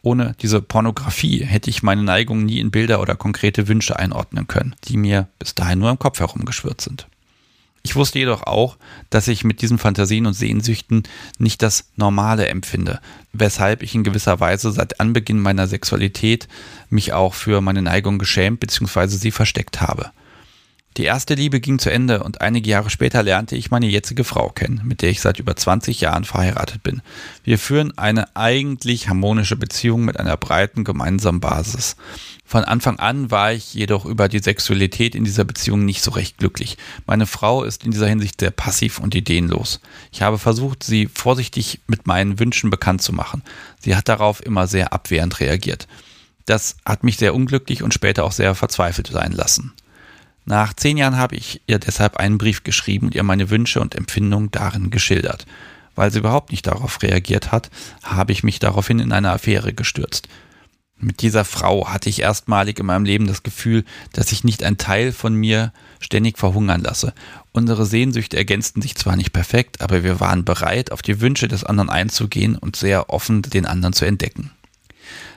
Ohne 0.03 0.35
diese 0.41 0.61
Pornografie 0.61 1.45
hätte 1.45 1.69
ich 1.69 1.83
meine 1.83 2.03
Neigungen 2.03 2.45
nie 2.45 2.59
in 2.59 2.71
Bilder 2.71 3.01
oder 3.01 3.15
konkrete 3.15 3.67
Wünsche 3.67 3.97
einordnen 3.97 4.47
können, 4.47 4.75
die 4.85 4.97
mir 4.97 5.27
bis 5.39 5.55
dahin 5.55 5.79
nur 5.79 5.91
im 5.91 5.99
Kopf 5.99 6.19
herumgeschwirrt 6.19 6.81
sind. 6.81 7.07
Ich 7.83 7.95
wusste 7.95 8.19
jedoch 8.19 8.43
auch, 8.43 8.77
dass 9.09 9.27
ich 9.27 9.43
mit 9.43 9.61
diesen 9.61 9.79
Fantasien 9.79 10.27
und 10.27 10.33
Sehnsüchten 10.33 11.03
nicht 11.39 11.61
das 11.63 11.85
Normale 11.95 12.47
empfinde, 12.47 12.99
weshalb 13.33 13.81
ich 13.81 13.95
in 13.95 14.03
gewisser 14.03 14.39
Weise 14.39 14.71
seit 14.71 14.99
Anbeginn 14.99 15.39
meiner 15.39 15.67
Sexualität 15.67 16.47
mich 16.89 17.13
auch 17.13 17.33
für 17.33 17.61
meine 17.61 17.81
Neigung 17.81 18.19
geschämt 18.19 18.59
bzw. 18.59 19.07
sie 19.07 19.31
versteckt 19.31 19.81
habe. 19.81 20.11
Die 20.97 21.05
erste 21.05 21.35
Liebe 21.35 21.61
ging 21.61 21.79
zu 21.79 21.89
Ende 21.89 22.21
und 22.21 22.41
einige 22.41 22.69
Jahre 22.69 22.89
später 22.89 23.23
lernte 23.23 23.55
ich 23.55 23.71
meine 23.71 23.87
jetzige 23.87 24.25
Frau 24.25 24.49
kennen, 24.49 24.81
mit 24.83 25.01
der 25.01 25.09
ich 25.09 25.21
seit 25.21 25.39
über 25.39 25.55
20 25.55 26.01
Jahren 26.01 26.25
verheiratet 26.25 26.83
bin. 26.83 27.01
Wir 27.45 27.57
führen 27.57 27.97
eine 27.97 28.35
eigentlich 28.35 29.07
harmonische 29.07 29.55
Beziehung 29.55 30.03
mit 30.03 30.19
einer 30.19 30.35
breiten 30.35 30.83
gemeinsamen 30.83 31.39
Basis. 31.39 31.95
Von 32.43 32.65
Anfang 32.65 32.99
an 32.99 33.31
war 33.31 33.53
ich 33.53 33.73
jedoch 33.73 34.03
über 34.03 34.27
die 34.27 34.39
Sexualität 34.39 35.15
in 35.15 35.23
dieser 35.23 35.45
Beziehung 35.45 35.85
nicht 35.85 36.03
so 36.03 36.11
recht 36.11 36.37
glücklich. 36.39 36.77
Meine 37.07 37.25
Frau 37.25 37.63
ist 37.63 37.85
in 37.85 37.91
dieser 37.91 38.07
Hinsicht 38.07 38.41
sehr 38.41 38.51
passiv 38.51 38.99
und 38.99 39.15
ideenlos. 39.15 39.79
Ich 40.11 40.21
habe 40.21 40.37
versucht, 40.37 40.83
sie 40.83 41.07
vorsichtig 41.07 41.79
mit 41.87 42.05
meinen 42.05 42.37
Wünschen 42.37 42.69
bekannt 42.69 43.01
zu 43.01 43.13
machen. 43.13 43.43
Sie 43.79 43.95
hat 43.95 44.09
darauf 44.09 44.45
immer 44.45 44.67
sehr 44.67 44.91
abwehrend 44.91 45.39
reagiert. 45.39 45.87
Das 46.45 46.75
hat 46.85 47.05
mich 47.05 47.15
sehr 47.15 47.33
unglücklich 47.33 47.81
und 47.81 47.93
später 47.93 48.25
auch 48.25 48.33
sehr 48.33 48.55
verzweifelt 48.55 49.07
sein 49.07 49.31
lassen. 49.31 49.71
Nach 50.45 50.73
zehn 50.73 50.97
Jahren 50.97 51.17
habe 51.17 51.35
ich 51.35 51.61
ihr 51.67 51.79
deshalb 51.79 52.17
einen 52.17 52.37
Brief 52.37 52.63
geschrieben 52.63 53.07
und 53.07 53.15
ihr 53.15 53.23
meine 53.23 53.49
Wünsche 53.49 53.79
und 53.79 53.95
Empfindungen 53.95 54.51
darin 54.51 54.89
geschildert. 54.89 55.45
Weil 55.95 56.11
sie 56.11 56.19
überhaupt 56.19 56.51
nicht 56.51 56.67
darauf 56.67 57.01
reagiert 57.03 57.51
hat, 57.51 57.69
habe 58.03 58.31
ich 58.31 58.43
mich 58.43 58.59
daraufhin 58.59 58.99
in 58.99 59.11
eine 59.11 59.31
Affäre 59.31 59.73
gestürzt. 59.73 60.27
Mit 60.97 61.23
dieser 61.23 61.45
Frau 61.45 61.87
hatte 61.87 62.09
ich 62.09 62.21
erstmalig 62.21 62.79
in 62.79 62.85
meinem 62.85 63.05
Leben 63.05 63.25
das 63.25 63.41
Gefühl, 63.41 63.83
dass 64.13 64.31
ich 64.31 64.43
nicht 64.43 64.63
ein 64.63 64.77
Teil 64.77 65.11
von 65.11 65.33
mir 65.33 65.73
ständig 65.99 66.37
verhungern 66.37 66.81
lasse. 66.81 67.13
Unsere 67.51 67.87
Sehnsüchte 67.87 68.37
ergänzten 68.37 68.83
sich 68.83 68.95
zwar 68.95 69.15
nicht 69.15 69.33
perfekt, 69.33 69.81
aber 69.81 70.03
wir 70.03 70.19
waren 70.19 70.45
bereit, 70.45 70.91
auf 70.91 71.01
die 71.01 71.19
Wünsche 71.19 71.47
des 71.47 71.63
anderen 71.63 71.89
einzugehen 71.89 72.55
und 72.55 72.75
sehr 72.75 73.09
offen 73.09 73.41
den 73.41 73.65
anderen 73.65 73.93
zu 73.93 74.05
entdecken. 74.05 74.51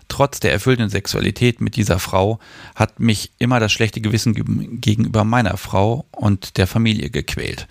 Trotz 0.09 0.41
der 0.41 0.53
erfüllten 0.53 0.91
Sexualität 0.91 1.61
mit 1.61 1.77
dieser 1.77 1.99
Frau 1.99 2.39
hat 2.75 3.01
mich 3.01 3.33
immer 3.39 3.61
das 3.61 3.73
schlechte 3.73 4.01
Gewissen 4.01 4.81
gegenüber 4.81 5.25
meiner 5.25 5.57
Frau 5.57 6.05
und 6.13 6.57
der 6.57 6.67
Familie 6.67 7.11
gequält. 7.11 7.67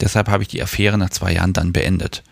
Deshalb 0.00 0.28
habe 0.28 0.42
ich 0.42 0.48
die 0.48 0.62
Affäre 0.62 0.98
nach 0.98 1.10
zwei 1.10 1.32
Jahren 1.32 1.52
dann 1.52 1.72
beendet. 1.72 2.22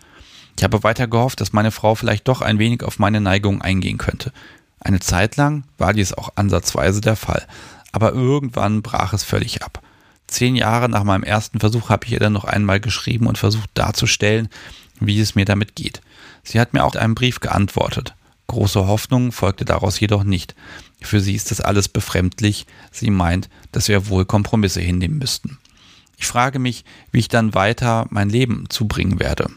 Ich 0.57 0.63
habe 0.63 0.83
weiter 0.83 1.07
gehofft, 1.07 1.41
dass 1.41 1.53
meine 1.53 1.71
Frau 1.71 1.95
vielleicht 1.95 2.27
doch 2.27 2.41
ein 2.41 2.59
wenig 2.59 2.83
auf 2.83 2.97
meine 2.97 3.21
Neigung 3.21 3.61
eingehen 3.61 3.97
könnte. 3.97 4.31
Eine 4.79 4.99
Zeit 4.99 5.35
lang 5.35 5.63
war 5.77 5.93
dies 5.93 6.13
auch 6.13 6.29
ansatzweise 6.35 7.01
der 7.01 7.15
Fall, 7.15 7.45
aber 7.91 8.13
irgendwann 8.13 8.81
brach 8.81 9.13
es 9.13 9.23
völlig 9.23 9.63
ab. 9.63 9.81
Zehn 10.27 10.55
Jahre 10.55 10.89
nach 10.89 11.03
meinem 11.03 11.23
ersten 11.23 11.59
Versuch 11.59 11.89
habe 11.89 12.05
ich 12.05 12.13
ihr 12.13 12.19
dann 12.19 12.33
noch 12.33 12.45
einmal 12.45 12.79
geschrieben 12.79 13.27
und 13.27 13.37
versucht 13.37 13.69
darzustellen, 13.73 14.49
wie 14.99 15.19
es 15.19 15.35
mir 15.35 15.45
damit 15.45 15.75
geht. 15.75 16.01
Sie 16.43 16.59
hat 16.59 16.73
mir 16.73 16.83
auch 16.83 16.95
einen 16.95 17.15
Brief 17.15 17.39
geantwortet. 17.39 18.13
Große 18.47 18.87
Hoffnung 18.87 19.31
folgte 19.31 19.65
daraus 19.65 19.99
jedoch 19.99 20.23
nicht. 20.23 20.55
Für 21.01 21.19
sie 21.19 21.35
ist 21.35 21.51
das 21.51 21.61
alles 21.61 21.89
befremdlich. 21.89 22.65
Sie 22.91 23.09
meint, 23.09 23.49
dass 23.71 23.87
wir 23.89 24.07
wohl 24.07 24.25
Kompromisse 24.25 24.81
hinnehmen 24.81 25.17
müssten. 25.17 25.57
Ich 26.17 26.25
frage 26.25 26.57
mich, 26.57 26.83
wie 27.11 27.19
ich 27.19 27.27
dann 27.27 27.53
weiter 27.53 28.07
mein 28.09 28.29
Leben 28.29 28.69
zubringen 28.69 29.19
werde. 29.19 29.49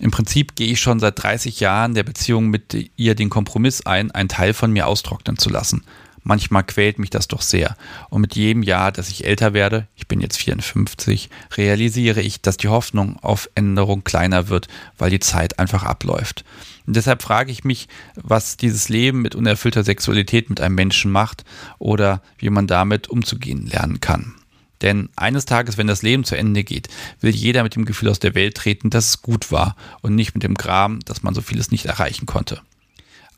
Im 0.00 0.10
Prinzip 0.10 0.54
gehe 0.54 0.68
ich 0.68 0.80
schon 0.80 1.00
seit 1.00 1.22
30 1.22 1.60
Jahren 1.60 1.94
der 1.94 2.02
Beziehung 2.02 2.48
mit 2.48 2.90
ihr 2.96 3.14
den 3.14 3.30
Kompromiss 3.30 3.84
ein, 3.86 4.10
einen 4.10 4.28
Teil 4.28 4.52
von 4.52 4.72
mir 4.72 4.86
austrocknen 4.86 5.38
zu 5.38 5.48
lassen. 5.48 5.84
Manchmal 6.28 6.62
quält 6.62 6.98
mich 6.98 7.08
das 7.10 7.26
doch 7.26 7.40
sehr. 7.40 7.74
Und 8.10 8.20
mit 8.20 8.36
jedem 8.36 8.62
Jahr, 8.62 8.92
dass 8.92 9.08
ich 9.08 9.24
älter 9.24 9.54
werde, 9.54 9.88
ich 9.96 10.06
bin 10.06 10.20
jetzt 10.20 10.36
54, 10.36 11.30
realisiere 11.56 12.20
ich, 12.20 12.42
dass 12.42 12.58
die 12.58 12.68
Hoffnung 12.68 13.18
auf 13.20 13.48
Änderung 13.54 14.04
kleiner 14.04 14.48
wird, 14.48 14.68
weil 14.98 15.10
die 15.10 15.20
Zeit 15.20 15.58
einfach 15.58 15.84
abläuft. 15.84 16.44
Und 16.86 16.96
deshalb 16.96 17.22
frage 17.22 17.50
ich 17.50 17.64
mich, 17.64 17.88
was 18.14 18.58
dieses 18.58 18.90
Leben 18.90 19.22
mit 19.22 19.34
unerfüllter 19.34 19.84
Sexualität 19.84 20.50
mit 20.50 20.60
einem 20.60 20.74
Menschen 20.74 21.10
macht 21.10 21.44
oder 21.78 22.22
wie 22.36 22.50
man 22.50 22.66
damit 22.66 23.08
umzugehen 23.08 23.66
lernen 23.66 24.00
kann. 24.00 24.34
Denn 24.82 25.08
eines 25.16 25.46
Tages, 25.46 25.78
wenn 25.78 25.86
das 25.86 26.02
Leben 26.02 26.24
zu 26.24 26.36
Ende 26.36 26.62
geht, 26.62 26.88
will 27.20 27.34
jeder 27.34 27.62
mit 27.62 27.74
dem 27.74 27.86
Gefühl 27.86 28.10
aus 28.10 28.20
der 28.20 28.34
Welt 28.34 28.54
treten, 28.54 28.90
dass 28.90 29.08
es 29.08 29.22
gut 29.22 29.50
war 29.50 29.76
und 30.02 30.14
nicht 30.14 30.34
mit 30.34 30.44
dem 30.44 30.54
Gram, 30.54 31.00
dass 31.00 31.22
man 31.22 31.34
so 31.34 31.40
vieles 31.40 31.70
nicht 31.70 31.86
erreichen 31.86 32.26
konnte. 32.26 32.60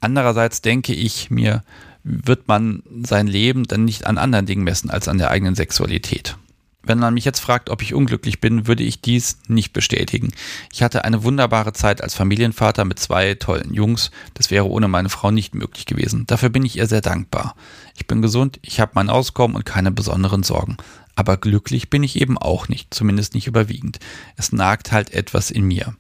Andererseits 0.01 0.63
denke 0.63 0.93
ich 0.93 1.31
mir, 1.31 1.63
wird 2.03 2.49
man 2.49 2.83
sein 3.03 3.27
Leben 3.27 3.65
dann 3.65 3.85
nicht 3.85 4.07
an 4.07 4.19
anderen 4.19 4.47
Dingen 4.47 4.65
messen 4.65 4.91
als 4.91 5.09
an 5.09 5.19
der 5.19 5.31
eigenen 5.31 5.55
Sexualität. 5.55 6.37
Wenn 6.83 6.99
man 6.99 7.13
mich 7.13 7.27
jetzt 7.27 7.41
fragt, 7.41 7.69
ob 7.69 7.83
ich 7.83 7.93
unglücklich 7.93 8.41
bin, 8.41 8.67
würde 8.67 8.85
ich 8.85 9.03
dies 9.03 9.39
nicht 9.49 9.75
bestätigen. 9.75 10.33
Ich 10.73 10.83
hatte 10.83 11.05
eine 11.05 11.23
wunderbare 11.25 11.75
Zeit 11.75 12.03
als 12.03 12.15
Familienvater 12.15 12.87
mit 12.87 12.99
zwei 12.99 13.35
tollen 13.35 13.75
Jungs. 13.75 14.11
Das 14.33 14.51
wäre 14.51 14.69
ohne 14.69 14.89
meine 14.89 15.11
Frau 15.11 15.31
nicht 15.31 15.55
möglich 15.55 15.85
gewesen. 15.85 16.27
Dafür 16.27 16.49
bin 16.49 16.65
ich 16.65 16.79
ihr 16.79 16.87
sehr 16.87 17.03
dankbar. 17.03 17.55
Ich 17.97 18.07
bin 18.07 18.23
gesund, 18.23 18.59
ich 18.63 18.81
habe 18.81 18.93
mein 18.95 19.11
Auskommen 19.11 19.57
und 19.57 19.67
keine 19.67 19.91
besonderen 19.91 20.43
Sorgen. 20.43 20.79
Aber 21.17 21.37
glücklich 21.37 21.91
bin 21.91 22.03
ich 22.03 22.19
eben 22.19 22.39
auch 22.39 22.69
nicht, 22.69 22.95
zumindest 22.95 23.35
nicht 23.35 23.47
überwiegend. 23.47 23.99
Es 24.37 24.53
nagt 24.53 24.91
halt 24.91 25.13
etwas 25.13 25.51
in 25.51 25.65
mir. 25.65 25.95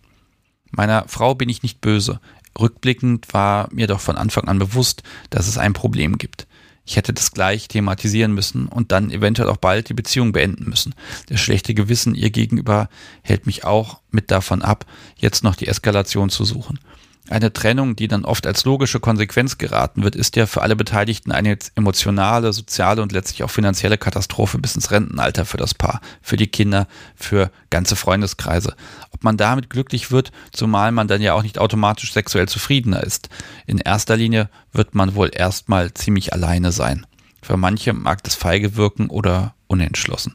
Meiner 0.71 1.05
Frau 1.09 1.35
bin 1.35 1.51
ich 1.51 1.63
nicht 1.63 1.83
böse. 1.83 2.21
Rückblickend 2.59 3.33
war 3.33 3.69
mir 3.73 3.87
doch 3.87 4.01
von 4.01 4.17
Anfang 4.17 4.49
an 4.49 4.59
bewusst, 4.59 5.03
dass 5.31 5.49
es 5.49 5.59
ein 5.59 5.73
Problem 5.73 6.19
gibt. 6.19 6.47
Ich 6.85 6.97
hätte 6.97 7.13
das 7.13 7.31
gleich 7.33 7.69
thematisieren 7.69 8.33
müssen 8.33 8.67
und 8.67 8.91
dann 8.91 9.11
eventuell 9.11 9.49
auch 9.49 9.59
bald 9.59 9.89
die 9.89 9.95
Beziehung 9.95 10.33
beenden 10.33 10.69
müssen. 10.69 10.95
Das 11.29 11.41
schlechte 11.41 11.75
Gewissen 11.75 12.15
ihr 12.15 12.31
gegenüber 12.31 12.89
hält 13.23 13.47
mich 13.47 13.65
auch 13.65 14.01
mit 14.11 14.31
davon 14.31 14.63
ab, 14.63 14.87
jetzt 15.17 15.45
noch 15.45 15.55
die 15.55 15.69
Eskalation 15.69 16.31
zu 16.31 16.45
suchen. 16.45 16.81
Eine 17.31 17.53
Trennung, 17.53 17.95
die 17.95 18.09
dann 18.09 18.25
oft 18.25 18.45
als 18.45 18.65
logische 18.65 18.99
Konsequenz 18.99 19.57
geraten 19.57 20.03
wird, 20.03 20.17
ist 20.17 20.35
ja 20.35 20.47
für 20.47 20.63
alle 20.63 20.75
Beteiligten 20.75 21.31
eine 21.31 21.57
emotionale, 21.77 22.53
soziale 22.53 23.03
und 23.03 23.13
letztlich 23.13 23.45
auch 23.45 23.51
finanzielle 23.51 23.99
Katastrophe 23.99 24.59
bis 24.59 24.75
ins 24.75 24.91
Rentenalter 24.91 25.45
für 25.45 25.57
das 25.57 25.73
Paar, 25.73 26.01
für 26.23 26.37
die 26.37 26.49
Kinder, 26.49 26.89
für 27.15 27.53
ganze 27.71 27.95
Freundeskreise. 27.95 28.75
Ob 29.13 29.23
man 29.23 29.37
damit 29.37 29.71
glücklich 29.71 30.11
wird, 30.11 30.33
zumal 30.51 30.91
man 30.91 31.07
dann 31.07 31.23
ja 31.23 31.35
auch 31.35 31.45
nicht 31.45 31.61
automatisch 31.61 32.13
sexuell 32.13 32.49
zufriedener 32.49 33.05
ist. 33.05 33.29
In 33.65 33.79
erster 33.79 34.17
Linie 34.17 34.49
wird 34.73 34.97
man 34.97 35.15
wohl 35.15 35.31
erstmal 35.33 35.95
ziemlich 35.95 36.33
alleine 36.33 36.73
sein. 36.73 37.07
Für 37.43 37.57
manche 37.57 37.93
mag 37.93 38.25
das 38.25 38.35
feige 38.35 38.75
wirken 38.75 39.09
oder 39.09 39.55
unentschlossen. 39.69 40.35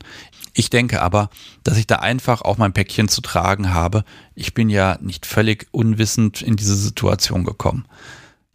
Ich 0.58 0.70
denke 0.70 1.02
aber, 1.02 1.30
dass 1.64 1.78
ich 1.78 1.86
da 1.86 1.98
einfach 1.98 2.42
auch 2.42 2.58
mein 2.58 2.72
Päckchen 2.72 3.10
zu 3.10 3.20
tragen 3.20 3.74
habe. 3.74 4.06
Ich 4.36 4.54
bin 4.54 4.70
ja 4.70 4.98
nicht 5.02 5.26
völlig 5.26 5.68
unwissend 5.72 6.42
in 6.42 6.56
diese 6.56 6.78
Situation 6.78 7.44
gekommen. 7.44 7.86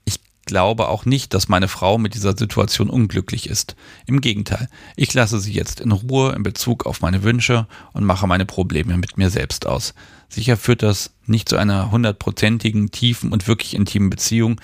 Ich 0.06 0.18
glaube 0.46 0.88
auch 0.88 1.04
nicht, 1.04 1.34
dass 1.34 1.50
meine 1.50 1.68
Frau 1.68 1.98
mit 1.98 2.14
dieser 2.14 2.36
Situation 2.36 2.88
unglücklich 2.88 3.50
ist. 3.50 3.76
Im 4.06 4.22
Gegenteil, 4.22 4.68
ich 4.96 5.12
lasse 5.12 5.38
sie 5.40 5.52
jetzt 5.52 5.78
in 5.78 5.92
Ruhe 5.92 6.32
in 6.32 6.42
Bezug 6.42 6.86
auf 6.86 7.02
meine 7.02 7.22
Wünsche 7.22 7.66
und 7.92 8.04
mache 8.04 8.26
meine 8.26 8.46
Probleme 8.46 8.96
mit 8.96 9.18
mir 9.18 9.28
selbst 9.28 9.66
aus. 9.66 9.92
Sicher 10.30 10.56
führt 10.56 10.82
das 10.82 11.10
nicht 11.26 11.50
zu 11.50 11.58
einer 11.58 11.90
hundertprozentigen, 11.90 12.90
tiefen 12.90 13.30
und 13.30 13.46
wirklich 13.46 13.74
intimen 13.74 14.08
Beziehung. 14.08 14.58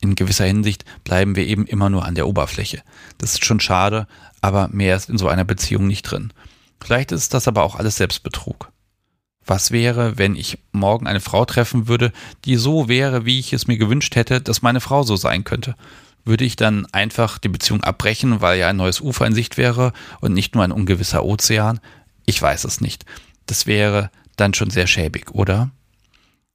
In 0.00 0.14
gewisser 0.14 0.46
Hinsicht 0.46 0.86
bleiben 1.04 1.36
wir 1.36 1.46
eben 1.46 1.66
immer 1.66 1.90
nur 1.90 2.06
an 2.06 2.14
der 2.14 2.26
Oberfläche. 2.26 2.82
Das 3.18 3.32
ist 3.32 3.44
schon 3.44 3.60
schade, 3.60 4.06
aber 4.40 4.68
mehr 4.68 4.96
ist 4.96 5.10
in 5.10 5.18
so 5.18 5.28
einer 5.28 5.44
Beziehung 5.44 5.86
nicht 5.86 6.04
drin. 6.04 6.32
Vielleicht 6.80 7.12
ist 7.12 7.34
das 7.34 7.48
aber 7.48 7.64
auch 7.64 7.76
alles 7.76 7.96
Selbstbetrug. 7.96 8.70
Was 9.44 9.70
wäre, 9.70 10.18
wenn 10.18 10.36
ich 10.36 10.58
morgen 10.72 11.06
eine 11.06 11.20
Frau 11.20 11.44
treffen 11.44 11.88
würde, 11.88 12.12
die 12.44 12.56
so 12.56 12.88
wäre, 12.88 13.24
wie 13.24 13.38
ich 13.38 13.52
es 13.52 13.66
mir 13.66 13.78
gewünscht 13.78 14.14
hätte, 14.14 14.40
dass 14.40 14.62
meine 14.62 14.80
Frau 14.80 15.02
so 15.02 15.16
sein 15.16 15.44
könnte? 15.44 15.74
Würde 16.24 16.44
ich 16.44 16.56
dann 16.56 16.86
einfach 16.92 17.38
die 17.38 17.48
Beziehung 17.48 17.82
abbrechen, 17.82 18.42
weil 18.42 18.58
ja 18.58 18.68
ein 18.68 18.76
neues 18.76 19.00
Ufer 19.00 19.26
in 19.26 19.34
Sicht 19.34 19.56
wäre 19.56 19.94
und 20.20 20.34
nicht 20.34 20.54
nur 20.54 20.64
ein 20.64 20.72
ungewisser 20.72 21.24
Ozean? 21.24 21.80
Ich 22.26 22.40
weiß 22.40 22.64
es 22.64 22.82
nicht. 22.82 23.06
Das 23.46 23.66
wäre 23.66 24.10
dann 24.36 24.52
schon 24.52 24.68
sehr 24.68 24.86
schäbig, 24.86 25.30
oder? 25.32 25.70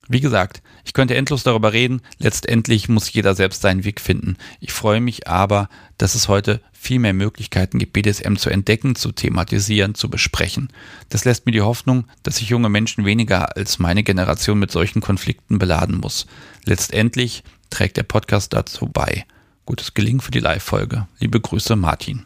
Wie 0.09 0.19
gesagt, 0.19 0.61
ich 0.83 0.93
könnte 0.93 1.15
endlos 1.15 1.43
darüber 1.43 1.71
reden, 1.71 2.01
letztendlich 2.17 2.89
muss 2.89 3.11
jeder 3.13 3.35
selbst 3.35 3.61
seinen 3.61 3.85
Weg 3.85 4.01
finden. 4.01 4.35
Ich 4.59 4.73
freue 4.73 4.99
mich 4.99 5.27
aber, 5.29 5.69
dass 5.97 6.13
es 6.13 6.27
heute 6.27 6.59
viel 6.73 6.99
mehr 6.99 7.13
Möglichkeiten 7.13 7.79
gibt, 7.79 7.93
BDSM 7.93 8.35
zu 8.35 8.49
entdecken, 8.49 8.95
zu 8.95 9.13
thematisieren, 9.13 9.95
zu 9.95 10.09
besprechen. 10.09 10.67
Das 11.07 11.23
lässt 11.23 11.45
mir 11.45 11.53
die 11.53 11.61
Hoffnung, 11.61 12.05
dass 12.23 12.37
sich 12.37 12.49
junge 12.49 12.67
Menschen 12.67 13.05
weniger 13.05 13.55
als 13.55 13.79
meine 13.79 14.03
Generation 14.03 14.59
mit 14.59 14.71
solchen 14.71 14.99
Konflikten 14.99 15.57
beladen 15.57 15.97
muss. 15.97 16.27
Letztendlich 16.65 17.43
trägt 17.69 17.95
der 17.95 18.03
Podcast 18.03 18.51
dazu 18.51 18.87
bei. 18.87 19.25
Gutes 19.65 19.93
Gelingen 19.93 20.19
für 20.19 20.31
die 20.31 20.39
Live-Folge. 20.39 21.07
Liebe 21.19 21.39
Grüße, 21.39 21.77
Martin. 21.77 22.25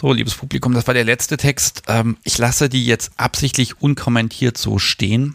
So, 0.00 0.14
liebes 0.14 0.34
Publikum, 0.34 0.72
das 0.72 0.86
war 0.86 0.94
der 0.94 1.04
letzte 1.04 1.36
Text. 1.36 1.82
Ähm, 1.86 2.16
ich 2.24 2.38
lasse 2.38 2.70
die 2.70 2.86
jetzt 2.86 3.10
absichtlich 3.18 3.82
unkommentiert 3.82 4.56
so 4.56 4.78
stehen. 4.78 5.34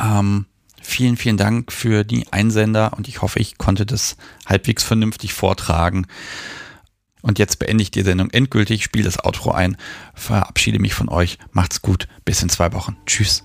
Ähm, 0.00 0.46
vielen, 0.80 1.18
vielen 1.18 1.36
Dank 1.36 1.70
für 1.70 2.02
die 2.02 2.32
Einsender 2.32 2.94
und 2.96 3.08
ich 3.08 3.20
hoffe, 3.20 3.40
ich 3.40 3.58
konnte 3.58 3.84
das 3.84 4.16
halbwegs 4.46 4.84
vernünftig 4.84 5.34
vortragen. 5.34 6.06
Und 7.20 7.38
jetzt 7.38 7.58
beende 7.58 7.82
ich 7.82 7.90
die 7.90 8.04
Sendung 8.04 8.30
endgültig, 8.30 8.84
spiele 8.84 9.04
das 9.04 9.22
Outro 9.22 9.50
ein, 9.50 9.76
verabschiede 10.14 10.78
mich 10.78 10.94
von 10.94 11.10
euch. 11.10 11.36
Macht's 11.50 11.82
gut, 11.82 12.08
bis 12.24 12.42
in 12.42 12.48
zwei 12.48 12.72
Wochen. 12.72 12.96
Tschüss. 13.04 13.44